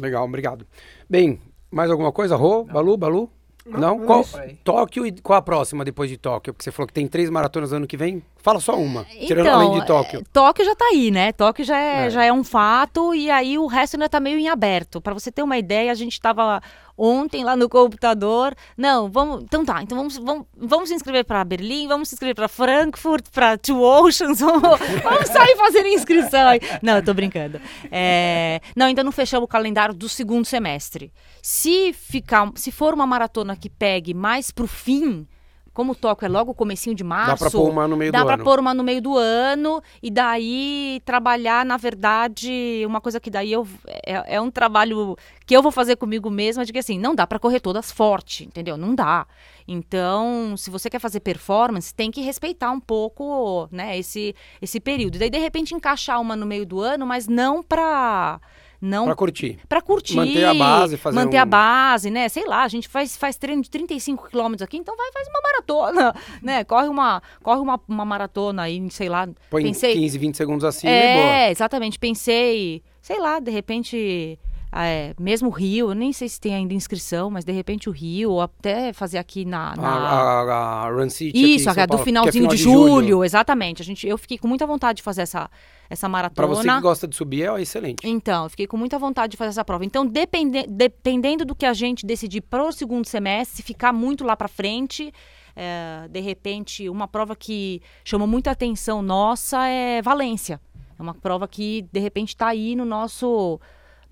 Legal, 0.00 0.24
obrigado. 0.24 0.66
Bem, 1.08 1.40
mais 1.70 1.90
alguma 1.90 2.12
coisa? 2.12 2.36
Rô, 2.36 2.64
Balu, 2.64 2.96
Balu? 2.96 3.30
Não? 3.64 3.96
não 3.98 4.02
é 4.02 4.06
Qual? 4.06 4.24
Tóquio 4.64 5.06
e 5.06 5.12
qual 5.20 5.38
a 5.38 5.42
próxima 5.42 5.84
depois 5.84 6.10
de 6.10 6.16
Tóquio? 6.16 6.52
Porque 6.52 6.64
você 6.64 6.72
falou 6.72 6.86
que 6.86 6.92
tem 6.92 7.06
três 7.06 7.30
maratonas 7.30 7.72
ano 7.72 7.86
que 7.86 7.96
vem. 7.96 8.22
Fala 8.42 8.58
só 8.60 8.74
uma, 8.76 9.04
tirando 9.04 9.46
Então, 9.46 9.60
além 9.60 9.80
de 9.80 9.86
Tóquio. 9.86 10.20
é, 10.20 10.22
Tóquio 10.32 10.64
já 10.64 10.74
tá 10.74 10.84
aí, 10.86 11.10
né? 11.12 11.30
Tóquio 11.32 11.64
já 11.64 11.78
é, 11.78 12.06
É. 12.06 12.10
já 12.10 12.24
é 12.24 12.32
um 12.32 12.42
fato 12.42 13.14
e 13.14 13.30
aí 13.30 13.56
o 13.56 13.66
resto 13.66 13.94
ainda 13.94 14.08
tá 14.08 14.18
meio 14.18 14.38
em 14.38 14.48
aberto. 14.48 15.00
Para 15.00 15.14
você 15.14 15.30
ter 15.30 15.42
uma 15.42 15.56
ideia, 15.56 15.92
a 15.92 15.94
gente 15.94 16.20
tava 16.20 16.60
ontem 16.98 17.44
lá 17.44 17.54
no 17.56 17.68
computador. 17.68 18.54
Não, 18.76 19.08
vamos. 19.08 19.44
Então 19.44 19.64
tá, 19.64 19.80
então 19.82 19.96
vamos, 19.96 20.18
vamos, 20.18 20.46
vamos 20.56 20.88
se 20.88 20.94
inscrever 20.94 21.24
para 21.24 21.44
Berlim, 21.44 21.86
vamos 21.86 22.08
se 22.08 22.16
inscrever 22.16 22.34
para 22.34 22.48
Frankfurt, 22.48 23.26
para 23.32 23.56
Two 23.56 23.80
Oceans, 23.80 24.40
vamos, 24.42 24.62
vamos 25.02 25.28
sair 25.28 25.56
fazendo 25.56 25.86
inscrição 25.86 26.48
aí. 26.48 26.60
Não, 26.82 26.96
eu 26.96 27.04
tô 27.04 27.14
brincando. 27.14 27.60
É, 27.92 28.60
não, 28.74 28.86
ainda 28.86 29.04
não 29.04 29.12
fechamos 29.12 29.44
o 29.44 29.48
calendário 29.48 29.94
do 29.94 30.08
segundo 30.08 30.44
semestre. 30.44 31.12
Se 31.40 31.92
ficar, 31.92 32.50
se 32.56 32.72
for 32.72 32.92
uma 32.92 33.06
maratona 33.06 33.56
que 33.56 33.70
pegue 33.70 34.12
mais 34.14 34.50
pro 34.50 34.66
fim, 34.66 35.26
como 35.72 35.92
o 35.92 35.94
Tóquio 35.94 36.26
é 36.26 36.28
logo 36.28 36.52
o 36.52 36.54
comecinho 36.54 36.94
de 36.94 37.02
março, 37.02 37.44
Dá 37.44 37.50
pra 37.50 37.50
pôr 37.50 37.70
uma 37.70 37.88
no 37.88 37.96
meio 37.96 38.12
Dá 38.12 38.20
do 38.20 38.24
pra 38.26 38.34
ano. 38.34 38.44
pôr 38.44 38.58
uma 38.60 38.74
no 38.74 38.84
meio 38.84 39.00
do 39.00 39.16
ano 39.16 39.82
e 40.02 40.10
daí 40.10 41.00
trabalhar, 41.04 41.64
na 41.64 41.76
verdade, 41.76 42.82
uma 42.86 43.00
coisa 43.00 43.18
que 43.18 43.30
daí 43.30 43.52
eu, 43.52 43.66
é, 44.04 44.36
é 44.36 44.40
um 44.40 44.50
trabalho 44.50 45.16
que 45.46 45.56
eu 45.56 45.62
vou 45.62 45.72
fazer 45.72 45.96
comigo 45.96 46.30
mesma, 46.30 46.64
de 46.64 46.72
que 46.72 46.78
assim, 46.78 46.98
não 46.98 47.14
dá 47.14 47.26
pra 47.26 47.38
correr 47.38 47.60
todas 47.60 47.90
forte, 47.90 48.44
entendeu? 48.44 48.76
Não 48.76 48.94
dá. 48.94 49.26
Então, 49.66 50.56
se 50.56 50.70
você 50.70 50.90
quer 50.90 50.98
fazer 50.98 51.20
performance, 51.20 51.94
tem 51.94 52.10
que 52.10 52.20
respeitar 52.20 52.70
um 52.70 52.80
pouco, 52.80 53.68
né, 53.70 53.98
esse, 53.98 54.34
esse 54.60 54.80
período. 54.80 55.18
Daí, 55.18 55.30
de 55.30 55.38
repente, 55.38 55.74
encaixar 55.74 56.20
uma 56.20 56.36
no 56.36 56.46
meio 56.46 56.66
do 56.66 56.80
ano, 56.80 57.06
mas 57.06 57.28
não 57.28 57.62
pra... 57.62 58.40
Não 58.84 59.04
Pra 59.04 59.14
curtir. 59.14 59.60
Pra 59.68 59.80
curtir. 59.80 60.16
Manter 60.16 60.44
a 60.44 60.52
base, 60.54 60.96
fazer 60.96 61.14
Manter 61.14 61.36
a 61.38 61.44
um- 61.44 61.48
base, 61.48 62.10
né? 62.10 62.28
Sei 62.28 62.44
lá, 62.44 62.64
a 62.64 62.68
gente 62.68 62.88
faz, 62.88 63.16
faz 63.16 63.36
treino 63.36 63.62
de 63.62 63.70
35 63.70 64.28
quilômetros 64.28 64.62
aqui, 64.62 64.76
então 64.76 64.96
vai 64.96 65.12
faz 65.12 65.28
uma 65.28 65.40
maratona, 65.40 66.14
né? 66.42 66.64
Corre 66.64 66.88
uma, 66.88 67.22
corre 67.44 67.60
uma, 67.60 67.80
uma 67.86 68.04
maratona 68.04 68.62
aí, 68.62 68.84
sei 68.90 69.08
lá. 69.08 69.28
Põe 69.48 69.62
pensei, 69.62 69.94
15, 69.94 70.18
20 70.18 70.36
segundos 70.36 70.64
acima 70.64 70.90
e 70.92 70.94
boa. 71.14 71.24
é, 71.24 71.50
exatamente. 71.52 71.96
Pensei, 71.96 72.82
sei 73.00 73.20
lá, 73.20 73.38
de 73.38 73.52
repente, 73.52 74.36
é, 74.74 75.14
mesmo 75.20 75.48
o 75.48 75.52
Rio, 75.52 75.90
eu 75.90 75.94
nem 75.94 76.12
sei 76.12 76.28
se 76.28 76.40
tem 76.40 76.54
ainda 76.54 76.72
inscrição, 76.72 77.30
mas 77.30 77.44
de 77.44 77.52
repente 77.52 77.88
o 77.88 77.92
Rio, 77.92 78.30
ou 78.30 78.40
até 78.40 78.92
fazer 78.92 79.18
aqui 79.18 79.44
na. 79.44 79.76
na- 79.76 79.88
A, 79.88 80.40
a, 80.42 80.86
a 80.86 80.90
Run 80.90 81.10
City 81.10 81.54
Isso, 81.56 81.68
a 81.68 81.72
do 81.86 81.96
que 81.96 82.00
é 82.00 82.04
finalzinho 82.04 82.32
final 82.32 82.50
de, 82.56 82.56
julho, 82.62 83.22
exatamente. 83.24 83.82
A 83.82 83.84
gente, 83.84 84.06
eu 84.08 84.16
fiquei 84.16 84.38
com 84.38 84.48
muita 84.48 84.66
vontade 84.66 84.96
de 84.96 85.02
fazer 85.02 85.22
essa, 85.22 85.50
essa 85.90 86.08
maratona. 86.08 86.48
você 86.48 86.68
que 86.68 86.80
gosta 86.80 87.06
de 87.06 87.14
subir, 87.14 87.42
é 87.48 87.60
excelente. 87.60 88.06
Então, 88.06 88.44
eu 88.44 88.50
fiquei 88.50 88.66
com 88.66 88.76
muita 88.78 88.98
vontade 88.98 89.32
de 89.32 89.36
fazer 89.36 89.50
essa 89.50 89.64
prova. 89.64 89.84
Então, 89.84 90.06
depende- 90.06 90.66
dependendo 90.66 91.44
do 91.44 91.54
que 91.54 91.66
a 91.66 91.74
gente 91.74 92.06
decidir 92.06 92.40
para 92.40 92.64
o 92.64 92.72
segundo 92.72 93.06
semestre, 93.06 93.56
se 93.58 93.62
ficar 93.62 93.92
muito 93.92 94.24
lá 94.24 94.34
para 94.34 94.48
frente, 94.48 95.12
é, 95.54 96.08
de 96.08 96.20
repente, 96.20 96.88
uma 96.88 97.06
prova 97.06 97.36
que 97.36 97.82
chamou 98.04 98.26
muita 98.26 98.50
atenção 98.52 99.02
nossa 99.02 99.66
é 99.66 100.00
Valência. 100.00 100.58
É 100.98 101.02
uma 101.02 101.12
prova 101.14 101.46
que, 101.46 101.84
de 101.92 102.00
repente, 102.00 102.28
está 102.30 102.46
aí 102.48 102.74
no 102.74 102.84
nosso, 102.86 103.60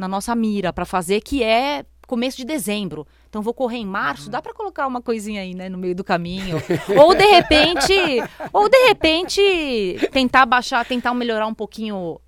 na 0.00 0.08
nossa 0.08 0.34
mira 0.34 0.72
para 0.72 0.86
fazer, 0.86 1.20
que 1.20 1.42
é 1.42 1.84
começo 2.06 2.38
de 2.38 2.44
dezembro. 2.44 3.06
Então, 3.28 3.42
vou 3.42 3.54
correr 3.54 3.76
em 3.76 3.86
março, 3.86 4.28
dá 4.28 4.42
para 4.42 4.52
colocar 4.52 4.86
uma 4.86 5.00
coisinha 5.00 5.42
aí, 5.42 5.54
né, 5.54 5.68
no 5.68 5.78
meio 5.78 5.94
do 5.94 6.02
caminho. 6.02 6.56
ou, 6.98 7.14
de 7.14 7.24
repente, 7.24 7.92
ou, 8.52 8.68
de 8.68 8.86
repente, 8.88 9.40
tentar 10.10 10.46
baixar, 10.46 10.84
tentar 10.84 11.14
melhorar 11.14 11.46
um 11.46 11.54
pouquinho 11.54 12.18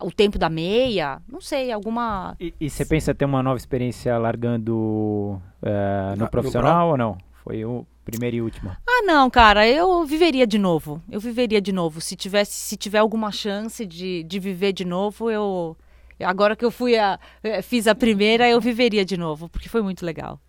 o 0.00 0.10
tempo 0.10 0.38
da 0.38 0.48
meia, 0.48 1.20
não 1.28 1.42
sei, 1.42 1.70
alguma. 1.70 2.34
E, 2.40 2.68
você 2.68 2.84
pensa 2.86 3.14
ter 3.14 3.26
uma 3.26 3.42
nova 3.42 3.58
experiência 3.58 4.16
largando 4.16 5.40
eh, 5.62 6.14
No 6.16 6.24
no 6.24 6.30
profissional 6.30 6.88
ou 6.88 6.96
não? 6.96 7.18
Foi 7.44 7.64
o 7.64 7.86
primeiro 8.04 8.36
e 8.36 8.42
último. 8.42 8.70
Ah, 8.88 9.02
não, 9.04 9.28
cara, 9.30 9.68
eu 9.68 10.04
viveria 10.04 10.46
de 10.46 10.58
novo. 10.58 11.02
Eu 11.10 11.20
viveria 11.20 11.60
de 11.60 11.70
novo. 11.70 12.00
Se 12.00 12.16
tivesse, 12.16 12.52
se 12.52 12.76
tiver 12.76 12.98
alguma 12.98 13.30
chance 13.30 13.84
de, 13.84 14.24
de 14.24 14.38
viver 14.38 14.72
de 14.72 14.84
novo, 14.84 15.30
eu. 15.30 15.76
Agora 16.24 16.54
que 16.56 16.64
eu 16.64 16.70
fui 16.70 16.96
a. 16.96 17.18
eh, 17.42 17.62
fiz 17.62 17.86
a 17.86 17.94
primeira, 17.94 18.48
eu 18.48 18.60
viveria 18.60 19.04
de 19.04 19.16
novo, 19.16 19.48
porque 19.48 19.68
foi 19.68 19.82
muito 19.82 20.04
legal. 20.04 20.40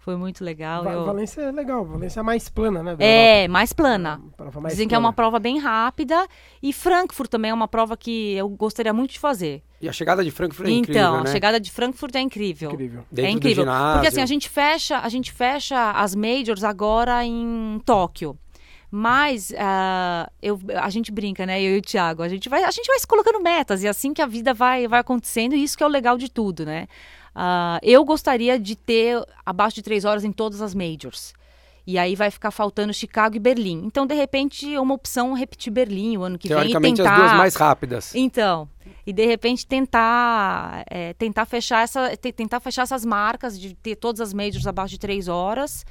Foi 0.00 0.16
muito 0.16 0.42
legal. 0.42 0.84
Va- 0.84 0.92
eu- 0.92 1.04
Valência 1.04 1.42
é 1.42 1.50
legal, 1.52 1.84
Valência 1.84 2.20
é 2.20 2.22
mais 2.22 2.48
plana, 2.48 2.82
né? 2.82 2.96
É, 2.98 3.40
Europa. 3.40 3.52
mais 3.52 3.72
plana. 3.74 4.20
Prova 4.38 4.60
mais 4.60 4.72
Dizem 4.72 4.88
que 4.88 4.94
é 4.94 4.98
uma 4.98 5.12
plana. 5.12 5.16
prova 5.30 5.38
bem 5.38 5.58
rápida. 5.58 6.26
E 6.62 6.72
Frankfurt 6.72 7.28
também 7.28 7.50
é 7.50 7.54
uma 7.54 7.68
prova 7.68 7.94
que 7.94 8.32
eu 8.32 8.48
gostaria 8.48 8.92
muito 8.94 9.10
de 9.12 9.18
fazer. 9.18 9.62
E 9.82 9.88
a 9.88 9.92
chegada 9.92 10.24
de 10.24 10.30
Frankfurt 10.30 10.66
é 10.66 10.72
então, 10.72 10.80
incrível, 10.92 11.14
a 11.14 11.24
né? 11.24 11.30
chegada 11.30 11.60
de 11.60 11.70
Frankfurt 11.70 12.14
é 12.14 12.20
incrível. 12.20 12.70
Incrível. 12.70 13.04
Dentro 13.12 13.28
é 13.28 13.32
do 13.32 13.36
incrível. 13.36 13.64
ginásio. 13.64 13.92
Porque 13.94 14.08
assim, 14.08 14.22
a 14.22 14.26
gente 14.26 14.48
fecha, 14.48 14.98
a 14.98 15.08
gente 15.10 15.30
fecha 15.30 15.90
as 15.90 16.14
majors 16.14 16.64
agora 16.64 17.22
em 17.24 17.78
Tóquio. 17.84 18.38
Mas 18.90 19.52
ah, 19.58 20.30
eu, 20.40 20.58
a 20.76 20.88
gente 20.88 21.12
brinca, 21.12 21.44
né? 21.44 21.60
Eu 21.60 21.76
e 21.76 21.78
o 21.78 21.82
Thiago. 21.82 22.22
A 22.22 22.28
gente, 22.28 22.48
vai, 22.48 22.64
a 22.64 22.70
gente 22.70 22.86
vai 22.86 22.98
se 22.98 23.06
colocando 23.06 23.40
metas. 23.40 23.82
E 23.82 23.86
é 23.86 23.90
assim 23.90 24.14
que 24.14 24.22
a 24.22 24.26
vida 24.26 24.54
vai, 24.54 24.88
vai 24.88 25.00
acontecendo. 25.00 25.54
E 25.54 25.62
isso 25.62 25.76
que 25.76 25.82
é 25.82 25.86
o 25.86 25.90
legal 25.90 26.16
de 26.16 26.30
tudo, 26.30 26.64
né? 26.64 26.86
Ah, 27.34 27.78
eu 27.82 28.04
gostaria 28.04 28.58
de 28.58 28.74
ter 28.74 29.22
abaixo 29.44 29.76
de 29.76 29.82
três 29.82 30.04
horas 30.04 30.24
em 30.24 30.32
todas 30.32 30.62
as 30.62 30.74
majors. 30.74 31.34
E 31.86 31.96
aí 31.96 32.14
vai 32.14 32.30
ficar 32.30 32.50
faltando 32.50 32.92
Chicago 32.92 33.36
e 33.36 33.38
Berlim. 33.38 33.82
Então, 33.86 34.06
de 34.06 34.14
repente, 34.14 34.74
é 34.74 34.80
uma 34.80 34.94
opção 34.94 35.32
repetir 35.32 35.72
Berlim 35.72 36.18
o 36.18 36.22
ano 36.22 36.38
que 36.38 36.46
vem 36.46 36.56
e 36.56 36.60
Teoricamente, 36.60 36.96
tentar... 36.96 37.12
as 37.14 37.18
duas 37.18 37.32
mais 37.32 37.56
rápidas. 37.56 38.14
Então, 38.14 38.68
e 39.06 39.12
de 39.12 39.24
repente 39.24 39.66
tentar 39.66 40.84
é, 40.86 41.14
tentar 41.14 41.46
fechar 41.46 41.82
essa 41.82 42.14
te- 42.14 42.30
tentar 42.30 42.60
fechar 42.60 42.82
essas 42.82 43.06
marcas 43.06 43.58
de 43.58 43.74
ter 43.74 43.96
todas 43.96 44.20
as 44.20 44.34
majors 44.34 44.66
abaixo 44.66 44.90
de 44.90 44.98
três 44.98 45.28
horas 45.28 45.86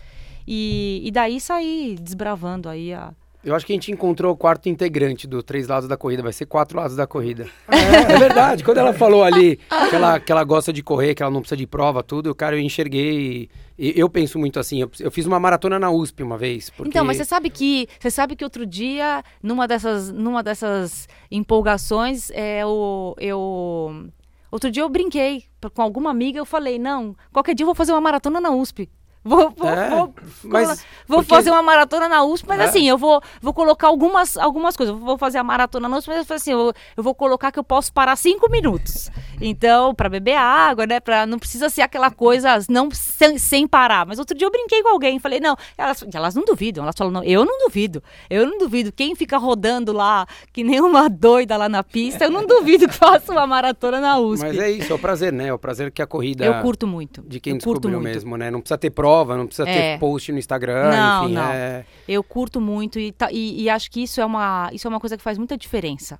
e, 0.47 1.01
e 1.03 1.11
daí 1.11 1.39
sair 1.41 1.95
desbravando 1.99 2.69
aí 2.69 2.93
a 2.93 3.13
Eu 3.43 3.53
acho 3.53 3.65
que 3.65 3.73
a 3.73 3.75
gente 3.75 3.91
encontrou 3.91 4.33
o 4.33 4.37
quarto 4.37 4.69
integrante 4.69 5.27
do 5.27 5.43
Três 5.43 5.67
Lados 5.67 5.89
da 5.89 5.97
Corrida. 5.97 6.23
Vai 6.23 6.31
ser 6.31 6.45
quatro 6.45 6.77
lados 6.77 6.95
da 6.95 7.05
corrida. 7.05 7.47
É, 8.09 8.17
verdade. 8.17 8.63
Quando 8.63 8.77
ela 8.77 8.93
falou 8.93 9.23
ali 9.23 9.57
que 9.89 9.95
ela, 9.95 10.19
que 10.19 10.31
ela 10.31 10.43
gosta 10.43 10.71
de 10.71 10.81
correr, 10.81 11.13
que 11.13 11.21
ela 11.21 11.31
não 11.31 11.41
precisa 11.41 11.57
de 11.57 11.67
prova, 11.67 12.01
tudo, 12.01 12.33
cara, 12.33 12.55
eu 12.55 12.59
enxerguei. 12.59 13.49
E 13.77 13.93
eu 13.95 14.09
penso 14.09 14.39
muito 14.39 14.59
assim. 14.59 14.81
Eu, 14.81 14.91
eu 14.99 15.11
fiz 15.11 15.25
uma 15.25 15.39
maratona 15.39 15.77
na 15.77 15.91
USP 15.91 16.23
uma 16.23 16.37
vez. 16.37 16.69
Porque... 16.69 16.89
Então, 16.89 17.03
mas 17.03 17.17
você 17.17 17.25
sabe 17.25 17.49
que 17.49 17.87
você 17.99 18.09
sabe 18.09 18.35
que 18.35 18.43
outro 18.43 18.65
dia 18.65 19.23
numa 19.43 19.67
dessas 19.67 20.11
numa 20.11 20.41
dessas 20.41 21.07
empolgações 21.29 22.29
é 22.31 22.65
o 22.65 23.15
eu 23.19 24.09
outro 24.51 24.71
dia 24.71 24.83
eu 24.83 24.89
brinquei 24.89 25.43
com 25.73 25.81
alguma 25.81 26.09
amiga 26.09 26.39
eu 26.39 26.45
falei 26.45 26.79
não 26.79 27.15
qualquer 27.33 27.53
dia 27.53 27.63
eu 27.63 27.67
vou 27.67 27.75
fazer 27.75 27.91
uma 27.91 28.01
maratona 28.01 28.39
na 28.39 28.49
USP 28.51 28.89
Vou, 29.27 29.51
vou, 29.55 29.69
É, 29.69 29.89
vou, 29.89 30.13
mas 30.43 30.85
vou 31.07 31.17
porque- 31.19 31.35
fazer 31.35 31.51
uma 31.51 31.61
maratona 31.61 32.07
na 32.07 32.23
USP, 32.23 32.47
mas 32.47 32.59
É. 32.59 32.63
assim, 32.63 32.87
eu 32.87 32.97
vou, 32.97 33.21
vou 33.41 33.53
colocar 33.53 33.87
algumas, 33.87 34.37
algumas 34.37 34.77
coisas. 34.77 34.95
Eu 34.95 35.01
vou 35.01 35.17
fazer 35.17 35.37
a 35.37 35.43
maratona 35.43 35.87
na 35.89 35.97
USP, 35.97 36.09
mas 36.09 36.31
assim, 36.31 36.51
eu, 36.51 36.71
eu 36.95 37.03
vou 37.03 37.13
colocar 37.13 37.51
que 37.51 37.59
eu 37.59 37.63
posso 37.63 37.91
parar 37.91 38.15
cinco 38.15 38.49
minutos. 38.49 39.11
Então, 39.41 39.93
para 39.93 40.09
beber 40.09 40.35
água, 40.35 40.85
né? 40.87 40.99
Pra, 40.99 41.25
não 41.25 41.37
precisa 41.37 41.69
ser 41.69 41.81
aquela 41.81 42.09
coisa 42.09 42.57
não 42.69 42.89
sem, 42.91 43.37
sem 43.37 43.67
parar. 43.67 44.05
Mas 44.05 44.17
outro 44.19 44.35
dia 44.37 44.47
eu 44.47 44.51
brinquei 44.51 44.81
com 44.81 44.89
alguém, 44.89 45.19
falei, 45.19 45.39
não, 45.39 45.55
elas, 45.77 46.03
elas 46.13 46.33
não 46.35 46.43
duvidam. 46.45 46.83
Elas 46.83 46.95
falam, 46.97 47.11
não, 47.13 47.23
eu 47.23 47.45
não 47.45 47.59
duvido. 47.65 48.01
Eu 48.29 48.47
não 48.47 48.57
duvido. 48.57 48.91
Quem 48.91 49.13
fica 49.15 49.37
rodando 49.37 49.91
lá, 49.93 50.25
que 50.53 50.63
nem 50.63 50.79
uma 50.81 51.09
doida 51.09 51.55
lá 51.57 51.67
na 51.69 51.83
pista, 51.83 52.23
eu 52.25 52.31
não 52.31 52.45
duvido 52.45 52.87
que 52.87 52.93
faça 52.93 53.31
uma 53.31 53.45
maratona 53.45 53.99
na 53.99 54.17
USP. 54.19 54.45
Mas 54.47 54.57
é 54.57 54.71
isso, 54.71 54.91
é 54.91 54.95
o 54.95 54.99
prazer, 54.99 55.31
né? 55.33 55.47
É 55.47 55.53
o 55.53 55.59
prazer 55.59 55.91
que 55.91 56.01
a 56.01 56.07
corrida. 56.07 56.45
eu 56.45 56.61
curto 56.61 56.87
muito. 56.87 57.21
De 57.21 57.39
quem 57.39 57.53
eu 57.53 57.59
curto 57.59 57.81
descobriu 57.81 57.99
muito. 58.01 58.13
mesmo, 58.13 58.37
né? 58.37 58.49
Não 58.49 58.59
precisa 58.59 58.77
ter 58.77 58.89
prova, 58.89 59.16
não 59.25 59.47
precisa 59.47 59.67
É. 59.69 59.93
ter 59.93 59.99
post 59.99 60.31
no 60.31 60.37
Instagram, 60.39 60.89
Não, 60.91 61.23
enfim. 61.25 61.33
não. 61.33 61.49
É... 61.51 61.85
Eu 62.07 62.23
curto 62.23 62.59
muito 62.61 62.99
e, 62.99 63.13
e- 63.31 63.63
e 63.63 63.69
acho 63.69 63.89
que 63.89 64.03
isso 64.03 64.19
é, 64.21 64.25
uma, 64.25 64.69
isso 64.73 64.87
é 64.87 64.89
uma 64.89 64.99
coisa 64.99 65.15
que 65.17 65.23
faz 65.23 65.37
muita 65.37 65.57
diferença. 65.57 66.19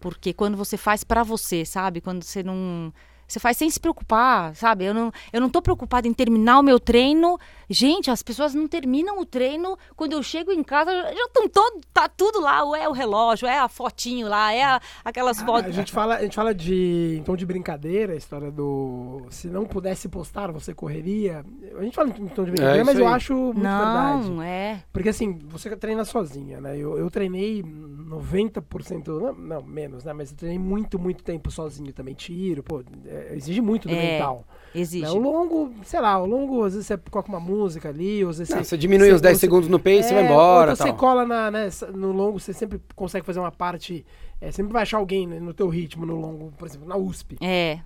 Porque 0.00 0.32
quando 0.32 0.56
você 0.56 0.76
faz 0.76 1.02
pra 1.04 1.22
você, 1.22 1.64
sabe? 1.64 2.00
Quando 2.00 2.22
você 2.22 2.42
não. 2.42 2.92
Você 3.34 3.40
faz 3.40 3.56
sem 3.56 3.68
se 3.68 3.80
preocupar, 3.80 4.54
sabe? 4.54 4.84
Eu 4.84 4.94
não, 4.94 5.10
eu 5.32 5.40
não 5.40 5.50
tô 5.50 5.60
preocupada 5.60 6.06
em 6.06 6.12
terminar 6.12 6.60
o 6.60 6.62
meu 6.62 6.78
treino. 6.78 7.36
Gente, 7.68 8.08
as 8.08 8.22
pessoas 8.22 8.54
não 8.54 8.68
terminam 8.68 9.18
o 9.18 9.26
treino. 9.26 9.76
Quando 9.96 10.12
eu 10.12 10.22
chego 10.22 10.52
em 10.52 10.62
casa, 10.62 10.92
já 10.92 11.24
estão 11.26 11.48
todo, 11.48 11.80
tá 11.92 12.08
tudo 12.08 12.40
lá. 12.40 12.62
Ou 12.62 12.76
é 12.76 12.88
o 12.88 12.92
relógio, 12.92 13.48
é 13.48 13.58
a 13.58 13.66
fotinho 13.68 14.28
lá, 14.28 14.52
é 14.52 14.62
a- 14.62 14.80
aquelas 15.04 15.42
A 15.42 15.44
fotos. 15.44 15.74
gente 15.74 15.90
fala, 15.90 16.14
a 16.16 16.22
gente 16.22 16.36
fala 16.36 16.54
de 16.54 17.16
em 17.18 17.24
tom 17.24 17.34
de 17.34 17.44
brincadeira, 17.44 18.12
a 18.12 18.16
história 18.16 18.52
do 18.52 19.22
se 19.30 19.48
não 19.48 19.64
pudesse 19.64 20.08
postar, 20.08 20.52
você 20.52 20.72
correria. 20.72 21.44
A 21.76 21.82
gente 21.82 21.96
fala 21.96 22.10
em 22.10 22.28
tom 22.28 22.44
de 22.44 22.52
brincadeira, 22.52 22.76
isso 22.82 22.86
mas 22.86 22.98
eu 23.00 23.08
aí. 23.08 23.14
acho 23.14 23.34
muito 23.34 23.54
verdade. 23.62 24.30
Não, 24.30 24.42
é. 24.42 24.84
Porque 24.92 25.08
assim, 25.08 25.36
você 25.48 25.74
treina 25.76 26.04
sozinha, 26.04 26.60
né? 26.60 26.78
Eu, 26.78 26.96
eu 26.98 27.10
treinei 27.10 27.64
90%, 27.64 29.08
não, 29.08 29.32
não, 29.34 29.62
menos, 29.62 30.04
né? 30.04 30.12
Mas 30.12 30.30
eu 30.30 30.36
treinei 30.36 30.58
muito, 30.58 30.98
muito 30.98 31.24
tempo 31.24 31.50
sozinho 31.50 31.92
também. 31.92 32.14
Tiro, 32.14 32.62
pô, 32.62 32.82
é, 33.06 33.23
exige 33.32 33.60
muito 33.60 33.88
do 33.88 33.94
É, 33.94 34.12
mental. 34.12 34.44
Existe. 34.74 35.06
Né? 35.06 35.10
O 35.12 35.18
longo, 35.22 35.72
sei 35.84 36.00
lá, 36.00 36.20
o 36.20 36.26
longo, 36.26 36.64
às 36.64 36.72
vezes 36.74 36.86
você 36.88 36.96
coloca 36.96 37.28
uma 37.28 37.38
música 37.38 37.88
ali, 37.88 38.24
ou 38.24 38.30
às 38.30 38.38
vezes 38.38 38.52
Não, 38.52 38.58
você, 38.62 38.70
você 38.70 38.76
diminui 38.76 39.12
uns 39.12 39.20
10 39.20 39.36
você- 39.36 39.40
segundos 39.40 39.68
no 39.68 39.78
pace, 39.78 40.02
você 40.08 40.14
vai 40.14 40.24
é, 40.24 40.26
embora. 40.26 40.70
ou 40.70 40.74
então 40.74 40.86
tal. 40.86 40.94
você 40.94 41.00
cola 41.00 41.24
na, 41.24 41.50
né, 41.50 41.68
no 41.94 42.10
longo, 42.10 42.40
você 42.40 42.52
sempre 42.52 42.80
consegue 42.96 43.24
fazer 43.24 43.38
uma 43.38 43.52
parte. 43.52 44.04
é, 44.40 44.50
sempre 44.50 44.72
vai 44.72 44.82
achar 44.82 44.98
alguém 44.98 45.26
né, 45.28 45.38
no 45.38 45.54
teu 45.54 45.68
ritmo, 45.68 46.04
no 46.04 46.16
longo, 46.16 46.52
por 46.58 46.66
exemplo, 46.66 46.88
na 46.88 46.96
USP. 46.96 47.36
É. 47.40 47.78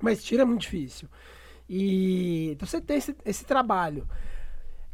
Mas 0.00 0.22
tira 0.22 0.42
é 0.42 0.44
muito 0.44 0.60
difícil. 0.60 1.08
E 1.68 2.50
então 2.52 2.66
você 2.66 2.80
tem 2.80 2.96
esse, 2.96 3.14
esse 3.24 3.44
trabalho. 3.44 4.06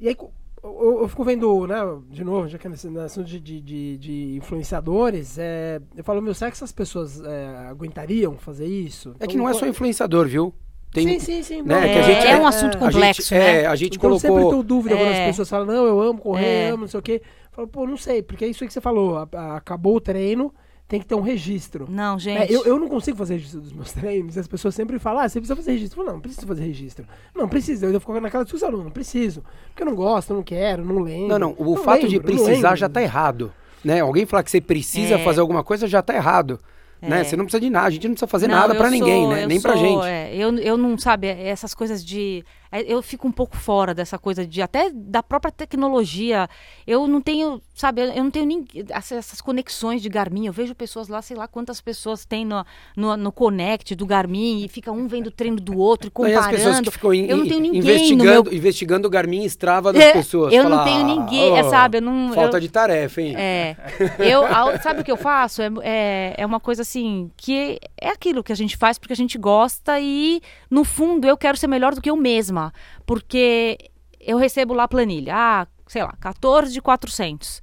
E 0.01 0.09
aí 0.09 0.17
eu, 0.65 0.99
eu 1.03 1.09
fico 1.09 1.23
vendo, 1.25 1.67
né, 1.67 1.77
de 2.11 2.25
novo, 2.25 2.49
já 2.49 2.57
que 2.59 2.67
é 2.67 2.71
nesse 2.71 2.89
assunto 2.99 3.27
de, 3.27 3.39
de, 3.39 3.61
de- 3.61 3.99
de 3.99 4.37
influenciadores, 4.37 5.37
é, 5.39 5.81
eu 5.97 6.03
falo, 6.03 6.23
meu, 6.23 6.35
será 6.35 6.51
que 6.51 6.57
essas 6.57 6.73
pessoas 6.73 7.21
é, 7.23 7.67
aguentariam 7.69 8.37
fazer 8.39 8.67
isso? 8.67 9.15
É 9.21 9.27
que 9.27 9.37
não 9.37 9.49
é 9.49 9.53
só 9.55 9.67
influenciador, 9.67 10.27
viu? 10.27 10.55
Tem, 10.93 11.07
sim, 11.09 11.19
sim, 11.19 11.43
sim. 11.43 11.63
né, 11.63 11.99
a 11.99 12.03
gente- 12.03 12.27
é 12.27 12.37
um 12.39 12.47
assunto 12.47 12.77
a 12.77 12.81
complexo, 12.81 13.23
gente, 13.23 13.35
né? 13.35 13.63
É, 13.63 13.67
a 13.67 13.75
gente 13.75 13.97
então 13.97 14.11
eu 14.11 14.19
sempre 14.19 14.29
colocou. 14.37 14.51
tenho 14.53 14.63
dúvida 14.63 14.97
quando 14.97 15.09
as 15.11 15.17
É. 15.19 15.27
pessoas 15.27 15.51
falam, 15.51 15.67
não, 15.67 15.87
eu 15.87 16.01
amo 16.01 16.21
correr, 16.21 16.47
É. 16.47 16.69
amo, 16.71 16.83
não 16.83 16.89
sei 16.89 17.01
o 17.01 17.03
quê. 17.03 17.21
Eu 17.25 17.51
falo, 17.51 17.69
pô, 17.69 17.87
não 17.87 17.97
sei, 17.97 18.23
porque 18.23 18.45
é 18.45 18.49
isso 18.49 18.63
aí 18.63 18.69
que 18.69 18.73
você 18.75 18.81
falou. 18.81 19.17
a- 19.19 19.29
a- 19.33 19.57
acabou 19.57 19.97
o 19.97 20.01
treino, 20.01 20.55
tem 20.87 21.01
que 21.01 21.07
ter 21.07 21.15
um 21.15 21.21
registro. 21.23 21.87
Não, 21.91 22.17
É, 22.17 22.19
gente. 22.19 22.53
eu, 22.53 22.65
eu 22.65 22.79
não 22.79 22.89
consigo 22.89 23.17
fazer 23.17 23.35
registro 23.35 23.61
dos 23.61 23.73
meus 23.73 23.91
treinos, 23.95 24.37
as 24.37 24.47
pessoas 24.47 24.75
sempre 24.75 24.99
falam, 24.99 25.21
ah, 25.21 25.29
você 25.29 25.41
precisa 25.41 25.57
fazer 25.57 25.73
registro. 25.73 25.95
Eu 26.01 26.05
falo, 26.05 26.07
não, 26.09 26.15
não 26.17 26.21
preciso 26.23 26.47
fazer 26.47 26.63
registro. 26.65 27.07
Não, 27.35 27.49
precisa. 27.49 27.87
Eu 27.87 28.01
fico 28.01 28.21
naquela 28.21 28.45
discussão, 28.45 28.71
não, 28.71 28.85
não 28.85 28.91
preciso. 28.91 29.43
Porque 29.69 29.83
eu 29.83 29.87
não 29.87 29.95
gosto, 29.95 30.31
eu 30.31 30.37
não 30.37 30.43
quero, 30.43 30.85
não 30.85 30.99
lembro. 31.01 31.29
Não, 31.29 31.39
não. 31.39 31.55
O 31.59 31.77
fato 31.77 32.07
de 32.07 32.19
lembro, 32.19 32.35
não 32.35 32.45
precisar 32.45 32.77
já 32.77 32.89
tá 32.89 33.03
errado. 33.03 33.53
Né? 33.85 34.01
Alguém 34.01 34.25
falar 34.27 34.43
que 34.43 34.51
você 34.51 34.61
precisa 34.61 35.15
É. 35.17 35.19
fazer 35.25 35.41
alguma 35.41 35.63
coisa 35.65 35.87
já 35.87 36.01
tá 36.03 36.15
errado. 36.15 36.59
Né? 37.03 37.21
É. 37.21 37.25
Você 37.25 37.37
não 37.37 37.45
precisa 37.45 37.61
de 37.61 37.69
nada. 37.69 37.89
A 37.89 37.91
gente 37.91 38.05
não 38.09 38.15
precisa 38.15 38.27
fazer 38.27 38.49
Não, 38.49 38.55
nada 38.55 38.75
pra 38.75 38.89
ninguém, 38.89 39.29
né? 39.29 39.47
Nem 39.47 39.61
pra 39.61 39.75
sou, 39.75 39.83
gente. 39.83 40.07
é, 40.07 40.35
eu, 40.35 40.57
eu 40.59 40.77
não, 40.79 40.97
sabe, 40.97 41.27
é, 41.27 41.49
essas 41.49 41.75
coisas 41.75 42.03
de. 42.05 42.43
É, 42.79 42.83
Eu 42.93 43.01
fico 43.03 43.27
um 43.29 43.33
pouco 43.33 43.57
fora 43.57 43.95
dessa 43.95 44.19
coisa 44.19 44.47
de. 44.47 44.61
Até 44.63 44.91
da 44.93 45.23
própria 45.23 45.53
tecnologia. 45.53 46.49
Eu 46.87 47.07
não 47.07 47.21
tenho, 47.21 47.61
sabe, 47.75 48.03
eu 48.03 48.23
não 48.25 48.31
tenho 48.31 48.47
nem. 48.47 48.65
Essas, 48.91 49.41
conexões 49.41 50.03
de 50.03 50.09
Garmin. 50.09 50.47
Eu 50.47 50.53
vejo 50.53 50.75
pessoas 50.75 51.09
lá, 51.09 51.21
sei 51.23 51.37
lá 51.37 51.47
quantas 51.47 51.81
pessoas 51.81 52.25
tem 52.25 52.45
no, 52.45 52.65
no, 52.97 53.17
no 53.17 53.33
Connect 53.33 53.95
do 53.95 54.07
Garmin 54.07 54.65
e 54.65 54.69
fica 54.69 54.91
um 54.93 55.07
vendo 55.07 55.29
o 55.29 55.31
treino 55.31 55.57
do 55.61 55.77
outro 55.79 56.11
e 56.15 56.23
Não, 56.23 56.29
e 56.29 56.35
as 56.35 56.47
pessoas 56.47 56.57
comparando. 56.65 56.85
que 56.85 56.91
ficam 56.91 57.15
in- 57.15 57.27
eu 57.27 57.37
não 57.37 57.47
tenho 57.47 57.61
ninguém 57.61 57.81
investigando, 57.81 58.45
meu. 58.51 58.55
investigando 58.55 59.07
o 59.09 59.11
Garmin 59.11 59.43
e 59.43 59.47
Strava 59.47 59.93
das 59.93 60.03
É, 60.03 60.13
pessoas. 60.13 60.53
eu 60.53 60.69
não 60.69 60.85
tenho 60.85 61.05
ninguém, 61.05 61.57
é, 61.57 61.61
"Ah, 61.61 61.65
sabe? 61.65 61.99
Eu 61.99 62.03
não, 62.03 62.33
Falta 62.33 62.57
eu- 62.57 62.61
de 62.61 62.69
tarefa, 62.69 63.21
hein? 63.21 63.35
É. 63.37 63.77
Eu, 64.19 64.43
sabe 64.83 65.01
o 65.01 65.05
que 65.05 65.11
eu 65.13 65.17
faço? 65.17 65.61
É, 65.63 65.71
é, 65.83 66.35
é 66.39 66.47
uma 66.47 66.59
coisa 66.61 66.83
assim, 66.83 67.31
que 67.37 67.79
é 68.01 68.09
aquilo 68.09 68.43
que 68.43 68.53
a 68.53 68.57
gente 68.57 68.77
faz 68.77 68.99
porque 68.99 69.13
a 69.13 69.17
gente 69.17 69.37
gosta 69.39 69.99
e, 70.01 70.41
no 70.71 70.85
fundo, 70.85 71.27
eu 71.27 71.37
quero 71.37 71.57
ser 71.57 71.67
melhor 71.67 71.95
do 71.95 72.01
que 72.01 72.11
eu 72.11 72.17
mesma. 72.17 72.64
Porque 73.07 73.79
eu 74.21 74.39
recebo 74.39 74.75
lá 74.75 74.85
a 74.85 74.89
planilha, 74.89 75.35
ah, 75.35 75.67
sei 75.87 76.03
lá, 76.03 76.15
14 76.21 76.73
de 76.73 76.81
400. 76.81 77.63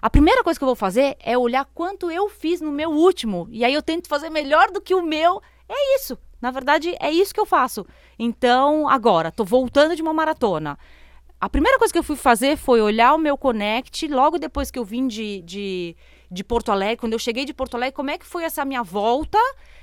A 0.00 0.10
primeira 0.10 0.44
coisa 0.44 0.58
que 0.58 0.62
eu 0.62 0.68
vou 0.68 0.76
fazer 0.76 1.16
é 1.20 1.36
olhar 1.36 1.64
quanto 1.74 2.10
eu 2.10 2.28
fiz 2.28 2.60
no 2.60 2.70
meu 2.70 2.90
último. 2.90 3.48
E 3.50 3.64
aí 3.64 3.74
eu 3.74 3.82
tento 3.82 4.08
fazer 4.08 4.30
melhor 4.30 4.70
do 4.70 4.80
que 4.80 4.94
o 4.94 5.02
meu. 5.02 5.42
É 5.68 5.96
isso. 5.96 6.18
Na 6.40 6.50
verdade, 6.50 6.94
é 7.00 7.10
isso 7.10 7.34
que 7.34 7.40
eu 7.40 7.46
faço. 7.46 7.86
Então, 8.18 8.88
agora, 8.88 9.32
tô 9.32 9.44
voltando 9.44 9.96
de 9.96 10.02
uma 10.02 10.12
maratona. 10.12 10.78
A 11.40 11.48
primeira 11.48 11.78
coisa 11.78 11.92
que 11.92 11.98
eu 11.98 12.04
fui 12.04 12.16
fazer 12.16 12.56
foi 12.56 12.80
olhar 12.80 13.14
o 13.14 13.18
meu 13.18 13.36
Connect, 13.36 14.06
logo 14.08 14.38
depois 14.38 14.70
que 14.70 14.78
eu 14.78 14.84
vim 14.84 15.06
de, 15.06 15.42
de, 15.42 15.96
de 16.30 16.44
Porto 16.44 16.72
Alegre, 16.72 16.96
quando 16.96 17.12
eu 17.12 17.18
cheguei 17.18 17.44
de 17.44 17.52
Porto 17.52 17.74
Alegre, 17.74 17.94
como 17.94 18.10
é 18.10 18.16
que 18.16 18.24
foi 18.24 18.44
essa 18.44 18.64
minha 18.64 18.82
volta? 18.82 19.38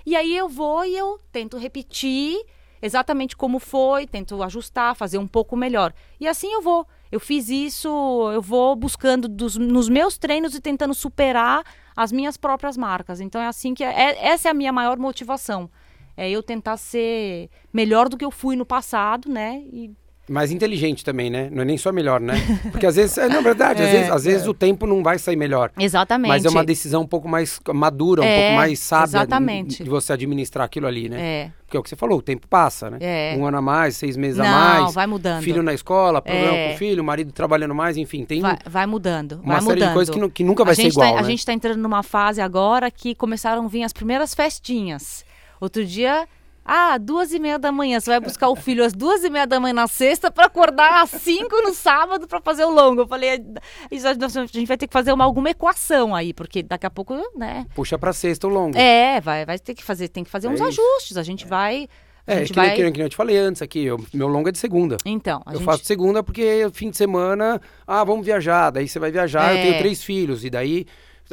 E 0.06 0.16
aí 0.16 0.36
eu 0.36 0.50
vou 0.50 0.84
e 0.84 0.98
eu 0.98 1.20
tento 1.32 1.58
repetir 1.58 2.44
exatamente 2.84 3.36
como 3.38 3.60
foi, 3.60 4.06
tento 4.06 4.44
ajustar, 4.44 4.94
fazer 4.96 5.18
um 5.18 5.26
pouco 5.28 5.56
melhor. 5.56 5.94
E 6.20 6.28
assim 6.28 6.52
eu 6.54 6.62
vou. 6.62 6.86
Eu 7.10 7.20
fiz 7.20 7.48
isso, 7.50 7.88
eu 8.34 8.42
vou 8.42 8.76
buscando 8.76 9.28
dos- 9.30 9.56
nos 9.56 9.88
meus 9.88 10.18
treinos 10.18 10.54
e 10.54 10.60
tentando 10.60 10.94
superar 10.94 11.64
as 11.96 12.12
minhas 12.12 12.36
próprias 12.36 12.76
marcas. 12.76 13.22
Então 13.22 13.40
é 13.42 13.48
assim 13.48 13.74
que 13.74 13.84
é, 13.84 13.90
é- 14.10 14.28
essa 14.28 14.50
é 14.50 14.52
a 14.52 14.54
minha 14.54 14.74
maior 14.74 14.98
motivação. 14.98 15.70
É 16.18 16.30
eu 16.30 16.44
tentar 16.44 16.76
ser 16.78 17.50
melhor 17.72 18.10
do 18.10 18.18
que 18.18 18.26
eu 18.26 18.32
fui 18.32 18.56
no 18.56 18.66
passado, 18.66 19.30
né? 19.32 19.64
E 19.72 19.92
Mais 20.30 20.52
inteligente 20.52 21.04
também, 21.04 21.30
né? 21.30 21.50
Não 21.52 21.64
é 21.64 21.66
nem 21.66 21.78
só 21.78 21.92
melhor, 21.92 22.22
né? 22.22 22.36
Porque 22.72 22.86
às 22.86 22.96
vezes, 22.96 23.18
é, 23.18 23.28
não, 23.28 23.40
é 23.40 23.42
verdade, 23.42 23.82
às 23.84 23.90
É, 23.90 23.92
vezes, 23.92 24.10
às 24.10 24.24
vezes 24.24 24.48
o 24.48 24.54
tempo 24.54 24.88
não 24.88 25.04
vai 25.04 25.20
sair 25.20 25.36
melhor. 25.36 25.70
Exatamente. 25.78 26.30
Mas 26.30 26.46
é 26.46 26.50
uma 26.50 26.64
decisão 26.64 27.02
um 27.02 27.06
pouco 27.08 27.28
mais 27.28 27.60
madura, 27.74 28.22
um 28.22 28.26
É, 28.26 28.40
pouco 28.44 28.56
mais 28.56 28.80
sábia 28.80 29.18
exatamente. 29.18 29.84
de 29.84 29.90
você 29.90 30.14
administrar 30.14 30.66
aquilo 30.66 30.88
ali, 30.88 31.10
né? 31.10 31.18
É, 31.22 31.52
Porque 31.66 31.76
é 31.76 31.80
o 31.80 31.84
que 31.84 31.90
você 31.90 31.98
falou, 31.98 32.20
o 32.20 32.22
tempo 32.22 32.48
passa, 32.48 32.90
né? 32.90 33.00
É. 33.02 33.36
Um 33.38 33.46
ano 33.46 33.58
a 33.58 33.62
mais, 33.62 33.98
seis 33.98 34.16
meses 34.16 34.40
a 34.40 34.44
não, 34.44 34.52
mais, 34.52 34.94
vai 34.94 35.08
mudando. 35.08 35.44
filho 35.44 35.62
na 35.62 35.74
escola, 35.74 36.22
problema 36.22 36.56
É. 36.56 36.68
com 36.70 36.76
o 36.76 36.78
filho, 36.78 37.04
marido 37.04 37.34
trabalhando 37.34 37.76
mais, 37.76 37.98
enfim, 37.98 38.24
tem 38.24 38.40
vai, 38.40 38.58
vai 38.66 38.86
mudando. 38.86 39.42
uma 39.44 39.56
vai 39.56 39.62
série 39.62 39.74
mudando. 39.74 39.88
de 39.90 39.94
coisas 39.94 40.16
que, 40.16 40.30
que 40.30 40.44
nunca 40.46 40.64
vai 40.64 40.72
a 40.72 40.76
ser 40.76 40.84
gente 40.84 40.94
igual, 40.94 41.14
tá, 41.16 41.20
A 41.20 41.22
né? 41.22 41.28
gente 41.30 41.40
está 41.40 41.52
entrando 41.52 41.80
numa 41.82 42.02
fase 42.02 42.40
agora 42.40 42.90
que 42.90 43.14
começaram 43.14 43.66
a 43.66 43.68
vir 43.68 43.84
as 43.84 43.92
primeiras 43.92 44.34
festinhas. 44.34 45.26
Outro 45.60 45.84
dia, 45.86 46.26
ah, 46.66 46.98
duas 46.98 47.34
e 47.34 47.40
meia 47.40 47.60
da 47.60 47.72
manhã, 47.72 48.00
você 48.00 48.10
vai 48.12 48.20
buscar 48.20 48.50
o 48.50 48.56
filho 48.56 48.84
às 48.86 48.94
duas 48.94 49.24
e 49.24 49.30
meia 49.30 49.46
da 49.46 49.60
manhã 49.60 49.74
na 49.74 49.88
sexta 49.88 50.32
para 50.32 50.46
acordar 50.46 51.02
às 51.04 51.10
cinco 51.10 51.56
no 51.62 51.74
sábado 51.74 52.28
para 52.28 52.40
fazer 52.42 52.66
o 52.66 52.70
longo. 52.70 53.02
Eu 53.02 53.08
falei, 53.08 53.44
isso, 53.92 54.08
a 54.08 54.14
gente 54.14 54.66
vai 54.66 54.78
ter 54.78 54.88
que 54.88 54.94
fazer 54.94 55.12
uma, 55.12 55.24
alguma 55.26 55.50
equação 55.50 56.16
aí, 56.16 56.34
porque 56.34 56.64
daqui 56.64 56.86
a 56.86 56.90
pouco, 56.90 57.16
né? 57.36 57.66
Puxa 57.76 57.98
pra 57.98 58.14
sexta 58.14 58.48
o 58.48 58.50
longo. 58.50 58.78
É, 58.78 59.20
vai, 59.22 59.46
vai 59.46 59.60
ter 59.60 59.74
que 59.74 59.84
fazer, 59.84 60.08
tem 60.08 60.24
que 60.24 60.30
fazer 60.30 60.48
É 60.48 60.50
uns 60.52 60.56
isso. 60.60 60.64
ajustes. 60.82 61.18
A 61.18 61.24
gente 61.24 61.46
vai, 61.46 61.88
a 62.26 62.34
É, 62.34 62.44
que, 62.46 62.56
nem, 62.56 62.66
vai. 62.68 62.68
nem- 62.78 62.92
que 62.92 62.98
nem 63.00 63.06
eu 63.06 63.10
te 63.10 63.16
falei 63.16 63.38
antes 63.38 63.62
aqui, 63.62 63.84
eu- 63.84 64.00
meu 64.14 64.28
longo 64.28 64.48
é 64.48 64.52
de 64.52 64.58
segunda. 64.58 64.98
Então, 65.06 65.42
eu 65.48 65.54
gente 65.54 65.66
faço 65.66 65.84
segunda 65.86 66.24
porque 66.24 66.70
fim 66.74 66.90
de 66.90 66.96
semana, 66.98 67.60
ah, 67.86 68.04
vamos 68.04 68.26
viajar. 68.26 68.70
Daí 68.72 68.88
você 68.88 69.00
vai 69.00 69.12
viajar, 69.12 69.52
eu 69.54 69.58
É. 69.58 69.62
tenho 69.64 69.78
três 69.80 70.04
filhos. 70.04 70.46
E 70.46 70.50
daí, 70.50 70.86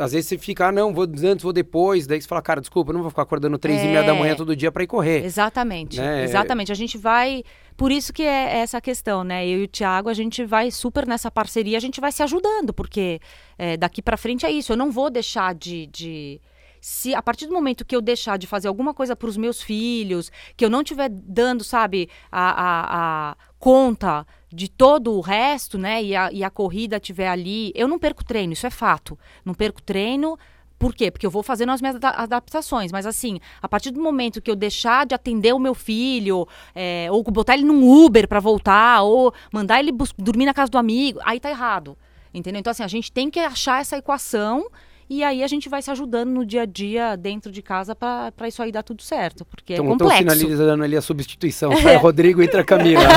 às 0.03 0.13
vezes 0.13 0.29
você 0.29 0.39
fica, 0.39 0.69
ah, 0.69 0.73
não, 0.73 0.93
vou 0.95 1.05
antes, 1.05 1.43
vou 1.43 1.53
depois. 1.53 2.07
Daí 2.07 2.21
você 2.21 2.27
fala, 2.29 2.43
cara, 2.43 2.61
desculpa, 2.61 2.91
eu 2.91 2.95
não 2.95 3.03
vou 3.03 3.11
ficar 3.11 3.23
acordando 3.23 3.59
três 3.59 3.81
e 3.83 3.85
meia 3.87 4.03
da 4.03 4.15
É. 4.15 4.19
manhã 4.19 4.35
todo 4.35 4.55
dia 4.57 4.73
pra 4.73 4.83
ir 4.83 4.87
correr. 4.87 5.25
Exatamente, 5.25 5.99
Né? 6.01 6.25
exatamente. 6.25 6.73
A 6.73 6.75
gente 6.75 6.97
vai. 6.99 7.43
Por 7.77 7.91
isso 7.91 8.13
que 8.13 8.23
é 8.23 8.59
essa 8.59 8.81
questão, 8.81 9.25
né? 9.25 9.47
Eu 9.47 9.61
e 9.61 9.65
o 9.65 9.69
Thiago, 9.69 10.09
a 10.09 10.15
gente 10.15 10.45
vai 10.45 10.71
super 10.71 11.07
nessa 11.07 11.31
parceria, 11.31 11.77
a 11.79 11.81
gente 11.81 12.01
vai 12.01 12.13
se 12.13 12.23
ajudando, 12.23 12.73
porque 12.75 13.21
é, 13.59 13.77
daqui 13.77 14.03
pra 14.03 14.17
frente 14.17 14.45
é 14.45 14.51
isso. 14.51 14.73
Eu 14.73 14.77
não 14.77 14.91
vou 14.91 15.09
deixar 15.11 15.55
de. 15.55 15.87
de- 15.87 16.41
Se 16.81 17.15
a 17.15 17.23
partir 17.23 17.47
do 17.47 17.53
momento 17.53 17.85
que 17.85 17.95
eu 17.95 18.01
deixar 18.01 18.37
de 18.39 18.47
fazer 18.47 18.69
alguma 18.69 18.95
coisa 18.95 19.15
para 19.15 19.29
os 19.29 19.37
meus 19.37 19.63
filhos, 19.63 20.31
que 20.57 20.65
eu 20.65 20.71
não 20.71 20.83
estiver 20.83 21.09
dando, 21.11 21.63
sabe, 21.63 22.09
a, 22.31 22.51
a, 22.51 23.31
a 23.31 23.37
conta 23.59 24.27
de 24.53 24.69
todo 24.69 25.13
o 25.13 25.21
resto, 25.21 25.79
né, 25.79 26.03
e 26.03 26.17
a, 26.17 26.33
e 26.33 26.43
a 26.43 26.51
corrida 26.51 26.97
estiver 26.97 27.29
ali, 27.29 27.73
eu 27.75 27.87
não 27.87 27.99
perco 27.99 28.25
treino, 28.25 28.53
isso 28.53 28.67
é 28.67 28.71
fato. 28.71 29.19
Não 29.45 29.55
perco 29.55 29.83
treino, 29.83 30.39
por 30.81 30.95
quê? 30.95 31.11
Porque 31.11 31.27
eu 31.27 31.31
vou 31.31 31.43
fazendo 31.43 31.73
as 31.73 31.83
minhas 31.83 31.97
ada- 31.97 32.23
adaptações. 32.23 32.91
Mas 32.91 33.05
assim, 33.05 33.39
a 33.61 33.69
partir 33.69 33.91
do 33.91 34.01
momento 34.01 34.41
que 34.41 34.51
eu 34.51 34.57
deixar 34.57 35.05
de 35.05 35.15
atender 35.15 35.53
o 35.53 35.59
meu 35.59 35.75
filho, 35.75 36.49
é, 36.75 37.07
ou 37.11 37.23
botar 37.23 37.53
ele 37.53 37.65
num 37.65 37.87
Uber 37.87 38.27
para 38.27 38.41
voltar, 38.41 39.03
ou 39.03 39.33
mandar 39.53 39.79
ele 39.79 39.93
dormir 40.17 40.47
na 40.47 40.55
casa 40.55 40.71
do 40.71 40.79
amigo, 40.79 41.21
aí 41.23 41.39
tá 41.39 41.51
errado. 41.51 41.99
Entendeu? 42.33 42.61
Então, 42.61 42.71
assim, 42.71 42.83
a 42.83 42.89
gente 42.89 43.13
tem 43.13 43.29
que 43.29 43.39
achar 43.39 43.83
essa 43.83 43.99
equação 43.99 44.71
e 45.11 45.25
aí 45.25 45.43
a 45.43 45.49
gente 45.49 45.69
vai 45.69 45.83
se 45.83 45.91
ajudando 45.91 46.31
no 46.31 46.47
dia 46.47 46.63
a 46.63 46.67
dia 46.67 47.17
dentro 47.17 47.51
de 47.51 47.61
casa 47.61 47.97
para 47.97 48.47
isso 48.47 48.63
aí 48.63 48.71
dar 48.71 48.85
tudo 48.85 49.03
certo. 49.03 49.45
Porque 49.45 49.73
Então, 49.73 49.85
é 49.85 49.89
complexo. 49.89 50.19
sinalizando 50.19 50.85
ali 50.85 50.97
a 50.97 51.03
substituição. 51.03 51.75
Sai 51.83 51.97
Rodrigo, 51.97 52.41
entra 52.41 52.63
Camila. 52.63 53.03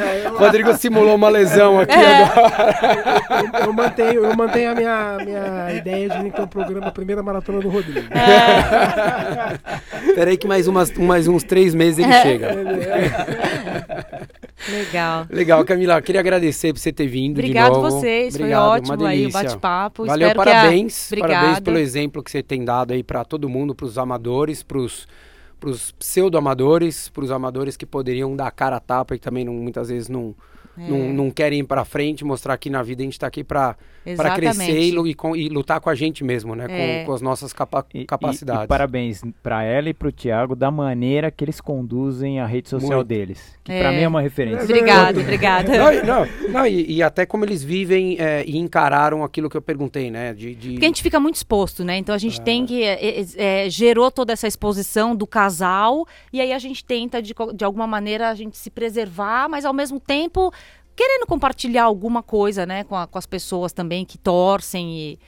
Rodrigo 0.38 0.74
simulou 0.76 1.14
uma 1.14 1.28
lesão 1.28 1.78
aqui 1.80 1.92
É. 1.94 2.24
agora. 2.24 2.74
Eu, 3.60 3.66
eu 3.66 3.72
mantenho, 3.72 4.24
eu 4.24 4.36
mantenho 4.36 4.70
a 4.70 4.74
minha, 4.74 5.16
minha 5.24 5.74
ideia 5.74 6.08
de 6.08 6.22
vir 6.22 6.32
ter 6.32 6.42
um 6.42 6.46
programa 6.46 6.88
a 6.88 6.90
primeira 6.90 7.22
maratona 7.22 7.60
do 7.60 7.68
Rodrigo. 7.68 8.06
Peraí 10.14 10.36
que 10.36 10.46
mais, 10.46 10.66
umas, 10.68 10.90
mais 10.92 11.26
uns 11.28 11.42
três 11.42 11.74
meses 11.74 11.98
ele 12.04 12.12
É. 12.12 12.22
chega. 12.22 12.56
Legal. 14.70 15.26
Legal, 15.30 15.64
Camila, 15.64 16.00
queria 16.02 16.20
agradecer 16.20 16.72
por 16.72 16.78
você 16.78 16.92
ter 16.92 17.06
vindo 17.06 17.38
Obrigado 17.38 17.72
de 17.72 17.78
novo. 17.78 17.90
vocês, 17.90 18.34
Obrigado, 18.34 18.60
foi 18.60 18.68
ótimo 18.80 19.06
aí 19.06 19.18
o 19.18 19.20
delícia. 19.28 19.42
bate-papo. 19.42 20.04
Valeu, 20.04 20.28
Espero 20.28 20.42
que 20.44 20.48
a- 20.48 20.52
parabéns. 20.54 21.10
Parabéns 21.18 21.60
pelo 21.60 21.78
exemplo 21.78 22.22
que 22.22 22.30
você 22.30 22.42
tem 22.42 22.64
dado 22.64 22.92
aí 22.92 23.02
para 23.02 23.24
todo 23.24 23.48
mundo, 23.48 23.74
para 23.74 23.86
os 23.86 23.96
amadores, 23.96 24.62
para 24.62 24.78
os 24.78 25.06
pseudo-amadores, 25.98 27.08
para 27.08 27.24
os 27.24 27.30
amadores 27.30 27.76
que 27.76 27.86
poderiam 27.86 28.34
dar 28.34 28.50
cara 28.50 28.76
a 28.76 28.80
tapa 28.80 29.14
e 29.14 29.18
também 29.18 29.44
não- 29.44 29.54
muitas 29.54 29.88
vezes 29.88 30.08
não, 30.08 30.34
É. 30.78 30.88
não, 30.88 31.12
não 31.12 31.30
querem 31.30 31.60
ir 31.60 31.64
para 31.64 31.84
frente, 31.84 32.24
mostrar 32.24 32.56
que 32.58 32.70
na 32.70 32.82
vida 32.82 33.02
a 33.02 33.04
gente 33.04 33.14
está 33.14 33.26
aqui 33.26 33.44
para 33.44 33.76
Exatamente. 34.04 34.40
crescer 34.40 34.80
e, 34.80 34.94
e 35.36 35.44
e 35.44 35.48
lutar 35.48 35.80
com 35.80 35.90
a 35.90 35.94
gente 35.94 36.24
mesmo, 36.24 36.54
né? 36.54 36.66
É. 36.68 37.00
Com, 37.00 37.06
com 37.06 37.12
as 37.12 37.20
nossas 37.20 37.52
capa- 37.52 37.84
E- 37.92 38.00
e- 38.00 38.04
capacidades. 38.06 38.64
E, 38.64 38.66
parabéns 38.68 39.22
para 39.42 39.62
ela 39.62 39.88
e 39.90 39.94
para 39.94 40.08
o 40.08 40.12
Thiago 40.12 40.56
da 40.56 40.70
maneira 40.70 41.30
que 41.30 41.44
eles 41.44 41.60
conduzem 41.60 42.40
a 42.40 42.46
rede 42.46 42.68
social 42.68 42.98
Muito. 42.98 43.08
deles. 43.08 43.54
Que 43.62 43.72
É. 43.72 43.80
para 43.80 43.92
mim 43.92 44.00
é 44.02 44.08
uma 44.08 44.20
referência. 44.22 44.64
Obrigada, 44.64 45.20
obrigada. 45.20 45.76
Não, 45.78 45.92
e- 45.92 46.02
não, 46.02 46.26
não, 46.50 46.66
e, 46.66 46.92
e 46.96 47.02
até 47.02 47.26
como 47.26 47.44
eles 47.44 47.62
vivem 47.62 48.16
é, 48.18 48.42
e 48.46 48.56
encararam 48.56 49.22
aquilo 49.22 49.50
que 49.50 49.56
eu 49.56 49.62
perguntei, 49.62 50.10
né? 50.10 50.32
De, 50.32 50.54
de- 50.54 50.70
Porque 50.72 50.84
a 50.86 50.88
gente 50.88 51.02
fica 51.02 51.20
muito 51.20 51.36
exposto, 51.36 51.84
né? 51.84 51.96
Então 51.98 52.14
a 52.14 52.18
gente 52.18 52.40
tem 52.40 52.64
que. 52.64 52.82
é, 52.82 53.20
é, 53.20 53.24
é, 53.66 53.70
gerou 53.70 54.10
toda 54.10 54.32
essa 54.32 54.46
exposição 54.46 55.14
do 55.14 55.26
casal, 55.26 56.06
e 56.32 56.40
aí 56.40 56.52
a 56.52 56.58
gente 56.58 56.84
tenta, 56.84 57.20
de, 57.20 57.34
de 57.54 57.64
alguma 57.64 57.86
maneira, 57.86 58.30
a 58.30 58.34
gente 58.34 58.56
se 58.56 58.70
preservar, 58.70 59.48
mas 59.48 59.64
ao 59.64 59.72
mesmo 59.74 60.00
tempo 60.00 60.52
querendo 61.00 61.26
compartilhar 61.26 61.84
alguma 61.84 62.22
coisa, 62.22 62.66
né, 62.66 62.84
com, 62.84 62.94
a- 62.94 63.06
com 63.06 63.16
as 63.18 63.24
pessoas 63.24 63.72
também 63.72 64.04
que 64.04 64.18
torcem 64.18 64.90
e, 64.98 65.18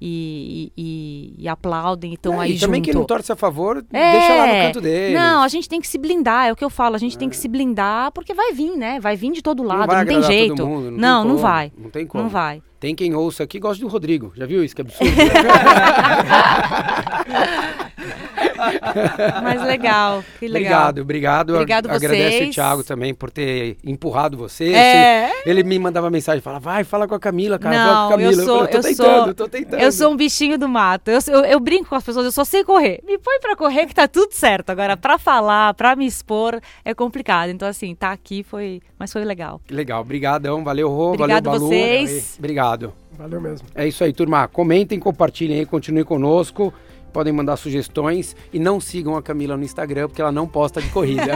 e, 0.00 0.72
e- 0.76 1.34
e 1.38 1.48
aplaudem 1.48 2.10
e 2.10 2.14
estão 2.14 2.42
É, 2.42 2.46
aí 2.46 2.56
e 2.56 2.58
também 2.58 2.78
junto. 2.80 2.84
quem 2.86 2.94
não 2.94 3.04
torce 3.04 3.30
a 3.30 3.36
favor, 3.36 3.84
É. 3.92 4.12
deixa 4.12 4.34
lá 4.34 4.46
no 4.48 4.52
canto 4.54 4.80
deles. 4.80 5.16
Não, 5.16 5.42
a 5.42 5.46
gente 5.48 5.68
tem 5.68 5.80
que 5.80 5.86
se 5.86 5.98
blindar, 5.98 6.48
é 6.48 6.52
o 6.52 6.56
que 6.56 6.64
eu 6.64 6.70
falo, 6.70 6.96
a 6.96 6.98
gente 6.98 7.16
tem 7.16 7.28
que 7.28 7.36
se 7.36 7.46
blindar, 7.46 8.10
porque 8.10 8.34
vai 8.34 8.52
vir, 8.52 8.76
né? 8.76 8.98
Vai 8.98 9.14
vir 9.14 9.30
de 9.30 9.40
todo 9.40 9.62
lado, 9.62 9.86
não, 9.88 9.94
vai 9.94 10.04
tem 10.04 10.20
jeito. 10.22 10.66
mundo, 10.66 10.84
não, 10.84 10.90
tem 10.90 11.00
não, 11.00 11.24
não 11.24 11.30
como, 11.30 11.38
vai. 11.38 11.72
Não 11.78 11.90
tem 11.90 12.06
como. 12.06 12.24
Não 12.24 12.30
vai. 12.30 12.60
Tem 12.80 12.94
quem 12.94 13.14
ouça 13.14 13.44
aqui 13.44 13.60
gosta 13.60 13.80
do 13.84 13.88
Rodrigo. 13.88 14.32
Já 14.34 14.46
viu 14.46 14.64
isso? 14.64 14.74
Que 14.74 14.80
absurdo. 14.82 15.12
Mas 19.42 19.62
legal, 19.62 20.24
que 20.38 20.46
legal. 20.46 20.90
Obrigado, 20.90 21.00
obrigado. 21.00 21.54
Obrigado 21.54 21.90
Agradeço 21.90 22.36
vocês. 22.36 22.48
o 22.50 22.52
Thiago 22.52 22.84
também 22.84 23.14
por 23.14 23.30
ter 23.30 23.76
empurrado 23.84 24.36
você. 24.36 24.72
É. 24.72 25.30
Ele 25.46 25.62
me 25.62 25.78
mandava 25.78 26.10
mensagem, 26.10 26.40
fala, 26.40 26.58
vai, 26.58 26.84
fala 26.84 27.08
com 27.08 27.14
a 27.14 27.20
Camila, 27.20 27.58
cara, 27.58 27.74
fala 27.76 27.92
Não, 27.92 28.00
com 28.00 28.06
a 28.06 28.10
Camila. 28.16 28.32
eu 28.42 28.46
sou, 28.46 28.58
falei, 28.58 28.70
tô 28.70 28.76
eu 28.78 28.82
tentando, 28.82 29.24
sou, 29.24 29.34
tô 29.34 29.48
tentando. 29.48 29.80
eu 29.80 29.92
sou 29.92 30.12
um 30.12 30.16
bichinho 30.16 30.58
do 30.58 30.68
mato. 30.68 31.10
Eu, 31.10 31.18
eu, 31.28 31.44
eu 31.44 31.60
brinco 31.60 31.88
com 31.88 31.94
as 31.94 32.04
pessoas, 32.04 32.26
eu 32.26 32.32
só 32.32 32.44
sei 32.44 32.64
correr. 32.64 33.00
Me 33.06 33.18
põe 33.18 33.40
pra 33.40 33.56
correr 33.56 33.86
que 33.86 33.94
tá 33.94 34.06
tudo 34.06 34.32
certo. 34.32 34.70
Agora, 34.70 34.96
pra 34.96 35.18
falar, 35.18 35.74
pra 35.74 35.96
me 35.96 36.06
expor, 36.06 36.60
é 36.84 36.94
complicado. 36.94 37.50
Então, 37.50 37.68
assim, 37.68 37.94
tá 37.94 38.12
aqui 38.12 38.42
foi, 38.42 38.80
mas 38.98 39.12
foi 39.12 39.24
legal. 39.24 39.60
Legal, 39.70 40.04
brigadão, 40.04 40.62
valeu, 40.64 40.88
Rô, 40.88 41.12
Obrigado 41.14 41.44
valeu, 41.44 41.60
Balu. 41.60 41.68
vocês. 41.68 42.34
Obrigado. 42.38 42.92
Valeu 43.16 43.40
mesmo. 43.40 43.68
É 43.74 43.86
isso 43.86 44.02
aí, 44.02 44.12
turma. 44.12 44.48
Comentem, 44.48 44.98
compartilhem 44.98 45.58
aí, 45.58 45.66
continuem 45.66 46.04
conosco. 46.04 46.72
Podem 47.12 47.32
mandar 47.32 47.56
sugestões 47.56 48.36
e 48.52 48.58
não 48.58 48.80
sigam 48.80 49.16
a 49.16 49.22
Camila 49.22 49.56
no 49.56 49.64
Instagram, 49.64 50.08
porque 50.08 50.22
ela 50.22 50.32
não 50.32 50.46
posta 50.46 50.80
de 50.80 50.88
corrida. 50.88 51.34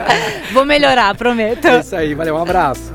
Vou 0.52 0.64
melhorar, 0.64 1.14
prometo. 1.16 1.66
é 1.66 1.80
isso 1.80 1.94
aí, 1.94 2.14
valeu, 2.14 2.34
um 2.34 2.42
abraço. 2.42 2.92